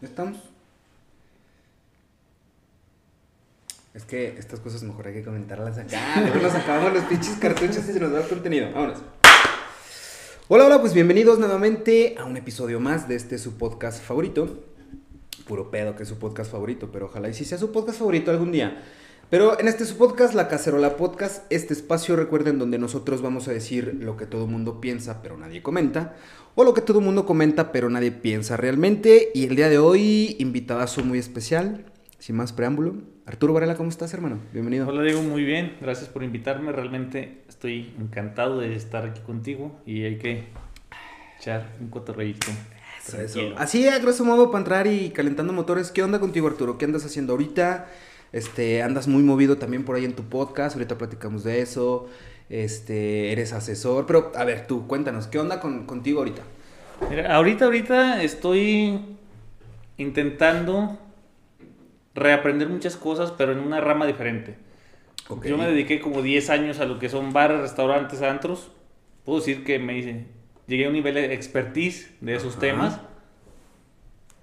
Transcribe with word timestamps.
¿Ya 0.00 0.08
estamos? 0.08 0.38
Es 3.92 4.04
que 4.04 4.38
estas 4.38 4.58
cosas 4.60 4.82
mejor 4.82 5.08
hay 5.08 5.12
que 5.12 5.22
comentarlas 5.22 5.76
acá. 5.76 6.20
Luego 6.22 6.40
nos 6.40 6.54
acabamos 6.54 6.94
los 6.94 7.04
pinches 7.04 7.36
cartuchos 7.36 7.86
y 7.86 7.92
se 7.92 8.00
nos 8.00 8.14
va 8.14 8.20
el 8.20 8.28
contenido. 8.28 8.72
Vámonos. 8.72 8.98
Hola, 10.48 10.64
hola, 10.64 10.80
pues 10.80 10.94
bienvenidos 10.94 11.38
nuevamente 11.38 12.14
a 12.18 12.24
un 12.24 12.36
episodio 12.38 12.80
más 12.80 13.08
de 13.08 13.16
este 13.16 13.36
su 13.36 13.58
podcast 13.58 14.02
favorito. 14.02 14.64
Puro 15.46 15.70
pedo 15.70 15.94
que 15.94 16.04
es 16.04 16.08
su 16.08 16.18
podcast 16.18 16.50
favorito, 16.50 16.90
pero 16.90 17.06
ojalá 17.06 17.28
y 17.28 17.34
si 17.34 17.44
sea 17.44 17.58
su 17.58 17.70
podcast 17.70 17.98
favorito 17.98 18.30
algún 18.30 18.52
día. 18.52 18.82
Pero 19.30 19.60
en 19.60 19.68
este 19.68 19.84
su 19.84 19.96
podcast, 19.96 20.34
La 20.34 20.48
Cacerola 20.48 20.96
Podcast, 20.96 21.44
este 21.50 21.72
espacio, 21.72 22.16
recuerden, 22.16 22.58
donde 22.58 22.78
nosotros 22.78 23.22
vamos 23.22 23.46
a 23.46 23.52
decir 23.52 23.96
lo 24.00 24.16
que 24.16 24.26
todo 24.26 24.46
el 24.46 24.50
mundo 24.50 24.80
piensa, 24.80 25.22
pero 25.22 25.36
nadie 25.36 25.62
comenta, 25.62 26.16
o 26.56 26.64
lo 26.64 26.74
que 26.74 26.80
todo 26.80 26.98
el 26.98 27.04
mundo 27.04 27.26
comenta, 27.26 27.70
pero 27.70 27.88
nadie 27.90 28.10
piensa 28.10 28.56
realmente. 28.56 29.30
Y 29.32 29.44
el 29.44 29.54
día 29.54 29.68
de 29.68 29.78
hoy, 29.78 30.34
invitadazo 30.40 31.04
muy 31.04 31.20
especial, 31.20 31.84
sin 32.18 32.34
más 32.34 32.52
preámbulo. 32.52 32.96
Arturo 33.24 33.52
Varela, 33.52 33.76
¿cómo 33.76 33.88
estás, 33.88 34.12
hermano? 34.14 34.40
Bienvenido. 34.52 34.88
Hola, 34.88 35.04
Diego, 35.04 35.22
muy 35.22 35.44
bien. 35.44 35.76
Gracias 35.80 36.08
por 36.08 36.24
invitarme. 36.24 36.72
Realmente 36.72 37.44
estoy 37.48 37.94
encantado 38.00 38.58
de 38.58 38.74
estar 38.74 39.06
aquí 39.06 39.20
contigo 39.20 39.80
y 39.86 40.02
hay 40.02 40.18
que 40.18 40.48
echar 41.38 41.76
un 41.80 41.86
cotorreíto. 41.88 42.48
Eso, 43.06 43.20
eso. 43.20 43.40
Así, 43.56 43.86
a 43.86 43.96
grosso 44.00 44.24
modo, 44.24 44.50
para 44.50 44.58
entrar 44.58 44.86
y 44.88 45.10
calentando 45.10 45.52
motores. 45.52 45.92
¿Qué 45.92 46.02
onda 46.02 46.18
contigo, 46.18 46.48
Arturo? 46.48 46.78
¿Qué 46.78 46.84
andas 46.84 47.04
haciendo 47.04 47.34
ahorita? 47.34 47.86
Este, 48.32 48.82
andas 48.82 49.08
muy 49.08 49.22
movido 49.22 49.58
también 49.58 49.84
por 49.84 49.96
ahí 49.96 50.04
en 50.04 50.14
tu 50.14 50.24
podcast, 50.24 50.76
ahorita 50.76 50.98
platicamos 50.98 51.44
de 51.44 51.60
eso. 51.60 52.08
Este, 52.48 53.32
eres 53.32 53.52
asesor, 53.52 54.06
pero 54.06 54.32
a 54.34 54.44
ver, 54.44 54.66
tú 54.66 54.86
cuéntanos, 54.86 55.28
¿qué 55.28 55.38
onda 55.38 55.60
con, 55.60 55.86
contigo 55.86 56.18
ahorita? 56.18 56.42
Mira, 57.08 57.34
ahorita, 57.34 57.64
ahorita 57.66 58.22
estoy 58.22 59.00
intentando 59.96 60.98
reaprender 62.14 62.68
muchas 62.68 62.96
cosas, 62.96 63.32
pero 63.32 63.52
en 63.52 63.60
una 63.60 63.80
rama 63.80 64.06
diferente. 64.06 64.56
Okay. 65.28 65.50
Yo 65.50 65.56
me 65.56 65.66
dediqué 65.66 66.00
como 66.00 66.22
10 66.22 66.50
años 66.50 66.80
a 66.80 66.86
lo 66.86 66.98
que 66.98 67.08
son 67.08 67.32
bares, 67.32 67.60
restaurantes, 67.60 68.20
antros. 68.22 68.72
Puedo 69.24 69.38
decir 69.38 69.64
que 69.64 69.78
me 69.78 69.96
hice, 69.96 70.26
llegué 70.66 70.86
a 70.86 70.88
un 70.88 70.94
nivel 70.94 71.14
de 71.14 71.32
expertise 71.32 72.10
de 72.20 72.34
esos 72.34 72.54
Ajá. 72.54 72.60
temas, 72.60 73.00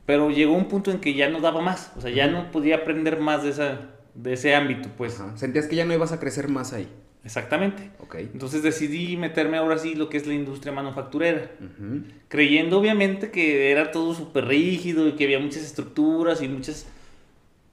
pero 0.07 0.31
llegó 0.31 0.53
un 0.53 0.69
punto 0.69 0.89
en 0.89 0.99
que 0.99 1.13
ya 1.13 1.29
no 1.29 1.41
daba 1.41 1.59
más, 1.61 1.91
o 1.97 2.01
sea, 2.01 2.09
ya 2.09 2.27
no 2.27 2.49
podía 2.49 2.77
aprender 2.77 3.19
más 3.19 3.43
de, 3.43 3.49
esa, 3.49 3.89
de 4.15 4.33
ese 4.33 4.55
ámbito, 4.55 4.89
pues. 4.97 5.19
Ajá. 5.19 5.35
Sentías 5.35 5.67
que 5.67 5.75
ya 5.75 5.83
no 5.83 5.93
ibas 5.93 6.13
a 6.13 6.19
crecer 6.19 6.47
más 6.47 6.71
ahí. 6.71 6.87
Exactamente. 7.25 7.91
Ok. 7.99 8.15
Entonces 8.15 8.63
decidí 8.63 9.17
meterme 9.17 9.57
ahora 9.57 9.77
sí 9.77 9.95
lo 9.95 10.07
que 10.07 10.15
es 10.15 10.25
la 10.25 10.33
industria 10.33 10.71
manufacturera, 10.71 11.51
creyendo 12.29 12.79
obviamente 12.79 13.31
que 13.31 13.69
era 13.69 13.91
todo 13.91 14.13
súper 14.13 14.45
rígido 14.45 15.09
y 15.09 15.11
que 15.11 15.25
había 15.25 15.39
muchas 15.39 15.63
estructuras 15.63 16.41
y 16.41 16.47
muchas 16.47 16.87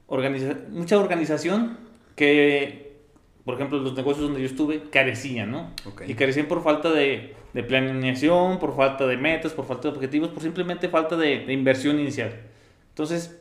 organiza 0.07 0.57
mucha 0.71 0.99
organización 0.99 1.77
que, 2.17 2.97
por 3.45 3.55
ejemplo, 3.55 3.79
los 3.79 3.95
negocios 3.95 4.25
donde 4.25 4.41
yo 4.41 4.47
estuve 4.47 4.89
carecían, 4.89 5.51
¿no? 5.51 5.71
Ok. 5.85 6.01
Y 6.05 6.15
carecían 6.15 6.47
por 6.47 6.61
falta 6.61 6.91
de, 6.91 7.33
de 7.55 7.63
planeación, 7.63 8.59
por 8.59 8.75
falta 8.75 9.07
de 9.07 9.15
metas, 9.15 9.53
por 9.53 9.65
falta 9.65 9.87
de 9.87 9.95
objetivos, 9.95 10.27
por 10.27 10.43
simplemente 10.43 10.89
falta 10.89 11.15
de, 11.15 11.45
de 11.45 11.53
inversión 11.53 11.97
inicial. 11.97 12.33
Entonces, 12.89 13.39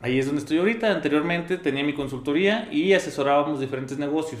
ahí 0.00 0.18
es 0.18 0.24
donde 0.24 0.40
estoy 0.40 0.56
ahorita. 0.56 0.90
Anteriormente 0.90 1.58
tenía 1.58 1.84
mi 1.84 1.92
consultoría 1.92 2.66
y 2.72 2.94
asesorábamos 2.94 3.60
diferentes 3.60 3.98
negocios. 3.98 4.40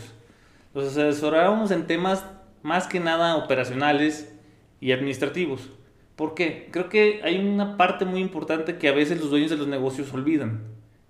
Los 0.72 0.96
asesorábamos 0.96 1.70
en 1.72 1.86
temas 1.86 2.24
más 2.62 2.86
que 2.86 3.00
nada 3.00 3.36
operacionales 3.36 4.34
y 4.80 4.92
administrativos. 4.92 5.68
¿Por 6.16 6.32
qué? 6.32 6.70
Creo 6.70 6.88
que 6.88 7.20
hay 7.22 7.38
una 7.38 7.76
parte 7.76 8.06
muy 8.06 8.20
importante 8.20 8.78
que 8.78 8.88
a 8.88 8.92
veces 8.92 9.20
los 9.20 9.28
dueños 9.28 9.50
de 9.50 9.58
los 9.58 9.68
negocios 9.68 10.10
olvidan, 10.14 10.62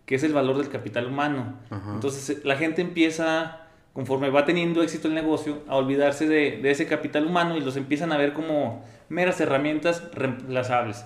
que 0.06 0.16
es 0.16 0.24
el 0.24 0.32
valor 0.32 0.58
del 0.58 0.70
capital 0.70 1.06
humano. 1.06 1.54
Ajá. 1.70 1.92
Entonces 1.94 2.44
la 2.44 2.56
gente 2.56 2.82
empieza, 2.82 3.59
conforme 3.92 4.30
va 4.30 4.44
teniendo 4.44 4.83
éxito 4.83 5.08
el 5.08 5.14
negocio, 5.14 5.62
a 5.69 5.76
olvidarse 5.76 6.26
de, 6.26 6.59
de 6.62 6.70
ese 6.70 6.87
capital 6.87 7.26
humano 7.26 7.56
y 7.56 7.60
los 7.60 7.76
empiezan 7.76 8.12
a 8.12 8.19
ver 8.19 8.32
como 8.32 8.84
meras 9.09 9.41
herramientas 9.41 10.04
reemplazables. 10.15 11.04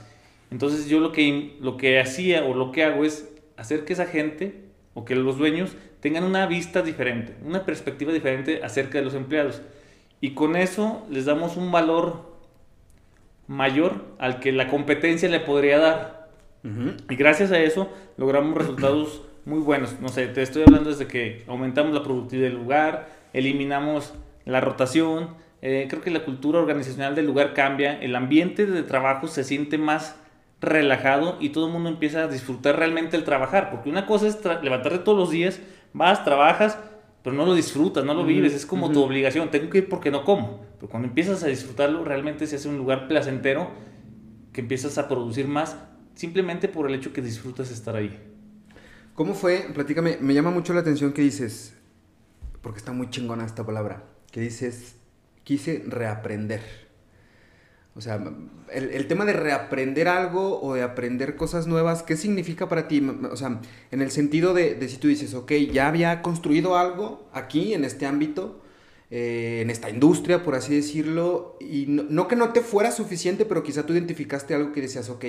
Entonces 0.50 0.88
yo 0.88 1.00
lo 1.00 1.10
que, 1.10 1.56
lo 1.60 1.76
que 1.76 1.98
hacía 1.98 2.44
o 2.44 2.54
lo 2.54 2.70
que 2.70 2.84
hago 2.84 3.04
es 3.04 3.28
hacer 3.56 3.84
que 3.84 3.92
esa 3.94 4.06
gente 4.06 4.64
o 4.94 5.04
que 5.04 5.16
los 5.16 5.38
dueños 5.38 5.76
tengan 6.00 6.24
una 6.24 6.46
vista 6.46 6.82
diferente, 6.82 7.34
una 7.44 7.64
perspectiva 7.64 8.12
diferente 8.12 8.62
acerca 8.62 8.98
de 8.98 9.04
los 9.04 9.14
empleados. 9.14 9.62
Y 10.20 10.30
con 10.30 10.56
eso 10.56 11.06
les 11.10 11.24
damos 11.24 11.56
un 11.56 11.72
valor 11.72 12.34
mayor 13.46 14.04
al 14.18 14.40
que 14.40 14.52
la 14.52 14.68
competencia 14.68 15.28
le 15.28 15.40
podría 15.40 15.78
dar. 15.78 16.28
Y 17.10 17.16
gracias 17.16 17.52
a 17.52 17.58
eso 17.58 17.90
logramos 18.16 18.56
resultados 18.56 19.22
muy 19.44 19.60
buenos. 19.60 20.00
No 20.00 20.08
sé, 20.08 20.26
te 20.28 20.42
estoy 20.42 20.62
hablando 20.62 20.90
desde 20.90 21.06
que 21.06 21.44
aumentamos 21.46 21.92
la 21.94 22.02
productividad 22.02 22.48
del 22.48 22.56
lugar, 22.56 23.08
eliminamos 23.32 24.14
la 24.44 24.60
rotación. 24.60 25.30
eh, 25.62 25.86
creo 25.88 26.02
que 26.02 26.10
la 26.10 26.24
cultura 26.24 26.58
organizacional 26.60 27.14
del 27.14 27.26
lugar 27.26 27.54
cambia, 27.54 27.98
el 28.00 28.14
ambiente 28.16 28.66
de 28.66 28.82
trabajo 28.82 29.26
se 29.28 29.44
siente 29.44 29.78
más 29.78 30.16
relajado 30.60 31.36
y 31.40 31.50
todo 31.50 31.66
el 31.66 31.72
mundo 31.72 31.88
empieza 31.88 32.24
a 32.24 32.28
disfrutar 32.28 32.76
realmente 32.78 33.16
el 33.16 33.24
trabajar. 33.24 33.70
Porque 33.70 33.88
una 33.90 34.06
cosa 34.06 34.26
es 34.28 34.38
levantarte 34.62 34.98
todos 34.98 35.18
los 35.18 35.30
días, 35.30 35.60
vas, 35.94 36.24
trabajas, 36.24 36.78
pero 37.22 37.34
no 37.36 37.46
lo 37.46 37.54
disfrutas, 37.54 38.04
no 38.04 38.14
lo 38.14 38.24
vives, 38.24 38.52
es 38.54 38.66
como 38.66 38.90
tu 38.92 39.02
obligación. 39.02 39.50
Tengo 39.50 39.70
que 39.70 39.78
ir 39.78 39.88
porque 39.88 40.10
no 40.10 40.24
como. 40.24 40.60
Pero 40.78 40.90
cuando 40.90 41.08
empiezas 41.08 41.42
a 41.42 41.46
disfrutarlo, 41.48 42.04
realmente 42.04 42.46
se 42.46 42.56
hace 42.56 42.68
un 42.68 42.76
lugar 42.76 43.08
placentero 43.08 43.70
que 44.52 44.60
empiezas 44.60 44.98
a 44.98 45.08
producir 45.08 45.48
más 45.48 45.76
simplemente 46.14 46.68
por 46.68 46.88
el 46.88 46.94
hecho 46.94 47.12
que 47.12 47.22
disfrutas 47.22 47.70
estar 47.70 47.96
ahí. 47.96 48.33
¿Cómo 49.14 49.34
fue? 49.34 49.68
Platícame, 49.72 50.18
me 50.20 50.34
llama 50.34 50.50
mucho 50.50 50.74
la 50.74 50.80
atención 50.80 51.12
que 51.12 51.22
dices, 51.22 51.74
porque 52.62 52.78
está 52.78 52.92
muy 52.92 53.10
chingona 53.10 53.46
esta 53.46 53.64
palabra, 53.64 54.04
que 54.32 54.40
dices, 54.40 54.96
quise 55.44 55.84
reaprender. 55.86 56.62
O 57.94 58.00
sea, 58.00 58.20
el, 58.72 59.06
tema 59.06 59.24
de 59.24 59.34
reaprender 59.34 60.08
algo 60.08 60.60
o 60.60 60.74
de 60.74 60.82
aprender 60.82 61.36
cosas 61.36 61.68
nuevas, 61.68 62.02
¿qué 62.02 62.16
significa 62.16 62.68
para 62.68 62.88
ti? 62.88 63.08
O 63.30 63.36
sea, 63.36 63.60
en 63.92 64.02
el 64.02 64.10
sentido 64.10 64.52
de, 64.52 64.74
de 64.74 64.88
si 64.88 64.96
tú 64.96 65.06
dices, 65.06 65.32
ok, 65.34 65.52
ya 65.72 65.86
había 65.86 66.20
construido 66.20 66.76
algo 66.76 67.28
aquí, 67.32 67.72
en 67.72 67.84
este 67.84 68.06
ámbito, 68.06 68.64
eh, 69.12 69.60
en 69.62 69.70
esta 69.70 69.90
industria, 69.90 70.42
por 70.42 70.56
así 70.56 70.74
decirlo, 70.74 71.56
y 71.60 71.86
no, 71.86 72.02
no 72.08 72.26
que 72.26 72.34
no 72.34 72.52
te 72.52 72.62
fuera 72.62 72.90
suficiente, 72.90 73.44
pero 73.44 73.62
quizá 73.62 73.86
tú 73.86 73.92
identificaste 73.92 74.56
algo 74.56 74.72
que 74.72 74.80
decías, 74.80 75.08
ok, 75.08 75.24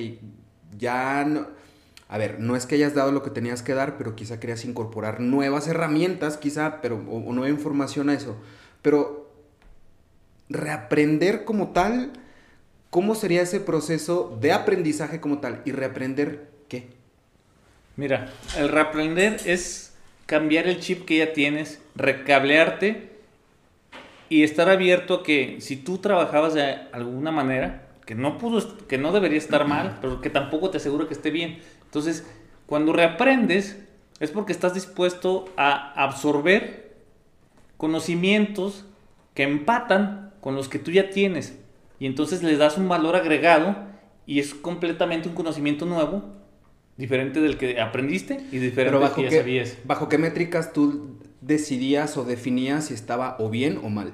ya 0.75 1.24
no... 1.24 1.65
A 2.08 2.18
ver, 2.18 2.40
no 2.40 2.56
es 2.56 2.66
que 2.66 2.76
hayas 2.76 2.94
dado 2.94 3.12
lo 3.12 3.24
que 3.24 3.32
tenías 3.32 3.64
que 3.64 3.74
dar, 3.74 3.98
pero 3.98 4.16
quizá 4.16 4.40
querías 4.40 4.64
incorporar 4.66 5.20
nuevas 5.20 5.68
herramientas, 5.68 6.38
quizá, 6.38 6.82
pero, 6.82 6.98
o, 7.10 7.18
o 7.18 7.34
nueva 7.34 7.50
información 7.50 8.10
a 8.10 8.14
eso. 8.14 8.38
Pero 8.82 9.32
reaprender 10.50 11.46
como 11.46 11.70
tal, 11.70 12.14
¿cómo 12.90 13.16
sería 13.16 13.42
ese 13.42 13.60
proceso 13.60 14.38
de 14.40 14.52
aprendizaje 14.52 15.20
como 15.20 15.40
tal? 15.40 15.62
Y 15.66 15.72
reaprender 15.72 16.50
qué? 16.70 16.90
Mira, 17.98 18.32
el 18.58 18.70
reaprender 18.70 19.40
es 19.46 19.94
cambiar 20.26 20.68
el 20.68 20.80
chip 20.80 21.06
que 21.06 21.18
ya 21.18 21.34
tienes, 21.34 21.80
recablearte 21.96 23.10
y 24.30 24.44
estar 24.44 24.70
abierto 24.70 25.16
a 25.16 25.24
que 25.24 25.58
si 25.62 25.78
tú 25.78 26.00
trabajabas 26.00 26.54
de 26.54 26.78
alguna 26.92 27.32
manera, 27.32 27.88
que 28.06 28.16
no 28.16 28.38
pudo, 28.38 28.78
que 28.88 28.98
no 28.98 29.12
debería 29.12 29.38
estar 29.38 29.68
mal, 29.68 29.98
pero 30.02 30.22
que 30.22 30.30
tampoco 30.30 30.70
te 30.70 30.78
aseguro 30.78 31.08
que 31.08 31.14
esté 31.14 31.32
bien. 31.32 31.60
Entonces, 31.95 32.25
cuando 32.66 32.91
reaprendes, 32.91 33.78
es 34.19 34.29
porque 34.29 34.51
estás 34.51 34.73
dispuesto 34.73 35.45
a 35.56 35.94
absorber 36.03 36.94
conocimientos 37.78 38.83
que 39.33 39.44
empatan 39.44 40.33
con 40.41 40.56
los 40.56 40.67
que 40.67 40.78
tú 40.78 40.91
ya 40.91 41.09
tienes. 41.09 41.57
Y 41.97 42.06
entonces 42.06 42.44
les 42.44 42.57
das 42.57 42.78
un 42.78 42.89
valor 42.89 43.16
agregado 43.16 43.78
y 44.25 44.41
es 44.41 44.53
completamente 44.53 45.29
un 45.29 45.35
conocimiento 45.35 45.85
nuevo, 45.85 46.33
diferente 46.97 47.39
del 47.39 47.57
que 47.57 47.80
aprendiste 47.80 48.41
y 48.51 48.57
diferente 48.57 48.75
Pero 48.75 49.00
del 49.00 49.01
bajo 49.07 49.15
que 49.15 49.24
ya 49.24 49.30
qué, 49.30 49.38
sabías. 49.38 49.77
bajo 49.86 50.09
qué 50.09 50.18
métricas 50.18 50.74
tú 50.74 51.18
decidías 51.39 52.18
o 52.18 52.25
definías 52.25 52.88
si 52.88 52.94
estaba 52.94 53.38
o 53.39 53.50
bien 53.50 53.80
o 53.81 53.89
mal. 53.89 54.12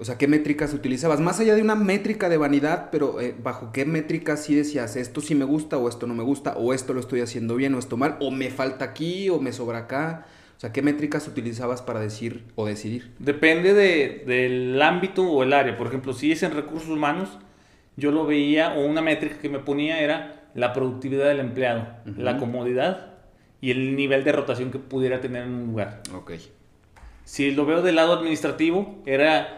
O 0.00 0.04
sea, 0.04 0.16
¿qué 0.16 0.28
métricas 0.28 0.72
utilizabas? 0.74 1.18
Más 1.18 1.40
allá 1.40 1.56
de 1.56 1.62
una 1.62 1.74
métrica 1.74 2.28
de 2.28 2.36
vanidad, 2.36 2.88
pero 2.92 3.20
eh, 3.20 3.34
bajo 3.42 3.72
qué 3.72 3.84
métricas 3.84 4.44
sí 4.44 4.54
decías, 4.54 4.94
esto 4.94 5.20
sí 5.20 5.34
me 5.34 5.44
gusta 5.44 5.76
o 5.76 5.88
esto 5.88 6.06
no 6.06 6.14
me 6.14 6.22
gusta, 6.22 6.54
o 6.56 6.72
esto 6.72 6.94
lo 6.94 7.00
estoy 7.00 7.20
haciendo 7.20 7.56
bien 7.56 7.74
o 7.74 7.80
esto 7.80 7.96
mal, 7.96 8.16
o 8.20 8.30
me 8.30 8.50
falta 8.50 8.84
aquí 8.84 9.28
o 9.28 9.40
me 9.40 9.52
sobra 9.52 9.78
acá. 9.78 10.26
O 10.56 10.60
sea, 10.60 10.72
¿qué 10.72 10.82
métricas 10.82 11.26
utilizabas 11.26 11.82
para 11.82 11.98
decir 12.00 12.44
o 12.54 12.64
decidir? 12.66 13.12
Depende 13.18 13.74
de- 13.74 14.22
del 14.26 14.80
ámbito 14.82 15.24
o 15.24 15.42
el 15.42 15.52
área. 15.52 15.76
Por 15.76 15.88
ejemplo, 15.88 16.12
si 16.12 16.30
es 16.30 16.42
en 16.44 16.52
recursos 16.52 16.88
humanos, 16.90 17.38
yo 17.96 18.12
lo 18.12 18.24
veía, 18.24 18.74
o 18.74 18.86
una 18.86 19.00
métrica 19.02 19.38
que 19.40 19.48
me 19.48 19.58
ponía 19.58 20.00
era 20.00 20.48
la 20.54 20.72
productividad 20.72 21.26
del 21.26 21.40
empleado, 21.40 21.86
la 22.16 22.38
comodidad 22.38 23.14
y 23.60 23.72
el 23.72 23.96
nivel 23.96 24.22
de 24.22 24.30
rotación 24.32 24.70
que 24.70 24.78
pudiera 24.78 25.20
tener 25.20 25.42
en 25.44 25.54
un 25.54 25.66
lugar. 25.66 26.02
Ok. 26.14 26.32
Si 27.24 27.50
lo 27.50 27.66
veo 27.66 27.82
del 27.82 27.96
lado 27.96 28.12
administrativo, 28.14 29.02
era 29.06 29.57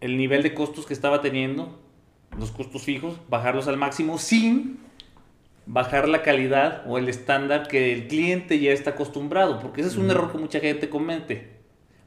el 0.00 0.16
nivel 0.16 0.42
de 0.42 0.54
costos 0.54 0.86
que 0.86 0.94
estaba 0.94 1.20
teniendo, 1.20 1.78
los 2.38 2.50
costos 2.50 2.82
fijos, 2.82 3.18
bajarlos 3.28 3.68
al 3.68 3.76
máximo 3.76 4.18
sin 4.18 4.78
bajar 5.66 6.08
la 6.08 6.22
calidad 6.22 6.84
o 6.86 6.96
el 6.96 7.08
estándar 7.08 7.66
que 7.66 7.92
el 7.92 8.06
cliente 8.06 8.58
ya 8.60 8.72
está 8.72 8.90
acostumbrado, 8.90 9.58
porque 9.60 9.80
ese 9.80 9.90
es 9.90 9.96
un 9.96 10.10
error 10.10 10.30
que 10.30 10.38
mucha 10.38 10.60
gente 10.60 10.88
comete. 10.88 11.56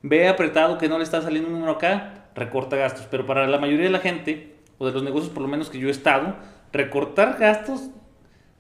Ve 0.02 0.30
apretado 0.30 0.78
que 0.78 0.88
no 0.88 0.98
le 0.98 1.04
está 1.04 1.22
saliendo 1.22 1.50
un 1.50 1.56
número 1.56 1.74
acá, 1.74 2.30
recorta 2.36 2.78
gastos, 2.78 3.08
pero 3.12 3.26
para 3.26 3.48
la 3.48 3.58
mayoría 3.58 3.86
de 3.86 3.92
la 3.92 4.00
gente, 4.00 4.56
o 4.78 4.86
de 4.86 4.94
los 4.94 5.04
negocios 5.04 5.34
por 5.34 5.42
lo 5.42 5.50
menos 5.50 5.70
que 5.70 5.78
yo 5.78 5.90
he 5.90 5.92
estado, 5.92 6.38
recortar 6.72 7.38
gastos 7.38 7.90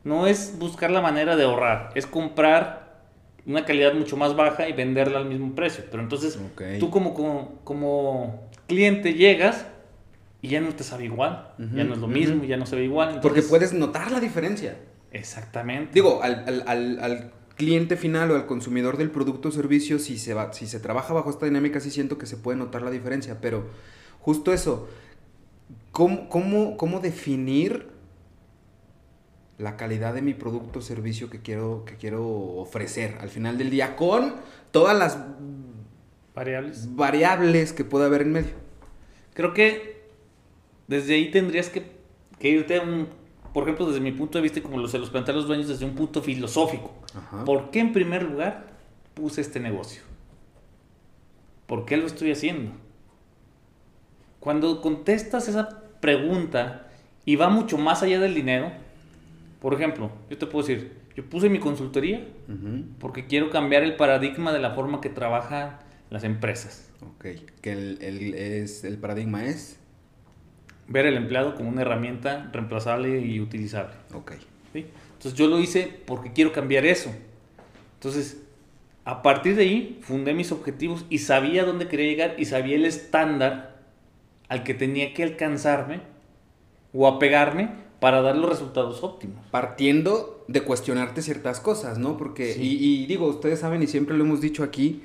no 0.03 0.27
es 0.27 0.57
buscar 0.59 0.91
la 0.91 1.01
manera 1.01 1.35
de 1.37 1.43
ahorrar, 1.43 1.91
es 1.95 2.05
comprar 2.05 2.89
una 3.45 3.65
calidad 3.65 3.93
mucho 3.93 4.17
más 4.17 4.35
baja 4.35 4.67
y 4.67 4.73
venderla 4.73 5.17
al 5.17 5.25
mismo 5.25 5.55
precio. 5.55 5.85
Pero 5.89 6.03
entonces 6.03 6.39
tú 6.79 6.89
como, 6.89 7.13
como, 7.13 7.59
como, 7.63 8.48
cliente 8.69 9.15
llegas 9.15 9.65
y 10.41 10.47
ya 10.47 10.61
no 10.61 10.73
te 10.73 10.85
sabe 10.85 11.05
igual, 11.05 11.53
ya 11.57 11.83
no 11.83 11.93
es 11.93 11.99
lo 11.99 12.07
mismo, 12.07 12.45
ya 12.45 12.55
no 12.55 12.65
se 12.65 12.77
ve 12.77 12.85
igual. 12.85 13.19
Porque 13.21 13.41
puedes 13.41 13.73
notar 13.73 14.09
la 14.11 14.21
diferencia. 14.21 14.77
Exactamente. 15.11 15.91
Digo, 15.93 16.21
al, 16.23 16.63
al, 16.65 16.99
al, 17.01 17.33
cliente 17.57 17.97
final 17.97 18.31
o 18.31 18.35
al 18.35 18.45
consumidor 18.45 18.95
del 18.95 19.11
producto 19.11 19.49
o 19.49 19.51
servicio, 19.51 19.99
si 19.99 20.17
se, 20.17 20.33
va, 20.33 20.53
si 20.53 20.65
se 20.65 20.79
trabaja 20.79 21.13
bajo 21.13 21.29
esta 21.29 21.45
dinámica, 21.45 21.81
sí 21.81 21.91
siento 21.91 22.17
que 22.17 22.25
se 22.25 22.37
puede 22.37 22.57
notar 22.57 22.83
la 22.83 22.89
diferencia. 22.89 23.41
Pero 23.41 23.67
justo 24.21 24.53
eso, 24.53 24.87
¿cómo, 25.91 26.29
cómo, 26.29 26.77
cómo 26.77 27.01
definir 27.01 27.87
la 29.57 29.75
calidad 29.75 30.13
de 30.13 30.21
mi 30.21 30.33
producto 30.33 30.79
o 30.79 30.81
servicio 30.81 31.29
que 31.29 31.41
quiero, 31.41 31.83
que 31.85 31.97
quiero 31.97 32.25
ofrecer 32.25 33.17
al 33.19 33.27
final 33.27 33.57
del 33.57 33.69
día 33.69 33.97
con 33.97 34.35
todas 34.71 34.97
las 34.97 35.17
variables, 36.39 36.95
variables 36.95 37.73
que 37.73 37.83
pueda 37.83 38.05
haber 38.05 38.21
en 38.21 38.31
medio. 38.31 38.53
Creo 39.33 39.53
que 39.53 40.03
desde 40.87 41.15
ahí 41.15 41.31
tendrías 41.31 41.69
que, 41.69 41.83
irte 42.39 42.77
a 42.77 42.81
un, 42.81 43.09
por 43.53 43.63
ejemplo, 43.63 43.87
desde 43.87 43.99
mi 43.99 44.13
punto 44.13 44.37
de 44.37 44.43
vista, 44.43 44.61
como 44.61 44.87
se 44.87 44.99
los 44.99 45.09
plantean 45.09 45.35
los 45.35 45.47
dueños, 45.47 45.67
desde 45.67 45.83
un 45.85 45.95
punto 45.95 46.21
filosófico. 46.21 46.93
¿Por 47.45 47.71
qué 47.71 47.79
en 47.81 47.91
primer 47.91 48.23
lugar 48.23 48.67
puse 49.15 49.41
este 49.41 49.59
negocio? 49.59 50.01
¿Por 51.67 51.85
qué 51.85 51.97
lo 51.97 52.07
estoy 52.07 52.31
haciendo? 52.31 52.71
Cuando 54.39 54.79
contestas 54.79 55.49
esa 55.49 55.83
pregunta 55.99 56.87
y 57.25 57.35
va 57.35 57.49
mucho 57.49 57.77
más 57.77 58.01
allá 58.01 58.21
del 58.21 58.33
dinero, 58.33 58.71
por 59.59 59.73
ejemplo, 59.73 60.09
yo 60.29 60.37
te 60.37 60.47
puedo 60.47 60.65
decir, 60.65 60.93
yo 61.17 61.25
puse 61.25 61.49
mi 61.49 61.59
consultoría 61.59 62.25
porque 62.99 63.27
quiero 63.27 63.49
cambiar 63.49 63.83
el 63.83 63.97
paradigma 63.97 64.53
de 64.53 64.59
la 64.59 64.71
forma 64.71 65.01
que 65.01 65.09
trabajan 65.09 65.88
las 66.09 66.23
empresas. 66.23 66.89
Ok, 67.01 67.25
que 67.61 67.71
el, 67.71 68.33
es, 68.35 68.83
el 68.83 68.97
paradigma 68.97 69.45
es... 69.45 69.77
Ver 70.87 71.05
el 71.05 71.17
empleado 71.17 71.53
como 71.53 71.69
una 71.69 71.81
herramienta 71.81 72.49
reemplazable 72.51 73.19
y 73.19 73.39
utilizable. 73.39 73.93
Ok. 74.13 74.33
Entonces 74.73 75.33
yo 75.33 75.47
lo 75.47 75.59
hice 75.59 76.01
porque 76.05 76.31
quiero 76.31 76.51
cambiar 76.51 76.85
eso. 76.85 77.11
Entonces, 77.95 78.41
a 79.05 79.21
partir 79.21 79.55
de 79.55 79.63
ahí, 79.63 79.99
fundé 80.01 80.33
mis 80.33 80.51
objetivos 80.51 81.05
y 81.09 81.19
sabía 81.19 81.65
dónde 81.65 81.87
quería 81.87 82.07
llegar 82.07 82.35
y 82.39 82.45
sabía 82.45 82.75
el 82.75 82.85
estándar 82.85 83.81
al 84.47 84.63
que 84.63 84.73
tenía 84.73 85.13
que 85.13 85.23
alcanzarme 85.23 86.01
o 86.93 87.07
apegarme 87.07 87.69
para 87.99 88.21
dar 88.21 88.37
los 88.37 88.49
resultados 88.49 89.03
óptimos. 89.03 89.45
Partiendo 89.51 90.45
de 90.47 90.61
cuestionarte 90.61 91.21
ciertas 91.21 91.59
cosas, 91.59 91.97
¿no? 91.97 92.17
Porque, 92.17 92.55
y, 92.57 93.05
digo, 93.05 93.27
ustedes 93.27 93.59
saben 93.59 93.83
y 93.83 93.87
siempre 93.87 94.17
lo 94.17 94.23
hemos 94.23 94.41
dicho 94.41 94.63
aquí, 94.63 95.03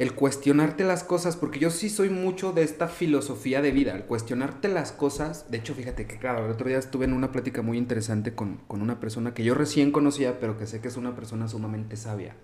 el 0.00 0.14
cuestionarte 0.14 0.82
las 0.82 1.04
cosas, 1.04 1.36
porque 1.36 1.58
yo 1.58 1.68
sí 1.68 1.90
soy 1.90 2.08
mucho 2.08 2.52
de 2.52 2.62
esta 2.62 2.88
filosofía 2.88 3.60
de 3.60 3.70
vida, 3.70 3.94
el 3.94 4.04
cuestionarte 4.04 4.68
las 4.68 4.92
cosas, 4.92 5.50
de 5.50 5.58
hecho, 5.58 5.74
fíjate 5.74 6.06
que, 6.06 6.16
claro, 6.16 6.46
el 6.46 6.50
otro 6.50 6.68
día 6.68 6.78
estuve 6.78 7.04
en 7.04 7.12
una 7.12 7.32
plática 7.32 7.60
muy 7.60 7.76
interesante 7.76 8.34
con, 8.34 8.62
con 8.66 8.80
una 8.80 8.98
persona 8.98 9.34
que 9.34 9.44
yo 9.44 9.54
recién 9.54 9.92
conocía, 9.92 10.40
pero 10.40 10.56
que 10.56 10.66
sé 10.66 10.80
que 10.80 10.88
es 10.88 10.96
una 10.96 11.14
persona 11.14 11.48
sumamente 11.48 11.98
sabia. 11.98 12.34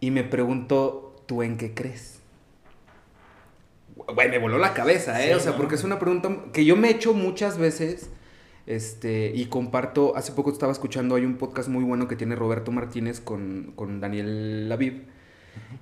Y 0.00 0.10
me 0.10 0.24
preguntó, 0.24 1.22
¿tú 1.26 1.42
en 1.42 1.58
qué 1.58 1.74
crees? 1.74 2.20
Bueno, 3.94 4.30
me 4.30 4.38
voló 4.38 4.56
la 4.56 4.72
cabeza, 4.72 5.22
¿eh? 5.22 5.34
o 5.34 5.40
sea, 5.40 5.54
porque 5.54 5.74
es 5.74 5.84
una 5.84 5.98
pregunta 5.98 6.46
que 6.54 6.64
yo 6.64 6.76
me 6.76 6.88
he 6.88 6.92
hecho 6.92 7.12
muchas 7.12 7.58
veces. 7.58 8.08
Este, 8.66 9.32
y 9.34 9.44
comparto, 9.46 10.16
hace 10.16 10.32
poco 10.32 10.50
estaba 10.50 10.72
escuchando, 10.72 11.16
hay 11.16 11.26
un 11.26 11.36
podcast 11.36 11.68
muy 11.68 11.84
bueno 11.84 12.08
que 12.08 12.16
tiene 12.16 12.36
Roberto 12.36 12.72
Martínez 12.72 13.20
con, 13.20 13.74
con 13.76 14.00
Daniel 14.00 14.72
Habib. 14.72 15.12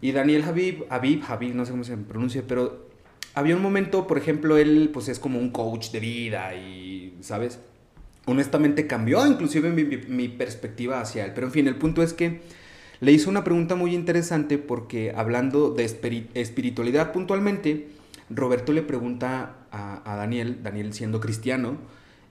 Y 0.01 0.13
Daniel 0.13 0.43
Habib, 0.43 0.85
Habib, 0.91 1.23
Habib, 1.29 1.55
no 1.55 1.65
sé 1.65 1.71
cómo 1.71 1.85
se 1.85 1.97
pronuncia, 1.97 2.43
pero 2.47 2.89
había 3.35 3.57
un 3.57 3.63
momento, 3.63 4.07
por 4.07 4.19
ejemplo, 4.19 4.59
él 4.59 4.91
pues 4.93 5.09
es 5.09 5.19
como 5.19 5.39
un 5.39 5.51
coach 5.51 5.91
de 5.91 6.01
vida 6.01 6.55
y, 6.55 7.17
¿sabes? 7.21 7.61
Honestamente 8.27 8.87
cambió 8.87 9.27
inclusive 9.27 9.71
mi, 9.71 10.29
perspectiva 10.29 11.01
hacia 11.01 11.25
él. 11.25 11.33
Pero 11.35 11.47
en 11.47 11.53
fin, 11.53 11.67
el 11.67 11.77
punto 11.77 12.03
es 12.03 12.13
que 12.13 12.41
le 13.01 13.13
hizo 13.13 13.31
una 13.31 13.43
pregunta 13.43 13.75
muy 13.75 13.95
interesante 13.95 14.59
porque 14.59 15.13
hablando 15.15 15.71
de 15.71 15.85
espiritualidad 16.35 17.13
puntualmente, 17.13 17.89
Roberto 18.31 18.73
le 18.73 18.83
pregunta 18.83 19.67
a, 19.71 20.17
Daniel, 20.17 20.63
Daniel 20.63 20.93
siendo 20.93 21.21
cristiano, 21.21 21.79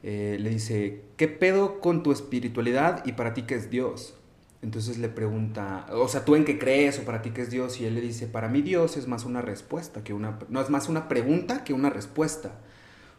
eh, 0.03 0.37
le 0.39 0.49
dice, 0.49 1.01
¿qué 1.17 1.27
pedo 1.27 1.79
con 1.79 2.03
tu 2.03 2.11
espiritualidad 2.11 3.05
y 3.05 3.13
para 3.13 3.33
ti 3.33 3.43
qué 3.43 3.55
es 3.55 3.69
Dios? 3.69 4.15
Entonces 4.61 4.99
le 4.99 5.09
pregunta, 5.09 5.87
o 5.91 6.07
sea, 6.07 6.23
¿tú 6.23 6.35
en 6.35 6.45
qué 6.45 6.59
crees 6.59 6.99
o 6.99 7.03
para 7.03 7.23
ti 7.23 7.31
qué 7.31 7.41
es 7.41 7.49
Dios? 7.49 7.81
Y 7.81 7.85
él 7.85 7.95
le 7.95 8.01
dice, 8.01 8.27
para 8.27 8.47
mí 8.47 8.61
Dios 8.61 8.95
es 8.95 9.07
más 9.07 9.25
una 9.25 9.41
respuesta 9.41 10.03
que 10.03 10.13
una, 10.13 10.37
no 10.49 10.61
es 10.61 10.69
más 10.69 10.87
una 10.87 11.07
pregunta 11.07 11.63
que 11.63 11.73
una 11.73 11.89
respuesta. 11.89 12.59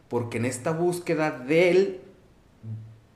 Porque 0.09 0.39
en 0.39 0.45
esta 0.45 0.71
búsqueda 0.71 1.31
de 1.33 1.71
él, 1.71 2.01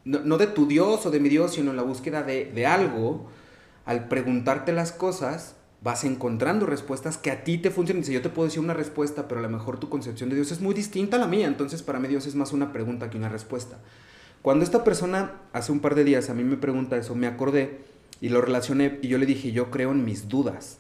no, 0.05 0.39
de 0.39 0.49
tu 0.49 0.67
Dios 0.67 1.07
o 1.07 1.11
de 1.11 1.21
mi 1.21 1.29
Dios, 1.29 1.55
sino 1.55 1.71
en 1.71 1.77
la 1.77 1.83
búsqueda 1.83 2.25
de, 2.25 2.47
de 2.47 2.67
algo, 2.67 3.29
al 3.85 4.09
preguntarte 4.09 4.73
las 4.73 4.91
cosas, 4.91 5.55
vas 5.83 6.03
encontrando 6.03 6.67
respuestas 6.67 7.19
que 7.19 7.31
a 7.31 7.45
ti 7.45 7.59
te 7.59 7.71
funcionan. 7.71 8.03
Si 8.03 8.13
yo 8.13 8.23
te 8.23 8.29
puedo 8.29 8.49
decir 8.49 8.61
una 8.61 8.75
respuesta, 8.75 9.29
pero 9.29 9.39
a 9.39 9.43
lo 9.43 9.49
mejor 9.49 9.79
tu 9.79 9.89
concepción 9.89 10.31
de 10.31 10.35
Dios 10.35 10.51
es 10.51 10.61
muy 10.61 10.75
distinta 10.75 11.17
a 11.17 11.21
la 11.21 11.29
mía, 11.29 11.47
entonces 11.47 11.83
para 11.83 12.01
mí 12.01 12.09
Dios 12.09 12.27
es 12.27 12.35
más 12.35 12.53
una 12.53 12.73
pregunta 12.73 13.09
que 13.09 13.19
una 13.19 13.29
respuesta. 13.29 13.79
Cuando 14.43 14.65
esta 14.65 14.83
persona 14.83 15.43
hace 15.53 15.71
un 15.71 15.79
par 15.79 15.95
de 15.95 16.03
días 16.03 16.29
a 16.29 16.35
mí 16.35 16.43
me 16.43 16.57
pregunta 16.57 16.97
eso, 16.97 17.15
me 17.15 17.29
acordé 17.29 17.85
y 18.21 18.29
lo 18.29 18.41
relacioné 18.41 18.99
y 19.03 19.09
yo 19.09 19.19
le 19.19 19.27
dije, 19.27 19.53
yo 19.53 19.71
creo 19.71 19.93
en 19.93 20.05
mis 20.05 20.29
dudas. 20.29 20.79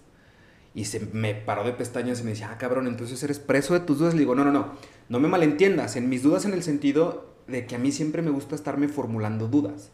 Y 0.74 0.84
se 0.84 1.00
me 1.00 1.34
paró 1.34 1.64
de 1.64 1.72
pestañas 1.72 2.20
y 2.20 2.24
me 2.24 2.30
decía, 2.30 2.50
ah, 2.52 2.58
cabrón, 2.58 2.86
entonces 2.86 3.22
eres 3.22 3.38
preso 3.38 3.74
de 3.74 3.80
tus 3.80 3.98
dudas. 3.98 4.14
Le 4.14 4.20
digo, 4.20 4.34
no, 4.34 4.44
no, 4.44 4.52
no, 4.52 4.72
no 5.08 5.20
me 5.20 5.28
malentiendas. 5.28 5.96
En 5.96 6.08
mis 6.08 6.22
dudas 6.22 6.44
en 6.44 6.52
el 6.52 6.62
sentido 6.62 7.34
de 7.46 7.66
que 7.66 7.76
a 7.76 7.78
mí 7.78 7.92
siempre 7.92 8.22
me 8.22 8.30
gusta 8.30 8.54
estarme 8.54 8.88
formulando 8.88 9.48
dudas. 9.48 9.90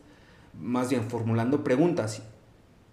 Más 0.61 0.91
bien, 0.91 1.09
formulando 1.09 1.63
preguntas. 1.63 2.23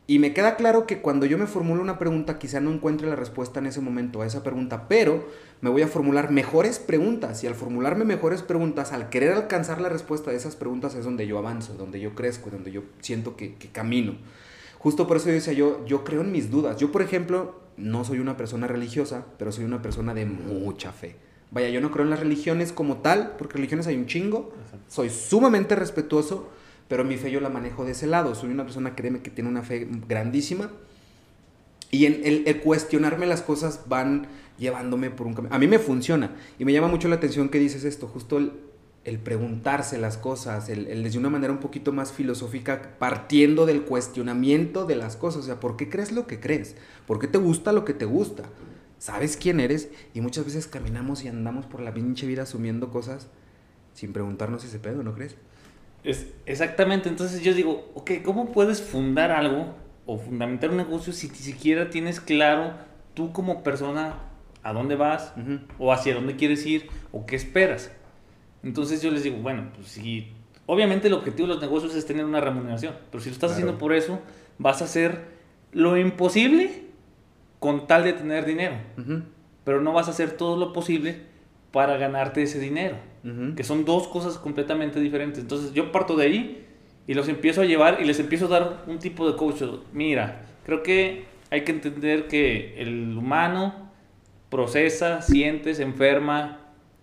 Y 0.10 0.18
me 0.18 0.34
queda 0.34 0.56
claro 0.56 0.88
que 0.88 1.02
cuando 1.02 1.28
yo 1.28 1.38
me 1.38 1.46
formulo 1.46 1.84
una 1.84 2.00
pregunta, 2.00 2.40
quizá 2.40 2.60
no 2.60 2.72
encuentre 2.72 3.08
la 3.08 3.16
respuesta 3.16 3.60
en 3.60 3.68
ese 3.68 3.80
momento 3.80 4.24
a 4.24 4.26
esa 4.26 4.42
pregunta, 4.42 4.88
pero 4.88 5.28
me 5.62 5.70
voy 5.70 5.84
a 5.84 5.88
formular 5.88 6.32
mejores 6.32 6.80
preguntas. 6.80 7.44
Y 7.44 7.48
al 7.48 7.54
formularme 7.54 8.06
mejores 8.06 8.42
preguntas, 8.42 8.92
al 8.92 9.10
querer 9.10 9.34
alcanzar 9.34 9.80
la 9.80 9.88
respuesta 9.88 10.32
de 10.32 10.38
esas 10.38 10.56
preguntas, 10.56 10.96
es 10.96 11.06
donde 11.06 11.28
yo 11.28 11.38
avanzo, 11.38 11.76
donde 11.76 12.00
yo 12.00 12.16
crezco, 12.16 12.50
donde 12.50 12.72
yo 12.72 12.82
siento 13.02 13.36
que, 13.36 13.54
camino. 13.72 14.16
Justo 14.80 15.08
por 15.08 15.18
eso 15.18 15.28
yo 15.28 15.34
decía 15.34 15.54
yo, 15.54 15.86
yo 15.86 16.04
creo 16.04 16.22
en 16.22 16.32
mis 16.32 16.50
dudas. 16.50 16.78
Yo, 16.78 16.92
por 16.92 17.02
ejemplo, 17.02 17.60
no 17.78 18.04
soy 18.04 18.20
una 18.20 18.36
persona 18.36 18.66
religiosa, 18.66 19.26
pero 19.38 19.52
soy 19.52 19.66
una 19.66 19.82
persona 19.82 20.14
de 20.14 20.26
mucha 20.26 20.92
fe. 20.92 21.16
Vaya, 21.52 21.70
yo 21.70 21.82
no 21.82 21.92
creo 21.92 22.04
en 22.04 22.10
las 22.10 22.20
religiones 22.20 22.72
como 22.72 22.98
tal, 22.98 23.36
porque 23.38 23.56
religiones 23.56 23.88
hay 23.88 23.96
un 23.96 24.08
chingo. 24.08 24.54
Soy 24.88 25.10
sumamente 25.10 25.76
respetuoso 25.76 26.50
pero 26.90 27.06
mi 27.06 27.18
fe 27.18 27.32
yo 27.32 27.40
la 27.40 27.50
manejo 27.50 27.86
de 27.86 27.92
ese 27.92 28.08
lado. 28.08 28.36
Soy 28.36 28.50
una 28.50 28.64
persona, 28.64 28.96
créeme, 28.96 29.22
que 29.22 29.30
tiene 29.30 29.50
una 29.50 29.62
fe 29.62 29.88
grandísima. 30.08 30.72
Y 31.92 32.06
en 32.08 32.22
el, 32.26 32.62
cuestionarme 32.62 33.28
las 33.28 33.44
cosas 33.44 33.84
van 33.88 34.28
llevándome 34.58 35.12
por 35.12 35.28
un 35.28 35.36
camino. 35.36 35.56
A 35.56 35.60
mí 35.60 35.68
me 35.68 35.78
funciona. 35.78 36.36
Y 36.58 36.66
me 36.66 36.74
llama 36.74 36.88
mucho 36.88 37.08
la 37.08 37.16
atención 37.16 37.50
que 37.50 37.60
dices 37.60 37.84
esto, 37.84 38.08
justo 38.08 38.40
el, 38.40 38.52
preguntarse 39.18 39.98
las 39.98 40.18
cosas, 40.18 40.70
el, 40.70 40.88
el, 40.88 41.04
desde 41.04 41.18
una 41.18 41.30
manera 41.30 41.52
un 41.52 41.60
poquito 41.60 41.92
más 41.92 42.12
filosófica, 42.12 42.96
partiendo 43.00 43.66
del 43.66 43.84
cuestionamiento 43.84 44.86
de 44.86 44.96
las 44.96 45.16
cosas. 45.16 45.44
O 45.44 45.46
sea, 45.46 45.60
¿por 45.60 45.78
qué 45.78 45.90
crees 45.90 46.12
lo 46.12 46.28
que 46.28 46.40
crees? 46.40 46.76
¿Por 47.08 47.20
qué 47.20 47.28
te 47.28 47.38
gusta 47.38 47.72
lo 47.72 47.86
que 47.86 47.94
te 47.94 48.06
gusta? 48.06 48.44
¿Sabes 49.00 49.38
quién 49.38 49.60
eres? 49.60 49.90
Y 50.14 50.22
muchas 50.22 50.46
veces 50.46 50.68
caminamos 50.68 51.24
y 51.24 51.30
andamos 51.30 51.66
por 51.66 51.80
la 51.80 51.94
pinche 51.94 52.28
vida 52.28 52.44
asumiendo 52.44 52.90
cosas 52.90 53.30
sin 53.94 54.14
preguntarnos 54.14 54.64
ese 54.64 54.80
pedo, 54.80 55.04
¿no 55.04 55.14
crees? 55.14 55.36
Es, 56.04 56.28
exactamente, 56.46 57.10
entonces 57.10 57.42
yo 57.42 57.54
digo, 57.54 57.92
ok, 57.96 58.12
¿cómo 58.24 58.52
puedes 58.52 58.82
fundar 58.82 59.32
algo 59.32 59.76
o 60.06 60.18
fundamentar 60.18 60.70
un 60.70 60.78
negocio 60.78 61.12
si 61.12 61.30
ni 61.30 61.36
siquiera 61.36 61.90
tienes 61.90 62.22
claro 62.22 62.74
tú 63.14 63.34
como 63.34 63.64
persona 63.64 64.16
a 64.64 64.74
dónde 64.74 64.96
vas 64.96 65.34
o 65.78 65.92
hacia 65.92 66.16
dónde 66.16 66.36
quieres 66.36 66.66
ir 66.66 66.88
o 67.12 67.26
qué 67.26 67.36
esperas? 67.36 67.92
Entonces 68.64 69.02
yo 69.02 69.12
les 69.12 69.24
digo, 69.24 69.38
bueno, 69.38 69.70
pues 69.76 69.88
si 69.88 70.32
obviamente 70.66 71.08
el 71.08 71.14
objetivo 71.14 71.48
de 71.48 71.54
los 71.56 71.62
negocios 71.62 71.96
es 71.96 72.06
tener 72.06 72.26
una 72.26 72.42
remuneración, 72.42 72.94
pero 73.12 73.24
si 73.24 73.30
lo 73.30 73.34
estás 73.34 73.52
haciendo 73.52 73.78
por 73.78 73.94
eso, 73.94 74.20
vas 74.58 74.82
a 74.82 74.86
hacer 74.86 75.26
lo 75.72 75.98
imposible 75.98 76.84
con 77.60 77.88
tal 77.88 78.04
de 78.04 78.14
tener 78.14 78.46
dinero, 78.46 78.76
pero 79.64 79.82
no 79.82 79.94
vas 79.94 80.08
a 80.08 80.12
hacer 80.12 80.32
todo 80.32 80.58
lo 80.58 80.74
posible 80.74 81.22
para 81.72 81.98
ganarte 81.98 82.42
ese 82.42 82.60
dinero 82.60 82.98
que 83.56 83.64
son 83.64 83.86
dos 83.86 84.08
cosas 84.08 84.38
completamente 84.38 85.00
diferentes. 85.00 85.42
Entonces 85.42 85.74
yo 85.74 85.92
parto 85.92 86.16
de 86.16 86.26
ahí 86.26 86.66
y 87.08 87.14
los 87.14 87.28
empiezo 87.28 87.62
a 87.62 87.66
llevar 87.66 88.00
y 88.02 88.06
les 88.06 88.20
empiezo 88.20 88.46
a 88.46 88.50
dar 88.50 88.84
un 88.88 89.00
tipo 89.00 89.30
de 89.30 89.36
coach. 89.36 89.62
Mira, 89.94 90.46
creo 90.66 90.84
que 90.84 91.26
hay 91.50 91.64
que 91.64 91.72
entender 91.72 92.28
que 92.28 92.80
el 92.82 93.18
humano 93.18 93.90
procesa, 94.50 95.22
siente, 95.22 95.74
se 95.76 95.84
enferma, 95.84 96.60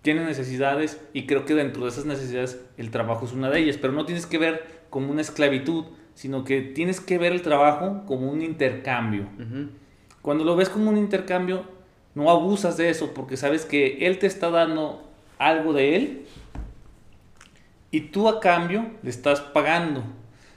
tiene 0.06 0.24
necesidades 0.24 1.00
y 1.12 1.26
creo 1.26 1.44
que 1.44 1.56
dentro 1.56 1.82
de 1.82 1.88
esas 1.88 2.04
necesidades 2.04 2.64
el 2.76 2.92
trabajo 2.92 3.26
es 3.26 3.32
una 3.32 3.50
de 3.50 3.58
ellas, 3.58 3.76
pero 3.76 3.92
no 3.92 4.06
tienes 4.06 4.24
que 4.24 4.38
ver 4.38 4.64
como 4.88 5.10
una 5.10 5.20
esclavitud, 5.20 5.86
sino 6.14 6.44
que 6.44 6.60
tienes 6.60 7.00
que 7.00 7.18
ver 7.18 7.32
el 7.32 7.42
trabajo 7.42 8.04
como 8.06 8.30
un 8.30 8.40
intercambio. 8.40 9.26
Cuando 10.22 10.44
lo 10.44 10.54
ves 10.54 10.68
como 10.68 10.90
un 10.90 10.96
intercambio, 10.96 11.64
no 12.14 12.30
abusas 12.30 12.76
de 12.76 12.88
eso 12.88 13.14
porque 13.14 13.36
sabes 13.36 13.64
que 13.64 14.06
él 14.06 14.20
te 14.20 14.28
está 14.28 14.48
dando 14.50 15.10
algo 15.38 15.72
de 15.72 15.96
él 15.96 16.26
y 17.90 18.02
tú 18.02 18.28
a 18.28 18.38
cambio 18.38 18.86
le 19.02 19.10
estás 19.10 19.40
pagando, 19.40 20.04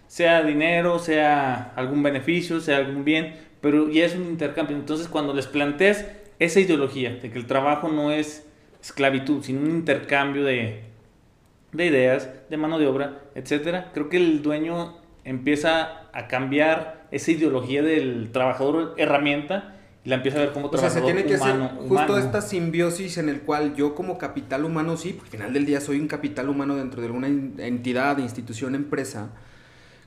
sea 0.05 0.43
dinero, 0.43 0.99
sea 0.99 1.73
algún 1.75 2.03
beneficio, 2.03 2.59
sea 2.59 2.77
algún 2.77 3.03
bien, 3.03 3.35
pero 3.61 3.89
ya 3.89 4.05
es 4.05 4.15
un 4.15 4.25
intercambio. 4.25 4.77
Entonces 4.77 5.07
cuando 5.07 5.33
les 5.33 5.47
planteas 5.47 6.05
esa 6.37 6.59
ideología 6.59 7.15
de 7.15 7.31
que 7.31 7.39
el 7.39 7.47
trabajo 7.47 7.89
no 7.89 8.11
es 8.11 8.45
esclavitud, 8.81 9.43
sino 9.43 9.61
un 9.61 9.71
intercambio 9.71 10.43
de, 10.43 10.83
de 11.71 11.85
ideas, 11.85 12.29
de 12.49 12.57
mano 12.57 12.79
de 12.79 12.87
obra, 12.87 13.21
etcétera, 13.35 13.91
creo 13.93 14.09
que 14.09 14.17
el 14.17 14.41
dueño 14.41 14.97
empieza 15.23 16.09
a 16.13 16.27
cambiar 16.27 17.07
esa 17.11 17.31
ideología 17.31 17.83
del 17.83 18.31
trabajador 18.31 18.95
herramienta 18.97 19.75
y 20.03 20.09
la 20.09 20.15
empieza 20.15 20.37
a 20.37 20.41
ver 20.41 20.53
como 20.53 20.69
trabajador 20.69 21.03
O 21.03 21.05
sea, 21.05 21.13
se 21.13 21.13
tiene 21.13 21.27
que 21.27 21.35
humano, 21.35 21.65
hacer 21.65 21.77
justo 21.77 21.93
humano. 21.93 22.17
esta 22.17 22.41
simbiosis 22.41 23.17
en 23.17 23.29
el 23.29 23.41
cual 23.41 23.75
yo 23.75 23.95
como 23.95 24.17
capital 24.17 24.63
humano, 24.63 24.95
sí, 24.97 25.13
porque 25.13 25.37
al 25.37 25.43
final 25.43 25.53
del 25.53 25.65
día 25.65 25.81
soy 25.81 25.99
un 25.99 26.07
capital 26.07 26.49
humano 26.49 26.75
dentro 26.75 27.01
de 27.01 27.07
alguna 27.07 27.27
entidad, 27.27 28.17
institución, 28.19 28.75
empresa, 28.75 29.29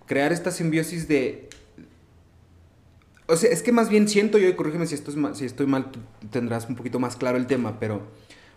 crear 0.07 0.33
esta 0.33 0.51
simbiosis 0.51 1.09
de... 1.09 1.49
O 3.27 3.37
sea, 3.37 3.51
es 3.51 3.63
que 3.63 3.73
más 3.73 3.89
bien 3.89 4.09
siento 4.09 4.39
yo, 4.39 4.49
y 4.49 4.55
corrígeme 4.55 4.87
si, 4.87 4.95
esto 4.95 5.11
es 5.11 5.39
si 5.39 5.45
estoy 5.45 5.67
mal, 5.67 5.91
tú 5.91 6.01
tendrás 6.31 6.69
un 6.69 6.75
poquito 6.75 6.99
más 6.99 7.17
claro 7.17 7.37
el 7.39 7.47
tema, 7.47 7.79
pero 7.79 8.03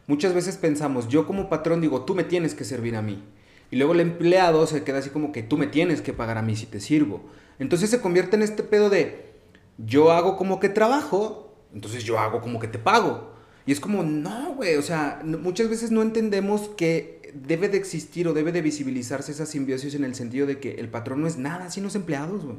muchas 0.08 0.34
veces 0.34 0.58
pensamos, 0.58 1.08
yo 1.08 1.26
como 1.28 1.50
patrón 1.50 1.82
digo, 1.82 2.04
tú 2.06 2.16
me 2.16 2.24
tienes 2.24 2.54
que 2.56 2.64
servir 2.64 2.96
a 2.96 3.02
mí. 3.02 3.24
Y 3.72 3.78
luego 3.78 3.94
el 3.94 4.00
empleado 4.00 4.68
se 4.68 4.84
queda 4.84 5.00
así 5.00 5.10
como 5.10 5.32
que 5.32 5.44
tú 5.44 5.58
me 5.58 5.68
tienes 5.68 6.02
que 6.02 6.14
pagar 6.14 6.38
a 6.38 6.42
mí 6.44 6.56
si 6.56 6.66
te 6.68 6.80
sirvo. 6.80 7.22
Entonces 7.60 7.90
se 7.90 8.00
convierte 8.02 8.36
en 8.36 8.44
este 8.44 8.64
pedo 8.64 8.90
de 8.90 9.34
yo 9.78 10.12
hago 10.12 10.38
como 10.38 10.60
que 10.60 10.70
trabajo, 10.70 11.56
entonces 11.74 12.04
yo 12.04 12.20
hago 12.20 12.42
como 12.42 12.60
que 12.60 12.68
te 12.68 12.78
pago. 12.80 13.34
Y 13.66 13.72
es 13.72 13.80
como, 13.80 14.04
no, 14.04 14.54
güey, 14.56 14.76
o 14.76 14.82
sea, 14.84 15.22
muchas 15.26 15.70
veces 15.70 15.90
no 15.90 16.02
entendemos 16.04 16.70
que 16.78 17.34
debe 17.34 17.68
de 17.68 17.78
existir 17.78 18.28
o 18.28 18.34
debe 18.34 18.52
de 18.52 18.62
visibilizarse 18.62 19.32
esa 19.32 19.46
simbiosis 19.48 19.96
en 19.96 20.04
el 20.06 20.14
sentido 20.16 20.46
de 20.46 20.60
que 20.60 20.76
el 20.76 20.88
patrón 20.88 21.22
no 21.22 21.28
es 21.28 21.38
nada 21.38 21.70
sin 21.72 21.84
los 21.84 21.96
empleados, 21.96 22.46
güey. 22.46 22.58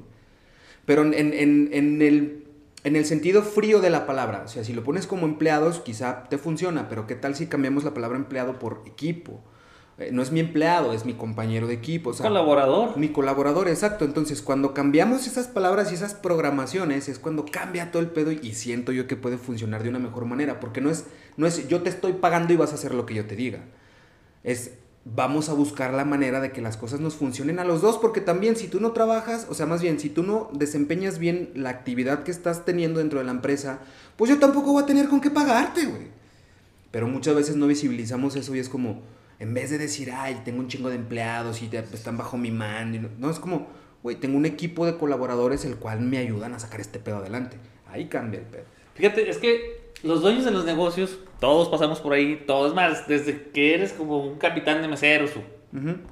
Pero 0.84 1.02
en- 1.02 1.14
en- 1.14 1.70
en 1.72 2.02
el, 2.02 2.45
en 2.86 2.94
el 2.94 3.04
sentido 3.04 3.42
frío 3.42 3.80
de 3.80 3.90
la 3.90 4.06
palabra, 4.06 4.42
o 4.44 4.48
sea, 4.48 4.62
si 4.62 4.72
lo 4.72 4.84
pones 4.84 5.08
como 5.08 5.26
empleados, 5.26 5.80
quizá 5.80 6.28
te 6.28 6.38
funciona, 6.38 6.88
pero 6.88 7.08
¿qué 7.08 7.16
tal 7.16 7.34
si 7.34 7.48
cambiamos 7.48 7.82
la 7.82 7.92
palabra 7.92 8.16
empleado 8.16 8.60
por 8.60 8.84
equipo? 8.86 9.42
Eh, 9.98 10.10
no 10.12 10.22
es 10.22 10.30
mi 10.30 10.38
empleado, 10.38 10.92
es 10.92 11.04
mi 11.04 11.14
compañero 11.14 11.66
de 11.66 11.74
equipo. 11.74 12.10
O 12.10 12.12
sea, 12.12 12.28
colaborador. 12.28 12.96
mi 12.96 13.08
colaborador, 13.08 13.66
exacto. 13.66 14.04
Entonces, 14.04 14.40
cuando 14.40 14.72
cambiamos 14.72 15.26
esas 15.26 15.48
palabras 15.48 15.90
y 15.90 15.96
esas 15.96 16.14
programaciones, 16.14 17.08
es 17.08 17.18
cuando 17.18 17.44
cambia 17.44 17.90
todo 17.90 18.02
el 18.02 18.10
pedo 18.10 18.30
y, 18.30 18.38
y 18.40 18.54
siento 18.54 18.92
yo 18.92 19.08
que 19.08 19.16
puede 19.16 19.36
funcionar 19.36 19.82
de 19.82 19.88
una 19.88 19.98
mejor 19.98 20.24
manera. 20.26 20.60
Porque 20.60 20.80
no 20.80 20.88
es, 20.88 21.06
no 21.36 21.48
es 21.48 21.66
yo 21.66 21.82
te 21.82 21.90
estoy 21.90 22.12
pagando 22.12 22.52
y 22.52 22.56
vas 22.56 22.70
a 22.70 22.76
hacer 22.76 22.94
lo 22.94 23.04
que 23.04 23.14
yo 23.14 23.26
te 23.26 23.34
diga. 23.34 23.64
Es 24.44 24.78
vamos 25.14 25.48
a 25.48 25.52
buscar 25.54 25.94
la 25.94 26.04
manera 26.04 26.40
de 26.40 26.50
que 26.50 26.60
las 26.60 26.76
cosas 26.76 26.98
nos 27.00 27.14
funcionen 27.14 27.58
a 27.60 27.64
los 27.64 27.80
dos. 27.80 27.96
Porque 27.98 28.20
también 28.20 28.56
si 28.56 28.66
tú 28.68 28.80
no 28.80 28.92
trabajas, 28.92 29.46
o 29.48 29.54
sea, 29.54 29.66
más 29.66 29.80
bien, 29.82 30.00
si 30.00 30.08
tú 30.10 30.22
no 30.22 30.48
desempeñas 30.52 31.18
bien 31.18 31.50
la 31.54 31.70
actividad 31.70 32.22
que 32.24 32.30
estás 32.32 32.64
teniendo 32.64 32.98
dentro 32.98 33.18
de 33.20 33.24
la 33.24 33.30
empresa, 33.32 33.78
pues 34.16 34.30
yo 34.30 34.38
tampoco 34.38 34.72
voy 34.72 34.82
a 34.82 34.86
tener 34.86 35.08
con 35.08 35.20
qué 35.20 35.30
pagarte, 35.30 35.86
güey. 35.86 36.08
Pero 36.90 37.06
muchas 37.08 37.34
veces 37.34 37.56
no 37.56 37.66
visibilizamos 37.66 38.36
eso 38.36 38.54
y 38.54 38.58
es 38.58 38.68
como, 38.68 39.02
en 39.38 39.52
vez 39.54 39.70
de 39.70 39.78
decir, 39.78 40.10
ay, 40.12 40.40
tengo 40.44 40.60
un 40.60 40.68
chingo 40.68 40.88
de 40.88 40.96
empleados 40.96 41.62
y 41.62 41.68
te- 41.68 41.78
están 41.78 42.16
bajo 42.16 42.36
mi 42.36 42.50
mando. 42.50 42.96
y 42.96 43.00
No, 43.00 43.08
no, 43.18 43.30
es 43.30 43.38
como, 43.38 43.66
güey, 44.02 44.16
tengo 44.16 44.36
un 44.36 44.46
equipo 44.46 44.86
de 44.86 44.96
colaboradores 44.96 45.64
el 45.66 45.76
cual 45.76 46.00
me 46.00 46.18
ayudan 46.18 46.54
a 46.54 46.58
sacar 46.58 46.80
este 46.80 46.98
pedo 46.98 47.18
adelante. 47.18 47.58
Ahí 47.88 48.06
cambia 48.06 48.40
el 48.40 48.46
pedo. 48.46 48.64
Fíjate, 48.94 49.28
es 49.28 49.36
que 49.38 49.75
los 50.06 50.22
dueños 50.22 50.44
de 50.44 50.50
los 50.50 50.64
negocios, 50.64 51.18
todos 51.40 51.68
pasamos 51.68 52.00
por 52.00 52.12
ahí, 52.12 52.42
todos 52.46 52.74
más, 52.74 53.06
desde 53.08 53.50
que 53.50 53.74
eres 53.74 53.92
como 53.92 54.18
un 54.24 54.38
capitán 54.38 54.80
de 54.82 54.88
meseros 54.88 55.32
o 55.36 55.42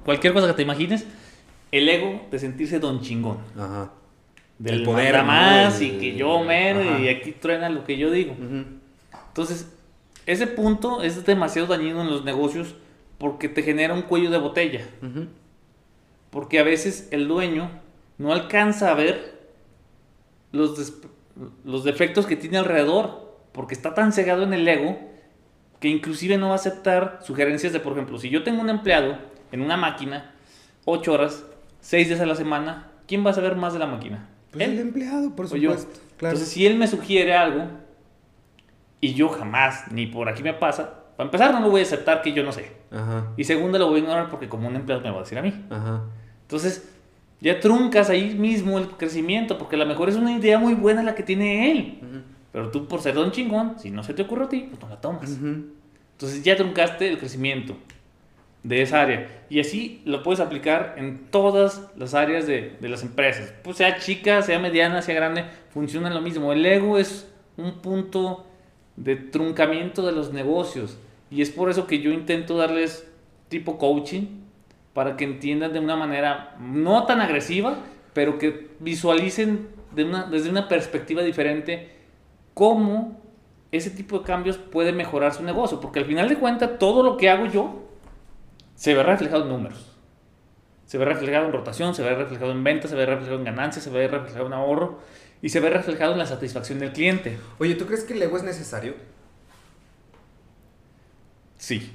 cualquier 0.03 0.33
cosa 0.33 0.47
que 0.47 0.53
te 0.53 0.61
imagines, 0.61 1.05
el 1.71 1.89
ego 1.89 2.21
de 2.29 2.37
sentirse 2.39 2.79
don 2.79 3.01
chingón. 3.01 3.37
Ajá. 3.57 3.91
Del 4.59 4.75
El 4.75 4.83
poder, 4.83 5.23
más 5.23 5.81
El- 5.81 5.87
y 5.87 5.91
que 5.99 6.15
yo 6.15 6.43
mero 6.43 6.81
Ajá. 6.81 6.99
y 6.99 7.09
aquí 7.09 7.31
truena 7.31 7.69
lo 7.69 7.83
que 7.83 7.97
yo 7.97 8.11
digo. 8.11 8.35
Entonces, 9.29 9.71
ese 10.25 10.47
punto 10.47 11.01
es 11.01 11.25
demasiado 11.25 11.67
dañino 11.67 12.01
en 12.01 12.09
los 12.09 12.23
negocios 12.23 12.75
porque 13.17 13.49
te 13.49 13.63
genera 13.63 13.93
un 13.93 14.03
cuello 14.03 14.29
de 14.29 14.37
botella. 14.37 14.87
Porque 16.29 16.59
a 16.59 16.63
veces 16.63 17.07
el 17.11 17.27
dueño 17.27 17.69
no 18.17 18.31
alcanza 18.33 18.91
a 18.91 18.93
ver 18.93 19.39
los, 20.51 20.93
los 21.63 21.83
defectos 21.83 22.25
que 22.25 22.35
tiene 22.35 22.57
alrededor. 22.57 23.24
Porque 23.55 23.73
está 23.73 23.93
tan 23.93 24.11
cegado 24.11 24.43
en 24.43 24.53
el 24.53 24.67
ego 24.67 24.99
que 25.79 25.87
inclusive 25.87 26.37
no 26.37 26.47
va 26.47 26.53
a 26.53 26.55
aceptar 26.55 27.19
sugerencias 27.23 27.71
de, 27.71 27.79
por 27.79 27.93
ejemplo, 27.93 28.19
si 28.19 28.29
yo 28.29 28.43
tengo 28.43 28.61
un 28.61 28.69
empleado 28.69 29.17
en 29.53 29.61
una 29.61 29.77
máquina, 29.77 30.33
8 30.83 31.13
horas, 31.13 31.45
6 31.79 32.09
días 32.09 32.19
a 32.19 32.25
la 32.25 32.35
semana, 32.35 32.91
¿quién 33.07 33.25
va 33.25 33.29
a 33.29 33.33
saber 33.33 33.55
más 33.55 33.71
de 33.71 33.79
la 33.79 33.87
máquina? 33.87 34.27
Pues 34.51 34.67
el 34.67 34.77
empleado, 34.79 35.35
por 35.35 35.47
supuesto. 35.47 35.99
Claro. 36.17 36.33
Entonces, 36.33 36.49
si 36.49 36.65
él 36.65 36.77
me 36.77 36.87
sugiere 36.87 37.33
algo 37.33 37.67
y 38.99 39.13
yo 39.13 39.29
jamás, 39.29 39.89
ni 39.89 40.05
por 40.05 40.27
aquí 40.27 40.43
me 40.43 40.53
pasa, 40.53 41.05
para 41.15 41.27
empezar 41.27 41.53
no 41.53 41.61
lo 41.61 41.69
voy 41.69 41.79
a 41.79 41.83
aceptar 41.83 42.21
que 42.21 42.33
yo 42.33 42.43
no 42.43 42.51
sé. 42.51 42.73
Ajá. 42.91 43.31
Y 43.37 43.45
segundo, 43.45 43.79
lo 43.79 43.87
voy 43.87 44.01
a 44.01 44.03
ignorar 44.03 44.29
porque 44.29 44.49
como 44.49 44.67
un 44.67 44.75
empleado 44.75 45.01
me 45.01 45.11
va 45.11 45.17
a 45.17 45.23
decir 45.23 45.37
a 45.37 45.41
mí. 45.41 45.53
Ajá. 45.69 46.03
Entonces, 46.41 46.89
ya 47.39 47.59
truncas 47.61 48.09
ahí 48.09 48.35
mismo 48.35 48.77
el 48.79 48.89
crecimiento, 48.89 49.57
porque 49.57 49.77
a 49.77 49.79
lo 49.79 49.85
mejor 49.85 50.09
es 50.09 50.17
una 50.17 50.33
idea 50.33 50.59
muy 50.59 50.73
buena 50.73 51.03
la 51.03 51.15
que 51.15 51.23
tiene 51.23 51.71
él. 51.71 51.99
Ujú. 52.01 52.34
Pero 52.55 52.71
tú, 52.71 52.87
por 52.87 53.01
ser 53.01 53.15
don 53.15 53.31
chingón, 53.31 53.77
si 53.79 53.91
no 53.91 54.01
se 54.01 54.13
te 54.13 54.21
ocurre 54.21 54.45
a 54.45 54.47
ti, 54.47 54.67
pues 54.69 54.81
no 54.81 54.87
la 54.87 55.01
tomas. 55.01 55.29
Entonces, 55.29 56.41
ya 56.41 56.55
truncaste 56.55 57.05
el 57.05 57.17
crecimiento 57.17 57.75
de 58.63 58.81
esa 58.81 59.01
área. 59.01 59.27
Y 59.49 59.59
así 59.59 60.01
lo 60.05 60.23
puedes 60.23 60.39
aplicar 60.39 60.95
en 60.97 61.25
todas 61.31 61.91
las 61.97 62.13
áreas 62.13 62.47
de, 62.47 62.77
de 62.79 62.87
las 62.87 63.03
empresas. 63.03 63.53
Pues 63.61 63.75
sea 63.75 63.99
chica, 63.99 64.41
sea 64.41 64.57
mediana, 64.57 65.01
sea 65.01 65.15
grande, 65.15 65.43
funciona 65.73 66.09
lo 66.09 66.21
mismo. 66.21 66.53
El 66.53 66.65
ego 66.65 66.97
es 66.97 67.29
un 67.57 67.81
punto 67.81 68.47
de 68.95 69.17
truncamiento 69.17 70.05
de 70.05 70.13
los 70.13 70.31
negocios. 70.31 70.97
Y 71.29 71.41
es 71.41 71.49
por 71.49 71.69
eso 71.69 71.87
que 71.87 71.99
yo 71.99 72.11
intento 72.11 72.55
darles 72.55 73.05
tipo 73.49 73.77
coaching 73.77 74.27
para 74.93 75.17
que 75.17 75.25
entiendan 75.25 75.73
de 75.73 75.79
una 75.79 75.97
manera 75.97 76.55
no 76.61 77.05
tan 77.05 77.19
agresiva, 77.19 77.79
pero 78.13 78.39
que 78.39 78.69
visualicen 78.79 79.67
de 79.93 80.05
una, 80.05 80.23
desde 80.23 80.49
una 80.49 80.69
perspectiva 80.69 81.21
diferente 81.21 81.94
cómo 82.55 83.21
ese 83.71 83.91
tipo 83.91 84.17
de 84.17 84.25
cambios 84.25 84.57
puede 84.57 84.91
mejorar 84.91 85.35
su 85.35 85.43
negocio. 85.43 85.79
Porque 85.79 85.99
al 85.99 86.05
final 86.05 86.27
de 86.27 86.37
cuentas, 86.37 86.79
todo 86.79 87.03
lo 87.03 87.17
que 87.17 87.29
hago 87.29 87.45
yo 87.45 87.83
se 88.73 88.95
ve 88.95 89.03
reflejado 89.03 89.43
en 89.43 89.49
números. 89.49 89.91
Se 90.87 90.97
ve 90.97 91.05
reflejado 91.05 91.45
en 91.45 91.51
rotación, 91.51 91.93
se 91.93 92.01
ve 92.01 92.15
reflejado 92.15 92.51
en 92.51 92.63
ventas, 92.63 92.89
se 92.89 92.95
ve 92.95 93.05
reflejado 93.05 93.37
en 93.37 93.43
ganancias, 93.43 93.83
se 93.83 93.91
ve 93.91 94.07
reflejado 94.07 94.47
en 94.47 94.53
ahorro 94.53 94.99
y 95.41 95.49
se 95.49 95.59
ve 95.59 95.69
reflejado 95.69 96.13
en 96.13 96.19
la 96.19 96.25
satisfacción 96.25 96.79
del 96.79 96.93
cliente. 96.93 97.37
Oye, 97.59 97.75
¿tú 97.75 97.85
crees 97.85 98.03
que 98.03 98.13
el 98.13 98.21
ego 98.21 98.37
es 98.37 98.43
necesario? 98.43 98.95
Sí. 101.57 101.91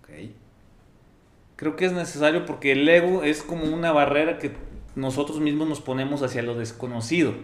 Ok. 0.00 0.08
Creo 1.56 1.76
que 1.76 1.84
es 1.84 1.92
necesario 1.92 2.46
porque 2.46 2.72
el 2.72 2.88
ego 2.88 3.22
es 3.22 3.42
como 3.42 3.64
una 3.64 3.92
barrera 3.92 4.38
que 4.38 4.52
nosotros 4.94 5.40
mismos 5.40 5.68
nos 5.68 5.80
ponemos 5.80 6.22
hacia 6.22 6.42
lo 6.42 6.54
desconocido. 6.54 7.34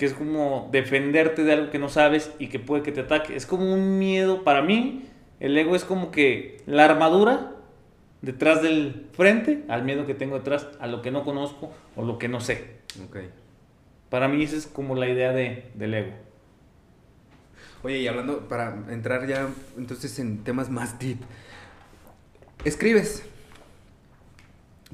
Que 0.00 0.06
es 0.06 0.14
como 0.14 0.70
defenderte 0.72 1.44
de 1.44 1.52
algo 1.52 1.70
que 1.70 1.78
no 1.78 1.90
sabes 1.90 2.32
y 2.38 2.46
que 2.46 2.58
puede 2.58 2.82
que 2.82 2.90
te 2.90 3.02
ataque. 3.02 3.36
Es 3.36 3.44
como 3.44 3.70
un 3.70 3.98
miedo. 3.98 4.44
Para 4.44 4.62
mí, 4.62 5.04
el 5.40 5.58
ego 5.58 5.76
es 5.76 5.84
como 5.84 6.10
que 6.10 6.62
la 6.64 6.86
armadura 6.86 7.52
detrás 8.22 8.62
del 8.62 9.08
frente 9.12 9.62
al 9.68 9.84
miedo 9.84 10.06
que 10.06 10.14
tengo 10.14 10.38
detrás, 10.38 10.68
a 10.80 10.86
lo 10.86 11.02
que 11.02 11.10
no 11.10 11.22
conozco 11.22 11.70
o 11.96 12.02
lo 12.02 12.18
que 12.18 12.28
no 12.28 12.40
sé. 12.40 12.78
Ok. 13.06 13.18
Para 14.08 14.26
mí 14.26 14.42
esa 14.42 14.56
es 14.56 14.66
como 14.66 14.94
la 14.94 15.06
idea 15.06 15.32
de, 15.32 15.70
del 15.74 15.92
ego. 15.92 16.12
Oye, 17.82 17.98
y 17.98 18.08
hablando, 18.08 18.48
para 18.48 18.86
entrar 18.88 19.26
ya 19.26 19.50
entonces 19.76 20.18
en 20.18 20.44
temas 20.44 20.70
más 20.70 20.98
deep. 20.98 21.18
Escribes. 22.64 23.22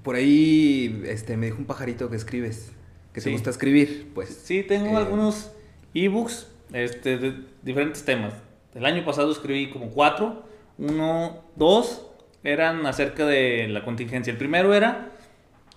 Por 0.02 0.16
ahí 0.16 1.04
este, 1.06 1.36
me 1.36 1.46
dijo 1.46 1.58
un 1.58 1.66
pajarito 1.66 2.10
que 2.10 2.16
escribes. 2.16 2.72
Que 3.16 3.22
te 3.22 3.30
Sí. 3.30 3.32
gusta 3.32 3.48
escribir, 3.48 4.10
pues. 4.14 4.28
Sí, 4.44 4.62
tengo 4.62 4.90
Eh, 4.90 4.96
algunos 4.96 5.50
ebooks 5.94 6.52
este, 6.74 7.16
de 7.16 7.32
diferentes 7.62 8.04
temas. 8.04 8.34
El 8.74 8.84
año 8.84 9.06
pasado 9.06 9.32
escribí 9.32 9.70
como 9.70 9.88
cuatro. 9.88 10.42
Uno, 10.76 11.38
dos 11.56 12.06
eran 12.44 12.84
acerca 12.84 13.24
de 13.24 13.68
la 13.68 13.82
contingencia. 13.84 14.30
El 14.30 14.36
primero 14.36 14.74
era 14.74 15.12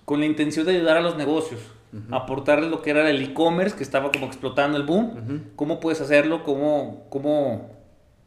con 0.04 0.20
la 0.20 0.26
intención 0.26 0.66
de 0.66 0.76
ayudar 0.76 0.98
a 0.98 1.00
los 1.00 1.16
negocios, 1.16 1.62
aportarles 2.10 2.68
lo 2.70 2.82
que 2.82 2.90
era 2.90 3.08
el 3.08 3.22
e-commerce, 3.22 3.74
que 3.74 3.84
estaba 3.84 4.12
como 4.12 4.26
explotando 4.26 4.76
el 4.76 4.82
boom, 4.82 5.44
cómo 5.56 5.80
puedes 5.80 6.02
hacerlo, 6.02 6.42
cómo, 6.44 7.06
cómo 7.08 7.70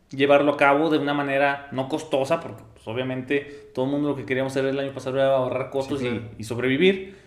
llevarlo 0.10 0.54
a 0.54 0.58
cabo 0.58 0.90
de 0.90 0.98
una 0.98 1.14
manera 1.14 1.68
no 1.72 1.88
costosa, 1.88 2.40
porque 2.40 2.64
pues, 2.74 2.88
obviamente 2.88 3.70
todo 3.76 3.86
el 3.86 3.92
mundo 3.92 4.10
lo 4.10 4.16
que 4.16 4.26
queríamos 4.26 4.54
hacer 4.54 4.66
el 4.66 4.80
año 4.80 4.92
pasado 4.94 5.18
era 5.18 5.36
ahorrar 5.36 5.70
costos 5.70 6.02
y, 6.02 6.22
y 6.40 6.44
sobrevivir. 6.46 7.22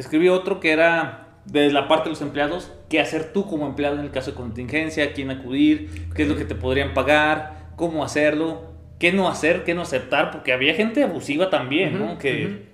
Escribí 0.00 0.30
otro 0.30 0.60
que 0.60 0.72
era 0.72 1.28
de 1.44 1.70
la 1.70 1.86
parte 1.86 2.04
de 2.04 2.10
los 2.14 2.22
empleados, 2.22 2.72
qué 2.88 3.00
hacer 3.00 3.34
tú 3.34 3.46
como 3.46 3.66
empleado 3.66 3.96
en 3.96 4.00
el 4.00 4.10
caso 4.10 4.30
de 4.30 4.36
contingencia, 4.38 5.04
a 5.04 5.12
quién 5.12 5.30
acudir, 5.30 6.08
qué 6.14 6.22
es 6.22 6.28
lo 6.28 6.36
que 6.36 6.46
te 6.46 6.54
podrían 6.54 6.94
pagar, 6.94 7.72
cómo 7.76 8.02
hacerlo, 8.02 8.72
qué 8.98 9.12
no 9.12 9.28
hacer, 9.28 9.62
qué 9.62 9.74
no 9.74 9.82
aceptar, 9.82 10.30
porque 10.30 10.54
había 10.54 10.72
gente 10.72 11.02
abusiva 11.02 11.50
también, 11.50 11.98
¿no? 11.98 12.16
Que 12.16 12.70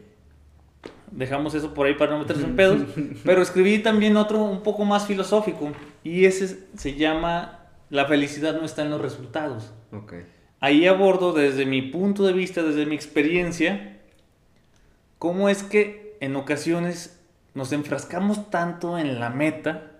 dejamos 1.11 1.53
eso 1.57 1.75
por 1.75 1.89
ahí 1.89 1.95
para 1.95 2.13
no 2.13 2.21
meterse 2.21 2.45
en 2.45 2.55
pedos, 2.55 2.83
pero 3.25 3.43
escribí 3.43 3.81
también 3.81 4.17
otro 4.17 4.45
un 4.45 4.63
poco 4.63 4.85
más 4.85 5.09
filosófico 5.09 5.73
y 6.05 6.27
ese 6.27 6.69
se 6.77 6.95
llama 6.95 7.67
La 7.91 8.05
felicidad 8.05 8.57
no 8.57 8.65
está 8.65 8.83
en 8.83 8.91
los 8.91 9.01
resultados. 9.01 9.75
Ahí 10.61 10.87
abordo 10.87 11.33
desde 11.33 11.67
mi 11.67 11.83
punto 11.83 12.25
de 12.25 12.33
vista, 12.33 12.63
desde 12.63 12.87
mi 12.87 12.95
experiencia, 12.95 13.99
cómo 15.19 15.49
es 15.49 15.65
que 15.65 16.07
en 16.21 16.37
ocasiones 16.37 17.16
nos 17.57 17.73
enfrascamos 17.73 18.51
tanto 18.51 18.99
en 18.99 19.19
la 19.19 19.31
meta 19.31 19.91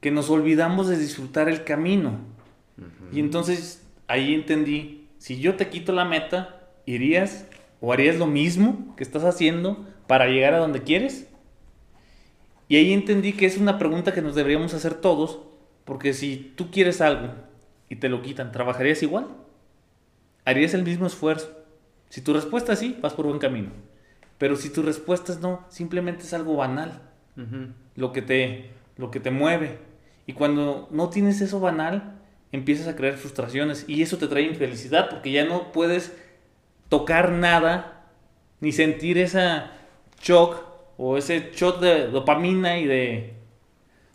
que 0.00 0.10
nos 0.10 0.30
olvidamos 0.30 0.88
de 0.88 0.96
disfrutar 0.96 1.50
el 1.50 1.64
camino. 1.64 2.18
Y 3.12 3.20
entonces 3.20 3.86
ahí 4.06 4.34
entendí, 4.34 5.06
si 5.18 5.38
yo 5.38 5.56
te 5.56 5.68
quito 5.68 5.92
la 5.92 6.06
meta, 6.06 6.60
¿irías 6.86 7.46
o 7.82 7.92
harías 7.92 8.16
lo 8.16 8.26
mismo 8.26 8.94
que 8.96 9.04
estás 9.04 9.22
haciendo 9.22 9.86
para 10.06 10.28
llegar 10.28 10.54
a 10.54 10.58
donde 10.58 10.82
quieres? 10.82 11.28
Y 12.68 12.76
ahí 12.76 12.94
entendí 12.94 13.34
que 13.34 13.44
es 13.44 13.58
una 13.58 13.78
pregunta 13.78 14.14
que 14.14 14.22
nos 14.22 14.34
deberíamos 14.34 14.72
hacer 14.72 14.94
todos, 14.94 15.40
porque 15.84 16.14
si 16.14 16.54
tú 16.56 16.70
quieres 16.70 17.02
algo 17.02 17.34
y 17.90 17.96
te 17.96 18.08
lo 18.08 18.22
quitan, 18.22 18.50
¿trabajarías 18.50 19.02
igual? 19.02 19.26
¿Harías 20.46 20.72
el 20.72 20.84
mismo 20.84 21.06
esfuerzo? 21.06 21.52
Si 22.08 22.22
tu 22.22 22.32
respuesta 22.32 22.72
es 22.72 22.78
sí, 22.78 22.96
vas 23.02 23.12
por 23.12 23.26
buen 23.26 23.38
camino. 23.38 23.68
Pero 24.38 24.56
si 24.56 24.70
tu 24.70 24.82
respuesta 24.82 25.32
es 25.32 25.40
no, 25.40 25.64
simplemente 25.68 26.22
es 26.22 26.32
algo 26.32 26.56
banal. 26.56 27.02
lo, 27.94 28.12
que 28.12 28.22
te, 28.22 28.70
lo 28.96 29.10
que 29.10 29.20
te 29.20 29.30
mueve. 29.30 29.78
Y 30.26 30.32
cuando 30.32 30.88
no 30.90 31.10
tienes 31.10 31.40
eso 31.40 31.60
banal, 31.60 32.20
empiezas 32.52 32.86
a 32.88 32.96
crear 32.96 33.14
frustraciones. 33.14 33.84
Y 33.88 34.02
eso 34.02 34.16
te 34.18 34.28
trae 34.28 34.42
infelicidad 34.42 35.10
porque 35.10 35.32
ya 35.32 35.44
no 35.44 35.72
puedes 35.72 36.16
tocar 36.88 37.32
nada, 37.32 38.06
ni 38.60 38.72
sentir 38.72 39.18
esa 39.18 39.72
shock 40.20 40.64
o 40.96 41.16
ese 41.16 41.52
shot 41.54 41.80
de 41.80 42.08
dopamina 42.08 42.78
y 42.78 42.86
de 42.86 43.34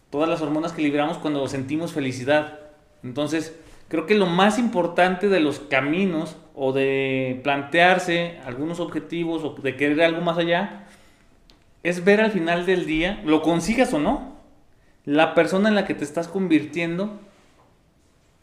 todas 0.10 0.30
las 0.30 0.42
hormonas 0.42 0.74
que 0.74 0.82
liberamos 0.82 1.18
cuando 1.18 1.48
sentimos 1.48 1.94
felicidad. 1.94 2.60
Entonces, 3.04 3.58
creo 3.88 4.06
que 4.06 4.16
lo 4.16 4.26
más 4.26 4.60
importante 4.60 5.30
de 5.30 5.40
los 5.40 5.60
caminos 5.60 6.38
o 6.56 6.72
de 6.72 7.40
plantearse 7.44 8.40
algunos 8.46 8.80
objetivos 8.80 9.44
o 9.44 9.56
de 9.62 9.76
querer 9.76 10.02
algo 10.02 10.22
más 10.22 10.38
allá, 10.38 10.88
es 11.82 12.04
ver 12.04 12.22
al 12.22 12.32
final 12.32 12.66
del 12.66 12.86
día, 12.86 13.22
lo 13.26 13.42
consigas 13.42 13.94
o 13.94 14.00
no, 14.00 14.38
la 15.06 15.34
persona 15.36 15.70
en 15.70 15.76
la 15.76 15.86
que 15.86 15.96
te 15.96 16.04
estás 16.04 16.28
convirtiendo, 16.28 17.20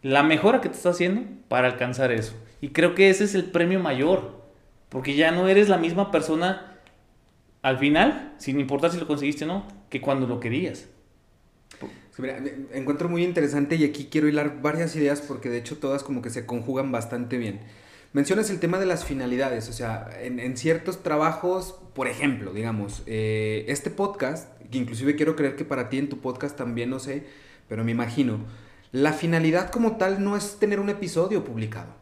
la 0.02 0.23
mejora 0.23 0.61
que 0.61 0.69
te 0.69 0.76
estás 0.76 0.97
haciendo 0.97 1.23
para 1.49 1.69
alcanzar 1.69 2.12
eso. 2.12 2.35
Y 2.61 2.71
creo 2.71 2.95
que 2.95 3.11
ese 3.11 3.25
es 3.25 3.35
el 3.35 3.45
premio 3.45 3.81
mayor, 3.81 4.43
porque 4.88 5.14
ya 5.14 5.31
no 5.31 5.49
eres 5.49 5.69
la 5.69 5.79
misma 5.79 6.11
persona 6.11 6.79
al 7.62 7.79
final, 7.79 8.35
sin 8.38 8.59
importar 8.61 8.90
si 8.90 8.99
lo 8.99 9.07
conseguiste 9.07 9.45
o 9.45 9.49
no, 9.49 9.67
que 9.88 10.00
cuando 10.00 10.26
lo 10.26 10.40
querías. 10.40 10.88
encuentro 12.73 13.09
muy 13.09 13.25
interesante 13.25 13.77
y 13.77 13.85
aquí 13.85 14.09
quiero 14.11 14.29
hilar 14.29 14.61
varias 14.61 14.94
ideas 14.96 15.23
porque 15.23 15.49
de 15.49 15.59
hecho 15.59 15.79
todas 15.79 16.03
como 16.03 16.20
que 16.20 16.31
se 16.31 16.44
conjugan 16.44 16.92
bastante 16.92 17.38
bien. 17.38 17.61
Mencionas 18.12 18.51
el 18.51 18.59
tema 18.59 18.81
de 18.81 18.87
las 18.87 19.05
finalidades, 19.05 19.68
o 19.68 19.73
sea, 19.73 20.11
en, 20.20 20.57
ciertos 20.57 21.03
trabajos, 21.03 21.77
por 21.94 22.09
ejemplo, 22.09 22.53
digamos, 22.53 23.05
eh, 23.07 23.64
este 23.68 23.88
podcast, 23.88 24.49
que 24.68 24.79
inclusive 24.79 25.14
quiero 25.14 25.37
creer 25.37 25.55
que 25.55 25.64
para 25.64 25.88
ti 25.88 25.99
en 25.99 26.09
tu 26.09 26.18
podcast 26.18 26.57
también, 26.57 26.90
no 26.90 26.99
sé, 26.99 27.25
pero 27.68 27.85
me 27.85 27.92
imagino, 27.92 28.40
la 28.90 29.12
finalidad 29.12 29.70
como 29.70 29.96
tal 29.96 30.25
no 30.25 30.37
es 30.37 30.59
tener 30.59 30.81
un 30.81 30.88
episodio 30.88 31.44
publicado. 31.44 31.94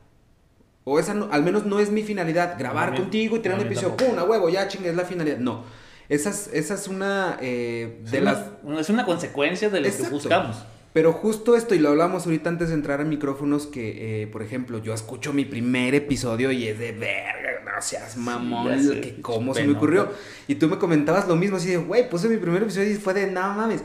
O 0.84 0.98
esa 0.98 1.12
al 1.12 1.42
menos 1.42 1.66
no 1.66 1.78
es 1.78 1.90
mi 1.90 2.02
finalidad, 2.02 2.58
grabar 2.58 2.96
contigo 2.96 3.36
y 3.36 3.40
tener 3.40 3.58
un 3.58 3.66
episodio, 3.66 3.94
¡pum! 3.94 4.18
a 4.18 4.24
huevo, 4.24 4.48
ya 4.48 4.66
chingue, 4.66 4.88
es 4.88 4.96
la 4.96 5.04
finalidad. 5.04 5.36
No. 5.36 5.64
Esa 6.08 6.30
es, 6.30 6.48
esa 6.54 6.72
es 6.72 6.88
una 6.88 7.36
eh, 7.42 8.00
de 8.10 8.22
las... 8.22 8.46
es 8.80 8.88
una 8.88 9.04
consecuencia 9.04 9.68
de 9.68 9.82
lo 9.82 9.90
que 9.94 10.02
buscamos. 10.04 10.56
Pero 10.92 11.12
justo 11.12 11.54
esto, 11.54 11.74
y 11.74 11.78
lo 11.78 11.90
hablamos 11.90 12.24
ahorita 12.24 12.48
antes 12.48 12.68
de 12.68 12.74
entrar 12.74 13.00
a 13.00 13.04
micrófonos, 13.04 13.66
que, 13.66 14.22
eh, 14.22 14.26
por 14.26 14.42
ejemplo, 14.42 14.78
yo 14.78 14.94
escucho 14.94 15.32
mi 15.32 15.44
primer 15.44 15.94
episodio 15.94 16.50
y 16.50 16.66
es 16.66 16.78
de 16.78 16.92
verga, 16.92 17.60
gracias, 17.62 18.16
mamón, 18.16 19.00
que 19.00 19.20
cómo 19.20 19.54
se 19.54 19.64
me 19.64 19.76
ocurrió. 19.76 20.08
Y 20.46 20.54
tú 20.54 20.68
me 20.68 20.78
comentabas 20.78 21.28
lo 21.28 21.36
mismo, 21.36 21.58
así 21.58 21.68
de, 21.68 21.76
güey, 21.76 22.08
puse 22.08 22.28
mi 22.28 22.38
primer 22.38 22.62
episodio 22.62 22.90
y 22.90 22.94
fue 22.94 23.12
de, 23.12 23.30
no 23.30 23.54
mames. 23.54 23.82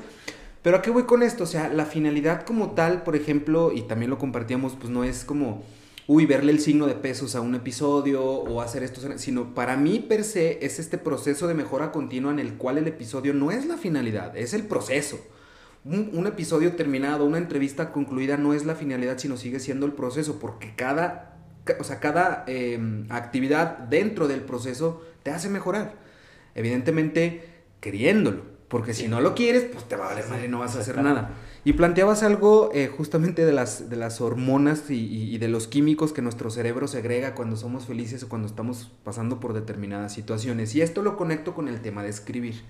Pero 0.61 0.77
¿a 0.77 0.81
qué 0.81 0.91
voy 0.91 1.03
con 1.03 1.23
esto? 1.23 1.43
O 1.43 1.47
sea, 1.47 1.67
la 1.67 1.85
finalidad 1.85 2.45
como 2.45 2.71
tal, 2.71 3.03
por 3.03 3.17
ejemplo, 3.17 3.73
y 3.73 3.81
también 3.81 4.09
lo 4.09 4.17
compartíamos, 4.17 4.77
pues 4.79 4.89
no 4.89 5.03
es 5.03 5.25
como, 5.25 5.61
uy, 6.07 6.25
verle 6.25 6.53
el 6.53 6.61
signo 6.61 6.87
de 6.87 6.93
pesos 6.93 7.35
a 7.35 7.41
un 7.41 7.53
episodio 7.53 8.23
o 8.23 8.61
hacer 8.61 8.81
esto, 8.81 9.01
sino 9.17 9.53
para 9.53 9.75
mí 9.75 9.99
per 9.99 10.23
se 10.23 10.65
es 10.65 10.79
este 10.79 10.97
proceso 10.97 11.49
de 11.49 11.53
mejora 11.53 11.91
continua 11.91 12.31
en 12.31 12.39
el 12.39 12.53
cual 12.53 12.77
el 12.77 12.87
episodio 12.87 13.33
no 13.33 13.51
es 13.51 13.65
la 13.65 13.75
finalidad, 13.75 14.37
es 14.37 14.53
el 14.53 14.63
proceso 14.63 15.19
un, 15.85 16.27
episodio 16.27 16.75
terminado, 16.75 17.25
una 17.25 17.37
entrevista 17.37 17.91
concluida 17.91 18.37
no 18.37 18.53
es 18.53 18.65
la 18.65 18.75
finalidad, 18.75 19.17
sino 19.17 19.35
sigue 19.35 19.59
siendo 19.59 19.85
el 19.85 19.91
proceso, 19.91 20.39
porque 20.39 20.73
cada, 20.75 21.35
o 21.79 21.83
sea, 21.83 21.99
cada 21.99 22.45
em, 22.47 23.05
actividad 23.09 23.79
dentro 23.79 24.27
del 24.27 24.41
proceso 24.41 25.03
te 25.23 25.31
hace 25.31 25.49
mejorar. 25.49 25.95
Evidentemente, 26.55 27.43
queriéndolo, 27.81 28.43
porque 28.69 28.93
si 28.93 29.07
no 29.07 29.19
lo 29.19 29.35
quieres, 29.35 29.65
pues 29.65 29.83
te 29.87 29.95
va 29.95 30.05
a 30.05 30.09
valer 30.09 30.27
madre 30.29 30.45
y 30.45 30.49
no 30.49 30.59
vas 30.59 30.75
a 30.75 30.79
hacer 30.79 31.01
nada. 31.01 31.31
Y 31.65 31.73
planteabas 31.73 32.23
algo 32.23 32.71
eh, 32.73 32.87
justamente 32.87 33.45
de 33.45 33.51
las, 33.51 33.89
de 33.89 33.95
las 33.95 34.21
hormonas 34.21 34.89
y, 34.89 35.33
y, 35.33 35.37
de 35.37 35.47
los 35.47 35.67
químicos 35.67 36.11
que 36.11 36.21
nuestro 36.21 36.49
cerebro 36.49 36.87
segrega 36.87 37.35
cuando 37.35 37.55
somos 37.55 37.85
felices 37.85 38.23
o 38.23 38.29
cuando 38.29 38.47
estamos 38.47 38.91
pasando 39.03 39.39
por 39.39 39.53
determinadas 39.53 40.13
situaciones. 40.13 40.75
Y 40.75 40.81
esto 40.81 41.03
lo 41.03 41.15
conecto 41.17 41.53
con 41.53 41.67
el 41.67 41.81
tema 41.81 42.03
de 42.03 42.09
escribir. 42.09 42.63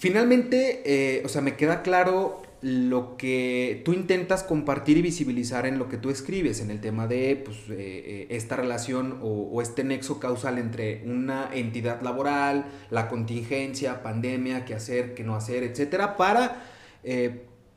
Finalmente, 0.00 0.80
eh, 0.86 1.22
o 1.26 1.28
sea, 1.28 1.42
me 1.42 1.56
queda 1.56 1.82
claro 1.82 2.40
lo 2.62 3.18
que 3.18 3.82
tú 3.84 3.92
intentas 3.92 4.42
compartir 4.42 4.96
y 4.96 5.02
visibilizar 5.02 5.66
en 5.66 5.78
lo 5.78 5.90
que 5.90 5.98
tú 5.98 6.08
escribes, 6.08 6.62
en 6.62 6.70
el 6.70 6.80
tema 6.80 7.06
de 7.06 7.42
pues, 7.44 7.58
eh, 7.68 7.74
eh, 7.78 8.26
esta 8.30 8.56
relación 8.56 9.18
o, 9.22 9.60
este 9.60 9.84
nexo 9.84 10.18
causal 10.18 10.56
entre 10.56 11.02
una 11.04 11.50
entidad 11.52 12.00
laboral, 12.00 12.64
la 12.88 13.08
contingencia, 13.08 14.02
pandemia, 14.02 14.64
qué 14.64 14.72
hacer, 14.72 15.12
qué 15.12 15.22
no 15.22 15.34
hacer, 15.34 15.64
etcétera, 15.64 16.16
para 16.16 16.64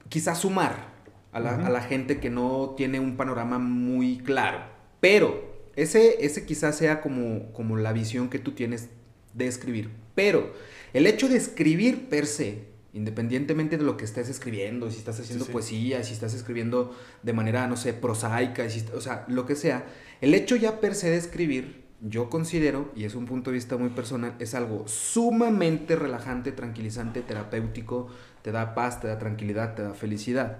quizás 0.07 0.37
sumar 0.37 0.93
a 1.33 1.41
la, 1.41 1.81
gente 1.81 2.21
que 2.21 2.29
no 2.29 2.73
tiene 2.77 3.01
un 3.01 3.17
panorama 3.17 3.59
muy 3.59 4.19
claro. 4.19 4.59
Pero 5.01 5.43
ese, 5.75 6.23
ese 6.25 6.45
quizás 6.45 6.77
sea 6.77 7.01
como, 7.01 7.51
como 7.51 7.75
la 7.75 7.91
visión 7.91 8.29
que 8.29 8.39
tú 8.39 8.53
tienes 8.53 8.87
de 9.33 9.47
escribir. 9.47 10.02
Pero 10.15 10.53
el 10.93 11.07
hecho 11.07 11.27
de 11.27 11.37
escribir 11.37 12.09
per 12.09 12.25
se, 12.25 12.65
independientemente 12.93 13.77
de 13.77 13.83
lo 13.83 13.97
que 13.97 14.05
estés 14.05 14.29
escribiendo, 14.29 14.91
si 14.91 14.97
estás 14.97 15.19
haciendo 15.19 15.45
poesía, 15.45 16.03
si 16.03 16.13
estás 16.13 16.33
escribiendo 16.33 16.95
de 17.23 17.33
manera, 17.33 17.67
no 17.67 17.77
sé, 17.77 17.93
prosaica, 17.93 18.65
o 18.95 19.01
sea, 19.01 19.25
lo 19.27 19.45
que 19.45 19.55
sea, 19.55 19.85
el 20.21 20.33
hecho 20.33 20.55
ya 20.55 20.79
per 20.79 20.93
se 20.93 21.09
de 21.09 21.17
escribir, 21.17 21.83
yo 22.01 22.29
considero, 22.29 22.91
y 22.95 23.05
es 23.05 23.15
un 23.15 23.25
punto 23.25 23.49
de 23.49 23.55
vista 23.55 23.77
muy 23.77 23.89
personal, 23.89 24.35
es 24.39 24.53
algo 24.53 24.87
sumamente 24.87 25.95
relajante, 25.95 26.51
tranquilizante, 26.51 27.21
terapéutico, 27.21 28.09
te 28.41 28.51
da 28.51 28.75
paz, 28.75 28.99
te 28.99 29.07
da 29.07 29.17
tranquilidad, 29.17 29.73
te 29.73 29.83
da 29.83 29.93
felicidad. 29.93 30.59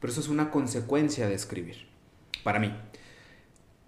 Pero 0.00 0.12
eso 0.12 0.20
es 0.20 0.28
una 0.28 0.50
consecuencia 0.50 1.28
de 1.28 1.34
escribir, 1.34 1.86
para 2.44 2.60
mí. 2.60 2.76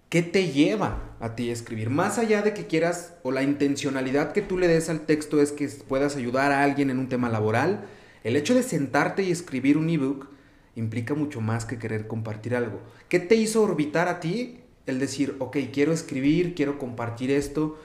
¿Qué 0.09 0.23
te 0.23 0.51
lleva 0.51 1.15
a 1.19 1.35
ti 1.35 1.51
a 1.51 1.53
escribir? 1.53 1.91
Más 1.91 2.17
allá 2.17 2.41
de 2.41 2.55
que 2.55 2.65
quieras 2.65 3.13
o 3.21 3.31
la 3.31 3.43
intencionalidad 3.43 4.31
que 4.31 4.41
tú 4.41 4.57
le 4.57 4.67
des 4.67 4.89
al 4.89 5.01
texto 5.01 5.39
es 5.39 5.51
que 5.51 5.67
puedas 5.67 6.15
ayudar 6.15 6.51
a 6.51 6.63
alguien 6.63 6.89
en 6.89 6.97
un 6.97 7.09
tema 7.09 7.29
laboral, 7.29 7.85
el 8.23 8.35
hecho 8.35 8.55
de 8.55 8.63
sentarte 8.63 9.21
y 9.21 9.29
escribir 9.29 9.77
un 9.77 9.87
ebook 9.87 10.27
implica 10.75 11.13
mucho 11.13 11.41
más 11.41 11.65
que 11.65 11.77
querer 11.77 12.07
compartir 12.07 12.55
algo. 12.55 12.81
¿Qué 13.07 13.19
te 13.19 13.35
hizo 13.35 13.61
orbitar 13.61 14.07
a 14.07 14.19
ti 14.19 14.61
el 14.87 14.97
decir, 14.97 15.35
ok, 15.37 15.57
quiero 15.71 15.93
escribir, 15.93 16.55
quiero 16.55 16.79
compartir 16.79 17.29
esto? 17.29 17.77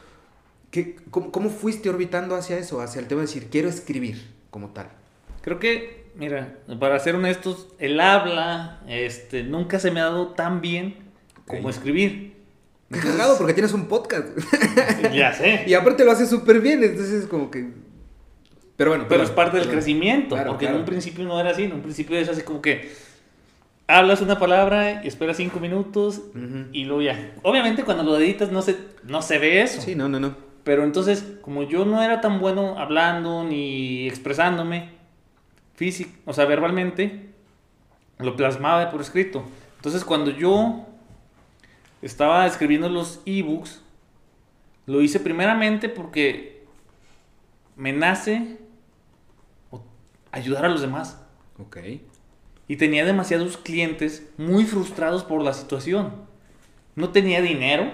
¿Qué, 0.71 0.97
cómo, 1.11 1.51
fuiste 1.51 1.91
orbitando 1.91 2.37
hacia 2.37 2.57
eso, 2.57 2.81
hacia 2.81 3.01
el 3.01 3.07
tema 3.07 3.21
de 3.21 3.27
decir, 3.27 3.49
quiero 3.51 3.69
escribir 3.69 4.33
como 4.49 4.71
tal? 4.71 4.89
Creo 5.43 5.59
que, 5.59 6.07
mira, 6.15 6.59
para 6.81 6.99
ser 7.01 7.17
honestos, 7.17 7.69
el 7.79 8.01
habla 8.01 8.83
este, 8.89 9.43
nunca 9.43 9.79
se 9.79 9.91
me 9.91 10.01
ha 10.01 10.05
dado 10.05 10.29
tan 10.29 10.63
bien 10.63 11.04
como 11.47 11.71
escribir. 11.71 12.35
Cagado 12.91 13.37
porque 13.39 13.55
tienes 13.55 13.73
un 13.73 13.87
podcast. 13.87 14.27
Ya 15.13 15.33
sé. 15.33 15.65
y 15.67 15.75
aparte 15.75 16.05
lo 16.05 16.13
haces 16.13 16.29
súper 16.29 16.61
bien, 16.61 16.83
entonces 16.83 17.27
como 17.27 17.51
que... 17.51 17.71
Pero 18.77 18.91
bueno. 18.91 19.07
Pero 19.09 19.23
es 19.23 19.31
parte 19.31 19.59
del 19.59 19.69
crecimiento, 19.69 20.35
Claro, 20.35 20.53
porque 20.53 20.67
en 20.67 20.75
un 20.75 20.85
principio 20.85 21.25
no 21.25 21.39
era 21.39 21.51
así, 21.51 21.65
en 21.65 21.73
un 21.73 21.83
principio 21.83 22.19
es 22.19 22.29
así 22.29 22.43
como 22.43 22.61
que 22.61 22.91
hablas 23.87 24.21
una 24.21 24.39
palabra 24.39 25.03
y 25.05 25.09
esperas 25.09 25.37
cinco 25.37 25.61
minutos 25.61 26.23
y 26.73 26.85
luego 26.85 27.03
ya. 27.03 27.35
Obviamente 27.43 27.85
cuando 27.85 28.03
lo 28.03 28.19
editas 28.19 28.51
no 28.51 28.63
se, 28.63 28.77
no 29.05 29.23
se 29.23 29.39
ve 29.39 29.63
eso. 29.63 29.81
Sí, 29.81 29.95
no, 29.95 30.09
no, 30.09 30.19
no. 30.19 30.37
Pero 30.65 30.83
entonces, 30.83 31.25
como 31.43 31.63
yo 31.65 31.85
no 31.85 32.03
era 32.03 32.21
tan 32.21 32.41
bueno 32.41 32.79
hablando 32.79 33.45
ni 33.45 34.09
expresándome 34.09 34.91
físico, 35.75 36.11
o 36.25 36.33
sea, 36.33 36.47
verbalmente, 36.47 37.27
lo 38.19 38.35
plasmaba 38.35 38.91
por 38.91 39.03
escrito. 39.03 39.45
Entonces, 39.77 40.05
cuando 40.05 40.31
yo 40.31 40.87
estaba 42.05 42.47
escribiendo 42.47 42.89
los 42.89 43.21
ebooks, 43.25 43.83
lo 44.87 45.01
hice 45.01 45.21
primeramente 45.21 45.89
porque 45.89 46.65
me 47.77 47.93
nace 47.93 48.59
ayudar 50.31 50.67
a 50.67 50.69
los 50.69 50.81
demás. 50.81 51.19
Ok. 51.59 51.79
Y 52.69 52.77
tenía 52.77 53.05
demasiados 53.05 53.57
clientes 53.57 54.29
muy 54.37 54.65
frustrados 54.65 55.25
por 55.25 55.43
la 55.43 55.55
situación. 55.55 56.13
No 56.95 57.11
tenía 57.11 57.41
dinero 57.41 57.91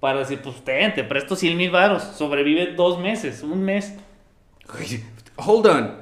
para 0.00 0.20
decir, 0.20 0.40
pues 0.42 0.64
ten, 0.64 0.94
te 0.94 1.04
presto 1.04 1.36
100 1.36 1.56
mil 1.56 1.70
varos, 1.70 2.02
sobrevive 2.02 2.74
dos 2.74 2.98
meses, 2.98 3.42
un 3.42 3.62
mes. 3.62 3.94
Hold 5.36 5.66
on. 5.66 5.96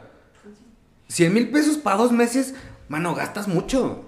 100 1.08 1.32
mil 1.32 1.50
pesos 1.50 1.76
para 1.76 1.96
dos 1.96 2.12
meses, 2.12 2.54
mano, 2.88 3.14
gastas 3.14 3.48
mucho. 3.48 4.04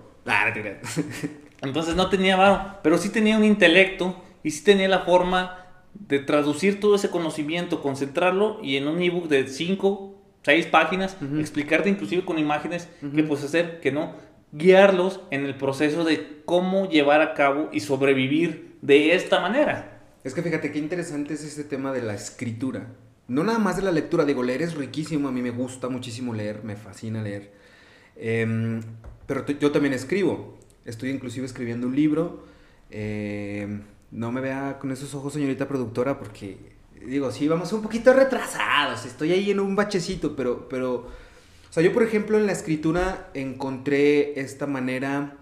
Entonces 1.63 1.95
no 1.97 2.09
tenía 2.09 2.37
varo, 2.37 2.79
pero 2.83 2.99
sí 2.99 3.11
tenía 3.11 3.37
un 3.37 3.45
intelecto 3.45 4.23
y 4.43 4.51
sí 4.51 4.65
tenía 4.65 4.89
la 4.89 5.01
forma 5.01 5.67
de 5.95 6.19
traducir 6.21 6.81
todo 6.81 6.95
ese 6.95 7.11
conocimiento, 7.11 7.83
concentrarlo 7.83 8.59
y 8.63 8.77
en 8.77 8.89
un 8.89 9.03
ebook 9.03 9.29
de 9.29 9.47
5, 9.47 10.15
6 10.43 10.67
páginas, 10.67 11.17
Ujú. 11.21 11.39
explicarte 11.39 11.89
inclusive 11.91 12.25
con 12.25 12.39
imágenes 12.39 12.89
Ujú. 13.03 13.17
qué 13.17 13.23
puedes 13.25 13.45
hacer, 13.45 13.81
que 13.81 13.93
no, 13.93 14.15
guiarlos 14.53 15.21
en 15.31 15.45
el 15.45 15.55
proceso 15.57 16.05
de 16.05 16.43
cómo 16.45 16.89
llevar 16.89 17.21
a 17.21 17.35
cabo 17.35 17.69
y 17.73 17.81
sobrevivir 17.81 18.77
de 18.81 19.15
esta 19.15 19.41
manera. 19.41 20.01
Es 20.25 20.35
que 20.35 20.43
fíjate 20.43 20.73
qué 20.73 20.79
interesante 20.79 21.35
es 21.35 21.45
este 21.45 21.65
tema 21.65 21.93
de 21.93 22.03
la 22.03 22.15
escritura. 22.15 22.87
No 23.29 23.45
nada 23.45 23.59
más 23.59 23.77
de 23.77 23.83
la 23.83 23.93
lectura, 23.93 24.25
digo, 24.25 24.43
leer 24.43 24.63
es 24.63 24.75
riquísimo, 24.75 25.29
a 25.29 25.33
mí 25.33 25.41
me 25.41 25.51
gusta 25.51 25.89
muchísimo 25.89 26.35
leer, 26.35 26.65
me 26.65 26.77
fascina 26.77 27.23
leer. 27.23 27.53
Em, 28.17 28.83
pero 29.27 29.47
yo 29.47 29.71
también 29.71 29.95
escribo, 29.95 30.59
estoy 30.85 31.11
inclusive 31.11 31.47
escribiendo 31.47 31.87
un 31.87 31.97
libro. 31.97 32.45
Em, 32.91 33.83
no 34.11 34.33
me 34.33 34.41
vea 34.41 34.79
con 34.81 34.91
esos 34.91 35.15
ojos, 35.15 35.33
señorita 35.33 35.69
productora, 35.69 36.19
porque 36.19 36.59
digo, 37.07 37.31
sí, 37.31 37.49
vamos 37.49 37.73
un 37.73 37.83
poquito 37.83 38.13
retrasados, 38.13 39.07
estoy 39.07 39.33
ahí 39.33 39.51
en 39.51 39.61
un 39.61 39.77
bachecito, 39.77 40.37
pero, 40.37 40.69
pero, 40.69 40.95
o 40.97 41.73
sea, 41.73 41.83
yo 41.83 41.93
por 41.93 42.03
ejemplo 42.03 42.37
en 42.37 42.47
la 42.47 42.53
escritura 42.53 43.31
encontré 43.35 44.39
esta 44.41 44.67
manera 44.67 45.37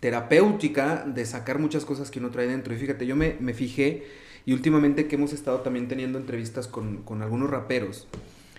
terapéutica 0.00 1.04
de 1.06 1.24
sacar 1.26 1.58
muchas 1.58 1.84
cosas 1.84 2.10
que 2.10 2.18
uno 2.18 2.30
trae 2.30 2.46
dentro. 2.46 2.74
Y 2.74 2.78
fíjate, 2.78 3.06
yo 3.06 3.14
me, 3.14 3.36
me 3.40 3.54
fijé 3.54 4.04
y 4.44 4.52
últimamente 4.52 5.06
que 5.06 5.16
hemos 5.16 5.32
estado 5.32 5.60
también 5.60 5.88
teniendo 5.88 6.18
entrevistas 6.18 6.66
con, 6.66 6.98
con 7.04 7.22
algunos 7.22 7.50
raperos 7.50 8.08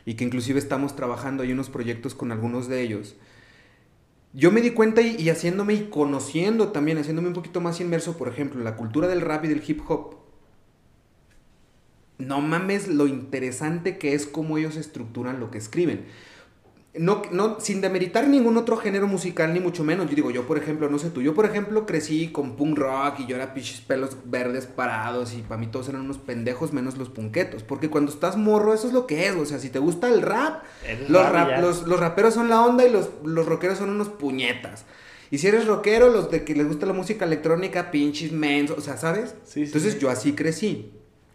y 0.06 0.16
que 0.16 0.24
inclusive 0.24 0.60
estamos 0.60 0.96
trabajando, 0.96 1.44
hay 1.44 1.52
unos 1.52 1.70
proyectos 1.70 2.16
con 2.16 2.32
algunos 2.32 2.68
de 2.68 2.82
ellos. 2.82 3.16
Yo 4.34 4.52
me 4.52 4.62
di 4.62 4.72
cuenta 4.72 5.02
y, 5.02 5.30
haciéndome 5.30 5.76
y 5.76 5.90
conociendo 5.90 6.70
también, 6.70 6.98
haciéndome 6.98 7.28
un 7.28 7.36
poquito 7.36 7.62
más 7.62 7.80
inmerso, 7.80 8.18
por 8.18 8.28
ejemplo, 8.28 8.64
la 8.64 8.76
cultura 8.76 9.08
del 9.08 9.22
rap 9.22 9.46
y 9.46 9.48
del 9.48 9.64
hip 9.66 9.82
hop. 9.88 10.16
No 12.18 12.42
mames 12.42 12.88
lo 12.88 13.06
interesante 13.06 14.00
que 14.00 14.16
es 14.16 14.26
cómo 14.26 14.58
ellos 14.58 14.76
estructuran 14.76 15.40
lo 15.40 15.52
que 15.52 15.60
escriben. 15.60 16.06
No, 16.96 17.24
no, 17.32 17.60
sin 17.60 17.82
demeritar 17.82 18.28
ningún 18.28 18.56
otro 18.56 18.78
género 18.78 19.08
musical, 19.08 19.52
ni 19.52 19.60
mucho 19.60 19.84
menos. 19.84 20.08
Yo 20.10 20.16
digo, 20.16 20.30
yo 20.30 20.46
por 20.46 20.60
ejemplo, 20.60 20.92
no 20.92 21.00
sé 21.00 21.10
tú, 21.10 21.24
yo 21.24 21.34
por 21.34 21.46
ejemplo 21.46 21.88
crecí 21.88 22.28
con 22.28 22.56
punk 22.56 22.78
rock 22.78 23.22
y 23.22 23.26
yo 23.26 23.36
era 23.36 23.56
pichis 23.56 23.82
pelos 23.82 24.16
verdes 24.26 24.68
parados 24.68 25.34
y 25.34 25.42
para 25.42 25.60
mí 25.60 25.66
todos 25.68 25.90
eran 25.90 26.02
unos 26.02 26.20
pendejos 26.20 26.72
menos 26.72 26.98
los 26.98 27.10
punquetos. 27.10 27.64
Porque 27.64 27.90
cuando 27.90 28.12
estás 28.12 28.38
morro, 28.38 28.76
eso 28.76 28.86
es 28.86 28.94
lo 28.94 29.08
que 29.08 29.26
es. 29.28 29.36
O 29.36 29.46
sea, 29.46 29.58
si 29.58 29.72
te 29.72 29.80
gusta 29.80 30.08
el 30.08 30.22
rap, 30.22 30.64
los, 31.10 31.28
rap 31.32 31.60
los, 31.62 31.88
los 31.88 32.00
raperos 32.00 32.36
son 32.36 32.48
la 32.50 32.62
onda 32.62 32.86
y 32.86 32.92
los, 32.92 33.10
los 33.26 33.48
rockeros 33.48 33.80
son 33.80 33.90
unos 33.90 34.10
puñetas. 34.10 34.86
Y 35.32 35.40
si 35.40 35.48
eres 35.48 35.66
rockero, 35.66 36.12
los 36.12 36.30
de 36.30 36.44
que 36.44 36.54
les 36.54 36.68
gusta 36.68 36.86
la 36.86 36.94
música 36.94 37.26
electrónica, 37.26 37.90
pinches 37.90 38.32
mens, 38.32 38.70
o 38.70 38.82
sea, 38.82 38.98
¿sabes? 38.98 39.34
Sí, 39.46 39.62
sí, 39.62 39.64
Entonces 39.64 39.98
yo 39.98 40.12
así 40.12 40.34
crecí, 40.34 40.92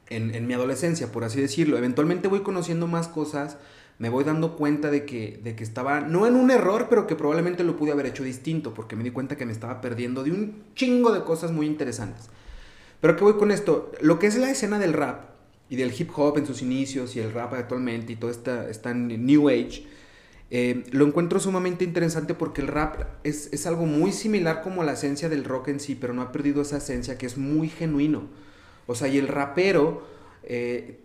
en, 0.08 0.36
en 0.36 0.46
mi 0.46 0.54
adolescencia, 0.54 1.10
por 1.10 1.24
así 1.24 1.40
decirlo. 1.40 1.76
Eventualmente 1.76 2.28
voy 2.28 2.42
conociendo 2.42 2.86
más 2.86 3.08
cosas, 3.08 3.58
me 3.98 4.08
voy 4.08 4.24
dando 4.24 4.56
cuenta 4.56 4.90
de 4.90 5.04
que, 5.04 5.40
de 5.42 5.56
que 5.56 5.64
estaba, 5.64 6.00
no 6.00 6.26
en 6.26 6.36
un 6.36 6.50
error, 6.50 6.86
pero 6.88 7.06
que 7.06 7.16
probablemente 7.16 7.64
lo 7.64 7.76
pude 7.76 7.92
haber 7.92 8.06
hecho 8.06 8.22
distinto, 8.22 8.72
porque 8.72 8.94
me 8.94 9.02
di 9.02 9.10
cuenta 9.10 9.36
que 9.36 9.44
me 9.44 9.52
estaba 9.52 9.80
perdiendo 9.80 10.22
de 10.22 10.30
un 10.30 10.62
chingo 10.74 11.12
de 11.12 11.24
cosas 11.24 11.50
muy 11.50 11.66
interesantes. 11.66 12.28
Pero 13.00 13.16
¿qué 13.16 13.24
voy 13.24 13.34
con 13.34 13.50
esto? 13.50 13.92
Lo 14.00 14.18
que 14.18 14.28
es 14.28 14.36
la 14.36 14.50
escena 14.50 14.78
del 14.78 14.92
rap 14.92 15.30
y 15.68 15.76
del 15.76 15.92
hip 15.98 16.10
hop 16.16 16.38
en 16.38 16.46
sus 16.46 16.62
inicios 16.62 17.16
y 17.16 17.20
el 17.20 17.32
rap 17.32 17.54
actualmente 17.54 18.12
y 18.12 18.16
toda 18.16 18.32
esta, 18.32 18.68
esta 18.68 18.94
New 18.94 19.48
Age, 19.48 19.86
eh, 20.50 20.84
lo 20.92 21.06
encuentro 21.06 21.40
sumamente 21.40 21.84
interesante 21.84 22.34
porque 22.34 22.62
el 22.62 22.68
rap 22.68 23.02
es, 23.22 23.52
es 23.52 23.66
algo 23.66 23.84
muy 23.84 24.12
similar 24.12 24.62
como 24.62 24.82
la 24.82 24.92
esencia 24.92 25.28
del 25.28 25.44
rock 25.44 25.68
en 25.68 25.80
sí, 25.80 25.94
pero 25.94 26.14
no 26.14 26.22
ha 26.22 26.32
perdido 26.32 26.62
esa 26.62 26.78
esencia 26.78 27.18
que 27.18 27.26
es 27.26 27.36
muy 27.36 27.68
genuino. 27.68 28.28
O 28.86 28.94
sea, 28.94 29.08
y 29.08 29.18
el 29.18 29.28
rapero, 29.28 30.06
eh, 30.44 31.00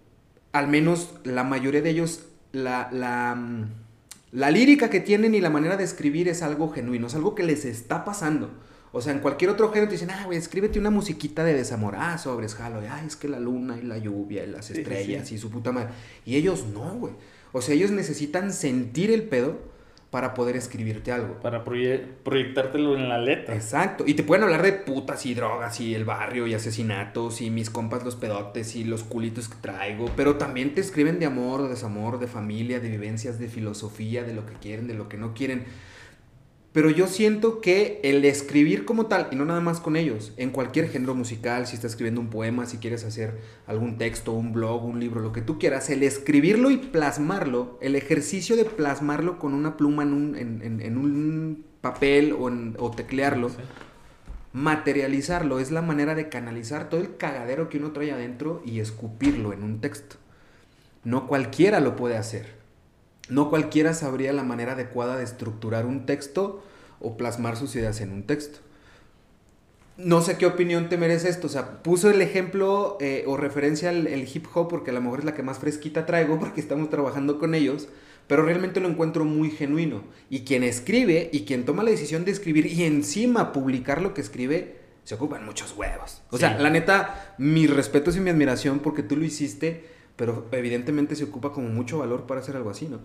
al 0.54 0.70
menos 0.70 1.16
la 1.26 1.44
mayoría 1.44 1.82
de 1.82 1.90
ellos, 1.90 2.26
la, 2.54 2.90
la, 2.92 3.36
mm, 3.36 3.72
la 4.32 4.50
lírica 4.50 4.90
que 4.90 5.02
tienen 5.02 5.36
y 5.36 5.42
la 5.42 5.50
manera 5.50 5.76
de 5.76 5.84
escribir 5.84 6.30
es 6.30 6.42
algo 6.42 6.72
genuino, 6.72 7.08
es 7.08 7.16
algo 7.16 7.36
que 7.36 7.44
les 7.44 7.66
está 7.66 8.06
pasando. 8.06 8.50
O 8.94 9.02
sea, 9.02 9.12
en 9.12 9.20
cualquier 9.20 9.50
otro 9.50 9.70
género 9.70 9.88
te 9.90 9.94
dicen, 9.94 10.12
ah, 10.12 10.24
güey, 10.26 10.38
escríbete 10.38 10.80
una 10.80 10.92
musiquita 10.92 11.44
de 11.44 11.56
desamor. 11.56 11.96
Ah, 11.98 12.18
sobres, 12.20 12.54
jalo. 12.54 12.80
Ay, 12.90 13.08
es 13.08 13.16
que 13.16 13.28
la 13.28 13.40
luna 13.40 13.78
y 13.78 13.82
la 13.82 13.98
lluvia 13.98 14.44
y 14.44 14.48
las 14.52 14.66
sí, 14.66 14.74
estrellas 14.74 15.28
sí. 15.28 15.36
y 15.36 15.38
su 15.40 15.50
puta 15.50 15.72
madre. 15.72 15.90
Y 16.26 16.36
ellos 16.36 16.66
no, 16.72 16.96
güey. 17.00 17.14
O 17.54 17.62
sea, 17.62 17.74
ellos 17.74 17.90
necesitan 17.90 18.54
sentir 18.54 19.10
el 19.10 19.24
pedo 19.24 19.58
para 20.14 20.36
poder 20.36 20.56
escribirte 20.56 21.12
algo. 21.12 21.40
Para 21.42 21.66
proye- 21.66 22.06
proyectártelo 22.24 22.96
en 22.96 23.10
la 23.10 23.18
letra. 23.18 23.56
Exacto. 23.56 24.04
Y 24.06 24.14
te 24.14 24.22
pueden 24.22 24.44
hablar 24.44 24.62
de 24.62 24.74
putas 24.74 25.26
y 25.26 25.34
drogas 25.34 25.80
y 25.82 25.96
el 25.96 26.06
barrio 26.06 26.46
y 26.46 26.54
asesinatos 26.54 27.42
y 27.42 27.50
mis 27.50 27.72
compas 27.72 28.04
los 28.06 28.16
pedotes 28.16 28.76
y 28.76 28.84
los 28.84 29.04
culitos 29.04 29.50
que 29.50 29.56
traigo. 29.60 30.06
Pero 30.16 30.36
también 30.36 30.76
te 30.76 30.82
escriben 30.82 31.18
de 31.18 31.26
amor, 31.26 31.64
de 31.64 31.70
desamor, 31.70 32.20
de 32.20 32.28
familia, 32.28 32.80
de 32.80 32.90
vivencias, 32.90 33.40
de 33.40 33.48
filosofía, 33.48 34.24
de 34.24 34.36
lo 34.36 34.46
que 34.46 34.54
quieren, 34.54 34.86
de 34.88 34.94
lo 34.94 35.10
que 35.10 35.18
no 35.18 35.34
quieren. 35.34 35.66
Pero 36.74 36.90
yo 36.90 37.06
siento 37.06 37.62
que 37.62 38.00
el 38.04 38.26
escribir 38.26 38.84
como 38.84 39.06
tal, 39.06 39.28
y 39.32 39.36
no 39.36 39.46
nada 39.46 39.62
más 39.62 39.80
con 39.80 39.96
ellos, 39.96 40.34
en 40.38 40.50
cualquier 40.50 40.90
género 40.90 41.14
musical, 41.14 41.68
si 41.68 41.76
estás 41.76 41.92
escribiendo 41.92 42.20
un 42.20 42.30
poema, 42.32 42.66
si 42.66 42.78
quieres 42.80 43.04
hacer 43.04 43.40
algún 43.68 44.00
texto, 44.00 44.32
un 44.34 44.54
blog, 44.54 44.84
un 44.84 45.00
libro, 45.00 45.22
lo 45.22 45.32
que 45.34 45.42
tú 45.44 45.60
quieras, 45.60 45.92
el 45.92 46.02
escribirlo 46.02 46.72
y 46.72 46.78
plasmarlo, 46.78 47.78
el 47.80 47.96
ejercicio 47.96 48.56
de 48.56 48.66
plasmarlo 48.66 49.38
con 49.38 49.54
una 49.54 49.78
pluma 49.78 50.02
en 50.02 50.14
un, 50.14 50.36
en, 50.36 50.62
en- 50.64 50.82
en 50.82 50.98
un 50.98 51.64
papel 51.82 52.34
o, 52.38 52.48
en- 52.50 52.76
o 52.80 52.90
teclearlo, 52.90 53.50
Sí. 53.50 53.58
materializarlo, 54.54 55.60
es 55.60 55.70
la 55.72 55.82
manera 55.84 56.16
de 56.16 56.30
canalizar 56.30 56.90
todo 56.90 57.02
el 57.02 57.18
cagadero 57.18 57.70
que 57.70 57.78
uno 57.78 57.92
trae 57.92 58.12
adentro 58.12 58.62
y 58.66 58.80
escupirlo 58.80 59.54
en 59.54 59.64
un 59.64 59.80
texto. 59.80 60.16
No 61.04 61.28
cualquiera 61.28 61.80
lo 61.80 61.96
puede 61.96 62.18
hacer. 62.18 62.63
No 63.30 63.50
cualquiera 63.50 63.94
sabría 63.94 64.34
la 64.34 64.44
manera 64.44 64.74
adecuada 64.74 65.18
de 65.18 65.24
estructurar 65.24 65.86
un 65.86 66.06
texto 66.06 66.64
o 67.00 67.18
plasmar 67.18 67.58
sus 67.58 67.76
ideas 67.76 68.02
en 68.02 68.12
un 68.12 68.24
texto. 68.24 68.60
No 69.96 70.22
sé 70.22 70.38
qué 70.38 70.46
opinión 70.46 70.90
te 70.90 70.98
merece 70.98 71.30
esto. 71.30 71.48
O 71.48 71.50
sea, 71.50 71.84
puso 71.84 72.10
el 72.10 72.22
ejemplo 72.22 72.98
eh, 73.00 73.24
o 73.28 73.38
referencia 73.38 73.90
al 73.90 74.08
el 74.08 74.28
hip 74.34 74.48
hop 74.54 74.68
porque 74.68 74.92
a 74.92 74.94
lo 74.94 75.02
mejor 75.02 75.20
es 75.20 75.26
la 75.26 75.36
que 75.36 75.44
más 75.44 75.60
fresquita 75.60 76.06
traigo 76.06 76.40
porque 76.40 76.62
estamos 76.62 76.90
trabajando 76.90 77.40
con 77.40 77.54
ellos. 77.56 77.88
Pero 78.28 78.44
realmente 78.44 78.80
lo 78.80 78.88
encuentro 78.88 79.26
muy 79.26 79.52
genuino. 79.52 80.04
Y 80.30 80.42
quien 80.42 80.64
escribe 80.64 81.30
y 81.32 81.44
quien 81.44 81.66
toma 81.66 81.84
la 81.84 81.92
decisión 81.92 82.26
de 82.26 82.32
escribir 82.32 82.66
y 82.68 82.84
encima 82.84 83.52
publicar 83.52 84.02
lo 84.02 84.14
que 84.14 84.22
escribe, 84.22 84.78
se 85.04 85.16
ocupan 85.16 85.46
muchos 85.46 85.76
huevos. 85.76 86.22
O 86.30 86.38
sea, 86.38 86.58
la 86.58 86.70
neta, 86.70 87.36
mis 87.38 87.70
respetos 87.70 88.16
y 88.16 88.22
mi 88.22 88.30
admiración 88.30 88.80
porque 88.80 89.04
tú 89.04 89.18
lo 89.18 89.26
hiciste, 89.26 89.86
pero 90.16 90.48
evidentemente 90.52 91.16
se 91.16 91.24
ocupa 91.24 91.52
como 91.52 91.70
mucho 91.70 92.00
valor 92.00 92.26
para 92.26 92.42
hacer 92.42 92.56
algo 92.56 92.70
así, 92.70 92.88
¿no? 92.88 93.00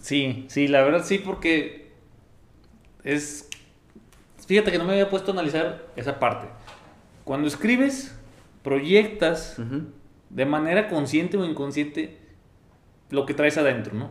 Sí, 0.00 0.46
sí, 0.48 0.68
la 0.68 0.82
verdad 0.82 1.04
sí, 1.04 1.18
porque 1.18 1.92
es... 3.04 3.48
Fíjate 4.46 4.70
que 4.70 4.78
no 4.78 4.84
me 4.84 4.92
había 4.92 5.10
puesto 5.10 5.30
a 5.30 5.34
analizar 5.34 5.86
esa 5.96 6.18
parte. 6.18 6.46
Cuando 7.24 7.48
escribes, 7.48 8.16
proyectas 8.62 9.58
Ujú. 9.58 9.88
de 10.30 10.46
manera 10.46 10.88
consciente 10.88 11.36
o 11.36 11.44
inconsciente 11.44 12.18
lo 13.10 13.26
que 13.26 13.34
traes 13.34 13.58
adentro, 13.58 13.94
¿no? 13.94 14.10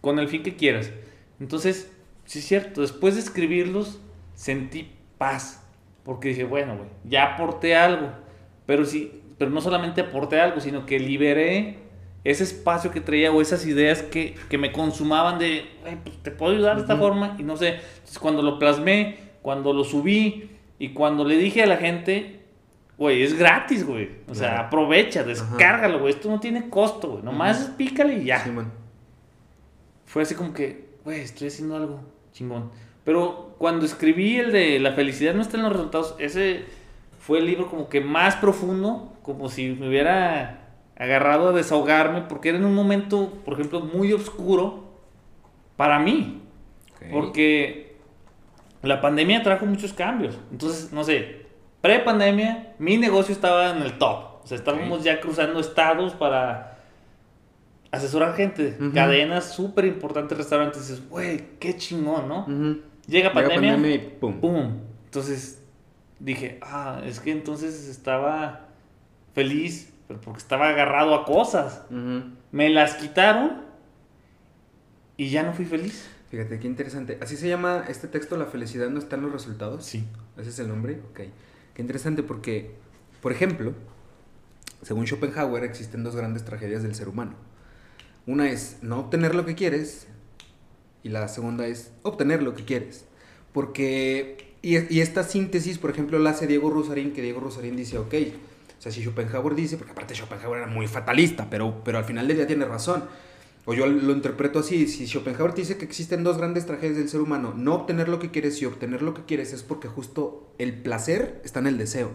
Con 0.00 0.18
el 0.18 0.28
fin 0.28 0.42
que 0.42 0.56
quieras. 0.56 0.92
Entonces, 1.40 1.90
sí 2.26 2.40
es 2.40 2.44
cierto, 2.44 2.82
después 2.82 3.14
de 3.14 3.20
escribirlos, 3.20 4.00
sentí 4.34 4.92
paz. 5.18 5.66
Porque 6.04 6.28
dije, 6.28 6.44
bueno, 6.44 6.76
güey, 6.76 6.88
ya 7.04 7.34
aporté 7.34 7.74
algo. 7.74 8.10
Pero 8.66 8.84
sí, 8.84 9.22
pero 9.38 9.50
no 9.50 9.60
solamente 9.60 10.00
aporté 10.00 10.40
algo, 10.40 10.60
sino 10.60 10.86
que 10.86 10.98
liberé 10.98 11.78
ese 12.24 12.44
espacio 12.44 12.90
que 12.90 13.00
traía 13.00 13.30
o 13.32 13.40
esas 13.42 13.66
ideas 13.66 14.02
que, 14.02 14.34
que 14.48 14.56
me 14.58 14.72
consumaban 14.72 15.38
de, 15.38 15.66
"Ay, 15.84 15.98
pues 16.02 16.16
te 16.22 16.30
puedo 16.30 16.52
ayudar 16.52 16.76
de 16.76 16.82
esta 16.82 16.96
forma. 16.96 17.36
Y 17.38 17.42
no 17.42 17.56
sé, 17.56 17.80
entonces 17.96 18.18
cuando 18.18 18.42
lo 18.42 18.58
plasmé, 18.58 19.18
cuando 19.42 19.72
lo 19.72 19.84
subí 19.84 20.50
y 20.78 20.90
cuando 20.90 21.24
le 21.24 21.36
dije 21.36 21.62
a 21.62 21.66
la 21.66 21.76
gente, 21.76 22.40
güey, 22.96 23.22
es 23.22 23.38
gratis, 23.38 23.86
güey. 23.86 24.08
O 24.28 24.34
sea, 24.34 24.60
aprovecha, 24.60 25.22
descárgalo, 25.22 26.00
güey. 26.00 26.14
Esto 26.14 26.30
no 26.30 26.40
tiene 26.40 26.70
costo, 26.70 27.08
güey. 27.08 27.22
Nomás 27.22 27.72
pícale 27.76 28.14
y 28.14 28.24
ya 28.24 28.42
fue 30.06 30.22
así 30.22 30.34
como 30.34 30.52
que, 30.54 30.90
güey, 31.04 31.20
estoy 31.20 31.48
haciendo 31.48 31.76
algo 31.76 32.00
chingón. 32.32 32.70
Pero 33.04 33.54
cuando 33.58 33.84
escribí 33.84 34.38
el 34.38 34.52
de 34.52 34.78
La 34.78 34.92
felicidad 34.92 35.34
no 35.34 35.42
está 35.42 35.56
en 35.56 35.64
los 35.64 35.72
resultados, 35.72 36.14
ese 36.18 36.64
fue 37.18 37.38
el 37.38 37.46
libro 37.46 37.68
como 37.68 37.88
que 37.88 38.00
más 38.00 38.36
profundo, 38.36 39.12
como 39.24 39.48
si 39.48 39.70
me 39.70 39.88
hubiera 39.88 40.60
agarrado 40.96 41.48
a 41.48 41.52
desahogarme, 41.52 42.22
porque 42.22 42.50
era 42.50 42.58
en 42.58 42.64
un 42.64 42.74
momento, 42.74 43.32
por 43.44 43.54
ejemplo, 43.54 43.80
muy 43.80 44.12
oscuro 44.12 44.84
para 45.76 45.98
mí. 45.98 46.42
Porque 47.10 47.96
la 48.82 49.00
pandemia 49.00 49.42
trajo 49.42 49.66
muchos 49.66 49.92
cambios. 49.92 50.38
Entonces, 50.52 50.92
no 50.92 51.04
sé, 51.04 51.46
pre-pandemia, 51.80 52.74
mi 52.78 52.96
negocio 52.96 53.34
estaba 53.34 53.70
en 53.70 53.82
el 53.82 53.98
top. 53.98 54.42
O 54.44 54.46
sea, 54.46 54.56
estábamos 54.56 55.02
ya 55.02 55.20
cruzando 55.20 55.58
estados 55.58 56.14
para 56.14 56.78
asesorar 57.90 58.34
gente. 58.34 58.76
Cadenas 58.94 59.52
súper 59.52 59.86
importantes, 59.86 60.38
restaurantes. 60.38 60.88
Dices, 60.88 61.08
güey, 61.08 61.58
qué 61.58 61.76
chingón, 61.76 62.28
¿no? 62.28 62.46
Llega 63.06 63.32
pandemia, 63.32 63.72
pandemia 63.72 63.94
y 63.96 63.98
pum. 63.98 64.40
¡pum! 64.40 64.80
Entonces 65.06 65.62
dije, 66.18 66.58
ah, 66.62 67.02
es 67.04 67.20
que 67.20 67.32
entonces 67.32 67.88
estaba 67.88 68.68
feliz, 69.34 69.92
pero 70.08 70.20
porque 70.20 70.38
estaba 70.38 70.68
agarrado 70.68 71.14
a 71.14 71.24
cosas. 71.24 71.82
Ujú. 71.90 72.30
Me 72.52 72.70
las 72.70 72.94
quitaron 72.94 73.62
y 75.16 75.28
ya 75.30 75.42
no 75.42 75.52
fui 75.52 75.64
feliz. 75.64 76.08
Fíjate, 76.30 76.58
qué 76.58 76.66
interesante. 76.66 77.18
¿Así 77.20 77.36
se 77.36 77.48
llama 77.48 77.84
este 77.88 78.08
texto, 78.08 78.36
La 78.36 78.46
felicidad 78.46 78.88
no 78.88 78.98
está 78.98 79.16
en 79.16 79.22
los 79.22 79.32
resultados? 79.32 79.84
Sí. 79.84 80.04
¿Ese 80.36 80.50
es 80.50 80.58
el 80.58 80.68
nombre? 80.68 81.00
Ok. 81.10 81.20
Qué 81.74 81.82
interesante 81.82 82.22
porque, 82.22 82.72
por 83.20 83.32
ejemplo, 83.32 83.74
según 84.82 85.06
Schopenhauer, 85.06 85.64
existen 85.64 86.04
dos 86.04 86.16
grandes 86.16 86.44
tragedias 86.44 86.82
del 86.82 86.94
ser 86.94 87.08
humano. 87.08 87.34
Una 88.26 88.48
es 88.48 88.78
no 88.82 88.98
obtener 89.00 89.34
lo 89.34 89.44
que 89.44 89.54
quieres 89.54 90.06
y 91.02 91.10
la 91.10 91.28
segunda 91.28 91.66
es 91.66 91.92
obtener 92.02 92.42
lo 92.42 92.54
que 92.54 92.64
quieres. 92.64 93.04
Porque, 93.52 94.54
y, 94.62 94.76
y 94.92 95.00
esta 95.00 95.22
síntesis, 95.22 95.78
por 95.78 95.90
ejemplo, 95.90 96.18
la 96.18 96.30
hace 96.30 96.46
Diego 96.46 96.70
Rosarín, 96.70 97.12
que 97.12 97.22
Diego 97.22 97.40
Rosarín 97.40 97.76
dice, 97.76 97.98
ok, 97.98 98.14
sea, 98.84 98.92
si 98.92 99.02
Schopenhauer 99.02 99.54
dice, 99.54 99.76
porque 99.76 99.92
aparte 99.92 100.14
Schopenhauer 100.14 100.58
era 100.62 100.66
muy 100.66 100.86
fatalista, 100.86 101.48
pero, 101.50 101.82
pero 101.84 101.98
al 101.98 102.04
final 102.04 102.28
del 102.28 102.36
día 102.36 102.46
tiene 102.46 102.64
razón. 102.64 103.04
O 103.66 103.72
yo 103.72 103.86
lo 103.86 104.12
interpreto 104.12 104.58
así, 104.58 104.86
si 104.86 105.06
Schopenhauer 105.06 105.54
te 105.54 105.62
dice 105.62 105.78
que 105.78 105.86
existen 105.86 106.22
dos 106.22 106.36
grandes 106.36 106.66
tragedias 106.66 106.98
del 106.98 107.08
ser 107.08 107.20
humano, 107.22 107.54
no 107.56 107.74
obtener 107.74 108.08
lo 108.10 108.18
que 108.18 108.30
quieres 108.30 108.60
y 108.60 108.66
obtener 108.66 109.00
lo 109.00 109.14
que 109.14 109.24
quieres 109.24 109.52
es 109.54 109.62
porque 109.62 109.88
justo 109.88 110.52
el 110.58 110.74
placer 110.74 111.40
está 111.44 111.60
en 111.60 111.68
el 111.68 111.78
deseo. 111.78 112.10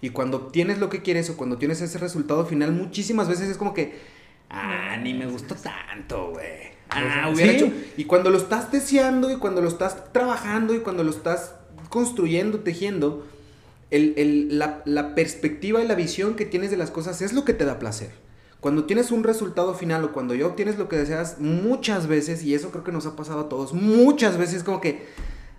Y 0.00 0.10
cuando 0.10 0.38
obtienes 0.38 0.78
lo 0.78 0.88
que 0.90 1.02
quieres 1.02 1.30
o 1.30 1.36
cuando 1.36 1.58
tienes 1.58 1.80
ese 1.80 1.98
resultado 1.98 2.44
final, 2.46 2.72
muchísimas 2.72 3.28
veces 3.28 3.48
es 3.50 3.56
como 3.56 3.72
que, 3.72 4.00
ah, 4.48 4.96
ni 5.00 5.14
me 5.14 5.26
gustó 5.26 5.54
tanto, 5.54 6.30
güey. 6.32 6.70
Ah, 6.88 7.26
Sí. 7.28 7.34
hubiera 7.34 7.52
hecho. 7.52 7.72
Y 7.96 8.04
cuando 8.06 8.30
lo 8.30 8.38
estás 8.38 8.72
deseando 8.72 9.30
y 9.30 9.36
cuando 9.36 9.60
lo 9.60 9.68
estás 9.68 10.12
trabajando 10.12 10.74
y 10.74 10.80
cuando 10.80 11.04
lo 11.04 11.10
estás 11.10 11.54
construyendo, 11.88 12.60
tejiendo, 12.60 13.26
el- 13.90 14.14
el- 14.16 14.58
la, 14.58 14.82
la 14.84 15.14
perspectiva 15.14 15.82
y 15.82 15.86
la 15.88 15.94
visión 15.94 16.34
que 16.36 16.44
tienes 16.46 16.70
de 16.70 16.76
las 16.76 16.90
cosas 16.90 17.22
es 17.22 17.32
lo 17.32 17.44
que 17.44 17.54
te 17.54 17.64
da 17.64 17.78
placer. 17.78 18.10
Cuando 18.60 18.84
tienes 18.84 19.10
un 19.10 19.24
resultado 19.24 19.72
final 19.74 20.04
o 20.04 20.12
cuando 20.12 20.34
ya 20.34 20.46
obtienes 20.46 20.76
lo 20.78 20.88
que 20.88 20.96
deseas, 20.96 21.38
muchas 21.40 22.06
veces, 22.06 22.42
y 22.44 22.54
eso 22.54 22.70
creo 22.70 22.84
que 22.84 22.92
nos 22.92 23.06
ha 23.06 23.16
pasado 23.16 23.40
a 23.40 23.48
todos, 23.48 23.72
muchas 23.72 24.36
veces 24.36 24.62
como 24.62 24.80
que... 24.80 25.06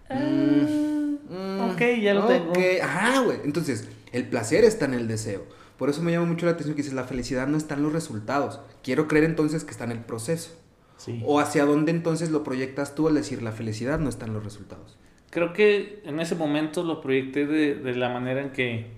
mm, 0.09 1.33
mm, 1.33 1.71
ok, 1.71 1.81
ya 2.01 2.13
lo 2.13 2.25
tengo. 2.27 2.51
ok, 2.51 2.57
Ajá, 2.81 3.19
güey. 3.21 3.37
Entonces, 3.43 3.87
el 4.11 4.27
placer 4.29 4.63
está 4.63 4.85
en 4.85 4.93
el 4.93 5.07
deseo. 5.07 5.43
Por 5.77 5.89
eso 5.89 6.03
me 6.03 6.11
llama 6.11 6.27
mucho 6.27 6.45
la 6.45 6.51
atención 6.51 6.75
que 6.75 6.83
dices, 6.83 6.93
la 6.93 7.05
felicidad 7.05 7.47
no 7.47 7.57
está 7.57 7.73
en 7.75 7.81
los 7.83 7.91
resultados. 7.93 8.59
Quiero 8.83 9.07
creer 9.07 9.25
entonces 9.25 9.63
que 9.63 9.71
está 9.71 9.85
en 9.85 9.91
el 9.91 9.99
proceso. 10.01 10.51
Sí. 10.97 11.23
O 11.25 11.39
hacia 11.39 11.65
dónde 11.65 11.89
entonces 11.91 12.29
lo 12.29 12.43
proyectas 12.43 12.93
tú 12.93 13.07
al 13.07 13.15
decir, 13.15 13.41
la 13.41 13.51
felicidad 13.51 13.97
no 13.97 14.07
está 14.09 14.27
en 14.27 14.33
los 14.33 14.43
resultados. 14.43 14.99
Creo 15.31 15.53
que 15.53 16.03
en 16.05 16.19
ese 16.19 16.35
momento 16.35 16.83
lo 16.83 17.01
proyecté 17.01 17.47
de, 17.47 17.73
de 17.73 17.95
la 17.95 18.09
manera 18.09 18.41
en 18.41 18.51
que 18.51 18.91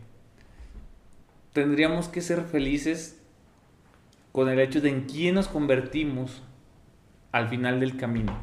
tendríamos 1.54 2.10
que 2.10 2.20
ser 2.20 2.42
felices 2.42 3.24
con 4.34 4.50
el 4.50 4.60
hecho 4.60 4.82
de 4.82 4.90
en 4.90 5.04
quién 5.04 5.36
nos 5.36 5.48
convertimos 5.48 6.42
al 7.32 7.48
final 7.48 7.80
del 7.80 7.96
camino 7.96 8.36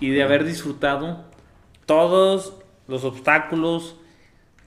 y 0.00 0.10
de 0.10 0.22
haber 0.22 0.44
disfrutado 0.44 1.24
todos 1.86 2.58
los 2.88 3.04
obstáculos, 3.04 3.96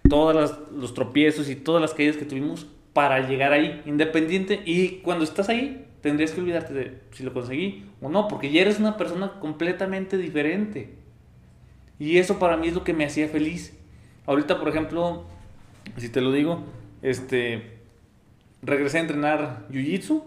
todos 0.10 0.60
los 0.71 0.93
tropiezos 0.93 1.49
y 1.49 1.56
todas 1.56 1.82
las 1.82 1.93
caídas 1.93 2.17
que 2.17 2.26
tuvimos 2.26 2.67
para 2.93 3.28
llegar 3.28 3.52
ahí, 3.52 3.82
independiente. 3.86 4.62
Y 4.65 4.99
cuando 4.99 5.23
estás 5.23 5.49
ahí, 5.49 5.88
tendrías 6.02 6.32
que 6.32 6.41
olvidarte 6.41 6.73
de 6.73 7.02
si 7.12 7.23
lo 7.23 7.34
conseguí 7.34 7.89
o 8.02 8.10
no, 8.10 8.28
porque 8.28 8.52
ya 8.52 8.62
eres 8.62 8.80
una 8.80 8.97
persona 8.97 9.39
completamente 9.39 10.17
diferente. 10.17 11.03
Y 12.04 12.18
eso 12.18 12.38
para 12.38 12.58
mí 12.58 12.68
es 12.68 12.74
lo 12.74 12.84
que 12.84 12.92
me 12.92 13.06
hacía 13.06 13.30
feliz. 13.30 13.74
Ahorita, 14.26 14.60
por 14.60 14.68
ejemplo, 14.68 15.24
si 15.96 16.10
te 16.10 16.20
lo 16.20 16.34
digo, 16.34 16.62
este, 17.02 17.78
regresé 18.62 18.98
a 18.98 19.02
entrenar 19.02 19.68
Jiu-Jitsu 19.72 20.22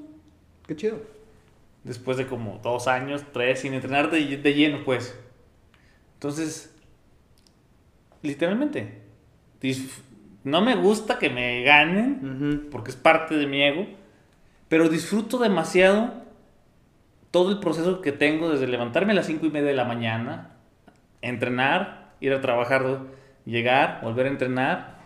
Qué 0.67 0.75
chido. 0.75 1.03
después 1.85 2.17
de 2.17 2.27
como 2.27 2.61
dos 2.63 2.89
años, 2.89 3.27
tres, 3.31 3.61
sin 3.61 3.75
entrenar 3.75 4.11
de, 4.11 4.39
de 4.39 4.55
lleno, 4.55 4.85
pues. 4.87 5.21
Entonces, 6.15 6.75
literalmente, 8.23 9.03
no 10.45 10.63
me 10.63 10.77
gusta 10.77 11.19
que 11.19 11.29
me 11.29 11.63
ganen, 11.63 12.69
porque 12.71 12.91
es 12.91 12.97
parte 12.97 13.37
de 13.37 13.47
mi 13.47 13.63
ego, 13.63 13.87
pero 14.71 14.89
disfruto 14.89 15.37
demasiado 15.37 16.25
todo 17.31 17.51
el 17.51 17.61
proceso 17.61 18.01
que 18.01 18.13
tengo 18.13 18.49
desde 18.49 18.67
levantarme 18.67 19.13
a 19.13 19.17
las 19.17 19.27
cinco 19.27 19.45
y 19.45 19.51
media 19.51 19.69
de 19.69 19.75
la 19.75 19.85
mañana, 19.85 20.56
entrenar, 21.29 22.15
ir 22.21 22.33
a 22.33 22.41
trabajar, 22.41 22.85
llegar, 23.45 24.01
volver 24.03 24.27
a 24.27 24.31
entrenar 24.31 24.97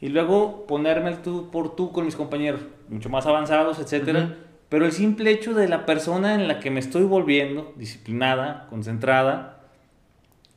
y 0.00 0.08
luego 0.08 0.66
ponerme 0.66 1.10
el 1.10 1.22
tú 1.22 1.50
por 1.50 1.74
tú 1.74 1.92
con 1.92 2.04
mis 2.04 2.16
compañeros, 2.16 2.60
mucho 2.88 3.08
más 3.08 3.26
avanzados, 3.26 3.78
etcétera. 3.78 4.24
Ujú. 4.24 4.34
Pero 4.68 4.84
el 4.84 4.92
simple 4.92 5.30
hecho 5.30 5.54
de 5.54 5.68
la 5.68 5.86
persona 5.86 6.34
en 6.34 6.48
la 6.48 6.58
que 6.60 6.70
me 6.70 6.80
estoy 6.80 7.04
volviendo, 7.04 7.72
disciplinada, 7.76 8.66
concentrada, 8.68 9.60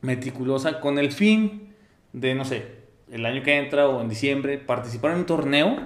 meticulosa, 0.02 0.80
con 0.80 0.98
el 0.98 1.12
fin 1.12 1.74
de, 2.14 2.34
no 2.34 2.44
sé, 2.44 2.80
el 3.12 3.26
año 3.26 3.44
que 3.44 3.58
entra 3.58 3.88
o 3.88 4.02
en 4.02 4.10
diciembre, 4.10 4.58
participar 4.58 5.12
en 5.12 5.20
un 5.20 5.26
torneo, 5.26 5.78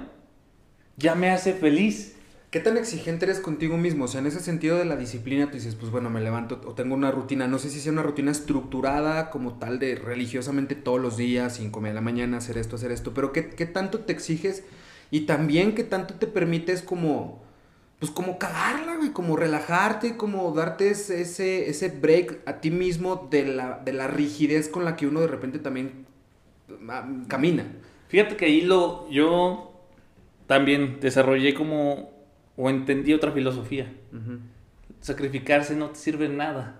ya 0.98 1.16
me 1.16 1.30
hace 1.30 1.54
feliz. 1.54 2.18
¿Qué 2.54 2.60
tan 2.60 2.78
exigente 2.78 3.26
eres 3.26 3.40
contigo 3.40 3.80
mismo? 3.80 4.06
O 4.06 4.08
sea, 4.08 4.22
en 4.22 4.28
ese 4.28 4.40
sentido 4.40 4.78
de 4.78 4.86
la 4.86 4.96
disciplina, 4.96 5.48
tú 5.48 5.54
dices, 5.54 5.74
pues 5.74 5.92
bueno, 5.92 6.12
me 6.12 6.22
levanto 6.22 6.62
o 6.68 6.74
tengo 6.76 6.94
una 6.94 7.10
rutina. 7.10 7.48
No 7.48 7.58
sé 7.58 7.72
si 7.72 7.80
sea 7.80 7.92
una 7.92 8.04
rutina 8.04 8.30
estructurada 8.30 9.32
como 9.32 9.58
tal 9.58 9.80
de 9.80 9.96
religiosamente 9.96 10.76
todos 10.76 11.02
los 11.02 11.18
días, 11.18 11.56
5 11.56 11.82
de 11.82 11.96
la 11.96 12.02
mañana, 12.02 12.38
hacer 12.38 12.60
esto, 12.60 12.76
hacer 12.76 12.92
esto. 12.92 13.12
Pero 13.16 13.34
¿qué, 13.34 13.50
qué 13.50 13.66
tanto 13.66 14.02
te 14.02 14.14
exiges? 14.14 14.64
Y 15.10 15.22
también 15.22 15.74
qué 15.74 15.84
tanto 15.84 16.14
te 16.14 16.28
permites 16.28 16.84
como, 16.84 17.42
pues 17.98 18.12
como 18.12 18.38
cagarla, 18.38 18.98
güey, 18.98 19.10
como 19.14 19.36
relajarte, 19.36 20.16
como 20.16 20.52
darte 20.52 20.92
ese, 20.92 21.22
ese, 21.72 21.90
break 21.90 22.42
a 22.46 22.62
ti 22.62 22.70
mismo 22.70 23.28
de 23.32 23.48
la, 23.48 23.82
de 23.84 23.94
la 23.94 24.06
rigidez 24.06 24.70
con 24.70 24.86
la 24.86 24.96
que 24.96 25.08
uno 25.08 25.22
de 25.22 25.28
repente 25.28 25.58
también 25.58 26.06
ah, 26.88 27.10
camina. 27.28 27.66
Fíjate 28.10 28.38
que 28.38 28.46
ahí 28.46 28.62
lo, 28.62 29.10
yo 29.10 29.74
también 30.46 31.00
desarrollé 31.00 31.56
como, 31.56 32.13
o 32.56 32.70
entendí 32.70 33.14
otra 33.14 33.32
filosofía. 33.32 33.92
Sacrificarse 35.02 35.76
no 35.76 35.90
te 35.90 36.00
sirve 36.00 36.30
nada. 36.30 36.80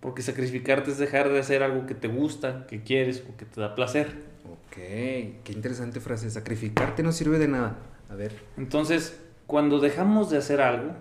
Porque 0.00 0.22
sacrificarte 0.22 0.90
es 0.90 0.98
dejar 0.98 1.28
de 1.28 1.38
hacer 1.38 1.62
algo 1.62 1.86
que 1.86 1.94
te 1.94 2.08
gusta, 2.08 2.66
que 2.66 2.82
quieres 2.82 3.22
o 3.28 3.36
que 3.36 3.44
te 3.44 3.60
da 3.60 3.74
placer. 3.74 4.08
Ok, 4.44 4.76
qué 4.76 5.52
interesante 5.52 6.00
frase. 6.00 6.30
Sacrificarte 6.30 7.02
no 7.02 7.12
sirve 7.12 7.38
de 7.38 7.48
nada. 7.48 7.78
A 8.08 8.14
ver. 8.14 8.32
Entonces, 8.56 9.20
cuando 9.46 9.78
dejamos 9.78 10.30
de 10.30 10.38
hacer 10.38 10.60
algo, 10.60 10.94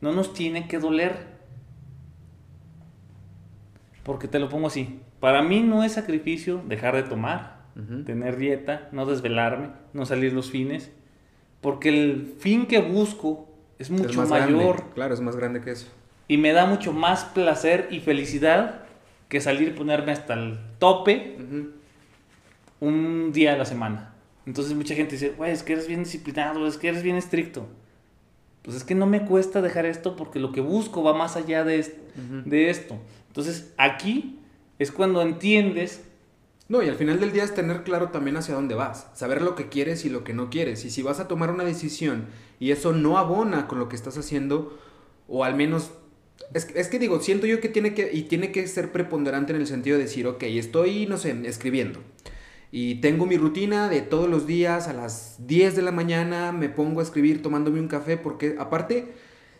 no 0.00 0.12
nos 0.12 0.32
tiene 0.32 0.66
que 0.66 0.78
doler. 0.78 1.38
Porque 4.02 4.26
te 4.26 4.38
lo 4.38 4.48
pongo 4.48 4.66
así. 4.66 5.00
Para 5.20 5.42
mí 5.42 5.62
no 5.62 5.84
es 5.84 5.92
sacrificio 5.92 6.62
dejar 6.66 6.94
de 6.96 7.02
tomar, 7.02 7.66
tener 8.06 8.36
dieta, 8.36 8.88
no 8.92 9.04
desvelarme, 9.04 9.70
no 9.92 10.06
salir 10.06 10.32
los 10.32 10.50
fines. 10.50 10.92
Porque 11.60 11.88
el 11.88 12.34
fin 12.38 12.66
que 12.66 12.80
busco 12.80 13.48
es 13.78 13.88
Es 13.88 13.90
mucho 13.90 14.26
grande, 14.26 14.52
mayor 14.54 14.90
Claro, 14.94 15.14
es 15.14 15.20
más 15.20 15.36
grande 15.36 15.60
que 15.60 15.72
eso. 15.72 15.86
y 16.28 16.36
me 16.36 16.52
da 16.52 16.66
mucho 16.66 16.92
más 16.92 17.24
placer 17.24 17.88
y 17.90 18.00
felicidad 18.00 18.84
que 19.28 19.40
salir 19.40 19.68
y 19.68 19.70
ponerme 19.72 20.12
hasta 20.12 20.34
el 20.34 20.58
tope 20.78 21.36
un 22.80 23.32
día 23.32 23.54
a 23.54 23.56
la 23.56 23.64
semana. 23.64 24.14
Entonces 24.46 24.74
mucha 24.74 24.94
gente 24.94 25.12
dice, 25.12 25.30
güey, 25.36 25.52
es 25.52 25.62
que 25.62 25.74
eres 25.74 25.86
bien 25.86 26.04
disciplinado, 26.04 26.66
es 26.66 26.76
que 26.78 26.88
eres 26.88 27.02
bien 27.02 27.16
estricto. 27.16 27.66
Pues 28.62 28.76
es 28.76 28.84
que 28.84 28.94
no 28.94 29.06
me 29.06 29.24
cuesta 29.24 29.60
dejar 29.62 29.86
esto 29.86 30.16
porque 30.16 30.38
lo 30.38 30.52
que 30.52 30.60
busco 30.60 31.02
va 31.02 31.14
más 31.14 31.36
allá 31.36 31.64
de, 31.64 31.94
de 32.44 32.70
esto. 32.70 32.96
Entonces 33.28 33.72
aquí 33.76 34.38
es 34.78 34.90
cuando 34.92 35.22
entiendes 35.22 36.04
no, 36.68 36.82
y 36.82 36.88
al 36.88 36.96
final 36.96 37.18
del 37.18 37.32
día 37.32 37.44
es 37.44 37.54
tener 37.54 37.82
claro 37.82 38.10
también 38.10 38.36
hacia 38.36 38.54
dónde 38.54 38.74
vas, 38.74 39.06
saber 39.14 39.40
lo 39.40 39.54
que 39.54 39.68
quieres 39.68 40.04
y 40.04 40.10
lo 40.10 40.22
que 40.22 40.34
no 40.34 40.50
quieres. 40.50 40.84
Y 40.84 40.90
si 40.90 41.02
vas 41.02 41.18
a 41.18 41.26
tomar 41.26 41.50
una 41.50 41.64
decisión 41.64 42.26
y 42.60 42.72
eso 42.72 42.92
no 42.92 43.16
abona 43.16 43.66
con 43.66 43.78
lo 43.78 43.88
que 43.88 43.96
estás 43.96 44.18
haciendo, 44.18 44.78
o 45.28 45.44
al 45.44 45.54
menos... 45.54 45.92
Es, 46.54 46.68
es 46.74 46.88
que 46.88 46.98
digo, 46.98 47.20
siento 47.20 47.46
yo 47.46 47.60
que 47.60 47.68
tiene 47.68 47.94
que, 47.94 48.10
y 48.12 48.22
tiene 48.24 48.52
que 48.52 48.66
ser 48.68 48.92
preponderante 48.92 49.52
en 49.52 49.60
el 49.60 49.66
sentido 49.66 49.96
de 49.96 50.04
decir, 50.04 50.26
ok, 50.26 50.42
estoy, 50.42 51.06
no 51.06 51.16
sé, 51.16 51.36
escribiendo. 51.44 52.00
Y 52.70 52.96
tengo 52.96 53.24
mi 53.24 53.38
rutina 53.38 53.88
de 53.88 54.02
todos 54.02 54.28
los 54.28 54.46
días 54.46 54.88
a 54.88 54.92
las 54.92 55.46
10 55.46 55.74
de 55.74 55.82
la 55.82 55.90
mañana, 55.90 56.52
me 56.52 56.68
pongo 56.68 57.00
a 57.00 57.02
escribir 57.02 57.42
tomándome 57.42 57.80
un 57.80 57.88
café, 57.88 58.18
porque 58.18 58.56
aparte 58.58 59.14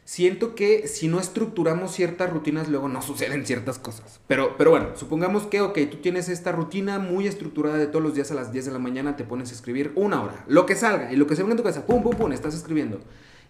siento 0.08 0.54
que 0.54 0.88
si 0.88 1.06
no 1.06 1.20
estructuramos 1.20 1.92
ciertas 1.92 2.30
rutinas, 2.30 2.70
luego 2.70 2.88
no 2.88 3.02
suceden 3.02 3.44
ciertas 3.44 3.78
cosas. 3.78 4.20
Pero, 4.26 4.56
pero 4.56 4.70
bueno, 4.70 4.96
supongamos 4.96 5.42
que, 5.42 5.60
ok, 5.60 5.78
tú 5.90 5.98
tienes 5.98 6.30
esta 6.30 6.50
rutina 6.50 6.98
muy 6.98 7.26
estructurada 7.26 7.76
de 7.76 7.88
todos 7.88 8.02
los 8.02 8.14
días 8.14 8.30
a 8.30 8.34
las 8.34 8.50
10 8.50 8.64
de 8.64 8.72
la 8.72 8.78
mañana, 8.78 9.16
te 9.16 9.24
pones 9.24 9.50
a 9.50 9.54
escribir 9.54 9.92
una 9.96 10.22
hora, 10.22 10.46
lo 10.48 10.64
que 10.64 10.76
salga 10.76 11.12
y 11.12 11.16
lo 11.16 11.26
que 11.26 11.36
se 11.36 11.42
venga 11.42 11.52
en 11.52 11.58
tu 11.58 11.62
casa, 11.62 11.84
pum, 11.84 12.02
pum, 12.02 12.16
pum, 12.16 12.32
estás 12.32 12.54
escribiendo. 12.54 13.00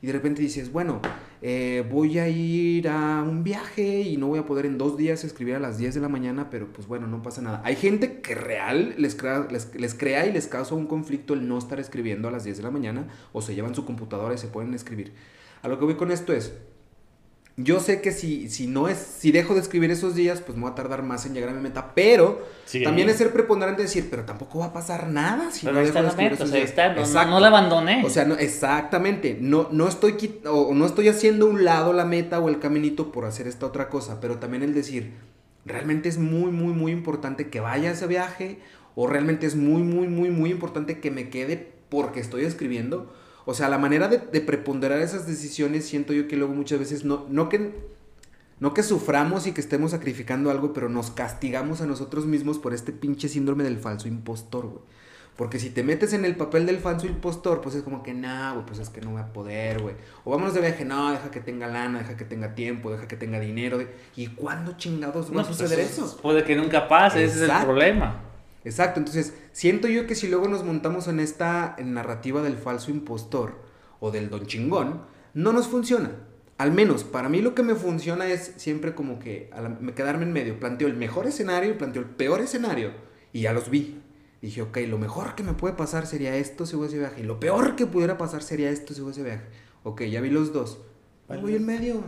Y 0.02 0.08
de 0.08 0.12
repente 0.12 0.42
dices, 0.42 0.72
bueno, 0.72 1.00
eh, 1.42 1.86
voy 1.88 2.18
a 2.18 2.28
ir 2.28 2.88
a 2.88 3.22
un 3.22 3.44
viaje 3.44 4.00
y 4.00 4.16
no 4.16 4.26
voy 4.26 4.40
a 4.40 4.46
poder 4.46 4.66
en 4.66 4.78
dos 4.78 4.96
días 4.96 5.22
escribir 5.22 5.54
a 5.54 5.60
las 5.60 5.78
10 5.78 5.94
de 5.94 6.00
la 6.00 6.08
mañana, 6.08 6.50
pero 6.50 6.72
pues 6.72 6.88
bueno, 6.88 7.06
no 7.06 7.22
pasa 7.22 7.40
nada. 7.40 7.62
Hay 7.64 7.76
gente 7.76 8.20
que 8.20 8.34
real 8.34 8.96
les 8.98 9.14
crea, 9.14 9.46
les, 9.48 9.72
les 9.76 9.94
crea 9.94 10.26
y 10.26 10.32
les 10.32 10.48
causa 10.48 10.74
un 10.74 10.86
conflicto 10.86 11.34
el 11.34 11.46
no 11.46 11.56
estar 11.56 11.78
escribiendo 11.78 12.26
a 12.26 12.32
las 12.32 12.42
10 12.42 12.56
de 12.56 12.62
la 12.64 12.72
mañana 12.72 13.06
o 13.32 13.42
se 13.42 13.54
llevan 13.54 13.76
su 13.76 13.84
computadora 13.84 14.34
y 14.34 14.38
se 14.38 14.48
pueden 14.48 14.74
escribir. 14.74 15.12
A 15.62 15.68
lo 15.68 15.78
que 15.78 15.84
voy 15.84 15.94
con 15.94 16.10
esto 16.10 16.32
es, 16.32 16.52
yo 17.60 17.80
sé 17.80 18.00
que 18.00 18.12
si, 18.12 18.48
si 18.48 18.68
no 18.68 18.86
es, 18.86 18.98
si 18.98 19.32
dejo 19.32 19.54
de 19.54 19.60
escribir 19.60 19.90
esos 19.90 20.14
días, 20.14 20.40
pues 20.40 20.56
me 20.56 20.62
voy 20.62 20.70
a 20.70 20.74
tardar 20.76 21.02
más 21.02 21.26
en 21.26 21.34
llegar 21.34 21.50
a 21.50 21.52
mi 21.52 21.60
meta, 21.60 21.92
pero 21.92 22.46
también 22.84 23.08
es 23.08 23.16
ser 23.16 23.32
preponderante 23.32 23.82
decir, 23.82 24.06
pero 24.08 24.22
tampoco 24.24 24.60
va 24.60 24.66
a 24.66 24.72
pasar 24.72 25.08
nada 25.08 25.50
si 25.50 25.66
no 25.66 25.72
dejo 25.72 26.00
de 26.00 26.08
escribir 26.08 26.32
esos 26.34 26.52
días. 26.52 26.72
no, 27.12 27.24
no, 27.24 27.40
la 27.40 27.48
abandoné. 27.48 28.04
O 28.04 28.10
sea, 28.10 28.24
no, 28.24 28.36
exactamente, 28.36 29.36
no, 29.40 29.68
no 29.72 29.88
estoy 29.88 30.40
o 30.46 30.72
no 30.72 30.86
estoy 30.86 31.08
haciendo 31.08 31.46
un 31.46 31.64
lado 31.64 31.92
la 31.92 32.04
meta 32.04 32.38
o 32.38 32.48
el 32.48 32.60
caminito 32.60 33.10
por 33.10 33.24
hacer 33.24 33.48
esta 33.48 33.66
otra 33.66 33.88
cosa, 33.88 34.20
pero 34.20 34.38
también 34.38 34.62
el 34.62 34.72
decir, 34.72 35.14
realmente 35.64 36.08
es 36.08 36.18
muy, 36.18 36.52
muy, 36.52 36.72
muy 36.72 36.92
importante 36.92 37.48
que 37.48 37.58
vaya 37.58 37.90
a 37.90 37.92
ese 37.92 38.06
viaje 38.06 38.60
o 38.94 39.08
realmente 39.08 39.46
es 39.46 39.56
muy, 39.56 39.82
muy, 39.82 40.06
muy, 40.06 40.30
muy 40.30 40.50
importante 40.52 41.00
que 41.00 41.10
me 41.10 41.28
quede 41.28 41.72
porque 41.88 42.20
estoy 42.20 42.44
escribiendo 42.44 43.12
o 43.50 43.54
sea, 43.54 43.70
la 43.70 43.78
manera 43.78 44.08
de, 44.08 44.18
preponderar 44.42 45.00
esas 45.00 45.26
decisiones 45.26 45.86
siento 45.86 46.12
yo 46.12 46.28
que 46.28 46.36
luego 46.36 46.52
muchas 46.52 46.80
veces 46.80 47.06
no, 47.06 47.24
no 47.30 47.48
que... 47.48 47.72
No 48.60 48.74
que 48.74 48.82
suframos 48.82 49.46
y 49.46 49.52
que 49.52 49.62
estemos 49.62 49.92
sacrificando 49.92 50.50
algo, 50.50 50.74
pero 50.74 50.90
nos 50.90 51.12
castigamos 51.12 51.80
a 51.80 51.86
nosotros 51.86 52.26
mismos 52.26 52.58
por 52.58 52.74
este 52.74 52.92
pinche 52.92 53.26
síndrome 53.28 53.64
del 53.64 53.78
falso 53.78 54.06
impostor, 54.06 54.66
güey. 54.66 54.82
Porque 55.34 55.58
si 55.58 55.70
te 55.70 55.82
metes 55.82 56.12
en 56.12 56.26
el 56.26 56.36
papel 56.36 56.66
del 56.66 56.76
falso 56.78 57.06
impostor, 57.06 57.62
pues 57.62 57.74
es 57.74 57.82
como 57.84 58.02
que, 58.02 58.12
no, 58.12 58.52
güey, 58.52 58.66
pues 58.66 58.80
es 58.80 58.90
que 58.90 59.00
no 59.00 59.12
voy 59.12 59.22
a 59.22 59.32
poder, 59.32 59.80
güey. 59.80 59.94
O 60.24 60.32
vámonos 60.32 60.52
de 60.52 60.60
viaje, 60.60 60.84
no, 60.84 61.10
deja 61.10 61.30
que 61.30 61.40
tenga 61.40 61.68
lana, 61.68 62.00
deja 62.00 62.18
que 62.18 62.26
tenga 62.26 62.54
tiempo, 62.54 62.90
deja 62.90 63.08
que 63.08 63.16
tenga 63.16 63.40
dinero. 63.40 63.78
¿Y 64.14 64.26
cuándo 64.26 64.76
chingados 64.76 65.28
va 65.34 65.40
a 65.40 65.44
pues 65.44 65.56
suceder 65.56 65.78
eso? 65.78 66.18
Puede 66.20 66.44
que 66.44 66.54
nunca 66.54 66.86
pase, 66.86 67.24
ese 67.24 67.44
es 67.44 67.50
el 67.50 67.64
problema. 67.64 68.27
Exacto, 68.64 69.00
entonces 69.00 69.34
siento 69.52 69.88
yo 69.88 70.06
que 70.06 70.14
si 70.14 70.28
luego 70.28 70.48
nos 70.48 70.64
montamos 70.64 71.08
en 71.08 71.20
esta 71.20 71.76
narrativa 71.82 72.42
del 72.42 72.56
falso 72.56 72.90
impostor 72.90 73.62
o 74.00 74.10
del 74.10 74.30
don 74.30 74.46
chingón, 74.46 75.02
no 75.34 75.52
nos 75.52 75.68
funciona. 75.68 76.10
Al 76.58 76.72
menos 76.72 77.04
para 77.04 77.28
mí 77.28 77.40
lo 77.40 77.54
que 77.54 77.62
me 77.62 77.76
funciona 77.76 78.26
es 78.26 78.54
siempre 78.56 78.94
como 78.94 79.20
que 79.20 79.50
me 79.80 79.94
quedarme 79.94 80.24
en 80.24 80.32
medio. 80.32 80.58
Planteo 80.58 80.88
el 80.88 80.96
mejor 80.96 81.26
escenario, 81.26 81.78
planteo 81.78 82.02
el 82.02 82.08
peor 82.08 82.40
escenario 82.40 82.92
y 83.32 83.42
ya 83.42 83.52
los 83.52 83.70
vi. 83.70 84.02
Dije, 84.42 84.62
ok, 84.62 84.78
lo 84.88 84.98
mejor 84.98 85.34
que 85.34 85.42
me 85.42 85.52
puede 85.54 85.74
pasar 85.74 86.06
sería 86.06 86.36
esto 86.36 86.66
si 86.66 86.76
voy 86.76 86.86
a 86.86 86.88
ese 86.88 86.98
viaje. 86.98 87.20
Y 87.20 87.24
lo 87.24 87.38
peor 87.40 87.76
que 87.76 87.86
pudiera 87.86 88.18
pasar 88.18 88.42
sería 88.42 88.70
esto 88.70 88.94
si 88.94 89.00
voy 89.00 89.10
a 89.10 89.12
ese 89.12 89.22
viaje. 89.22 89.44
Ok, 89.82 90.02
ya 90.02 90.20
vi 90.20 90.30
los 90.30 90.52
dos. 90.52 90.78
voy 91.28 91.54
en 91.54 91.66
medio. 91.66 92.02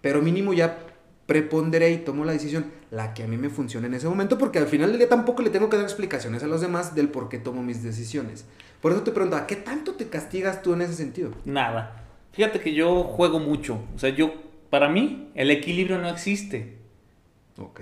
Pero 0.00 0.20
mínimo 0.22 0.52
ya 0.52 0.91
preponderé 1.32 1.92
y 1.92 1.96
tomo 1.96 2.26
la 2.26 2.32
decisión, 2.32 2.66
la 2.90 3.14
que 3.14 3.22
a 3.22 3.26
mí 3.26 3.38
me 3.38 3.48
funciona 3.48 3.86
en 3.86 3.94
ese 3.94 4.06
momento, 4.06 4.36
porque 4.36 4.58
al 4.58 4.66
final 4.66 4.90
del 4.90 4.98
día 4.98 5.08
tampoco 5.08 5.40
le 5.40 5.48
tengo 5.48 5.70
que 5.70 5.76
dar 5.78 5.86
explicaciones 5.86 6.42
a 6.42 6.46
los 6.46 6.60
demás 6.60 6.94
del 6.94 7.08
por 7.08 7.30
qué 7.30 7.38
tomo 7.38 7.62
mis 7.62 7.82
decisiones. 7.82 8.44
Por 8.82 8.92
eso 8.92 9.00
te 9.00 9.12
pregunto, 9.12 9.36
¿a 9.36 9.46
qué 9.46 9.56
tanto 9.56 9.94
te 9.94 10.10
castigas 10.10 10.60
tú 10.60 10.74
en 10.74 10.82
ese 10.82 10.92
sentido? 10.92 11.30
Nada. 11.46 12.04
Fíjate 12.32 12.60
que 12.60 12.74
yo 12.74 13.04
juego 13.04 13.38
mucho. 13.38 13.78
O 13.94 13.98
sea, 13.98 14.10
yo, 14.10 14.34
para 14.68 14.90
mí, 14.90 15.30
el 15.34 15.50
equilibrio 15.50 15.96
no 15.96 16.10
existe. 16.10 16.76
Ok. 17.56 17.80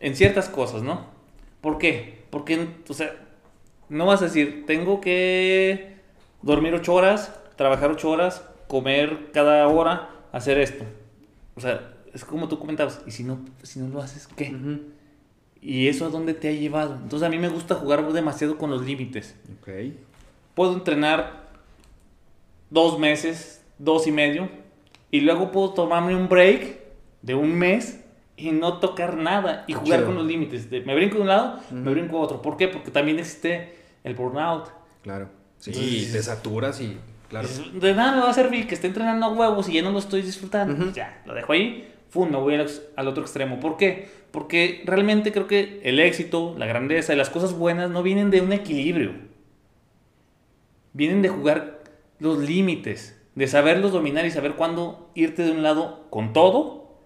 En 0.00 0.16
ciertas 0.16 0.48
cosas, 0.48 0.82
¿no? 0.82 1.06
¿Por 1.60 1.78
qué? 1.78 2.24
Porque, 2.30 2.66
o 2.88 2.92
sea, 2.92 3.14
no 3.88 4.06
vas 4.06 4.20
a 4.20 4.24
decir, 4.24 4.64
tengo 4.66 5.00
que 5.00 5.98
dormir 6.42 6.74
ocho 6.74 6.92
horas, 6.92 7.38
trabajar 7.54 7.92
ocho 7.92 8.10
horas, 8.10 8.42
comer 8.66 9.30
cada 9.32 9.68
hora, 9.68 10.10
hacer 10.32 10.58
esto. 10.58 10.84
O 11.54 11.60
sea, 11.60 11.93
es 12.14 12.24
como 12.24 12.48
tú 12.48 12.58
comentabas, 12.58 13.02
y 13.06 13.10
si 13.10 13.24
no, 13.24 13.40
si 13.62 13.80
no 13.80 13.88
lo 13.88 14.00
haces, 14.00 14.28
¿qué? 14.28 14.56
Y 15.60 15.88
eso 15.88 16.06
a 16.06 16.10
dónde 16.10 16.32
te 16.32 16.48
ha 16.48 16.52
llevado. 16.52 16.94
Entonces 16.94 17.26
a 17.26 17.30
mí 17.30 17.38
me 17.38 17.48
gusta 17.48 17.74
jugar 17.74 18.10
demasiado 18.12 18.56
con 18.56 18.70
los 18.70 18.86
límites. 18.86 19.34
Ok. 19.60 19.68
Puedo 20.54 20.74
entrenar 20.74 21.48
dos 22.70 22.98
meses, 23.00 23.64
dos 23.78 24.06
y 24.06 24.12
medio, 24.12 24.48
y 25.10 25.20
luego 25.20 25.50
puedo 25.50 25.70
tomarme 25.70 26.14
un 26.14 26.28
break 26.28 26.78
de 27.22 27.34
un 27.34 27.52
mes 27.52 28.00
y 28.36 28.52
no 28.52 28.78
tocar 28.78 29.16
nada 29.16 29.64
y 29.66 29.72
jugar 29.72 30.04
con 30.04 30.14
los 30.14 30.24
límites. 30.24 30.70
me 30.70 30.94
brinco 30.94 31.16
de 31.16 31.22
un 31.22 31.28
lado, 31.28 31.58
me 31.72 31.90
brinco 31.90 32.18
a 32.18 32.20
otro. 32.20 32.42
¿Por 32.42 32.56
qué? 32.56 32.68
Porque 32.68 32.92
también 32.92 33.18
existe 33.18 33.76
el 34.04 34.14
burnout. 34.14 34.68
Claro. 35.02 35.28
Sí, 35.58 36.08
te 36.12 36.22
saturas 36.22 36.80
y 36.80 36.96
claro. 37.28 37.48
De 37.72 37.94
nada 37.94 38.16
me 38.16 38.22
va 38.22 38.30
a 38.30 38.34
servir 38.34 38.68
que 38.68 38.74
esté 38.74 38.86
entrenando 38.86 39.32
huevos 39.32 39.68
y 39.68 39.74
ya 39.74 39.82
no 39.82 39.90
lo 39.90 39.98
estoy 39.98 40.22
disfrutando. 40.22 40.92
Ya, 40.92 41.22
lo 41.26 41.34
dejo 41.34 41.52
ahí 41.52 41.93
¡fum! 42.14 42.30
me 42.30 42.38
voy 42.38 42.54
al, 42.54 43.08
otro 43.08 43.24
extremo. 43.24 43.58
¿Por 43.58 43.76
qué? 43.76 44.08
Porque 44.30 44.82
realmente 44.86 45.32
creo 45.32 45.48
que 45.48 45.80
el 45.82 45.98
éxito, 45.98 46.54
la 46.56 46.64
grandeza 46.64 47.12
y 47.12 47.16
las 47.16 47.28
cosas 47.28 47.54
buenas 47.54 47.90
no 47.90 48.04
vienen 48.04 48.30
de 48.30 48.40
un 48.40 48.52
equilibrio. 48.52 49.14
Vienen 50.92 51.22
de 51.22 51.28
jugar 51.28 51.80
los 52.20 52.38
límites, 52.38 53.20
de 53.34 53.48
saberlos 53.48 53.90
dominar 53.90 54.24
y 54.26 54.30
saber 54.30 54.54
cuándo 54.54 55.10
irte 55.16 55.42
de 55.42 55.50
un 55.50 55.64
lado 55.64 56.06
con 56.10 56.32
todo 56.32 57.00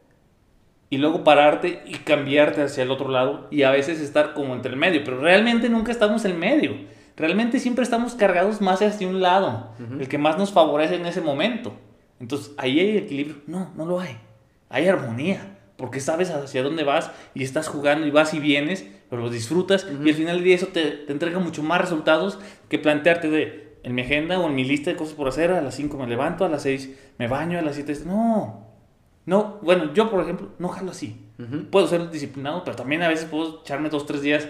y 0.90 0.98
luego 0.98 1.24
pararte 1.24 1.82
y 1.86 1.94
cambiarte 1.94 2.60
hacia 2.60 2.82
el 2.82 2.90
otro 2.90 3.08
lado 3.08 3.48
y 3.50 3.62
a 3.62 3.70
veces 3.70 4.00
estar 4.00 4.34
como 4.34 4.54
entre 4.54 4.72
el 4.72 4.78
medio. 4.78 5.02
Pero 5.04 5.22
realmente 5.22 5.70
nunca 5.70 5.90
estamos 5.90 6.26
en 6.26 6.38
medio. 6.38 6.72
Realmente 7.16 7.60
siempre 7.60 7.82
estamos 7.82 8.14
cargados 8.14 8.60
más 8.60 8.82
hacia 8.82 9.08
un 9.08 9.22
lado, 9.22 9.70
el 9.98 10.06
que 10.06 10.18
más 10.18 10.36
nos 10.36 10.52
favorece 10.52 10.96
en 10.96 11.06
ese 11.06 11.22
momento. 11.22 11.72
Entonces, 12.20 12.52
ahí 12.58 12.78
hay 12.78 12.98
equilibrio. 12.98 13.36
No, 13.46 13.72
no 13.74 13.86
lo 13.86 14.00
hay 14.00 14.18
hay 14.68 14.88
armonía, 14.88 15.58
porque 15.76 16.00
sabes 16.00 16.30
hacia 16.30 16.62
dónde 16.62 16.84
vas 16.84 17.10
y 17.34 17.44
estás 17.44 17.68
jugando 17.68 18.06
y 18.06 18.10
vas 18.10 18.34
y 18.34 18.40
vienes, 18.40 18.86
pero 19.08 19.22
lo 19.22 19.30
disfrutas. 19.30 19.86
Y 20.04 20.08
al 20.08 20.14
final 20.14 20.36
del 20.36 20.44
día 20.44 20.56
eso 20.56 20.68
te, 20.68 20.90
te, 20.90 21.12
entrega 21.12 21.38
mucho 21.38 21.62
más 21.62 21.80
resultados 21.80 22.38
que 22.68 22.78
plantearte 22.78 23.30
de 23.30 23.68
en 23.82 23.94
mi 23.94 24.02
agenda 24.02 24.38
o 24.38 24.46
en 24.48 24.54
mi 24.54 24.64
lista 24.64 24.90
de 24.90 24.96
cosas 24.96 25.14
por 25.14 25.28
hacer, 25.28 25.50
a 25.50 25.60
las 25.60 25.74
5 25.74 25.96
me 25.96 26.06
levanto, 26.06 26.44
a 26.44 26.48
las 26.48 26.62
6 26.62 27.12
me 27.18 27.28
baño, 27.28 27.58
a 27.58 27.62
las 27.62 27.76
7... 27.76 28.00
No, 28.06 28.66
no, 29.24 29.58
bueno, 29.62 29.92
yo 29.94 30.10
por 30.10 30.22
ejemplo 30.22 30.48
no 30.58 30.68
jalo 30.68 30.90
así. 30.90 31.24
Puedo 31.70 31.86
ser 31.86 32.10
disciplinado, 32.10 32.64
pero 32.64 32.76
también 32.76 33.02
a 33.02 33.08
veces 33.08 33.26
puedo 33.26 33.60
echarme 33.60 33.90
dos, 33.90 34.06
tres 34.06 34.22
días 34.22 34.48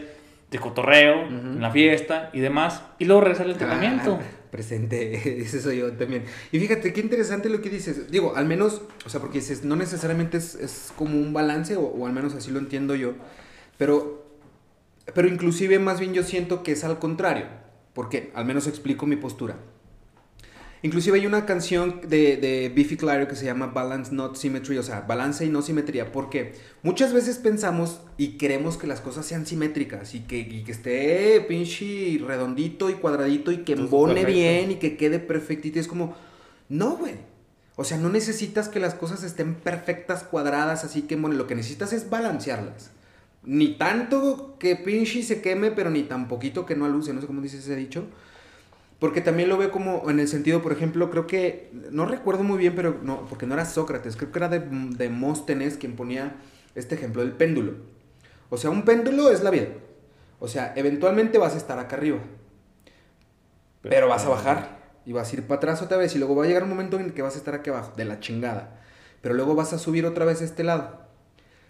de 0.50 0.58
cotorreo, 0.58 1.26
en 1.26 1.60
la 1.60 1.70
fiesta 1.70 2.30
y 2.32 2.40
demás, 2.40 2.82
y 2.98 3.04
luego 3.04 3.20
regresar 3.20 3.46
al 3.46 3.52
entrenamiento. 3.52 4.18
Presente, 4.50 5.40
ese 5.42 5.60
soy 5.60 5.78
yo 5.78 5.92
también. 5.92 6.24
Y 6.52 6.58
fíjate, 6.58 6.92
qué 6.92 7.00
interesante 7.00 7.48
lo 7.48 7.60
que 7.60 7.70
dices. 7.70 8.10
Digo, 8.10 8.34
al 8.36 8.46
menos, 8.46 8.82
o 9.04 9.08
sea, 9.08 9.20
porque 9.20 9.38
dices, 9.38 9.64
no 9.64 9.76
necesariamente 9.76 10.38
es, 10.38 10.92
como 10.96 11.18
un 11.18 11.32
balance, 11.32 11.76
o, 11.76 12.06
al 12.06 12.12
menos 12.12 12.34
así 12.34 12.50
lo 12.50 12.58
entiendo 12.58 12.94
yo, 12.94 13.14
pero, 13.76 14.26
pero 15.14 15.28
inclusive 15.28 15.78
más 15.78 16.00
bien 16.00 16.14
yo 16.14 16.22
siento 16.22 16.62
que 16.62 16.72
es 16.72 16.84
al 16.84 16.98
contrario. 16.98 17.46
porque 17.94 18.30
Al 18.34 18.44
menos 18.44 18.66
explico 18.66 19.06
mi 19.06 19.16
postura. 19.16 19.56
Inclusive 20.82 21.18
hay 21.18 21.26
una 21.26 21.44
canción 21.44 22.00
de, 22.08 22.36
de 22.36 22.72
Biffy 22.74 22.96
Clyro 22.96 23.26
que 23.26 23.34
se 23.34 23.44
llama 23.44 23.66
Balance 23.66 24.14
Not 24.14 24.36
Symmetry, 24.36 24.78
o 24.78 24.82
sea, 24.82 25.00
balance 25.00 25.44
y 25.44 25.48
no 25.48 25.60
simetría, 25.60 26.12
porque 26.12 26.52
muchas 26.84 27.12
veces 27.12 27.38
pensamos 27.38 28.00
y 28.16 28.38
queremos 28.38 28.76
que 28.76 28.86
las 28.86 29.00
cosas 29.00 29.26
sean 29.26 29.44
simétricas 29.44 30.14
y 30.14 30.20
que, 30.20 30.62
que 30.64 30.70
esté 30.70 31.40
pinche 31.48 32.20
redondito 32.24 32.90
y 32.90 32.94
cuadradito 32.94 33.50
y 33.50 33.58
que 33.64 33.72
embone 33.72 34.24
bien 34.24 34.70
y 34.70 34.74
que 34.76 34.96
quede 34.96 35.18
perfectito. 35.18 35.78
Y 35.78 35.80
es 35.80 35.88
como, 35.88 36.14
no, 36.68 36.96
güey. 36.96 37.14
O 37.74 37.84
sea, 37.84 37.96
no 37.96 38.08
necesitas 38.08 38.68
que 38.68 38.80
las 38.80 38.94
cosas 38.94 39.22
estén 39.22 39.54
perfectas, 39.54 40.24
cuadradas, 40.24 40.84
así 40.84 41.02
que, 41.02 41.16
bueno, 41.16 41.36
lo 41.36 41.46
que 41.46 41.54
necesitas 41.54 41.92
es 41.92 42.10
balancearlas. 42.10 42.90
ni 43.44 43.74
tanto 43.78 44.56
que 44.58 44.76
pinche 44.76 45.22
se 45.22 45.40
queme, 45.40 45.70
pero 45.70 45.90
ni 45.90 46.02
tan 46.02 46.28
poquito 46.28 46.66
que 46.66 46.76
no 46.76 46.84
aluce, 46.84 47.12
no 47.12 47.20
sé 47.20 47.26
cómo 47.26 47.40
dice 47.40 47.58
ese 47.58 47.76
dicho. 47.76 48.04
Porque 48.98 49.20
también 49.20 49.48
lo 49.48 49.56
veo 49.56 49.70
como 49.70 50.10
en 50.10 50.18
el 50.18 50.26
sentido, 50.26 50.60
por 50.60 50.72
ejemplo, 50.72 51.10
creo 51.10 51.26
que, 51.26 51.70
no 51.90 52.04
recuerdo 52.06 52.42
muy 52.42 52.58
bien, 52.58 52.74
pero 52.74 52.98
no, 53.02 53.26
porque 53.26 53.46
no 53.46 53.54
era 53.54 53.64
Sócrates, 53.64 54.16
creo 54.16 54.32
que 54.32 54.38
era 54.38 54.48
de, 54.48 54.60
de 54.60 55.08
Móstenes 55.08 55.76
quien 55.76 55.94
ponía 55.94 56.36
este 56.74 56.96
ejemplo 56.96 57.22
del 57.22 57.32
péndulo. 57.32 57.74
O 58.50 58.56
sea, 58.56 58.70
un 58.70 58.84
péndulo 58.84 59.30
es 59.30 59.42
la 59.42 59.50
vida. 59.50 59.68
O 60.40 60.48
sea, 60.48 60.72
eventualmente 60.76 61.38
vas 61.38 61.54
a 61.54 61.58
estar 61.58 61.78
acá 61.78 61.96
arriba, 61.96 62.18
pero, 63.82 64.08
vas 64.08 64.24
a 64.24 64.28
bajar 64.28 64.78
y 65.04 65.12
vas 65.12 65.30
a 65.32 65.36
ir 65.36 65.46
para 65.46 65.58
atrás 65.58 65.82
otra 65.82 65.96
vez 65.96 66.14
y 66.14 66.18
luego 66.18 66.34
va 66.34 66.44
a 66.44 66.46
llegar 66.46 66.64
un 66.64 66.68
momento 66.68 66.98
en 66.98 67.06
el 67.06 67.14
que 67.14 67.22
vas 67.22 67.34
a 67.34 67.38
estar 67.38 67.54
aquí 67.54 67.70
abajo, 67.70 67.92
de 67.96 68.04
la 68.04 68.20
chingada. 68.20 68.80
Pero 69.22 69.34
luego 69.34 69.54
vas 69.54 69.72
a 69.72 69.78
subir 69.78 70.06
otra 70.06 70.24
vez 70.24 70.40
a 70.42 70.44
este 70.44 70.64
lado. 70.64 71.00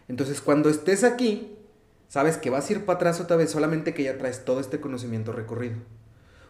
Entonces, 0.08 0.40
cuando 0.40 0.68
estés 0.70 1.04
aquí, 1.04 1.56
sabes 2.08 2.36
que 2.36 2.50
vas 2.50 2.68
a 2.68 2.72
ir 2.72 2.84
para 2.84 2.96
atrás 2.96 3.20
otra 3.20 3.36
vez, 3.36 3.50
solamente 3.50 3.94
que 3.94 4.02
ya 4.02 4.18
traes 4.18 4.44
todo 4.44 4.60
este 4.60 4.80
conocimiento 4.80 5.32
recorrido. 5.32 5.76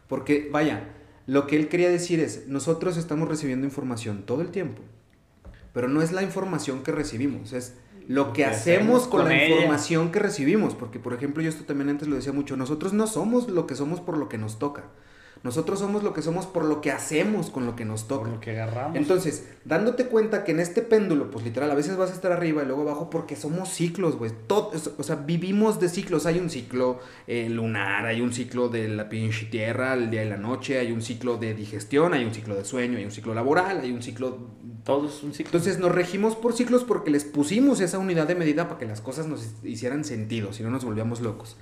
Porque, 0.08 0.48
vaya, 0.50 0.88
lo 1.26 1.46
que 1.46 1.56
él 1.56 1.68
quería 1.68 1.90
decir 1.90 2.20
es, 2.20 2.48
nosotros 2.48 2.96
estamos 2.96 3.28
recibiendo 3.28 3.66
información 3.66 4.24
todo 4.24 4.40
el 4.40 4.50
tiempo, 4.50 4.82
pero 5.72 5.88
no 5.88 6.02
es 6.02 6.12
la 6.12 6.22
información 6.22 6.82
que 6.82 6.92
recibimos, 6.92 7.52
es 7.52 7.74
lo 8.08 8.32
que, 8.32 8.46
hacemos 8.46 9.06
con, 9.06 9.28
la 9.28 9.46
información 9.46 10.10
que 10.10 10.18
recibimos. 10.18 10.74
Porque, 10.74 10.98
por 10.98 11.12
ejemplo, 11.12 11.42
yo 11.42 11.50
esto 11.50 11.64
también 11.64 11.90
antes 11.90 12.08
lo 12.08 12.16
decía 12.16 12.32
mucho, 12.32 12.56
nosotros 12.56 12.94
no 12.94 13.06
somos 13.06 13.48
lo 13.48 13.66
que 13.66 13.74
somos 13.74 14.00
por 14.00 14.16
lo 14.16 14.30
que 14.30 14.38
nos 14.38 14.58
toca. 14.58 14.84
Nosotros 15.42 15.78
somos 15.78 16.02
lo 16.02 16.12
que 16.12 16.22
somos 16.22 16.46
por 16.46 16.64
lo 16.64 16.80
que 16.80 16.90
hacemos 16.90 17.50
con 17.50 17.64
lo 17.64 17.76
que 17.76 17.84
nos 17.84 18.08
toca. 18.08 18.24
Por 18.24 18.32
lo 18.32 18.40
que 18.40 18.50
agarramos. 18.50 18.96
Entonces, 18.96 19.48
dándote 19.64 20.06
cuenta 20.06 20.44
que 20.44 20.52
en 20.52 20.60
este 20.60 20.82
péndulo, 20.82 21.30
pues 21.30 21.44
literal, 21.44 21.70
a 21.70 21.74
veces 21.74 21.96
vas 21.96 22.10
a 22.10 22.14
estar 22.14 22.32
arriba 22.32 22.62
y 22.62 22.66
luego 22.66 22.82
abajo 22.82 23.08
porque 23.10 23.36
somos 23.36 23.68
ciclos, 23.68 24.16
güey. 24.16 24.32
O 24.48 25.02
sea, 25.02 25.16
vivimos 25.16 25.78
de 25.78 25.88
ciclos. 25.88 26.26
Hay 26.26 26.38
un 26.38 26.50
ciclo 26.50 26.98
eh, 27.26 27.48
lunar, 27.48 28.06
hay 28.06 28.20
un 28.20 28.32
ciclo 28.32 28.68
de 28.68 28.88
la 28.88 29.08
pinche 29.08 29.46
tierra, 29.46 29.94
el 29.94 30.10
día 30.10 30.24
y 30.24 30.28
la 30.28 30.36
noche, 30.36 30.78
hay 30.78 30.90
un 30.92 31.02
ciclo 31.02 31.36
de 31.36 31.54
digestión, 31.54 32.14
hay 32.14 32.24
un 32.24 32.34
ciclo 32.34 32.54
de 32.54 32.64
sueño, 32.64 32.98
hay 32.98 33.04
un 33.04 33.12
ciclo 33.12 33.34
laboral, 33.34 33.80
hay 33.80 33.92
un 33.92 34.02
ciclo... 34.02 34.38
Todo 34.84 35.08
es 35.08 35.22
un 35.22 35.34
ciclo. 35.34 35.50
Entonces 35.50 35.78
nos 35.78 35.92
regimos 35.92 36.34
por 36.34 36.54
ciclos 36.54 36.82
porque 36.82 37.10
les 37.10 37.24
pusimos 37.24 37.80
esa 37.80 37.98
unidad 37.98 38.26
de 38.26 38.34
medida 38.34 38.68
para 38.68 38.78
que 38.78 38.86
las 38.86 39.00
cosas 39.00 39.26
nos 39.26 39.54
hicieran 39.62 40.04
sentido, 40.04 40.52
si 40.52 40.62
no 40.62 40.70
nos 40.70 40.84
volvíamos 40.84 41.20
locos. 41.20 41.56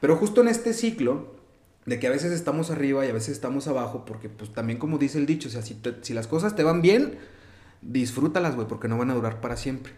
Pero 0.00 0.16
justo 0.16 0.40
en 0.40 0.48
este 0.48 0.72
ciclo 0.72 1.39
de 1.86 1.98
que 1.98 2.06
a 2.06 2.10
veces 2.10 2.32
estamos 2.32 2.70
arriba 2.70 3.04
y 3.06 3.08
a 3.08 3.12
veces 3.12 3.30
estamos 3.30 3.66
abajo, 3.66 4.04
porque 4.04 4.28
pues 4.28 4.52
también 4.52 4.78
como 4.78 4.98
dice 4.98 5.18
el 5.18 5.26
dicho, 5.26 5.48
o 5.48 5.50
sea, 5.50 5.62
si, 5.62 5.80
si 6.02 6.14
las 6.14 6.26
cosas 6.26 6.54
te 6.54 6.62
van 6.62 6.82
bien, 6.82 7.18
disfrútalas, 7.82 8.54
güey, 8.54 8.68
porque 8.68 8.88
no 8.88 8.98
van 8.98 9.10
a 9.10 9.14
durar 9.14 9.40
para 9.40 9.56
siempre. 9.56 9.92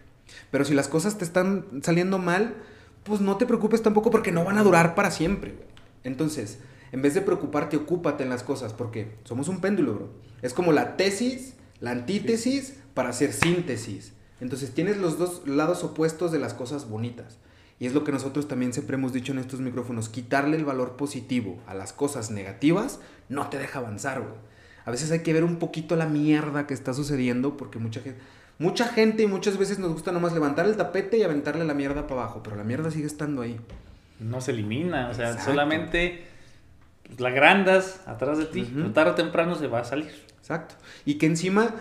Pero 0.51 0.65
si 0.65 0.73
las 0.73 0.87
cosas 0.87 1.17
te 1.17 1.25
están 1.25 1.65
saliendo 1.83 2.17
mal, 2.17 2.55
pues 3.03 3.21
no 3.21 3.37
te 3.37 3.45
preocupes 3.45 3.81
tampoco 3.81 4.11
porque 4.11 4.31
no 4.31 4.43
van 4.43 4.57
a 4.57 4.63
durar 4.63 4.95
para 4.95 5.11
siempre. 5.11 5.55
Entonces, 6.03 6.59
en 6.91 7.01
vez 7.01 7.13
de 7.13 7.21
preocuparte, 7.21 7.77
ocúpate 7.77 8.23
en 8.23 8.29
las 8.29 8.43
cosas, 8.43 8.73
porque 8.73 9.15
somos 9.23 9.47
un 9.47 9.59
péndulo, 9.59 9.95
bro. 9.95 10.09
Es 10.41 10.53
como 10.53 10.71
la 10.71 10.95
tesis, 10.95 11.55
la 11.79 11.91
antítesis 11.91 12.75
para 12.93 13.09
hacer 13.09 13.33
síntesis. 13.33 14.13
Entonces 14.39 14.73
tienes 14.73 14.97
los 14.97 15.17
dos 15.17 15.47
lados 15.47 15.83
opuestos 15.83 16.31
de 16.31 16.39
las 16.39 16.53
cosas 16.53 16.89
bonitas. 16.89 17.37
Y 17.83 17.85
es 17.85 17.93
lo 17.93 18.05
que 18.05 18.13
nosotros 18.13 18.47
también 18.47 18.71
siempre 18.71 18.95
hemos 18.95 19.11
dicho 19.11 19.33
en 19.33 19.39
estos 19.39 19.59
micrófonos, 19.59 20.07
quitarle 20.07 20.55
el 20.55 20.63
valor 20.63 20.95
positivo 20.95 21.59
a 21.67 21.73
las 21.73 21.91
cosas 21.91 22.31
negativas 22.31 23.01
no 23.27 23.49
te 23.49 23.57
deja 23.57 23.79
avanzar, 23.79 24.21
güey. 24.21 24.31
A 24.85 24.91
veces 24.91 25.11
hay 25.11 25.19
que 25.19 25.33
ver 25.33 25.43
un 25.43 25.57
poquito 25.57 25.97
la 25.97 26.05
mierda 26.05 26.65
que 26.65 26.73
está 26.73 26.93
sucediendo 26.93 27.57
porque 27.57 27.79
mucha 27.79 27.99
gente, 27.99 28.21
mucha 28.57 28.87
gente 28.87 29.23
y 29.23 29.27
muchas 29.27 29.57
veces 29.57 29.79
nos 29.79 29.91
gusta 29.91 30.13
nomás 30.13 30.31
levantar 30.31 30.65
el 30.65 30.77
tapete 30.77 31.17
y 31.17 31.23
aventarle 31.23 31.65
la 31.65 31.73
mierda 31.73 32.07
para 32.07 32.21
abajo, 32.21 32.39
pero 32.41 32.55
la 32.55 32.63
mierda 32.63 32.89
sigue 32.89 33.05
estando 33.05 33.41
ahí. 33.41 33.59
No 34.17 34.39
se 34.39 34.51
elimina, 34.51 35.09
o 35.09 35.13
sea, 35.13 35.37
solamente 35.37 36.23
pues, 37.05 37.19
la 37.19 37.31
grandas 37.31 37.99
atrás 38.07 38.37
de 38.37 38.45
ti, 38.45 38.63
tarde 38.93 39.11
o 39.11 39.15
temprano 39.15 39.55
se 39.55 39.67
va 39.67 39.79
a 39.79 39.83
salir. 39.83 40.13
Exacto. 40.39 40.75
Y 41.03 41.15
que 41.15 41.25
encima 41.25 41.75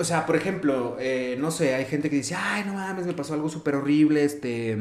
o 0.00 0.04
sea, 0.04 0.26
por 0.26 0.36
ejemplo, 0.36 0.96
eh, 1.00 1.36
no 1.40 1.50
sé, 1.50 1.74
hay 1.74 1.84
gente 1.84 2.08
que 2.08 2.16
dice, 2.16 2.34
ay, 2.36 2.64
no 2.64 2.74
mames, 2.74 3.06
me 3.06 3.14
pasó 3.14 3.34
algo 3.34 3.48
súper 3.48 3.74
horrible, 3.74 4.24
este, 4.24 4.78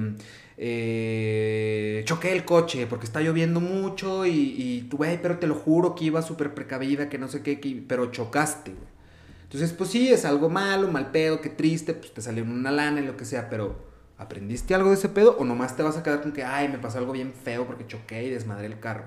eh, 0.57 2.03
choqué 2.05 2.33
el 2.33 2.45
coche 2.45 2.85
porque 2.87 3.05
está 3.05 3.21
lloviendo 3.21 3.59
mucho 3.59 4.25
y, 4.27 4.31
y 4.31 4.89
güey, 4.91 5.19
pero 5.21 5.39
te 5.39 5.47
lo 5.47 5.55
juro 5.55 5.95
que 5.95 6.05
iba 6.05 6.21
súper 6.21 6.53
precavida, 6.53 7.09
que 7.09 7.17
no 7.17 7.27
sé 7.27 7.41
qué, 7.41 7.59
pero 7.87 8.11
chocaste, 8.11 8.71
güey. 8.71 8.97
Entonces, 9.43 9.71
pues 9.73 9.89
sí, 9.89 10.09
es 10.11 10.25
algo 10.25 10.49
malo, 10.49 10.89
mal 10.89 11.09
pedo, 11.11 11.41
qué 11.41 11.49
triste, 11.49 11.93
pues 11.93 12.13
te 12.13 12.21
salió 12.21 12.43
una 12.43 12.69
lana 12.69 12.99
y 13.01 13.05
lo 13.05 13.15
que 13.17 13.25
sea, 13.25 13.49
pero 13.49 13.77
¿aprendiste 14.17 14.75
algo 14.75 14.89
de 14.89 14.95
ese 14.95 15.09
pedo 15.09 15.37
o 15.39 15.45
nomás 15.45 15.75
te 15.75 15.83
vas 15.83 15.97
a 15.97 16.03
quedar 16.03 16.21
con 16.21 16.33
que, 16.33 16.43
ay, 16.43 16.67
me 16.67 16.77
pasó 16.79 16.97
algo 16.97 17.13
bien 17.13 17.33
feo 17.33 17.65
porque 17.65 17.87
choqué 17.87 18.23
y 18.25 18.29
desmadré 18.29 18.67
el 18.67 18.79
carro? 18.79 19.05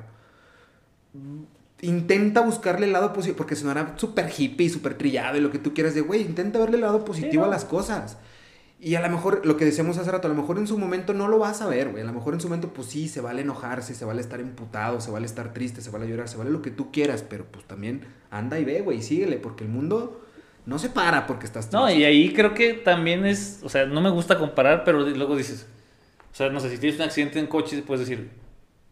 Intenta 1.83 2.41
buscarle 2.41 2.87
el 2.87 2.93
lado 2.93 3.13
positivo, 3.13 3.37
porque 3.37 3.57
sonará 3.57 3.95
súper 3.97 4.31
hippie, 4.37 4.69
súper 4.69 4.95
trillado 4.95 5.39
y 5.39 5.41
lo 5.41 5.51
que 5.51 5.59
tú 5.59 5.75
quieras 5.75 5.95
de, 5.95 6.01
güey, 6.01 6.23
intenta 6.23 6.59
verle 6.59 6.77
el 6.77 6.83
lado 6.83 7.05
positivo 7.05 7.45
a 7.45 7.49
las 7.49 7.65
cosas. 7.65 8.19
Y 8.83 8.95
a 8.95 9.03
lo 9.03 9.11
mejor, 9.11 9.45
lo 9.45 9.59
que 9.59 9.67
decíamos 9.67 9.99
hace 9.99 10.11
rato, 10.11 10.27
a 10.27 10.31
lo 10.31 10.37
mejor 10.41 10.57
en 10.57 10.67
su 10.67 10.79
momento 10.79 11.13
no 11.13 11.29
lo 11.29 11.39
vas 11.39 11.61
a 11.61 11.67
ver, 11.67 11.91
güey. 11.91 12.03
A 12.03 12.07
lo 12.07 12.15
mejor 12.15 12.33
en 12.33 12.41
su 12.41 12.49
momento, 12.49 12.73
pues 12.73 12.89
sí, 12.89 13.09
se 13.09 13.21
vale 13.21 13.43
enojarse, 13.43 13.95
se 13.95 14.07
vale 14.07 14.23
estar 14.23 14.41
emputado, 14.41 15.03
se 15.03 15.11
vale 15.11 15.27
estar 15.27 15.53
triste, 15.53 15.83
se 15.83 15.91
vale 15.91 16.09
llorar, 16.09 16.29
se 16.29 16.39
vale 16.39 16.51
lo 16.51 16.63
que 16.63 16.71
tú 16.71 16.91
quieras, 16.91 17.23
pero 17.23 17.45
pues 17.45 17.67
también 17.67 18.07
anda 18.31 18.59
y 18.59 18.65
ve, 18.65 18.81
güey, 18.81 19.03
síguele, 19.03 19.37
porque 19.37 19.65
el 19.65 19.71
mundo 19.71 20.23
no 20.65 20.79
se 20.79 20.89
para 20.89 21.27
porque 21.27 21.45
estás 21.45 21.69
triste. 21.69 21.77
No, 21.77 21.91
y 21.91 22.05
ahí 22.05 22.33
creo 22.33 22.55
que 22.55 22.73
también 22.73 23.27
es, 23.27 23.61
o 23.63 23.69
sea, 23.69 23.85
no 23.85 24.01
me 24.01 24.09
gusta 24.09 24.39
comparar, 24.39 24.83
pero 24.85 25.01
luego 25.01 25.37
dices, 25.37 25.67
o 26.33 26.35
sea, 26.35 26.49
no 26.49 26.59
sé, 26.59 26.71
si 26.71 26.79
tienes 26.79 26.99
un 26.99 27.05
accidente 27.05 27.39
en 27.39 27.49
coche, 27.49 27.83
puedes 27.83 28.09
decir, 28.09 28.31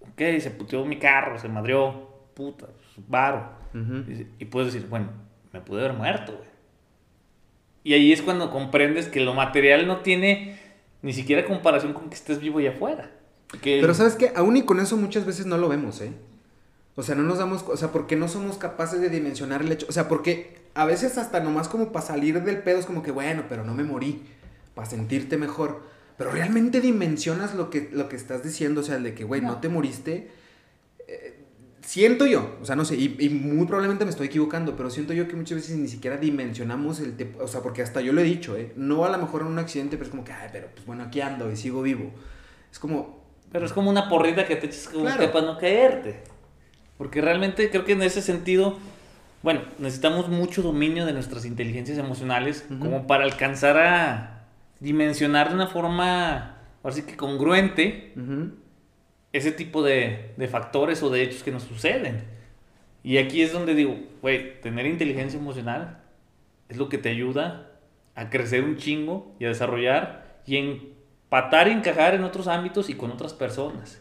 ok, 0.02 0.40
se 0.40 0.50
puteó 0.50 0.84
mi 0.84 0.98
carro, 0.98 1.38
se 1.38 1.48
madrió, 1.48 2.08
puta, 2.34 2.66
varo. 3.06 3.50
y, 4.38 4.44
puedes 4.46 4.72
decir, 4.72 4.88
bueno, 4.88 5.08
me 5.52 5.60
pude 5.60 5.80
haber 5.80 5.96
muerto, 5.96 6.32
güey. 6.32 6.48
Y 7.84 7.94
ahí 7.94 8.12
es 8.12 8.22
cuando 8.22 8.50
comprendes 8.50 9.08
que 9.08 9.20
lo 9.20 9.34
material 9.34 9.86
no 9.86 9.98
tiene 9.98 10.58
ni 11.00 11.12
siquiera 11.12 11.46
comparación 11.46 11.92
con 11.92 12.08
que 12.08 12.16
estés 12.16 12.40
vivo 12.40 12.58
allá 12.58 12.70
afuera. 12.70 13.10
Pero 13.62 13.94
sabes 13.94 14.14
que 14.14 14.32
aún 14.34 14.56
y 14.56 14.62
con 14.62 14.80
eso 14.80 14.96
muchas 14.96 15.24
veces 15.24 15.46
no 15.46 15.56
lo 15.56 15.68
vemos, 15.68 16.00
¿eh? 16.00 16.12
O 16.96 17.02
sea, 17.02 17.14
no 17.14 17.22
nos 17.22 17.38
damos, 17.38 17.64
o 17.66 17.76
sea, 17.76 17.92
porque 17.92 18.16
no 18.16 18.26
somos 18.28 18.58
capaces 18.58 19.00
de 19.00 19.08
dimensionar 19.08 19.62
el 19.62 19.70
hecho. 19.70 19.86
O 19.88 19.92
sea, 19.92 20.08
porque 20.08 20.58
a 20.74 20.84
veces 20.84 21.16
hasta 21.16 21.40
nomás 21.40 21.68
como 21.68 21.92
para 21.92 22.04
salir 22.04 22.42
del 22.42 22.58
pedo 22.58 22.78
es 22.78 22.86
como 22.86 23.02
que, 23.02 23.12
bueno, 23.12 23.44
pero 23.48 23.64
no 23.64 23.72
me 23.72 23.84
morí, 23.84 24.22
para 24.74 24.90
sentirte 24.90 25.36
mejor. 25.36 25.82
Pero 26.16 26.32
realmente 26.32 26.80
dimensionas 26.80 27.54
lo 27.54 27.70
que, 27.70 27.88
lo 27.92 28.08
que 28.08 28.16
estás 28.16 28.42
diciendo, 28.42 28.80
o 28.80 28.84
sea, 28.84 28.96
el 28.96 29.04
de 29.04 29.14
que, 29.14 29.24
güey, 29.24 29.40
no. 29.40 29.58
te 29.58 29.68
moriste. 29.68 30.28
Siento 31.88 32.26
yo, 32.26 32.58
o 32.60 32.66
sea, 32.66 32.76
no 32.76 32.84
sé, 32.84 32.96
y, 32.96 33.30
muy 33.30 33.66
probablemente 33.66 34.04
me 34.04 34.10
estoy 34.10 34.26
equivocando, 34.26 34.76
pero 34.76 34.90
siento 34.90 35.14
yo 35.14 35.26
que 35.26 35.36
muchas 35.36 35.56
veces 35.56 35.78
ni 35.78 35.88
siquiera 35.88 36.18
dimensionamos 36.18 37.00
el, 37.00 37.14
o 37.40 37.48
sea, 37.48 37.62
porque 37.62 37.80
hasta 37.80 38.02
yo 38.02 38.12
lo 38.12 38.20
he 38.20 38.24
dicho, 38.24 38.58
¿eh? 38.58 38.74
No 38.76 39.06
a 39.06 39.08
lo 39.10 39.16
mejor 39.16 39.40
en 39.40 39.46
un 39.46 39.58
accidente, 39.58 39.96
pero 39.96 40.04
es 40.04 40.10
como 40.10 40.22
que, 40.22 40.34
ay, 40.34 40.50
pero 40.52 40.68
pues 40.74 40.84
bueno, 40.84 41.04
aquí 41.04 41.22
ando 41.22 41.50
y 41.50 41.56
sigo 41.56 41.80
vivo. 41.80 42.12
Es 42.70 42.78
como... 42.78 43.24
Pero 43.50 43.64
es 43.64 43.72
como 43.72 43.88
una 43.88 44.10
porrita 44.10 44.44
que 44.46 44.56
te 44.56 44.66
echas 44.66 44.86
como 44.88 45.06
para 45.06 45.40
no 45.40 45.56
caerte. 45.56 46.24
Porque 46.98 47.22
realmente 47.22 47.70
creo 47.70 47.86
que 47.86 47.92
en 47.92 48.02
ese 48.02 48.20
sentido, 48.20 48.76
bueno, 49.42 49.62
necesitamos 49.78 50.28
mucho 50.28 50.60
dominio 50.60 51.06
de 51.06 51.14
nuestras 51.14 51.46
inteligencias 51.46 51.96
emocionales 51.96 52.66
como 52.80 53.06
para 53.06 53.24
alcanzar 53.24 53.78
a 53.78 54.46
dimensionar 54.78 55.48
de 55.48 55.54
una 55.54 55.68
forma, 55.68 56.58
así 56.84 57.00
que 57.00 57.16
congruente, 57.16 58.12
ese 59.32 59.52
tipo 59.52 59.82
de, 59.82 60.34
factores 60.50 61.02
o 61.02 61.10
de 61.10 61.22
hechos 61.22 61.42
que 61.42 61.50
nos 61.50 61.62
suceden. 61.62 62.24
Y 63.02 63.18
aquí 63.18 63.42
es 63.42 63.52
donde 63.52 63.74
digo, 63.74 63.98
güey, 64.22 64.60
tener 64.60 64.86
inteligencia 64.86 65.38
emocional 65.38 66.02
es 66.68 66.76
lo 66.76 66.88
que 66.88 66.98
te 66.98 67.08
ayuda 67.08 67.72
a 68.14 68.30
crecer 68.30 68.64
un 68.64 68.76
chingo 68.76 69.34
y 69.38 69.44
a 69.44 69.48
desarrollar 69.48 70.42
y 70.44 70.56
empatar 70.56 71.68
y 71.68 71.72
encajar 71.72 72.14
en 72.14 72.24
otros 72.24 72.48
ámbitos 72.48 72.90
y 72.90 72.94
con 72.94 73.10
otras 73.10 73.32
personas. 73.32 74.00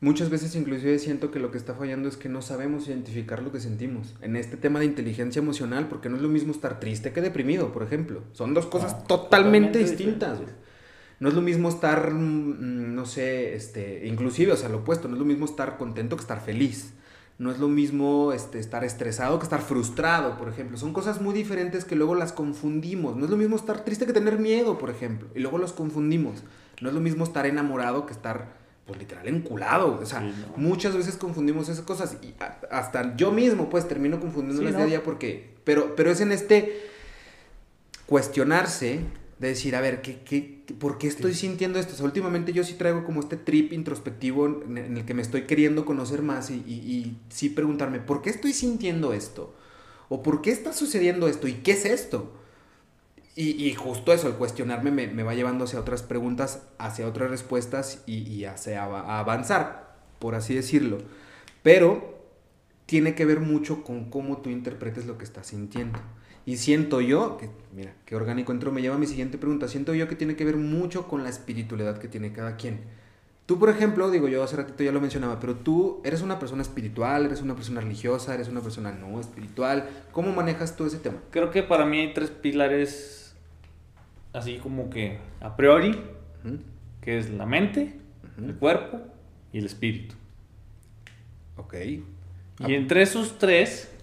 Muchas 0.00 0.28
veces 0.28 0.54
inclusive 0.54 0.98
siento 0.98 1.30
que 1.30 1.38
lo 1.38 1.50
que 1.50 1.56
está 1.56 1.74
fallando 1.74 2.08
es 2.08 2.18
que 2.18 2.28
no 2.28 2.42
sabemos 2.42 2.86
identificar 2.86 3.42
lo 3.42 3.50
que 3.50 3.60
sentimos. 3.60 4.14
En 4.20 4.36
este 4.36 4.58
tema 4.58 4.78
de 4.78 4.84
inteligencia 4.84 5.40
emocional, 5.40 5.88
porque 5.88 6.10
no 6.10 6.16
es 6.16 6.22
lo 6.22 6.28
mismo 6.28 6.52
estar 6.52 6.78
triste 6.78 7.12
que 7.12 7.22
deprimido, 7.22 7.72
por 7.72 7.82
ejemplo. 7.82 8.22
Son 8.32 8.52
dos 8.52 8.66
cosas 8.66 8.94
ah, 8.94 9.04
totalmente, 9.06 9.78
distintas. 9.78 10.38
No 11.18 11.28
es 11.28 11.34
lo 11.34 11.40
mismo 11.40 11.68
estar, 11.68 12.12
mm, 12.12 12.94
no 12.94 13.06
sé, 13.06 13.54
este, 13.54 14.06
inclusive, 14.06 14.52
o 14.52 14.56
sea, 14.56 14.68
lo 14.68 14.78
opuesto, 14.78 15.08
no 15.08 15.14
es 15.14 15.20
lo 15.20 15.24
mismo 15.24 15.46
estar 15.46 15.78
contento 15.78 16.16
que 16.16 16.22
estar 16.22 16.40
feliz. 16.40 16.92
No 17.38 17.50
es 17.50 17.58
lo 17.58 17.68
mismo 17.68 18.32
este, 18.32 18.58
estar 18.58 18.82
estresado 18.82 19.38
que 19.38 19.44
estar 19.44 19.60
frustrado, 19.60 20.38
por 20.38 20.48
ejemplo. 20.48 20.78
Son 20.78 20.94
cosas 20.94 21.20
muy 21.20 21.34
diferentes 21.34 21.84
que 21.84 21.94
luego 21.94 22.14
las 22.14 22.32
confundimos. 22.32 23.14
No 23.16 23.26
es 23.26 23.30
lo 23.30 23.36
mismo 23.36 23.56
estar 23.56 23.84
triste 23.84 24.06
que 24.06 24.14
tener 24.14 24.38
miedo, 24.38 24.78
por 24.78 24.88
ejemplo. 24.88 25.28
Y 25.34 25.40
luego 25.40 25.58
los 25.58 25.74
confundimos. 25.74 26.44
No 26.80 26.88
es 26.88 26.94
lo 26.94 27.00
mismo 27.00 27.24
estar 27.24 27.44
enamorado 27.44 28.06
que 28.06 28.14
estar, 28.14 28.54
pues 28.86 28.98
literal, 28.98 29.28
enculado. 29.28 29.98
O 30.00 30.06
sea, 30.06 30.22
muchas 30.56 30.96
veces 30.96 31.16
confundimos 31.16 31.68
esas 31.68 31.84
cosas. 31.84 32.16
Y 32.22 32.34
hasta 32.70 33.14
yo 33.16 33.32
mismo, 33.32 33.68
pues, 33.68 33.86
termino 33.86 34.18
confundiéndolas 34.18 34.72
sí, 34.72 34.76
día 34.76 34.84
a 34.84 34.88
día 34.88 35.02
porque... 35.02 35.56
Pero, 35.64 35.94
pero 35.94 36.10
es 36.10 36.22
en 36.22 36.32
este 36.32 36.88
cuestionarse 38.06 39.00
De 39.38 39.48
decir, 39.48 39.76
a 39.76 39.82
ver, 39.82 40.00
¿qué, 40.00 40.20
qué, 40.20 40.64
¿por 40.78 40.96
qué 40.96 41.08
estoy 41.08 41.34
sintiendo 41.34 41.78
esto? 41.78 41.92
O 41.92 41.96
sea, 41.96 42.06
últimamente 42.06 42.52
yo 42.54 42.64
sí 42.64 42.74
traigo 42.74 43.04
como 43.04 43.20
este 43.20 43.36
trip 43.36 43.72
introspectivo 43.72 44.46
en, 44.46 44.78
en 44.78 44.96
el 44.96 45.04
que 45.04 45.12
me 45.12 45.20
estoy 45.20 45.42
queriendo 45.42 45.84
conocer 45.84 46.22
más 46.22 46.50
y, 46.50 46.64
y, 46.66 46.72
y 46.72 47.18
sí 47.28 47.50
preguntarme, 47.50 48.00
¿por 48.00 48.22
qué 48.22 48.30
estoy 48.30 48.54
sintiendo 48.54 49.12
esto? 49.12 49.54
¿O 50.08 50.22
por 50.22 50.40
qué 50.40 50.52
está 50.52 50.72
sucediendo 50.72 51.28
esto? 51.28 51.48
¿Y 51.48 51.54
qué 51.54 51.72
es 51.72 51.84
esto? 51.84 52.32
Y, 53.34 53.62
y 53.62 53.74
justo 53.74 54.14
eso, 54.14 54.28
el 54.28 54.34
cuestionarme 54.34 54.90
me, 54.90 55.08
me, 55.08 55.22
va 55.22 55.34
llevando 55.34 55.64
hacia 55.64 55.78
otras 55.78 56.02
preguntas, 56.02 56.62
hacia 56.78 57.06
otras 57.06 57.28
respuestas 57.28 58.02
y, 58.06 58.20
y 58.22 58.46
hacia 58.46 58.84
a 58.84 59.18
avanzar, 59.18 59.94
por 60.18 60.34
así 60.34 60.54
decirlo. 60.54 60.98
Pero 61.62 62.16
tiene 62.86 63.14
que 63.14 63.26
ver 63.26 63.40
mucho 63.40 63.84
con 63.84 64.08
cómo 64.08 64.38
tú 64.38 64.48
interpretes 64.48 65.04
lo 65.04 65.18
que 65.18 65.24
estás 65.24 65.48
sintiendo. 65.48 65.98
Y 66.46 66.58
siento 66.58 67.00
yo, 67.00 67.36
que 67.38 67.50
mira, 67.74 67.92
qué 68.06 68.14
orgánico 68.14 68.52
entro, 68.52 68.70
me 68.70 68.80
lleva 68.80 68.94
a 68.94 68.98
mi 68.98 69.08
siguiente 69.08 69.36
pregunta, 69.36 69.66
siento 69.66 69.94
yo 69.94 70.06
que 70.06 70.14
tiene 70.14 70.36
que 70.36 70.44
ver 70.44 70.56
mucho 70.56 71.08
con 71.08 71.24
la 71.24 71.28
espiritualidad 71.28 71.98
que 71.98 72.06
tiene 72.06 72.32
cada 72.32 72.56
quien. 72.56 72.80
Tú, 73.46 73.58
por 73.58 73.68
ejemplo, 73.68 74.10
digo 74.10 74.28
yo 74.28 74.42
hace 74.44 74.56
ratito 74.56 74.84
ya 74.84 74.92
lo 74.92 75.00
mencionaba, 75.00 75.40
pero 75.40 75.56
tú 75.56 76.00
eres 76.04 76.22
una 76.22 76.38
persona 76.38 76.62
espiritual, 76.62 77.26
eres 77.26 77.42
una 77.42 77.56
persona 77.56 77.80
religiosa, 77.80 78.32
eres 78.32 78.48
una 78.48 78.60
persona 78.60 78.92
no 78.92 79.20
espiritual. 79.20 79.88
¿Cómo 80.12 80.32
manejas 80.32 80.76
tú 80.76 80.86
ese 80.86 80.98
tema? 80.98 81.18
Creo 81.30 81.50
que 81.50 81.64
para 81.64 81.84
mí 81.84 81.98
hay 81.98 82.14
tres 82.14 82.30
pilares, 82.30 83.34
así 84.32 84.58
como 84.58 84.88
que 84.88 85.18
a 85.40 85.56
priori, 85.56 85.90
uh 85.90 86.48
-huh. 86.48 86.58
que 87.00 87.18
es 87.18 87.30
la 87.30 87.46
mente, 87.46 87.98
uh 88.22 88.40
-huh. 88.40 88.48
el 88.50 88.54
cuerpo 88.54 89.00
y 89.52 89.58
el 89.58 89.66
espíritu. 89.66 90.14
Ok. 91.56 91.74
Y 92.66 92.74
entre 92.74 93.02
esos 93.02 93.38
tres, 93.38 93.95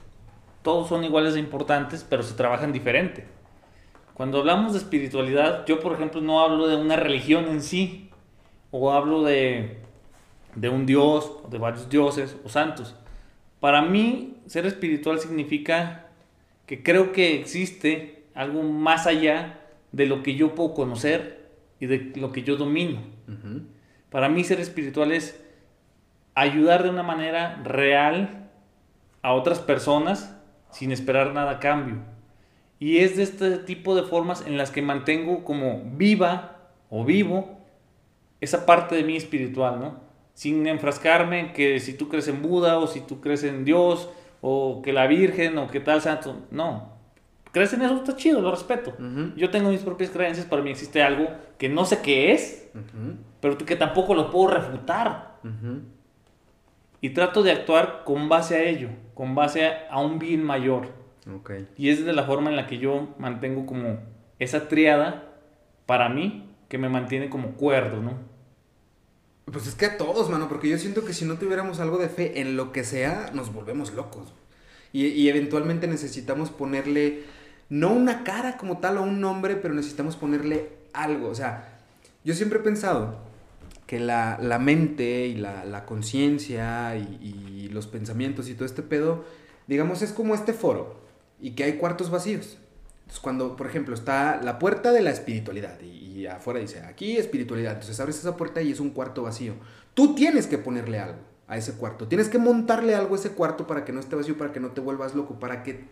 todos 0.64 0.90
son 0.90 1.04
iguales 1.04 1.36
de 1.36 1.40
importantes, 1.40 2.06
pero 2.10 2.24
se 2.24 2.34
trabajan 2.34 2.74
diferente. 2.74 3.26
Cuando 4.14 4.40
hablamos 4.40 4.74
de 4.74 4.80
espiritualidad, 4.80 5.66
yo 5.66 5.80
por 5.80 5.94
ejemplo 5.94 6.22
no 6.22 6.42
hablo 6.42 6.68
de 6.68 6.76
una 6.76 6.96
religión 6.96 7.46
en 7.48 7.62
sí, 7.62 8.10
o 8.72 8.92
hablo 8.92 9.24
de, 9.24 9.78
de 10.56 10.70
un 10.70 10.86
dios, 10.86 11.32
o 11.44 11.48
de 11.50 11.58
varios 11.58 11.90
dioses 11.90 12.38
o 12.44 12.50
santos. 12.50 12.96
Para 13.60 13.82
mí, 13.82 14.38
ser 14.46 14.66
espiritual 14.66 15.20
significa 15.20 16.08
que 16.66 16.82
creo 16.82 17.12
que 17.12 17.40
existe 17.40 18.26
algo 18.34 18.64
más 18.64 19.06
allá 19.06 19.60
de 19.92 20.06
lo 20.06 20.24
que 20.24 20.36
yo 20.36 20.56
puedo 20.56 20.74
conocer 20.74 21.50
y 21.80 21.86
de 21.86 22.14
lo 22.16 22.32
que 22.32 22.44
yo 22.44 22.56
domino. 22.56 23.00
Uh 23.28 23.32
-huh. 23.32 23.64
Para 24.10 24.30
mí 24.30 24.44
ser 24.44 24.60
espiritual 24.60 25.12
es 25.12 25.44
ayudar 26.36 26.84
de 26.84 26.90
una 26.90 27.04
manera 27.04 27.62
real 27.64 28.50
a 29.22 29.34
otras 29.34 29.60
personas 29.60 30.36
sin 30.74 30.92
esperar 30.92 31.34
nada 31.34 31.52
a 31.52 31.60
cambio. 31.60 31.98
Y 32.80 32.98
es 32.98 33.16
de 33.16 33.24
este 33.24 33.58
tipo 33.60 33.96
de 33.96 34.04
formas 34.04 34.46
en 34.46 34.58
las 34.58 34.72
que 34.72 34.82
mantengo 34.82 35.46
como 35.46 35.84
viva 35.96 36.58
o 36.90 37.06
vivo 37.06 37.60
esa 38.42 38.66
parte 38.66 38.96
de 38.96 39.04
mí 39.04 39.16
espiritual, 39.16 39.80
¿no? 39.80 40.02
Sin 40.34 40.68
enfrascarme 40.68 41.40
en 41.40 41.54
que 41.54 41.80
si 41.80 41.94
tú 41.94 42.10
crees 42.10 42.28
en 42.28 42.42
Buda 42.42 42.80
o 42.80 42.88
si 42.88 43.00
tú 43.00 43.22
crees 43.22 43.44
en 43.46 43.64
Dios 43.64 44.10
o 44.42 44.82
que 44.82 44.92
la 44.92 45.08
Virgen 45.08 45.58
o 45.60 45.68
que 45.68 45.80
tal 45.80 46.02
santo, 46.02 46.46
no. 46.52 46.92
¿Crees 47.54 47.72
en 47.74 47.84
eso? 47.84 47.96
Está 47.96 48.16
chido, 48.16 48.42
lo 48.42 48.52
respeto. 48.52 48.96
Uh 48.98 49.04
-huh. 49.04 49.36
Yo 49.36 49.52
tengo 49.52 49.70
mis 49.70 49.82
propias 49.82 50.10
creencias, 50.10 50.48
para 50.48 50.64
mí 50.64 50.72
existe 50.72 51.04
algo 51.04 51.28
que 51.58 51.70
no 51.70 51.86
sé 51.86 52.02
qué 52.02 52.34
es, 52.34 52.70
uh 52.74 52.80
-huh. 52.80 53.16
pero 53.40 53.58
que 53.58 53.76
tampoco 53.76 54.16
lo 54.16 54.32
puedo 54.32 54.48
refutar. 54.48 55.38
Uh 55.44 55.48
-huh. 55.48 55.82
Y 57.00 57.12
trato 57.12 57.44
de 57.44 57.52
actuar 57.52 58.04
con 58.06 58.28
base 58.28 58.56
a 58.56 58.64
ello, 58.64 58.90
con 59.14 59.36
base 59.36 59.66
a, 59.66 59.88
a 59.90 60.00
un 60.00 60.20
bien 60.20 60.44
mayor. 60.44 60.88
Okay. 61.42 61.68
Y 61.78 61.90
es 61.90 62.04
de 62.04 62.14
la 62.14 62.24
forma 62.24 62.50
en 62.50 62.56
la 62.56 62.68
que 62.68 62.78
yo 62.78 63.16
mantengo 63.18 63.66
como 63.66 64.00
esa 64.40 64.68
triada 64.68 65.34
para 65.86 66.10
mí 66.10 66.50
que 66.68 66.78
me 66.78 66.90
mantiene 66.90 67.30
como 67.30 67.52
cuerdo, 67.52 68.02
¿no? 68.02 68.18
Pues 69.46 69.68
es 69.68 69.76
que 69.76 69.86
a 69.86 69.98
todos, 69.98 70.30
mano, 70.30 70.48
porque 70.48 70.70
yo 70.70 70.78
siento 70.78 71.06
que 71.06 71.14
si 71.14 71.26
no 71.26 71.38
tuviéramos 71.38 71.80
algo 71.80 71.98
de 71.98 72.10
fe 72.10 72.42
en 72.42 72.56
lo 72.56 72.72
que 72.72 72.84
sea, 72.84 73.30
nos 73.34 73.54
volvemos 73.54 73.94
locos. 73.94 74.34
Y, 74.92 75.08
y, 75.08 75.30
eventualmente 75.30 75.88
necesitamos 75.88 76.50
ponerle, 76.50 77.24
no 77.70 77.92
una 77.92 78.24
cara 78.24 78.58
como 78.58 78.78
tal 78.78 78.98
o 78.98 79.04
un 79.04 79.20
nombre, 79.20 79.56
pero 79.56 79.74
necesitamos 79.74 80.16
ponerle 80.16 80.70
algo. 80.94 81.30
O 81.30 81.36
sea, 81.36 81.80
yo 82.24 82.34
siempre 82.34 82.60
he 82.60 82.62
pensado 82.62 83.18
que 83.94 84.00
la, 84.00 84.40
la 84.42 84.58
mente 84.58 85.28
y 85.28 85.36
la, 85.36 85.66
la 85.66 85.86
conciencia 85.86 86.98
y, 86.98 87.70
los 87.72 87.86
pensamientos 87.86 88.50
y 88.50 88.56
todo 88.56 88.66
este 88.66 88.82
pedo, 88.82 89.24
digamos, 89.68 90.02
es 90.02 90.12
como 90.12 90.34
este 90.34 90.52
foro 90.54 91.00
y 91.40 91.52
que 91.52 91.64
hay 91.64 91.74
cuartos 91.74 92.10
vacíos. 92.10 92.58
Entonces, 93.02 93.20
cuando, 93.20 93.56
por 93.56 93.68
ejemplo, 93.68 93.94
está 93.94 94.42
la 94.42 94.58
puerta 94.58 94.92
de 94.92 95.02
la 95.02 95.12
espiritualidad 95.12 95.80
y, 95.80 96.22
y, 96.22 96.26
afuera 96.26 96.60
dice, 96.60 96.80
aquí 96.82 97.18
espiritualidad, 97.18 97.74
entonces 97.74 98.00
abres 98.00 98.18
esa 98.18 98.36
puerta 98.36 98.64
y 98.64 98.72
es 98.72 98.80
un 98.80 98.90
cuarto 98.90 99.22
vacío. 99.22 99.54
Tú 99.94 100.16
tienes 100.16 100.48
que 100.48 100.58
ponerle 100.58 100.98
algo 100.98 101.20
a 101.48 101.56
ese 101.56 101.74
cuarto, 101.74 102.08
tienes 102.08 102.30
que 102.30 102.40
montarle 102.40 102.96
algo 102.96 103.14
a 103.14 103.20
ese 103.20 103.30
cuarto 103.30 103.68
para 103.68 103.86
que 103.86 103.92
no 103.92 104.00
esté 104.00 104.16
vacío, 104.16 104.40
para 104.40 104.52
que 104.52 104.60
no 104.60 104.72
te 104.72 104.82
vuelvas 104.82 105.14
loco, 105.14 105.40
para 105.40 105.62
que, 105.62 105.86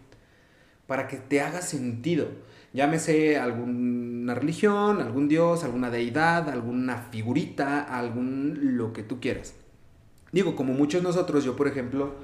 para 0.87 1.07
que 1.07 1.17
te 1.17 1.41
haga 1.41 1.61
sentido. 1.61 2.29
Llámese 2.74 3.38
alguna 3.38 4.34
religión, 4.34 5.01
algún 5.01 5.28
dios, 5.28 5.63
alguna 5.63 5.89
deidad, 5.89 6.49
alguna 6.49 6.97
figurita, 6.97 7.82
algún 7.82 8.78
lo 8.78 8.93
que 8.93 9.03
tú 9.03 9.19
quieras. 9.19 9.55
Digo, 10.32 10.55
como 10.55 10.74
muchos 10.74 11.03
nosotros, 11.03 11.43
yo 11.43 11.55
por 11.57 11.67
ejemplo, 11.67 12.15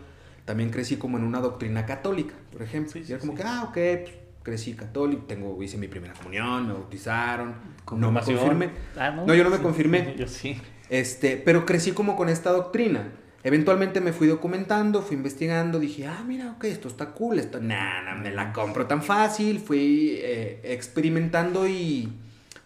también 0.46 0.70
crecí 0.70 0.96
como 0.96 1.18
en 1.18 1.26
una 1.26 1.42
doctrina 1.42 1.86
católica, 1.86 2.34
por 2.52 2.62
ejemplo. 2.62 2.94
Sí, 2.94 3.04
sí, 3.04 3.10
y 3.10 3.12
era 3.14 3.20
como 3.20 3.34
sí. 3.34 3.40
que, 3.40 3.44
ah, 3.44 3.64
ok, 3.64 3.74
pues, 3.74 4.16
crecí 4.44 4.74
católico, 4.74 5.24
tengo, 5.28 5.62
hice 5.62 5.78
mi 5.78 5.90
primera 5.90 6.14
comunión, 6.14 6.68
me 6.68 6.74
bautizaron, 6.74 7.54
no 7.98 8.12
me 8.12 8.22
confirmé. 8.22 8.70
Ah, 8.98 9.12
no, 9.12 9.26
no, 9.26 9.36
yo 9.36 9.44
no 9.44 9.50
me 9.50 9.58
confirmé. 9.62 10.16
Yo 10.18 10.28
sí. 10.28 10.58
Este, 10.90 11.36
pero 11.36 11.66
crecí 11.66 11.92
como 11.92 12.16
con 12.16 12.30
esta 12.30 12.52
doctrina. 12.52 13.12
Eventualmente 13.44 14.02
me 14.02 14.14
fui 14.14 14.28
documentando, 14.28 15.02
fui 15.02 15.16
investigando, 15.16 15.80
dije, 15.80 16.08
ah, 16.08 16.24
mira, 16.26 16.52
ok, 16.52 16.66
esto 16.66 16.88
está 16.88 17.12
cool, 17.14 17.40
esto, 17.40 17.62
nah, 17.62 18.02
nah, 18.04 18.16
me 18.16 18.32
la 18.32 18.52
compro 18.52 18.88
tan 18.88 19.04
fácil, 19.04 19.60
fui 19.60 20.18
eh, 20.22 20.60
experimentando 20.64 21.68
y 21.68 22.10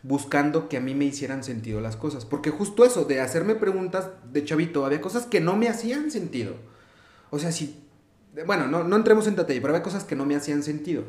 buscando 0.04 0.70
que 0.70 0.78
a 0.78 0.82
mí 0.82 0.96
me 0.96 1.06
hicieran 1.06 1.44
sentido 1.44 1.82
las 1.82 1.96
cosas. 1.96 2.26
Porque 2.26 2.50
justo 2.50 2.86
eso, 2.86 3.06
de 3.06 3.22
hacerme 3.22 3.56
preguntas 3.56 4.10
de 4.32 4.44
chavito, 4.44 4.86
había 4.86 5.02
cosas 5.02 5.26
que 5.26 5.42
no 5.42 5.56
me 5.56 5.68
hacían 5.68 6.10
sentido. 6.10 6.56
O 7.30 7.40
sea, 7.40 7.52
si, 7.52 7.84
bueno, 8.46 8.68
no, 8.68 8.84
no 8.84 8.96
entremos 8.96 9.28
en 9.28 9.36
detalle, 9.36 9.62
pero 9.62 9.74
había 9.74 9.84
cosas 9.84 10.04
que 10.04 10.16
no 10.16 10.26
me 10.26 10.36
hacían 10.36 10.64
sentido. 10.64 11.04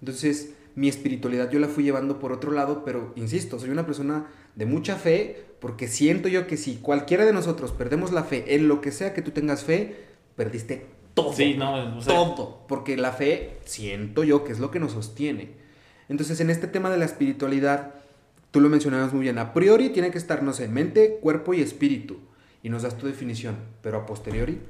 Entonces, 0.00 0.50
mi 0.74 0.88
espiritualidad 0.88 1.50
yo 1.50 1.58
la 1.58 1.68
fui 1.68 1.84
llevando 1.84 2.18
por 2.18 2.32
otro 2.32 2.52
lado, 2.52 2.84
pero 2.84 3.12
insisto, 3.16 3.58
soy 3.58 3.70
una 3.70 3.86
persona 3.86 4.26
de 4.54 4.66
mucha 4.66 4.96
fe, 4.96 5.44
porque 5.60 5.88
siento 5.88 6.28
yo 6.28 6.46
que 6.46 6.56
si 6.56 6.76
cualquiera 6.76 7.24
de 7.24 7.32
nosotros 7.32 7.72
perdemos 7.72 8.12
la 8.12 8.24
fe 8.24 8.54
en 8.54 8.68
lo 8.68 8.80
que 8.80 8.92
sea 8.92 9.14
que 9.14 9.22
tú 9.22 9.30
tengas 9.30 9.64
fe, 9.64 9.96
perdiste 10.36 10.86
todo. 11.14 11.32
Sí, 11.32 11.54
no, 11.54 11.98
o 11.98 12.00
sea, 12.00 12.14
todo. 12.14 12.64
Porque 12.68 12.96
la 12.96 13.12
fe, 13.12 13.58
siento 13.64 14.24
yo 14.24 14.44
que 14.44 14.52
es 14.52 14.58
lo 14.58 14.70
que 14.70 14.80
nos 14.80 14.92
sostiene. 14.92 15.50
Entonces, 16.08 16.40
en 16.40 16.50
este 16.50 16.66
tema 16.66 16.90
de 16.90 16.98
la 16.98 17.04
espiritualidad, 17.04 17.94
tú 18.50 18.60
lo 18.60 18.68
mencionabas 18.68 19.12
muy 19.12 19.22
bien, 19.22 19.38
a 19.38 19.52
priori 19.52 19.90
tiene 19.90 20.10
que 20.10 20.18
estar, 20.18 20.42
no 20.42 20.52
sé, 20.52 20.68
mente, 20.68 21.18
cuerpo 21.20 21.54
y 21.54 21.60
espíritu. 21.60 22.18
Y 22.62 22.68
nos 22.68 22.82
das 22.82 22.98
tu 22.98 23.06
definición, 23.06 23.56
pero 23.82 23.98
a 23.98 24.06
posteriori, 24.06 24.60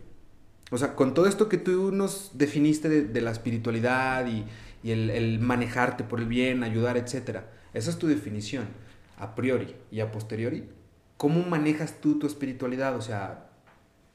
o 0.70 0.78
sea, 0.78 0.94
con 0.94 1.14
todo 1.14 1.26
esto 1.26 1.48
que 1.48 1.59
tú 1.59 1.90
nos 1.90 2.30
definiste 2.34 2.88
de, 2.88 3.03
de 3.03 3.20
la 3.20 3.32
espiritualidad 3.32 4.26
y, 4.28 4.44
y 4.83 4.93
el, 4.93 5.11
el, 5.11 5.39
manejarte 5.41 6.05
por 6.05 6.20
el 6.20 6.26
bien, 6.26 6.62
ayudar, 6.62 6.97
etc. 6.97 7.41
Esa 7.74 7.91
es 7.91 7.99
tu 7.99 8.07
definición, 8.07 8.66
a 9.18 9.35
priori 9.35 9.74
y 9.91 10.01
a 10.01 10.11
posteriori. 10.11 10.68
¿Cómo 11.16 11.43
manejas 11.43 12.01
tú 12.01 12.18
tu 12.18 12.26
espiritualidad? 12.26 12.97
O 12.97 13.03
sea, 13.03 13.51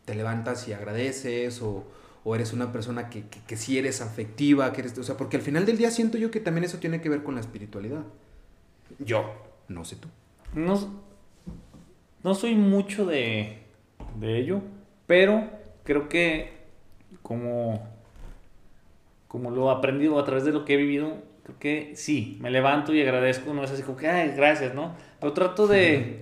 ¿te 0.05 0.15
levantas 0.15 0.67
y 0.67 0.73
agradeces 0.73 1.61
o, 1.61 1.85
o 2.23 2.35
eres 2.35 2.53
una 2.53 2.71
persona 2.71 3.09
que, 3.09 3.27
que, 3.27 3.39
que 3.41 3.57
sí 3.57 3.77
eres 3.77 4.01
afectiva? 4.01 4.73
Que 4.73 4.81
eres, 4.81 4.97
o 4.97 5.03
sea, 5.03 5.17
porque 5.17 5.37
al 5.37 5.43
final 5.43 5.65
del 5.65 5.77
día 5.77 5.91
siento 5.91 6.17
yo 6.17 6.31
que 6.31 6.39
también 6.39 6.63
eso 6.63 6.79
tiene 6.79 7.01
que 7.01 7.09
ver 7.09 7.23
con 7.23 7.35
la 7.35 7.41
espiritualidad. 7.41 8.03
Yo, 8.99 9.33
no 9.67 9.85
sé 9.85 9.97
tú. 9.97 10.07
No, 10.53 11.03
no 12.23 12.33
soy 12.33 12.55
mucho 12.55 13.05
de, 13.05 13.59
de 14.19 14.39
ello, 14.39 14.61
pero 15.05 15.49
creo 15.83 16.09
que 16.09 16.55
como 17.21 17.94
como 19.35 19.51
lo 19.51 19.69
he 19.69 19.73
aprendido 19.73 20.17
a 20.17 20.23
través 20.23 20.45
de 20.45 20.53
lo 20.53 20.63
que 20.63 20.75
he 20.75 20.77
vivido, 20.77 21.17
creo 21.43 21.59
que 21.59 21.91
sí, 21.97 22.37
me 22.39 22.49
levanto 22.49 22.93
y 22.93 23.01
agradezco, 23.01 23.53
no 23.53 23.65
es 23.65 23.71
así 23.71 23.83
como 23.83 23.97
que, 23.97 24.07
ay, 24.07 24.31
gracias, 24.33 24.73
¿no? 24.73 24.95
Pero 25.19 25.33
trato 25.33 25.67
de, 25.67 26.19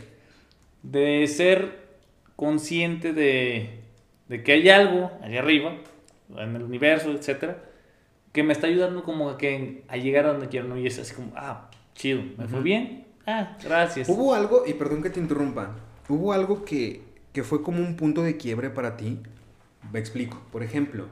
de 0.81 1.27
ser 1.27 1.77
consciente 2.35 3.13
de, 3.13 3.81
de, 4.29 4.41
que 4.41 4.53
hay 4.53 4.67
algo 4.69 5.11
allá 5.21 5.41
arriba, 5.41 5.75
en 6.35 6.55
el 6.55 6.63
universo, 6.63 7.11
etcétera, 7.11 7.63
que 8.31 8.41
me 8.41 8.51
está 8.51 8.65
ayudando 8.65 9.03
como 9.03 9.29
a, 9.29 9.37
que, 9.37 9.83
a 9.89 9.97
llegar 9.97 10.25
a 10.25 10.31
donde 10.31 10.47
quiero, 10.47 10.67
¿no? 10.67 10.75
Y 10.75 10.87
es 10.87 10.97
así 10.97 11.13
como, 11.13 11.33
ah, 11.35 11.69
chido, 11.93 12.23
me 12.35 12.47
fue 12.47 12.61
bien, 12.61 13.05
ah, 13.27 13.55
gracias. 13.63 14.09
Hubo 14.09 14.33
algo, 14.33 14.63
y 14.65 14.73
perdón 14.73 15.03
que 15.03 15.11
te 15.11 15.19
interrumpa, 15.19 15.75
hubo 16.09 16.33
algo 16.33 16.65
que, 16.65 17.03
que 17.31 17.43
fue 17.43 17.61
como 17.61 17.77
un 17.77 17.95
punto 17.95 18.23
de 18.23 18.37
quiebre 18.37 18.71
para 18.71 18.97
ti, 18.97 19.19
me 19.91 19.99
explico, 19.99 20.41
por 20.51 20.63
ejemplo, 20.63 21.05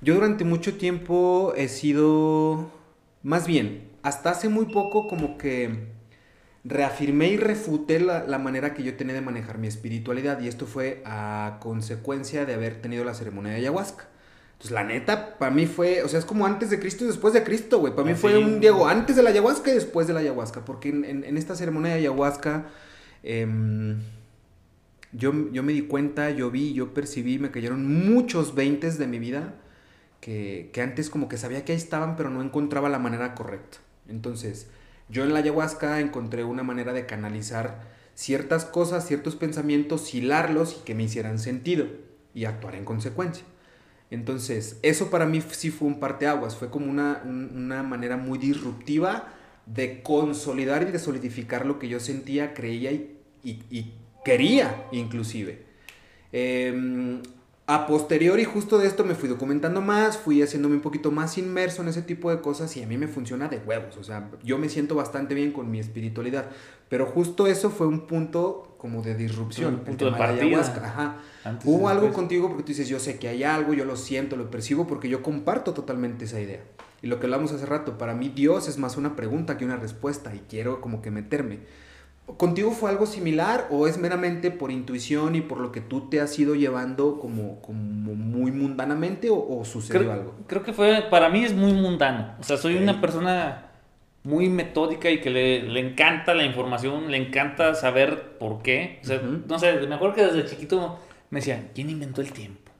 yo 0.00 0.14
durante 0.14 0.44
mucho 0.44 0.76
tiempo 0.76 1.52
he 1.56 1.68
sido, 1.68 2.70
más 3.22 3.46
bien, 3.46 3.88
hasta 4.02 4.30
hace 4.30 4.48
muy 4.48 4.66
poco 4.66 5.08
como 5.08 5.38
que 5.38 5.88
reafirmé 6.64 7.28
y 7.28 7.36
refuté 7.36 7.98
la, 8.00 8.24
la, 8.24 8.38
manera 8.38 8.74
que 8.74 8.82
yo 8.82 8.96
tenía 8.96 9.14
de 9.14 9.20
manejar 9.20 9.58
mi 9.58 9.66
espiritualidad 9.66 10.40
y 10.40 10.48
esto 10.48 10.66
fue 10.66 11.02
a 11.04 11.58
consecuencia 11.60 12.44
de 12.44 12.54
haber 12.54 12.80
tenido 12.80 13.04
la 13.04 13.14
ceremonia 13.14 13.52
de 13.52 13.58
ayahuasca. 13.58 14.08
Entonces, 14.52 14.72
la 14.72 14.82
neta, 14.82 15.38
para 15.38 15.52
mí 15.52 15.66
fue, 15.66 16.02
o 16.02 16.08
sea, 16.08 16.18
es 16.18 16.24
como 16.24 16.44
antes 16.44 16.70
de 16.70 16.80
Cristo 16.80 17.04
y 17.04 17.06
después 17.06 17.32
de 17.32 17.44
Cristo, 17.44 17.78
güey. 17.78 17.94
Para 17.94 18.08
mí 18.08 18.14
fue 18.14 18.36
un 18.38 18.58
Diego 18.60 18.88
antes 18.88 19.14
de 19.14 19.22
la 19.22 19.30
ayahuasca 19.30 19.70
y 19.70 19.74
después 19.74 20.08
de 20.08 20.14
la 20.14 20.20
ayahuasca, 20.20 20.64
porque 20.64 20.88
en, 20.88 21.04
en, 21.04 21.24
en 21.24 21.36
esta 21.36 21.54
ceremonia 21.54 21.92
de 21.92 21.98
ayahuasca 21.98 22.66
eh, 23.22 23.46
yo, 25.12 25.50
yo 25.52 25.62
me 25.62 25.72
di 25.72 25.82
cuenta, 25.82 26.30
yo 26.30 26.50
vi, 26.50 26.72
yo 26.72 26.92
percibí, 26.92 27.38
me 27.38 27.50
cayeron 27.50 28.10
muchos 28.10 28.54
veintes 28.54 28.98
de 28.98 29.06
mi 29.06 29.18
vida 29.18 29.54
que, 30.20 30.70
que 30.72 30.82
antes 30.82 31.10
como 31.10 31.28
que 31.28 31.36
sabía 31.36 31.64
que 31.64 31.72
ahí 31.72 31.78
estaban, 31.78 32.16
pero 32.16 32.30
no 32.30 32.42
encontraba 32.42 32.88
la 32.88 32.98
manera 32.98 33.34
correcta. 33.34 33.78
Entonces, 34.08 34.68
yo 35.08 35.24
en 35.24 35.32
la 35.32 35.40
ayahuasca 35.40 36.00
encontré 36.00 36.44
una 36.44 36.62
manera 36.62 36.92
de 36.92 37.06
canalizar 37.06 37.82
ciertas 38.14 38.64
cosas, 38.64 39.06
ciertos 39.06 39.36
pensamientos, 39.36 40.12
hilarlos 40.14 40.78
y 40.80 40.84
que 40.84 40.94
me 40.94 41.04
hicieran 41.04 41.38
sentido 41.38 41.86
y 42.34 42.44
actuar 42.44 42.74
en 42.74 42.84
consecuencia. 42.84 43.44
Entonces, 44.10 44.78
eso 44.82 45.10
para 45.10 45.26
mí 45.26 45.42
sí 45.50 45.70
fue 45.70 45.88
un 45.88 46.00
parteaguas, 46.00 46.56
fue 46.56 46.70
como 46.70 46.90
una, 46.90 47.22
una 47.24 47.82
manera 47.82 48.16
muy 48.16 48.38
disruptiva 48.38 49.34
de 49.66 50.02
consolidar 50.02 50.82
y 50.82 50.92
de 50.92 50.98
solidificar 50.98 51.66
lo 51.66 51.78
que 51.78 51.88
yo 51.88 52.00
sentía, 52.00 52.54
creía 52.54 52.90
y, 52.90 53.18
y, 53.44 53.62
y 53.70 53.94
quería 54.24 54.86
inclusive. 54.92 55.66
Eh, 56.32 57.22
a 57.68 57.86
posteriori 57.86 58.44
justo 58.44 58.78
de 58.78 58.86
esto 58.86 59.04
me 59.04 59.14
fui 59.14 59.28
documentando 59.28 59.82
más, 59.82 60.16
fui 60.16 60.40
haciéndome 60.40 60.76
un 60.76 60.80
poquito 60.80 61.10
más 61.10 61.36
inmerso 61.36 61.82
en 61.82 61.88
ese 61.88 62.00
tipo 62.00 62.30
de 62.30 62.40
cosas 62.40 62.74
y 62.78 62.82
a 62.82 62.86
mí 62.86 62.96
me 62.96 63.08
funciona 63.08 63.46
de 63.48 63.58
huevos, 63.58 63.98
o 63.98 64.02
sea, 64.02 64.30
yo 64.42 64.56
me 64.56 64.70
siento 64.70 64.94
bastante 64.94 65.34
bien 65.34 65.52
con 65.52 65.70
mi 65.70 65.78
espiritualidad, 65.78 66.46
pero 66.88 67.04
justo 67.04 67.46
eso 67.46 67.68
fue 67.68 67.86
un 67.86 68.06
punto 68.06 68.74
como 68.78 69.02
de 69.02 69.14
disrupción, 69.14 69.74
un 69.74 69.80
punto 69.80 70.06
de 70.06 70.12
partida. 70.12 70.60
Ajá. 70.60 71.18
Hubo 71.64 71.90
algo 71.90 72.10
contigo 72.14 72.48
porque 72.48 72.62
tú 72.62 72.68
dices, 72.68 72.88
yo 72.88 72.98
sé 72.98 73.18
que 73.18 73.28
hay 73.28 73.44
algo, 73.44 73.74
yo 73.74 73.84
lo 73.84 73.96
siento, 73.96 74.36
lo 74.36 74.50
percibo 74.50 74.86
porque 74.86 75.10
yo 75.10 75.22
comparto 75.22 75.74
totalmente 75.74 76.24
esa 76.24 76.40
idea. 76.40 76.62
Y 77.02 77.08
lo 77.08 77.20
que 77.20 77.26
hablamos 77.26 77.52
hace 77.52 77.66
rato, 77.66 77.98
para 77.98 78.14
mí 78.14 78.32
Dios 78.34 78.66
es 78.66 78.78
más 78.78 78.96
una 78.96 79.14
pregunta 79.14 79.58
que 79.58 79.66
una 79.66 79.76
respuesta 79.76 80.34
y 80.34 80.38
quiero 80.48 80.80
como 80.80 81.02
que 81.02 81.10
meterme. 81.10 81.58
¿Contigo 82.36 82.72
fue 82.72 82.90
algo 82.90 83.06
similar 83.06 83.68
o 83.70 83.86
es 83.86 83.96
meramente 83.98 84.50
por 84.50 84.70
intuición 84.70 85.34
y 85.34 85.40
por 85.40 85.58
lo 85.58 85.72
que 85.72 85.80
tú 85.80 86.08
te 86.10 86.20
has 86.20 86.38
ido 86.38 86.54
llevando 86.54 87.18
como, 87.18 87.60
como 87.62 88.14
muy 88.14 88.52
mundanamente 88.52 89.30
o, 89.30 89.58
o 89.58 89.64
sucedió 89.64 90.00
creo, 90.00 90.12
algo? 90.12 90.34
Creo 90.46 90.62
que 90.62 90.72
fue, 90.72 91.06
para 91.10 91.30
mí 91.30 91.44
es 91.44 91.54
muy 91.54 91.72
mundano. 91.72 92.34
O 92.38 92.42
sea, 92.42 92.58
soy 92.58 92.74
okay. 92.74 92.82
una 92.82 93.00
persona 93.00 93.70
muy 94.24 94.50
metódica 94.50 95.10
y 95.10 95.20
que 95.20 95.30
le, 95.30 95.62
le, 95.62 95.80
encanta 95.80 96.34
la 96.34 96.44
información, 96.44 97.10
le 97.10 97.16
encanta 97.16 97.74
saber 97.74 98.36
por 98.38 98.62
qué. 98.62 98.98
O 99.02 99.06
sea, 99.06 99.16
uh 99.16 99.20
-huh. 99.20 99.46
no 99.46 99.58
sé, 99.58 99.72
me 99.86 99.94
acuerdo 99.94 100.14
que 100.16 100.26
desde 100.26 100.44
chiquito 100.44 100.98
me 101.30 101.40
decían, 101.40 101.70
¿quién 101.74 101.88
inventó 101.88 102.20
el 102.20 102.32
tiempo? 102.32 102.70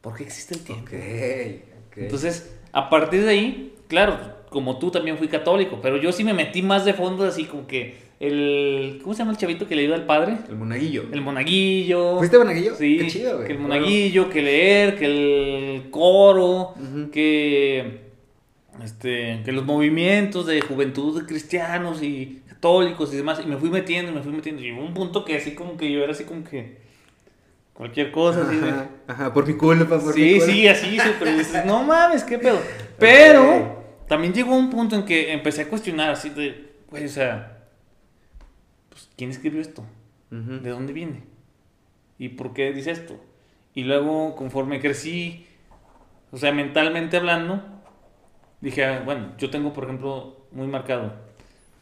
¿Por 0.00 0.16
qué 0.16 0.24
existe 0.24 0.54
el 0.54 0.64
tiempo? 0.64 0.86
Okay, 0.86 1.64
okay. 1.88 2.04
Entonces, 2.04 2.58
a 2.72 2.88
partir 2.88 3.22
de 3.22 3.30
ahí, 3.30 3.74
claro, 3.86 4.18
como 4.48 4.78
tú 4.78 4.90
también 4.90 5.18
fui 5.18 5.28
católico, 5.28 5.80
pero 5.82 5.98
yo 5.98 6.10
sí 6.10 6.24
me 6.24 6.32
metí 6.32 6.62
más 6.62 6.84
de 6.84 6.94
fondo 6.94 7.24
así 7.24 7.44
como 7.44 7.66
que 7.66 8.07
el 8.20 9.00
¿cómo 9.02 9.14
se 9.14 9.20
llama 9.20 9.32
el 9.32 9.38
chavito 9.38 9.66
que 9.66 9.76
le 9.76 9.82
ayuda 9.82 9.96
al 9.96 10.06
padre? 10.06 10.38
El 10.48 10.56
monaguillo. 10.56 11.04
El 11.12 11.20
monaguillo. 11.20 12.18
¿Fuiste 12.18 12.38
monaguillo? 12.38 12.74
Sí. 12.74 12.98
Qué 12.98 13.06
chido, 13.06 13.36
güey. 13.36 13.46
Que 13.46 13.52
el 13.52 13.58
monaguillo, 13.60 14.28
que 14.28 14.42
leer, 14.42 14.96
que 14.96 15.04
el 15.04 15.90
coro, 15.90 16.74
uh 16.74 16.74
-huh. 16.76 17.10
que 17.10 18.08
este, 18.84 19.42
que 19.44 19.52
los 19.52 19.64
movimientos 19.64 20.46
de 20.46 20.60
juventud 20.60 21.20
de 21.20 21.26
cristianos 21.26 22.02
y 22.02 22.42
católicos 22.48 23.12
y 23.12 23.16
demás, 23.16 23.40
y 23.44 23.48
me 23.48 23.56
fui 23.56 23.70
metiendo, 23.70 24.12
me 24.12 24.22
fui 24.22 24.32
metiendo, 24.32 24.62
y 24.62 24.72
hubo 24.72 24.82
un 24.82 24.94
punto 24.94 25.24
que 25.24 25.36
así 25.36 25.54
como 25.54 25.76
que 25.76 25.90
yo 25.90 26.02
era 26.02 26.12
así 26.12 26.24
como 26.24 26.44
que 26.44 26.78
cualquier 27.72 28.10
cosa 28.10 28.40
ajá, 28.40 28.50
así 28.50 28.60
de... 28.60 28.72
Ajá, 29.06 29.32
por 29.32 29.46
mi 29.46 29.54
culpa, 29.54 29.98
por 29.98 30.12
sí, 30.12 30.20
mi 30.22 30.38
culpa. 30.38 30.52
Sí, 30.52 30.68
así, 30.68 30.98
súper, 30.98 31.36
dices, 31.36 31.64
no 31.66 31.82
mames, 31.82 32.24
qué 32.24 32.38
pedo. 32.38 32.60
Pero 32.98 33.42
okay. 33.42 33.66
también 34.08 34.32
llegó 34.32 34.54
un 34.54 34.70
punto 34.70 34.96
en 34.96 35.04
que 35.04 35.32
empecé 35.32 35.62
a 35.62 35.68
cuestionar 35.68 36.10
así 36.10 36.30
de, 36.30 36.72
güey, 36.90 37.04
o 37.04 37.08
sea, 37.08 37.57
¿quién 39.18 39.30
escribió 39.30 39.60
esto? 39.60 39.84
Uh 40.30 40.36
-huh. 40.36 40.60
¿De 40.60 40.70
dónde 40.70 40.94
viene? 40.94 41.24
¿Y 42.18 42.30
por 42.30 42.54
qué 42.54 42.72
dice 42.72 42.92
esto? 42.92 43.20
Y 43.74 43.84
luego, 43.84 44.34
conforme 44.34 44.80
crecí, 44.80 45.46
o 46.30 46.38
sea, 46.38 46.52
mentalmente 46.52 47.18
hablando, 47.18 47.62
dije, 48.62 48.86
ah, 48.86 49.02
bueno, 49.04 49.34
yo 49.36 49.50
tengo, 49.50 49.74
por 49.74 49.84
ejemplo, 49.84 50.46
muy 50.52 50.66
marcado 50.66 51.28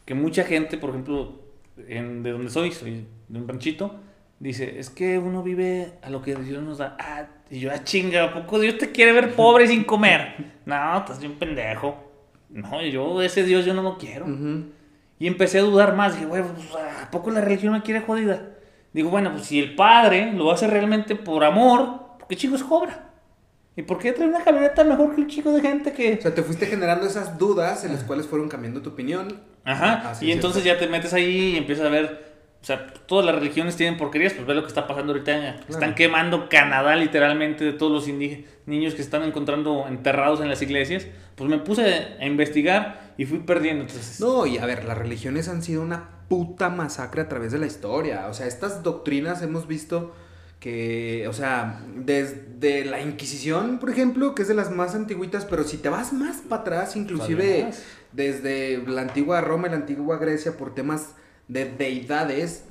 que 0.07 0.15
mucha 0.15 0.45
gente, 0.45 0.77
por 0.77 0.91
ejemplo, 0.91 1.33
en, 1.85 2.23
de 2.23 2.31
donde 2.31 2.49
soy, 2.49 2.71
soy 2.71 3.05
de 3.27 3.39
un 3.39 3.45
ranchito, 3.45 3.99
dice, 4.39 4.79
es 4.79 4.89
que 4.89 5.19
uno 5.19 5.43
vive 5.43 5.95
a 6.01 6.09
lo 6.09 6.21
que 6.21 6.33
Dios 6.33 6.63
nos 6.63 6.77
da. 6.77 6.95
Ah, 6.97 7.27
y 7.49 7.59
yo, 7.59 7.71
ah, 7.73 7.83
chinga, 7.83 8.23
¿a 8.23 8.33
poco 8.33 8.57
Dios 8.57 8.77
te 8.77 8.93
quiere 8.93 9.11
ver 9.11 9.35
pobre 9.35 9.65
y 9.65 9.67
sin 9.67 9.83
comer? 9.83 10.55
No, 10.65 10.97
estás 10.97 11.19
bien 11.19 11.33
pendejo. 11.35 11.95
No, 12.49 12.81
yo, 12.85 13.21
ese 13.21 13.43
Dios 13.43 13.65
yo 13.65 13.73
no 13.73 13.81
lo 13.81 13.97
quiero. 13.97 14.25
Uh 14.25 14.29
-huh. 14.29 14.65
Y 15.19 15.27
empecé 15.27 15.59
a 15.59 15.63
dudar 15.63 15.95
más. 15.95 16.13
Dije, 16.13 16.25
güey, 16.25 16.43
pues, 16.43 16.67
¿a 17.03 17.09
poco 17.11 17.31
la 17.31 17.41
religión 17.41 17.73
me 17.73 17.81
quiere 17.81 18.01
jodida? 18.01 18.51
Digo, 18.93 19.09
bueno, 19.09 19.31
pues 19.31 19.45
si 19.45 19.59
el 19.59 19.75
padre 19.75 20.33
lo 20.33 20.51
hace 20.51 20.67
realmente 20.67 21.15
por 21.15 21.43
amor, 21.43 22.17
¿por 22.19 22.27
qué 22.27 22.35
chicos 22.35 22.63
cobra? 22.63 23.11
¿Y 23.75 23.83
por 23.83 23.99
qué 23.99 24.11
trae 24.11 24.27
una 24.27 24.43
camioneta 24.43 24.83
mejor 24.83 25.13
que 25.13 25.21
un 25.21 25.27
chico 25.27 25.51
de 25.51 25.61
gente 25.61 25.93
que.? 25.93 26.15
O 26.15 26.21
sea, 26.21 26.33
te 26.33 26.41
fuiste 26.41 26.65
generando 26.65 27.05
esas 27.05 27.37
dudas 27.37 27.85
en 27.85 27.93
las 27.93 28.03
cuales 28.03 28.25
fueron 28.25 28.49
cambiando 28.49 28.81
tu 28.81 28.89
opinión. 28.89 29.39
Ajá. 29.63 30.09
Así 30.09 30.25
y 30.25 30.31
entonces 30.31 30.63
ya 30.63 30.79
te 30.79 30.87
metes 30.87 31.13
ahí 31.13 31.53
y 31.53 31.57
empiezas 31.57 31.85
a 31.85 31.89
ver. 31.89 32.26
O 32.67 32.73
sea, 32.75 32.85
todas 32.85 33.25
las 33.25 33.33
religiones 33.33 33.77
tienen 33.77 33.95
porquerías, 33.95 34.33
pues 34.33 34.45
ve 34.45 34.53
lo 34.53 34.61
que 34.61 34.67
está 34.67 34.87
pasando 34.87 35.13
ahorita. 35.13 35.39
Claro. 35.39 35.63
Están 35.69 35.95
quemando 35.95 36.49
Canadá 36.49 36.97
literalmente 36.97 37.63
de 37.63 37.71
todos 37.71 37.93
los 37.93 38.07
niños 38.13 38.91
que 38.93 38.97
se 38.97 39.03
están 39.03 39.23
encontrando 39.23 39.85
enterrados 39.87 40.41
en 40.41 40.49
las 40.49 40.61
iglesias. 40.61 41.07
Pues 41.35 41.49
me 41.49 41.59
puse 41.59 42.17
a 42.19 42.25
investigar 42.25 43.13
y 43.17 43.23
fui 43.23 43.39
perdiendo. 43.39 43.85
Entonces... 43.85 44.19
No, 44.19 44.45
y 44.45 44.57
a 44.57 44.65
ver, 44.65 44.83
las 44.83 44.97
religiones 44.97 45.47
han 45.47 45.63
sido 45.63 45.81
una 45.81 46.09
puta 46.27 46.67
masacre 46.67 47.21
a 47.21 47.29
través 47.29 47.53
de 47.53 47.59
la 47.59 47.67
historia. 47.67 48.27
O 48.27 48.33
sea, 48.33 48.47
estas 48.47 48.83
doctrinas 48.83 49.41
hemos 49.41 49.65
visto 49.65 50.13
que, 50.59 51.25
o 51.29 51.31
sea, 51.31 51.79
desde 51.95 52.83
la 52.83 52.99
Inquisición, 52.99 53.79
por 53.79 53.91
ejemplo, 53.91 54.35
que 54.35 54.41
es 54.41 54.49
de 54.49 54.55
las 54.55 54.71
más 54.71 54.93
antiguitas, 54.93 55.45
pero 55.45 55.63
si 55.63 55.77
te 55.77 55.87
vas 55.87 56.11
más 56.11 56.41
para 56.41 56.63
atrás, 56.63 56.97
inclusive 56.97 57.69
desde 58.11 58.83
la 58.85 59.03
antigua 59.03 59.39
Roma 59.39 59.67
y 59.67 59.69
la 59.69 59.77
antigua 59.77 60.17
Grecia, 60.17 60.57
por 60.57 60.75
temas 60.75 61.11
de 61.47 61.65
deidades, 61.65 62.65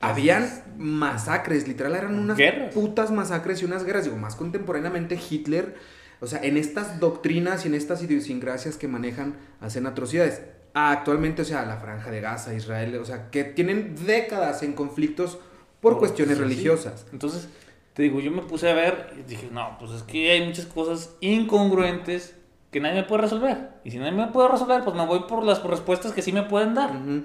habían 0.00 0.48
masacres, 0.76 1.66
literal, 1.68 1.94
eran 1.94 2.18
unas 2.18 2.36
¿Guerras? 2.36 2.74
putas 2.74 3.10
masacres 3.10 3.62
y 3.62 3.64
unas 3.64 3.84
guerras. 3.84 4.04
Digo, 4.04 4.16
más 4.16 4.36
contemporáneamente 4.36 5.18
Hitler, 5.30 5.76
o 6.20 6.26
sea, 6.26 6.40
en 6.42 6.56
estas 6.56 7.00
doctrinas 7.00 7.64
y 7.64 7.68
en 7.68 7.74
estas 7.74 8.02
idiosincrasias 8.02 8.76
que 8.76 8.88
manejan, 8.88 9.36
hacen 9.60 9.86
atrocidades. 9.86 10.42
Actualmente, 10.74 11.42
o 11.42 11.44
sea, 11.44 11.64
la 11.64 11.76
franja 11.76 12.10
de 12.10 12.20
Gaza, 12.20 12.52
Israel, 12.54 12.96
o 12.96 13.04
sea, 13.04 13.30
que 13.30 13.44
tienen 13.44 13.94
décadas 14.06 14.62
en 14.62 14.72
conflictos 14.72 15.38
por 15.80 15.98
cuestiones 15.98 16.36
sí, 16.36 16.42
religiosas. 16.42 17.00
Sí. 17.02 17.06
Entonces, 17.12 17.48
te 17.92 18.02
digo, 18.02 18.20
yo 18.20 18.32
me 18.32 18.42
puse 18.42 18.68
a 18.68 18.74
ver 18.74 19.14
y 19.18 19.22
dije, 19.22 19.48
no, 19.52 19.76
pues 19.78 19.92
es 19.92 20.02
que 20.02 20.32
hay 20.32 20.44
muchas 20.44 20.66
cosas 20.66 21.14
incongruentes 21.20 22.34
que 22.72 22.80
nadie 22.80 23.02
me 23.02 23.04
puede 23.04 23.22
resolver. 23.22 23.70
Y 23.84 23.92
si 23.92 23.98
nadie 23.98 24.12
me 24.12 24.26
puede 24.26 24.48
resolver, 24.48 24.82
pues 24.82 24.96
me 24.96 25.06
voy 25.06 25.20
por 25.28 25.44
las 25.44 25.62
respuestas 25.62 26.12
que 26.12 26.22
sí 26.22 26.32
me 26.32 26.42
pueden 26.42 26.74
dar. 26.74 26.90
Uh 26.90 26.94
-huh. 26.94 27.24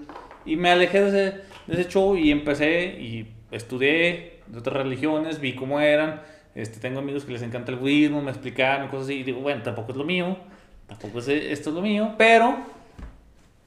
Y 0.50 0.56
me 0.56 0.72
alejé 0.72 1.02
de 1.02 1.08
ese, 1.08 1.38
de 1.68 1.82
ese 1.82 1.88
show 1.88 2.18
y 2.18 2.32
empecé 2.32 3.00
y 3.00 3.28
estudié 3.52 4.39
de 4.47 4.58
otras 4.58 4.78
religiones, 4.78 5.39
vi 5.39 5.54
cómo 5.54 5.80
eran. 5.80 6.22
Este, 6.56 6.80
tengo 6.80 6.97
amigos 6.97 7.24
que 7.24 7.34
les 7.34 7.43
encanta 7.43 7.72
el 7.72 7.78
budismo, 7.78 8.24
me 8.24 8.32
explicaron 8.32 8.88
cosas 8.88 9.06
así. 9.06 9.20
Y 9.20 9.24
digo, 9.24 9.41
bueno, 9.41 9.62
tampoco 9.62 9.91
es 9.91 9.97
lo 10.00 10.04
mío, 10.04 10.38
tampoco 10.88 11.20
es, 11.20 11.28
esto 11.28 11.70
es 11.70 11.76
lo 11.76 11.84
mío, 11.84 12.16
pero 12.18 12.58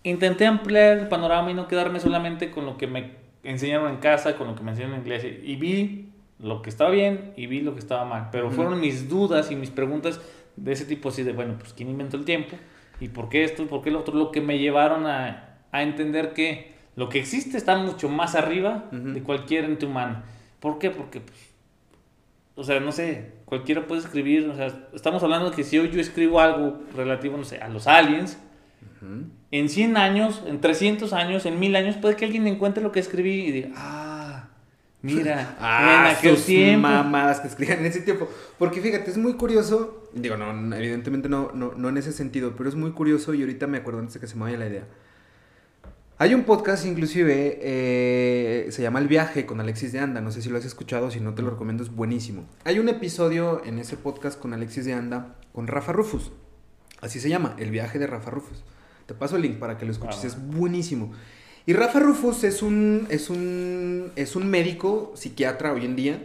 intenté 0.02 0.44
ampliar 0.44 0.98
el 0.98 1.06
panorama 1.06 1.52
y 1.52 1.54
no 1.54 1.68
quedarme 1.68 2.00
solamente 2.00 2.50
con 2.50 2.66
lo 2.66 2.76
que 2.76 2.88
me 2.88 3.12
enseñaron 3.44 3.88
en 3.88 3.98
casa, 3.98 4.34
con 4.34 4.48
lo 4.48 4.56
que 4.56 4.64
me 4.64 4.72
enseñaron 4.72 4.96
en 4.96 5.02
iglesia. 5.02 5.30
Y 5.30 5.54
vi 5.54 6.08
lo 6.40 6.62
que 6.62 6.70
estaba 6.70 6.90
bien 6.90 7.32
y 7.36 7.46
vi 7.46 7.60
lo 7.60 7.74
que 7.74 7.78
estaba 7.78 8.04
mal. 8.04 8.30
Pero 8.32 8.50
fueron 8.50 8.80
mis 8.80 9.08
dudas 9.08 9.52
y 9.52 9.54
mis 9.54 9.70
preguntas 9.70 10.20
de 10.56 10.72
ese 10.72 10.84
tipo 10.84 11.10
así 11.10 11.22
de, 11.22 11.32
bueno, 11.32 11.54
pues 11.60 11.74
¿quién 11.74 11.88
inventó 11.88 12.16
el 12.16 12.24
tiempo? 12.24 12.56
¿Y 12.98 13.06
por 13.06 13.28
qué 13.28 13.44
esto? 13.44 13.68
¿Por 13.68 13.82
qué 13.82 13.92
lo 13.92 14.00
otro? 14.00 14.16
Lo 14.16 14.32
que 14.32 14.40
me 14.40 14.58
llevaron 14.58 15.06
a, 15.06 15.60
a 15.70 15.82
entender 15.84 16.32
que 16.32 16.71
lo 16.96 17.08
que 17.08 17.18
existe 17.18 17.56
está 17.56 17.76
mucho 17.76 18.08
más 18.08 18.34
arriba 18.34 18.88
uh 18.92 18.94
-huh. 18.94 19.12
de 19.12 19.22
cualquier 19.22 19.64
ente 19.64 19.86
humano. 19.86 20.22
¿Por 20.60 20.78
qué? 20.78 20.90
Porque, 20.90 21.20
pues, 21.20 21.38
o 22.54 22.64
sea, 22.64 22.80
no 22.80 22.92
sé, 22.92 23.32
cualquiera 23.44 23.86
puede 23.86 24.02
escribir, 24.02 24.48
o 24.48 24.54
sea, 24.54 24.88
estamos 24.94 25.22
hablando 25.22 25.50
de 25.50 25.56
que 25.56 25.64
si 25.64 25.78
hoy 25.78 25.90
yo 25.90 26.00
escribo 26.00 26.40
algo 26.40 26.80
relativo, 26.94 27.36
no 27.36 27.44
sé, 27.44 27.58
a 27.58 27.68
los 27.68 27.86
aliens, 27.86 28.38
uh 29.00 29.04
-huh. 29.04 29.24
en 29.50 29.68
100 29.68 29.96
años, 29.96 30.42
en 30.46 30.60
300 30.60 31.12
años, 31.12 31.46
en 31.46 31.58
1000 31.58 31.76
años, 31.76 31.96
puede 31.96 32.16
que 32.16 32.24
alguien 32.26 32.46
encuentre 32.46 32.82
lo 32.82 32.92
que 32.92 33.00
escribí 33.00 33.46
y 33.46 33.52
diga, 33.52 33.70
ah, 33.76 34.48
Mira, 35.02 35.56
ah, 35.60 36.10
en 36.10 36.16
aquel 36.16 36.36
sus 36.36 36.46
tiempo. 36.46 36.86
mamadas 36.88 37.40
que 37.40 37.48
escribían 37.48 37.80
en 37.80 37.86
ese 37.86 38.00
tiempo. 38.02 38.28
Porque 38.58 38.80
fíjate, 38.80 39.10
es 39.10 39.18
muy 39.18 39.34
curioso. 39.34 40.08
Digo, 40.14 40.36
no, 40.36 40.52
no, 40.52 40.76
evidentemente 40.76 41.28
no, 41.28 41.50
no, 41.52 41.72
no 41.76 41.88
en 41.88 41.96
ese 41.96 42.12
sentido, 42.12 42.54
pero 42.56 42.68
es 42.68 42.76
muy 42.76 42.92
curioso 42.92 43.34
y 43.34 43.40
ahorita 43.40 43.66
me 43.66 43.78
acuerdo 43.78 43.98
antes 43.98 44.14
de 44.14 44.20
que 44.20 44.26
se 44.28 44.36
me 44.36 44.42
vaya 44.42 44.58
la 44.58 44.68
idea. 44.68 44.84
Hay 46.22 46.34
un 46.34 46.44
podcast, 46.44 46.86
inclusive, 46.86 47.58
eh, 47.60 48.68
se 48.70 48.80
llama 48.80 49.00
El 49.00 49.08
Viaje 49.08 49.44
con 49.44 49.58
Alexis 49.58 49.90
de 49.90 49.98
Anda. 49.98 50.20
No 50.20 50.30
sé 50.30 50.40
si 50.40 50.50
lo 50.50 50.56
has 50.56 50.64
escuchado, 50.64 51.10
si 51.10 51.18
no 51.18 51.34
te 51.34 51.42
lo 51.42 51.50
recomiendo, 51.50 51.82
es 51.82 51.92
buenísimo. 51.92 52.44
Hay 52.62 52.78
un 52.78 52.88
episodio 52.88 53.60
en 53.64 53.80
ese 53.80 53.96
podcast 53.96 54.38
con 54.38 54.54
Alexis 54.54 54.84
de 54.84 54.92
Anda 54.92 55.34
con 55.52 55.66
Rafa 55.66 55.90
Rufus. 55.90 56.30
Así 57.00 57.18
se 57.18 57.28
llama, 57.28 57.56
El 57.58 57.72
Viaje 57.72 57.98
de 57.98 58.06
Rafa 58.06 58.30
Rufus. 58.30 58.62
Te 59.06 59.14
paso 59.14 59.34
el 59.34 59.42
link 59.42 59.58
para 59.58 59.78
que 59.78 59.84
lo 59.84 59.90
escuches, 59.90 60.22
Ah. 60.22 60.26
es 60.28 60.46
buenísimo. 60.46 61.10
Y 61.66 61.72
Rafa 61.72 61.98
Rufus 61.98 62.44
es 62.44 62.62
un, 62.62 63.08
es 63.10 63.28
un, 63.28 64.12
es 64.14 64.36
un 64.36 64.48
médico, 64.48 65.10
psiquiatra 65.16 65.72
hoy 65.72 65.84
en 65.86 65.96
día, 65.96 66.24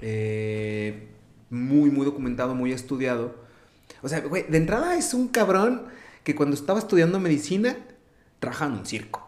eh, 0.00 1.08
muy, 1.50 1.90
muy 1.90 2.06
documentado, 2.06 2.54
muy 2.54 2.72
estudiado. 2.72 3.34
O 4.00 4.08
sea, 4.08 4.20
güey, 4.20 4.46
de 4.48 4.56
entrada 4.56 4.96
es 4.96 5.12
un 5.12 5.28
cabrón 5.28 5.82
que 6.22 6.34
cuando 6.34 6.56
estaba 6.56 6.78
estudiando 6.78 7.20
medicina, 7.20 7.76
trabajaba 8.40 8.72
en 8.72 8.78
un 8.78 8.86
circo. 8.86 9.23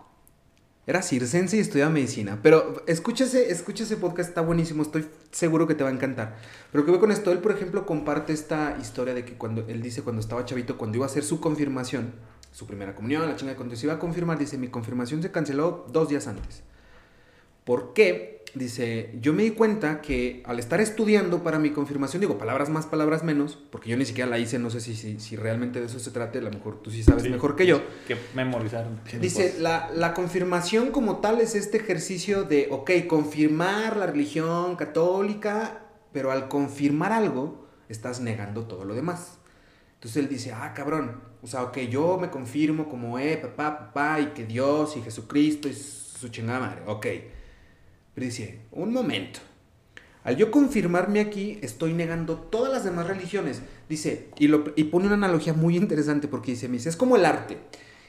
Era 0.86 1.02
circense 1.02 1.56
y 1.56 1.60
estudiaba 1.60 1.90
medicina. 1.90 2.38
Pero 2.42 2.84
escúchese, 2.86 3.50
escúchese 3.50 3.96
podcast, 3.96 4.28
está 4.28 4.40
buenísimo, 4.40 4.82
estoy 4.82 5.04
seguro 5.32 5.66
que 5.66 5.74
te 5.74 5.82
va 5.82 5.90
a 5.90 5.92
encantar. 5.92 6.36
Pero 6.70 6.84
que 6.84 6.92
ve 6.92 7.00
con 7.00 7.10
esto, 7.10 7.32
él 7.32 7.38
por 7.38 7.52
ejemplo 7.52 7.84
comparte 7.84 8.32
esta 8.32 8.76
historia 8.80 9.12
de 9.12 9.24
que 9.24 9.36
cuando, 9.36 9.64
él 9.66 9.82
dice 9.82 10.02
cuando 10.02 10.20
estaba 10.20 10.44
chavito, 10.44 10.78
cuando 10.78 10.98
iba 10.98 11.06
a 11.06 11.08
hacer 11.08 11.24
su 11.24 11.40
confirmación, 11.40 12.12
su 12.52 12.66
primera 12.66 12.94
comunión, 12.94 13.26
la 13.26 13.34
chinga, 13.34 13.56
cuando 13.56 13.74
se 13.74 13.86
iba 13.86 13.94
a 13.94 13.98
confirmar, 13.98 14.38
dice, 14.38 14.58
mi 14.58 14.68
confirmación 14.68 15.22
se 15.22 15.32
canceló 15.32 15.86
dos 15.92 16.08
días 16.08 16.28
antes. 16.28 16.62
¿Por 17.64 17.92
qué? 17.92 18.35
Dice, 18.56 19.10
yo 19.20 19.34
me 19.34 19.42
di 19.42 19.50
cuenta 19.50 20.00
que 20.00 20.42
al 20.46 20.58
estar 20.58 20.80
estudiando 20.80 21.42
para 21.42 21.58
mi 21.58 21.72
confirmación, 21.72 22.20
digo, 22.20 22.38
palabras 22.38 22.70
más, 22.70 22.86
palabras 22.86 23.22
menos, 23.22 23.58
porque 23.70 23.90
yo 23.90 23.98
ni 23.98 24.06
siquiera 24.06 24.30
la 24.30 24.38
hice, 24.38 24.58
no 24.58 24.70
sé 24.70 24.80
si, 24.80 24.96
si, 24.96 25.20
si 25.20 25.36
realmente 25.36 25.78
de 25.78 25.84
eso 25.84 25.98
se 25.98 26.10
trate, 26.10 26.38
a 26.38 26.40
lo 26.40 26.50
mejor 26.50 26.80
tú 26.80 26.90
sí 26.90 27.02
sabes 27.02 27.24
Sí, 27.24 27.28
mejor 27.28 27.54
que 27.54 27.66
yo. 27.66 27.82
Que 28.08 28.16
memorizar. 28.34 28.88
Dice, 29.20 29.56
la, 29.58 29.90
la 29.94 30.14
confirmación 30.14 30.90
como 30.90 31.18
tal 31.18 31.42
es 31.42 31.54
este 31.54 31.76
ejercicio 31.76 32.44
de, 32.44 32.68
ok, 32.70 32.92
confirmar 33.06 33.98
la 33.98 34.06
religión 34.06 34.76
católica, 34.76 35.82
pero 36.14 36.32
al 36.32 36.48
confirmar 36.48 37.12
algo, 37.12 37.68
estás 37.90 38.22
negando 38.22 38.66
todo 38.66 38.86
lo 38.86 38.94
demás. 38.94 39.36
Entonces 39.96 40.16
él 40.22 40.30
dice, 40.30 40.52
ah, 40.52 40.72
cabrón, 40.74 41.20
o 41.42 41.46
sea, 41.46 41.62
ok, 41.64 41.76
yo 41.90 42.16
me 42.16 42.30
confirmo 42.30 42.88
como, 42.88 43.18
eh, 43.18 43.36
papá, 43.36 43.78
papá, 43.78 44.18
y 44.20 44.28
que 44.28 44.46
Dios 44.46 44.96
y 44.96 45.02
Jesucristo 45.02 45.68
y 45.68 45.74
su 45.74 46.30
chingada 46.30 46.60
madre, 46.60 46.80
ok. 46.86 47.06
Pero 48.16 48.24
dice, 48.24 48.60
un 48.72 48.94
momento. 48.94 49.40
Al 50.24 50.36
yo 50.38 50.50
confirmarme 50.50 51.20
aquí, 51.20 51.58
estoy 51.62 51.92
negando 51.92 52.36
todas 52.36 52.72
las 52.72 52.82
demás 52.82 53.06
religiones. 53.06 53.60
Dice, 53.90 54.30
y, 54.38 54.48
lo, 54.48 54.64
y 54.74 54.84
pone 54.84 55.04
una 55.06 55.16
analogía 55.16 55.52
muy 55.52 55.76
interesante 55.76 56.26
porque 56.26 56.52
dice, 56.52 56.66
me 56.68 56.78
dice, 56.78 56.88
es 56.88 56.96
como 56.96 57.16
el 57.16 57.26
arte. 57.26 57.58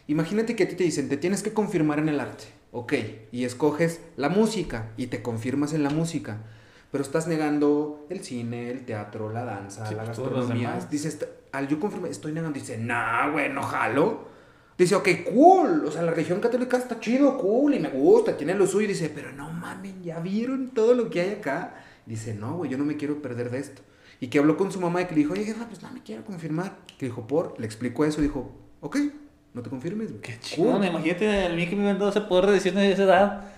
Imagínate 0.07 0.55
que 0.55 0.63
a 0.63 0.67
ti 0.69 0.75
te 0.75 0.85
dicen, 0.85 1.09
te 1.09 1.17
tienes 1.17 1.43
que 1.43 1.51
confirmar 1.51 1.99
en 1.99 2.07
el 2.07 2.21
arte. 2.21 2.45
Ok, 2.71 2.93
y 3.33 3.43
escoges 3.43 3.99
la 4.15 4.29
música 4.29 4.91
y 4.95 5.07
te 5.07 5.21
confirmas 5.21 5.73
en 5.73 5.83
la 5.83 5.89
música. 5.89 6.37
Pero 6.89 7.03
estás 7.03 7.27
negando 7.27 8.07
el 8.09 8.23
cine, 8.23 8.71
el 8.71 8.85
teatro, 8.85 9.29
la 9.29 9.43
danza, 9.43 9.85
Sí, 9.87 9.93
la 9.93 10.05
pues, 10.05 10.17
gastronomía. 10.17 10.79
Dice, 10.89 11.09
"Est- 11.09 11.23
al 11.51 11.67
yo 11.67 11.81
confirmar, 11.81 12.09
estoy 12.11 12.31
negando. 12.31 12.57
Dice, 12.57 12.77
nah, 12.77 13.29
güey, 13.29 13.51
no 13.51 13.61
jalo. 13.61 14.29
Dice, 14.77 14.95
ok, 14.95 15.09
cool. 15.33 15.85
O 15.85 15.91
sea, 15.91 16.03
la 16.03 16.11
religión 16.11 16.39
católica 16.39 16.77
está 16.77 16.99
chido, 16.99 17.37
cool, 17.37 17.73
y 17.73 17.79
me 17.79 17.89
gusta, 17.89 18.37
tiene 18.37 18.53
lo 18.53 18.67
suyo. 18.67 18.87
Dice, 18.87 19.09
pero 19.13 19.31
no 19.31 19.49
mamen, 19.51 20.03
¿ya 20.03 20.19
vieron 20.19 20.69
todo 20.69 20.93
lo 20.93 21.09
que 21.09 21.21
hay 21.21 21.29
acá? 21.31 21.75
Dice, 22.05 22.33
no, 22.35 22.57
güey, 22.57 22.69
yo 22.71 22.77
no 22.77 22.85
me 22.85 22.95
quiero 22.95 23.21
perder 23.21 23.49
de 23.49 23.59
esto. 23.59 23.81
Y 24.19 24.27
que 24.27 24.39
habló 24.39 24.55
con 24.57 24.71
su 24.71 24.79
mamá 24.79 25.01
y 25.01 25.05
que 25.05 25.15
le 25.15 25.21
dijo, 25.21 25.33
oye, 25.33 25.45
jefa, 25.45 25.65
pues 25.67 25.81
no 25.81 25.91
me 25.91 26.01
quiero 26.03 26.23
confirmar. 26.23 26.77
Que 26.97 27.07
dijo, 27.07 27.27
por, 27.27 27.59
le 27.59 27.65
explicó 27.65 28.05
eso, 28.05 28.21
dijo, 28.21 28.51
ok, 28.81 28.97
no 29.53 29.61
te 29.61 29.69
confirmes, 29.69 30.09
güey. 30.09 30.21
Qué 30.21 30.33
Cool. 30.33 30.41
chingón, 30.41 30.83
imagínate 30.83 31.45
a 31.45 31.49
mí 31.49 31.67
que 31.67 31.75
me 31.75 31.83
dado 31.93 32.09
ese 32.09 32.21
poder 32.21 32.45
de 32.47 32.51
decisión 32.53 32.75
de 32.75 32.91
esa 32.91 33.03
edad. 33.03 33.51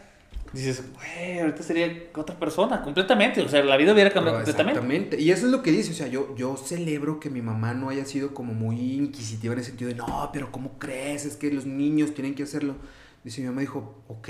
Dices, 0.51 0.83
güey, 0.93 1.39
ahorita 1.39 1.61
sería 1.61 2.09
otra 2.15 2.37
persona, 2.39 2.81
completamente. 2.81 3.41
O 3.41 3.47
sea, 3.47 3.63
la 3.63 3.77
vida 3.77 3.93
hubiera 3.93 4.09
cambiado 4.11 4.39
completamente. 4.39 4.79
Exactamente. 4.79 5.21
Y 5.21 5.31
eso 5.31 5.45
es 5.45 5.51
lo 5.51 5.61
que 5.61 5.71
dice. 5.71 5.91
O 5.91 5.93
sea, 5.93 6.07
yo, 6.07 6.35
yo 6.35 6.57
celebro 6.57 7.19
que 7.19 7.29
mi 7.29 7.41
mamá 7.41 7.73
no 7.73 7.89
haya 7.89 8.05
sido 8.05 8.33
como 8.33 8.53
muy 8.53 8.93
inquisitiva 8.95 9.53
en 9.53 9.59
el 9.59 9.65
sentido 9.65 9.89
de, 9.89 9.95
no, 9.95 10.29
pero 10.33 10.51
¿cómo 10.51 10.79
crees? 10.79 11.25
Es 11.25 11.35
que 11.35 11.51
los 11.51 11.65
niños 11.65 12.13
tienen 12.13 12.33
que 12.33 12.43
hacerlo. 12.43 12.75
Dice, 13.23 13.41
mi 13.41 13.47
mamá 13.47 13.61
dijo, 13.61 14.03
ok, 14.07 14.29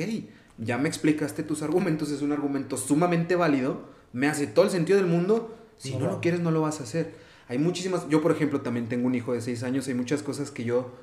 ya 0.58 0.78
me 0.78 0.90
explicaste 0.90 1.44
tus 1.44 1.62
argumentos, 1.62 2.12
es 2.12 2.22
un 2.22 2.32
argumento 2.32 2.76
sumamente 2.76 3.36
válido, 3.36 3.90
me 4.12 4.28
hace 4.28 4.48
todo 4.48 4.66
el 4.66 4.72
sentido 4.72 4.98
del 4.98 5.08
mundo. 5.08 5.56
Si 5.78 5.94
No 5.94 6.00
no, 6.00 6.12
lo 6.12 6.22
quieres, 6.22 6.42
no 6.42 6.52
lo 6.52 6.62
vas 6.62 6.82
a 6.82 6.84
hacer. 6.84 7.14
Hay 7.48 7.58
muchísimas, 7.58 8.10
yo 8.10 8.22
por 8.22 8.32
ejemplo 8.32 8.62
también 8.62 8.90
tengo 8.90 9.08
un 9.08 9.16
hijo 9.16 9.34
de 9.34 9.42
6 9.42 9.64
años, 9.64 9.88
hay 9.88 9.94
muchas 9.94 10.22
cosas 10.22 10.52
que 10.52 10.66
yo... 10.66 10.94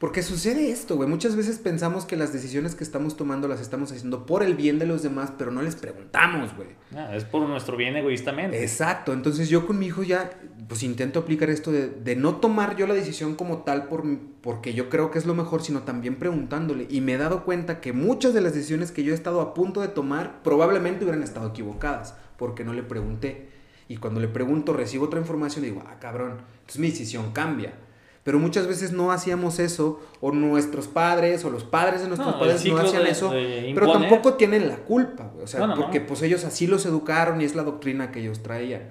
Porque 0.00 0.22
sucede 0.22 0.70
esto, 0.70 0.96
güey. 0.96 1.06
Muchas 1.10 1.36
veces 1.36 1.58
pensamos 1.58 2.06
que 2.06 2.16
las 2.16 2.32
decisiones 2.32 2.74
que 2.74 2.84
estamos 2.84 3.18
tomando 3.18 3.48
las 3.48 3.60
estamos 3.60 3.92
haciendo 3.92 4.24
por 4.24 4.42
el 4.42 4.54
bien 4.54 4.78
de 4.78 4.86
los 4.86 5.02
demás, 5.02 5.30
pero 5.36 5.50
no 5.50 5.60
les 5.60 5.76
preguntamos, 5.76 6.56
güey. 6.56 6.68
Ah, 6.96 7.14
es 7.14 7.26
por 7.26 7.46
nuestro 7.46 7.76
bien 7.76 7.94
egoístamente. 7.94 8.62
Exacto, 8.62 9.12
entonces 9.12 9.50
yo 9.50 9.66
con 9.66 9.78
mi 9.78 9.88
hijo 9.88 10.02
ya 10.02 10.30
pues 10.68 10.84
intento 10.84 11.18
aplicar 11.18 11.50
esto 11.50 11.70
de, 11.70 11.90
de 11.90 12.16
no 12.16 12.36
tomar 12.36 12.76
yo 12.76 12.86
la 12.86 12.94
decisión 12.94 13.34
como 13.34 13.58
tal 13.58 13.88
por, 13.88 14.04
porque 14.40 14.72
yo 14.72 14.88
creo 14.88 15.10
que 15.10 15.18
es 15.18 15.26
lo 15.26 15.34
mejor, 15.34 15.62
sino 15.62 15.82
también 15.82 16.16
preguntándole. 16.16 16.86
Y 16.88 17.02
me 17.02 17.12
he 17.12 17.18
dado 17.18 17.44
cuenta 17.44 17.82
que 17.82 17.92
muchas 17.92 18.32
de 18.32 18.40
las 18.40 18.54
decisiones 18.54 18.92
que 18.92 19.04
yo 19.04 19.12
he 19.12 19.14
estado 19.14 19.42
a 19.42 19.52
punto 19.52 19.82
de 19.82 19.88
tomar 19.88 20.42
probablemente 20.42 21.04
hubieran 21.04 21.22
estado 21.22 21.50
equivocadas, 21.50 22.14
porque 22.38 22.64
no 22.64 22.72
le 22.72 22.82
pregunté. 22.82 23.50
Y 23.86 23.98
cuando 23.98 24.18
le 24.18 24.28
pregunto 24.28 24.72
recibo 24.72 25.04
otra 25.04 25.20
información 25.20 25.62
y 25.66 25.68
digo, 25.68 25.82
ah, 25.86 25.98
cabrón, 26.00 26.38
entonces 26.60 26.78
mi 26.78 26.88
decisión 26.88 27.32
cambia. 27.32 27.74
Pero 28.22 28.38
muchas 28.38 28.66
veces 28.66 28.92
no 28.92 29.12
hacíamos 29.12 29.58
eso, 29.58 30.00
o 30.20 30.30
nuestros 30.32 30.88
padres, 30.88 31.44
o 31.44 31.50
los 31.50 31.64
padres 31.64 32.02
de 32.02 32.08
nuestros 32.08 32.34
No, 32.34 32.38
padres 32.38 32.64
no 32.66 32.76
hacían 32.76 33.04
de- 33.04 33.10
eso, 33.10 33.30
de 33.30 33.70
pero 33.74 33.90
tampoco 33.92 34.34
tienen 34.34 34.68
la 34.68 34.76
culpa, 34.76 35.30
güey. 35.32 35.44
O 35.44 35.46
sea, 35.46 35.60
No, 35.60 35.68
no, 35.68 35.76
no. 35.76 35.82
porque 35.82 36.00
pues 36.02 36.20
ellos 36.22 36.44
así 36.44 36.66
los 36.66 36.84
educaron 36.84 37.40
y 37.40 37.44
es 37.44 37.54
la 37.54 37.62
doctrina 37.62 38.12
que 38.12 38.20
ellos 38.20 38.42
traían. 38.42 38.82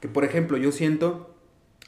Que 0.00 0.08
por 0.08 0.24
ejemplo, 0.24 0.56
yo 0.56 0.70
siento 0.70 1.34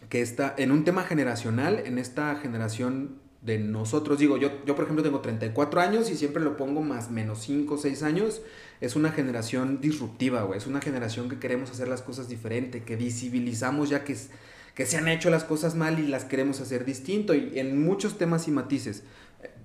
que 0.09 0.23
está 0.23 0.55
en 0.59 0.73
un 0.73 0.83
tema 0.85 1.05
generacional, 1.05 1.83
en 1.85 1.99
esta 1.99 2.35
generación 2.37 3.17
de 3.43 3.59
nosotros, 3.59 4.19
digo, 4.19 4.37
yo, 4.37 4.51
yo 4.67 4.75
por 4.75 4.83
ejemplo 4.85 5.05
tengo 5.05 5.21
34 5.21 5.81
años 5.81 6.11
y 6.11 6.17
siempre 6.17 6.43
lo 6.43 6.57
pongo 6.57 6.83
más 6.83 7.11
menos 7.13 7.39
5 7.41 7.75
o 7.75 7.79
6 7.79 8.03
años, 8.03 8.43
es 8.81 8.97
una 8.97 9.13
generación 9.13 9.81
disruptiva, 9.81 10.43
güey, 10.43 10.59
es 10.59 10.67
una 10.67 10.81
generación 10.81 11.29
que 11.29 11.39
queremos 11.39 11.71
hacer 11.71 11.87
las 11.87 12.03
cosas 12.03 12.29
diferente, 12.29 12.83
que 12.83 12.97
visibilizamos 12.97 13.89
ya 13.91 14.03
que, 14.03 14.15
es- 14.15 14.31
que 14.79 14.87
se 14.87 14.97
han 14.97 15.09
hecho 15.09 15.29
las 15.29 15.43
cosas 15.43 15.75
mal 15.75 15.99
y 15.99 16.07
las 16.07 16.25
queremos 16.25 16.61
hacer 16.61 16.85
distinto 16.85 17.35
y 17.35 17.59
en 17.59 17.83
muchos 17.83 18.17
temas 18.17 18.47
y 18.47 18.53
matices. 18.53 19.03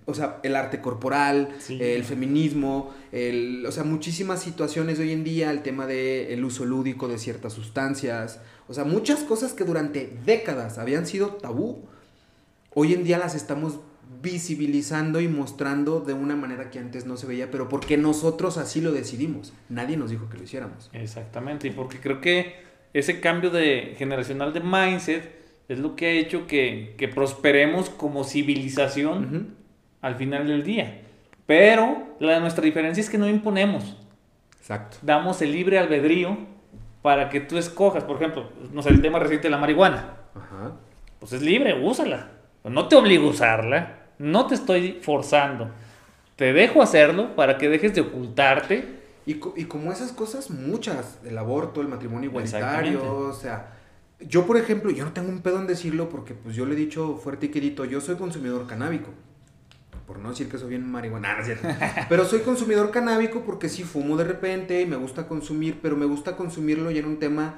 O 0.06 0.16
sea, 0.16 0.40
el 0.42 0.56
arte 0.56 0.82
corporal, 0.82 1.50
Sí. 1.60 1.78
el 1.80 2.04
feminismo, 2.04 2.92
el, 3.12 3.64
o 3.68 3.72
sea, 3.72 3.84
muchísimas 3.84 4.42
situaciones 4.42 4.98
de 4.98 5.04
hoy 5.04 5.12
en 5.12 5.24
día, 5.24 5.52
el 5.52 5.62
tema 5.62 5.86
del 5.86 6.44
uso 6.44 6.66
lúdico 6.66 7.08
de 7.08 7.20
ciertas 7.20 7.54
sustancias, 7.54 8.40
o 8.68 8.74
sea, 8.74 8.86
muchas 8.86 9.20
cosas 9.20 9.54
que 9.54 9.64
durante 9.66 10.18
décadas 10.26 10.80
habían 10.80 11.06
sido 11.06 11.28
tabú, 11.36 11.84
hoy 12.74 12.94
en 12.94 13.04
día 13.04 13.20
las 13.20 13.36
estamos 13.36 13.82
visibilizando 14.24 15.22
y 15.22 15.28
mostrando 15.28 16.00
de 16.00 16.14
una 16.14 16.36
manera 16.36 16.72
que 16.72 16.80
antes 16.80 17.06
no 17.06 17.18
se 17.18 17.28
veía, 17.28 17.52
pero 17.52 17.70
porque 17.70 17.98
nosotros 17.98 18.58
así 18.58 18.82
lo 18.82 18.92
decidimos. 18.92 19.54
Nadie 19.70 19.96
nos 19.96 20.10
dijo 20.10 20.28
que 20.28 20.38
lo 20.40 20.44
hiciéramos. 20.44 20.90
Exactamente, 20.92 21.68
y 21.68 21.72
porque 21.72 22.00
creo 22.00 22.20
que 22.20 22.73
ese 22.94 23.20
cambio 23.20 23.50
de 23.50 23.96
generacional 23.98 24.54
de 24.54 24.60
mindset 24.60 25.36
es 25.68 25.80
lo 25.80 25.96
que 25.96 26.08
ha 26.08 26.12
hecho 26.12 26.48
que, 26.48 26.96
que 26.98 27.08
prosperemos 27.08 27.90
como 27.90 28.24
civilización 28.24 29.56
al 30.02 30.16
final 30.16 30.48
del 30.48 30.64
día. 30.64 31.02
Pero 31.46 32.16
la, 32.20 32.40
nuestra 32.40 32.64
diferencia 32.64 33.02
es 33.02 33.10
que 33.10 33.18
no 33.18 33.28
imponemos, 33.28 33.98
Exacto. 34.60 34.98
damos 35.02 35.42
el 35.42 35.52
libre 35.52 35.78
albedrío 35.78 36.38
para 37.02 37.30
que 37.30 37.42
tú 37.42 37.58
escojas, 37.58 38.04
por 38.04 38.16
ejemplo, 38.16 38.50
no 38.72 38.82
sé, 38.82 38.90
el 38.90 39.02
tema 39.02 39.20
reciente 39.20 39.48
de 39.48 39.52
la 39.52 39.58
marihuana. 39.58 40.18
Ajá. 40.36 40.74
Pues 41.20 41.34
es 41.34 41.42
libre, 41.42 41.74
úsala. 41.74 42.30
No 42.64 42.88
te 42.88 42.96
obligo 42.96 43.28
a 43.28 43.32
usarla, 43.32 44.04
no 44.20 44.48
te 44.48 44.56
estoy 44.56 45.00
forzando. 45.02 45.70
Te 46.38 46.54
dejo 46.54 46.82
hacerlo 46.82 47.36
para 47.36 47.58
que 47.58 47.68
dejes 47.70 47.94
de 47.94 48.02
ocultarte. 48.02 49.03
Y, 49.26 49.40
y 49.56 49.66
como 49.66 49.92
esas 49.92 50.12
cosas, 50.12 50.50
muchas, 50.50 51.20
el 51.24 51.38
aborto, 51.38 51.82
el 51.82 51.88
matrimonio 51.88 52.30
igualitario, 52.30 53.18
o 53.18 53.34
sea, 53.34 53.74
yo 54.20 54.46
por 54.46 54.58
ejemplo, 54.58 54.92
yo 54.92 55.06
no 55.06 55.14
tengo 55.14 55.30
un 55.30 55.42
pedo 55.42 55.60
en 55.60 55.68
decirlo 55.68 56.10
porque 56.10 56.34
pues 56.34 56.56
yo 56.56 56.66
le 56.66 56.74
he 56.74 56.78
dicho 56.78 57.18
fuerte 57.18 57.48
y 57.48 57.50
quedito, 57.50 57.86
yo 57.86 58.02
soy 58.02 58.16
consumidor 58.16 58.68
canábico. 58.68 59.10
Por 60.08 60.20
no 60.20 60.30
decir 60.30 60.50
que 60.50 60.58
soy 60.58 60.70
bien 60.70 60.90
marihuana, 60.90 61.34
no 61.36 61.40
es 61.40 61.46
cierto. 61.46 61.68
Pero 62.10 62.26
soy 62.26 62.42
consumidor 62.42 62.92
canábico 62.92 63.44
porque 63.46 63.70
sí 63.70 63.84
fumo 63.84 64.18
de 64.18 64.26
repente 64.26 64.82
y 64.82 64.86
me 64.86 64.98
gusta 64.98 65.28
consumir, 65.28 65.80
pero 65.82 65.96
me 65.96 66.06
gusta 66.06 66.36
consumirlo 66.36 66.92
ya 66.92 67.00
en 67.00 67.06
un 67.06 67.20
tema 67.20 67.56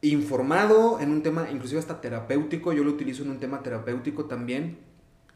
informado, 0.00 1.00
en 1.00 1.10
un 1.10 1.22
tema 1.22 1.48
inclusive 1.50 1.80
hasta 1.80 2.00
terapéutico, 2.00 2.72
yo 2.72 2.84
lo 2.84 2.90
utilizo 2.90 3.24
en 3.24 3.30
un 3.30 3.40
tema 3.40 3.62
terapéutico 3.62 4.26
también, 4.26 4.78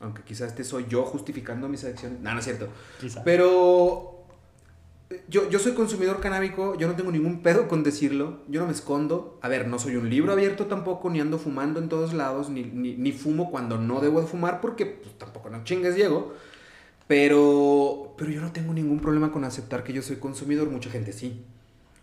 aunque 0.00 0.22
quizás 0.22 0.48
este 0.48 0.62
soy 0.62 0.86
yo 0.88 1.04
justificando 1.04 1.68
mis 1.68 1.84
adicciones, 1.84 2.20
no, 2.20 2.32
no 2.32 2.38
es 2.38 2.44
cierto. 2.44 2.68
Pero 3.24 4.11
yo, 5.28 5.48
yo 5.48 5.58
soy 5.58 5.72
consumidor 5.72 6.20
canábico, 6.20 6.76
yo 6.76 6.88
no 6.88 6.94
tengo 6.94 7.10
ningún 7.10 7.42
pedo 7.42 7.68
con 7.68 7.82
decirlo, 7.82 8.40
yo 8.48 8.60
no 8.60 8.66
me 8.66 8.72
escondo. 8.72 9.38
A 9.42 9.48
ver, 9.48 9.68
no 9.68 9.78
soy 9.78 9.96
un 9.96 10.08
libro 10.10 10.32
abierto 10.32 10.66
tampoco, 10.66 11.10
ni 11.10 11.20
ando 11.20 11.38
fumando 11.38 11.80
en 11.80 11.88
todos 11.88 12.12
lados, 12.12 12.50
ni, 12.50 12.62
ni, 12.64 12.94
ni 12.96 13.12
fumo 13.12 13.50
cuando 13.50 13.78
no 13.78 14.00
debo 14.00 14.20
de 14.20 14.26
fumar, 14.26 14.60
porque 14.60 14.86
pues, 14.86 15.16
tampoco 15.18 15.50
no 15.50 15.64
chingues, 15.64 15.94
Diego. 15.94 16.34
Pero, 17.08 18.14
pero 18.16 18.30
yo 18.30 18.40
no 18.40 18.52
tengo 18.52 18.72
ningún 18.72 19.00
problema 19.00 19.32
con 19.32 19.44
aceptar 19.44 19.84
que 19.84 19.92
yo 19.92 20.02
soy 20.02 20.16
consumidor, 20.16 20.70
mucha 20.70 20.90
gente 20.90 21.12
sí. 21.12 21.44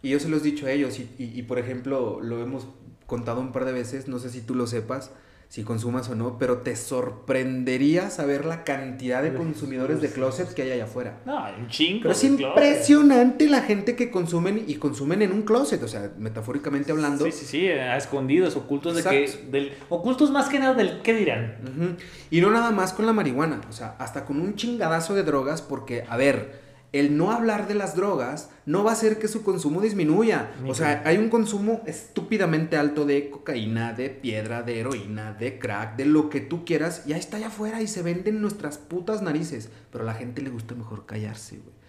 Y 0.02 0.10
yo 0.10 0.20
se 0.20 0.30
los 0.30 0.42
he 0.42 0.46
dicho 0.46 0.66
a 0.66 0.72
ellos, 0.72 1.00
y, 1.00 1.10
y, 1.18 1.40
y 1.40 1.44
por 1.44 1.60
ejemplo, 1.60 2.20
lo 2.22 2.42
hemos 2.42 2.68
contado 3.06 3.42
un 3.42 3.52
par 3.52 3.66
de 3.66 3.74
veces, 3.74 4.08
no 4.08 4.20
sé 4.20 4.30
si 4.30 4.42
tú 4.42 4.56
lo 4.56 4.68
sepas, 4.68 5.12
si 5.50 5.64
consumas 5.64 6.08
o 6.10 6.16
no, 6.16 6.38
pero 6.38 6.60
te 6.60 6.76
sorprendería 6.76 8.12
saber 8.12 8.46
la 8.46 8.64
cantidad 8.64 9.24
de 9.24 9.34
consumidores 9.34 10.00
de 10.00 10.12
closet 10.12 10.54
que 10.54 10.62
hay 10.62 10.72
allá 10.74 10.84
afuera. 10.84 11.22
No, 11.26 11.44
hay 11.44 11.56
un 11.60 11.68
chingo. 11.68 12.04
Pero 12.04 12.12
es 12.14 12.20
closet. 12.20 12.40
impresionante 12.40 13.48
la 13.48 13.64
gente 13.64 13.96
que 13.96 14.12
consumen 14.12 14.64
y 14.68 14.76
consumen 14.76 15.24
en 15.24 15.32
un 15.32 15.42
closet, 15.42 15.82
o 15.82 15.88
sea, 15.88 16.12
metafóricamente 16.20 16.92
hablando. 16.92 17.26
Sí, 17.26 17.32
sí, 17.32 17.46
sí, 17.46 17.68
a 17.68 17.98
escondidos, 17.98 18.56
ocultos 18.56 18.96
de 18.96 19.04
que. 19.04 19.48
Del, 19.50 19.74
ocultos 19.90 20.30
más 20.30 20.50
que 20.50 20.60
nada 20.60 20.76
del 20.76 21.02
qué 21.02 21.16
dirán. 21.16 21.98
Y 22.30 22.42
no 22.42 22.52
nada 22.52 22.70
más 22.70 22.94
con 22.94 23.08
la 23.08 23.14
marihuana, 23.14 23.60
o 23.68 23.74
sea, 23.74 23.96
hasta 23.98 24.26
con 24.26 24.40
un 24.40 24.54
chingadazo 24.54 25.16
de 25.16 25.24
drogas, 25.24 25.64
porque, 25.64 26.06
a 26.08 26.16
ver, 26.16 26.69
el 26.92 27.18
no 27.18 27.32
hablar 27.32 27.68
de 27.68 27.76
las 27.76 27.96
drogas 27.96 28.50
no 28.66 28.84
va 28.84 28.92
a 28.92 28.94
hacer 28.94 29.20
que 29.20 29.28
su 29.28 29.44
consumo 29.44 29.82
disminuya. 29.82 30.52
Ni 30.64 30.72
O 30.72 30.74
sea, 30.74 31.04
hay 31.06 31.18
un 31.18 31.30
consumo 31.30 31.82
estúpidamente 31.86 32.78
alto 32.78 33.06
de 33.06 33.30
cocaína, 33.30 33.94
de 33.94 34.10
piedra, 34.10 34.64
de 34.64 34.80
heroína, 34.80 35.34
de 35.34 35.60
crack, 35.60 35.96
de 35.98 36.06
lo 36.06 36.30
que 36.30 36.42
tú 36.42 36.66
quieras, 36.66 37.04
y 37.06 37.14
ahí 37.14 37.20
está 37.20 37.38
allá 37.38 37.48
afuera 37.48 37.82
y 37.82 37.88
se 37.88 38.02
venden 38.02 38.42
nuestras 38.42 38.78
putas 38.78 39.22
narices. 39.22 39.70
Pero 39.92 40.04
a 40.04 40.08
la 40.08 40.14
gente 40.14 40.42
le 40.42 40.50
gusta 40.50 40.76
mejor 40.76 41.06
callarse, 41.06 41.58
güey. 41.58 41.80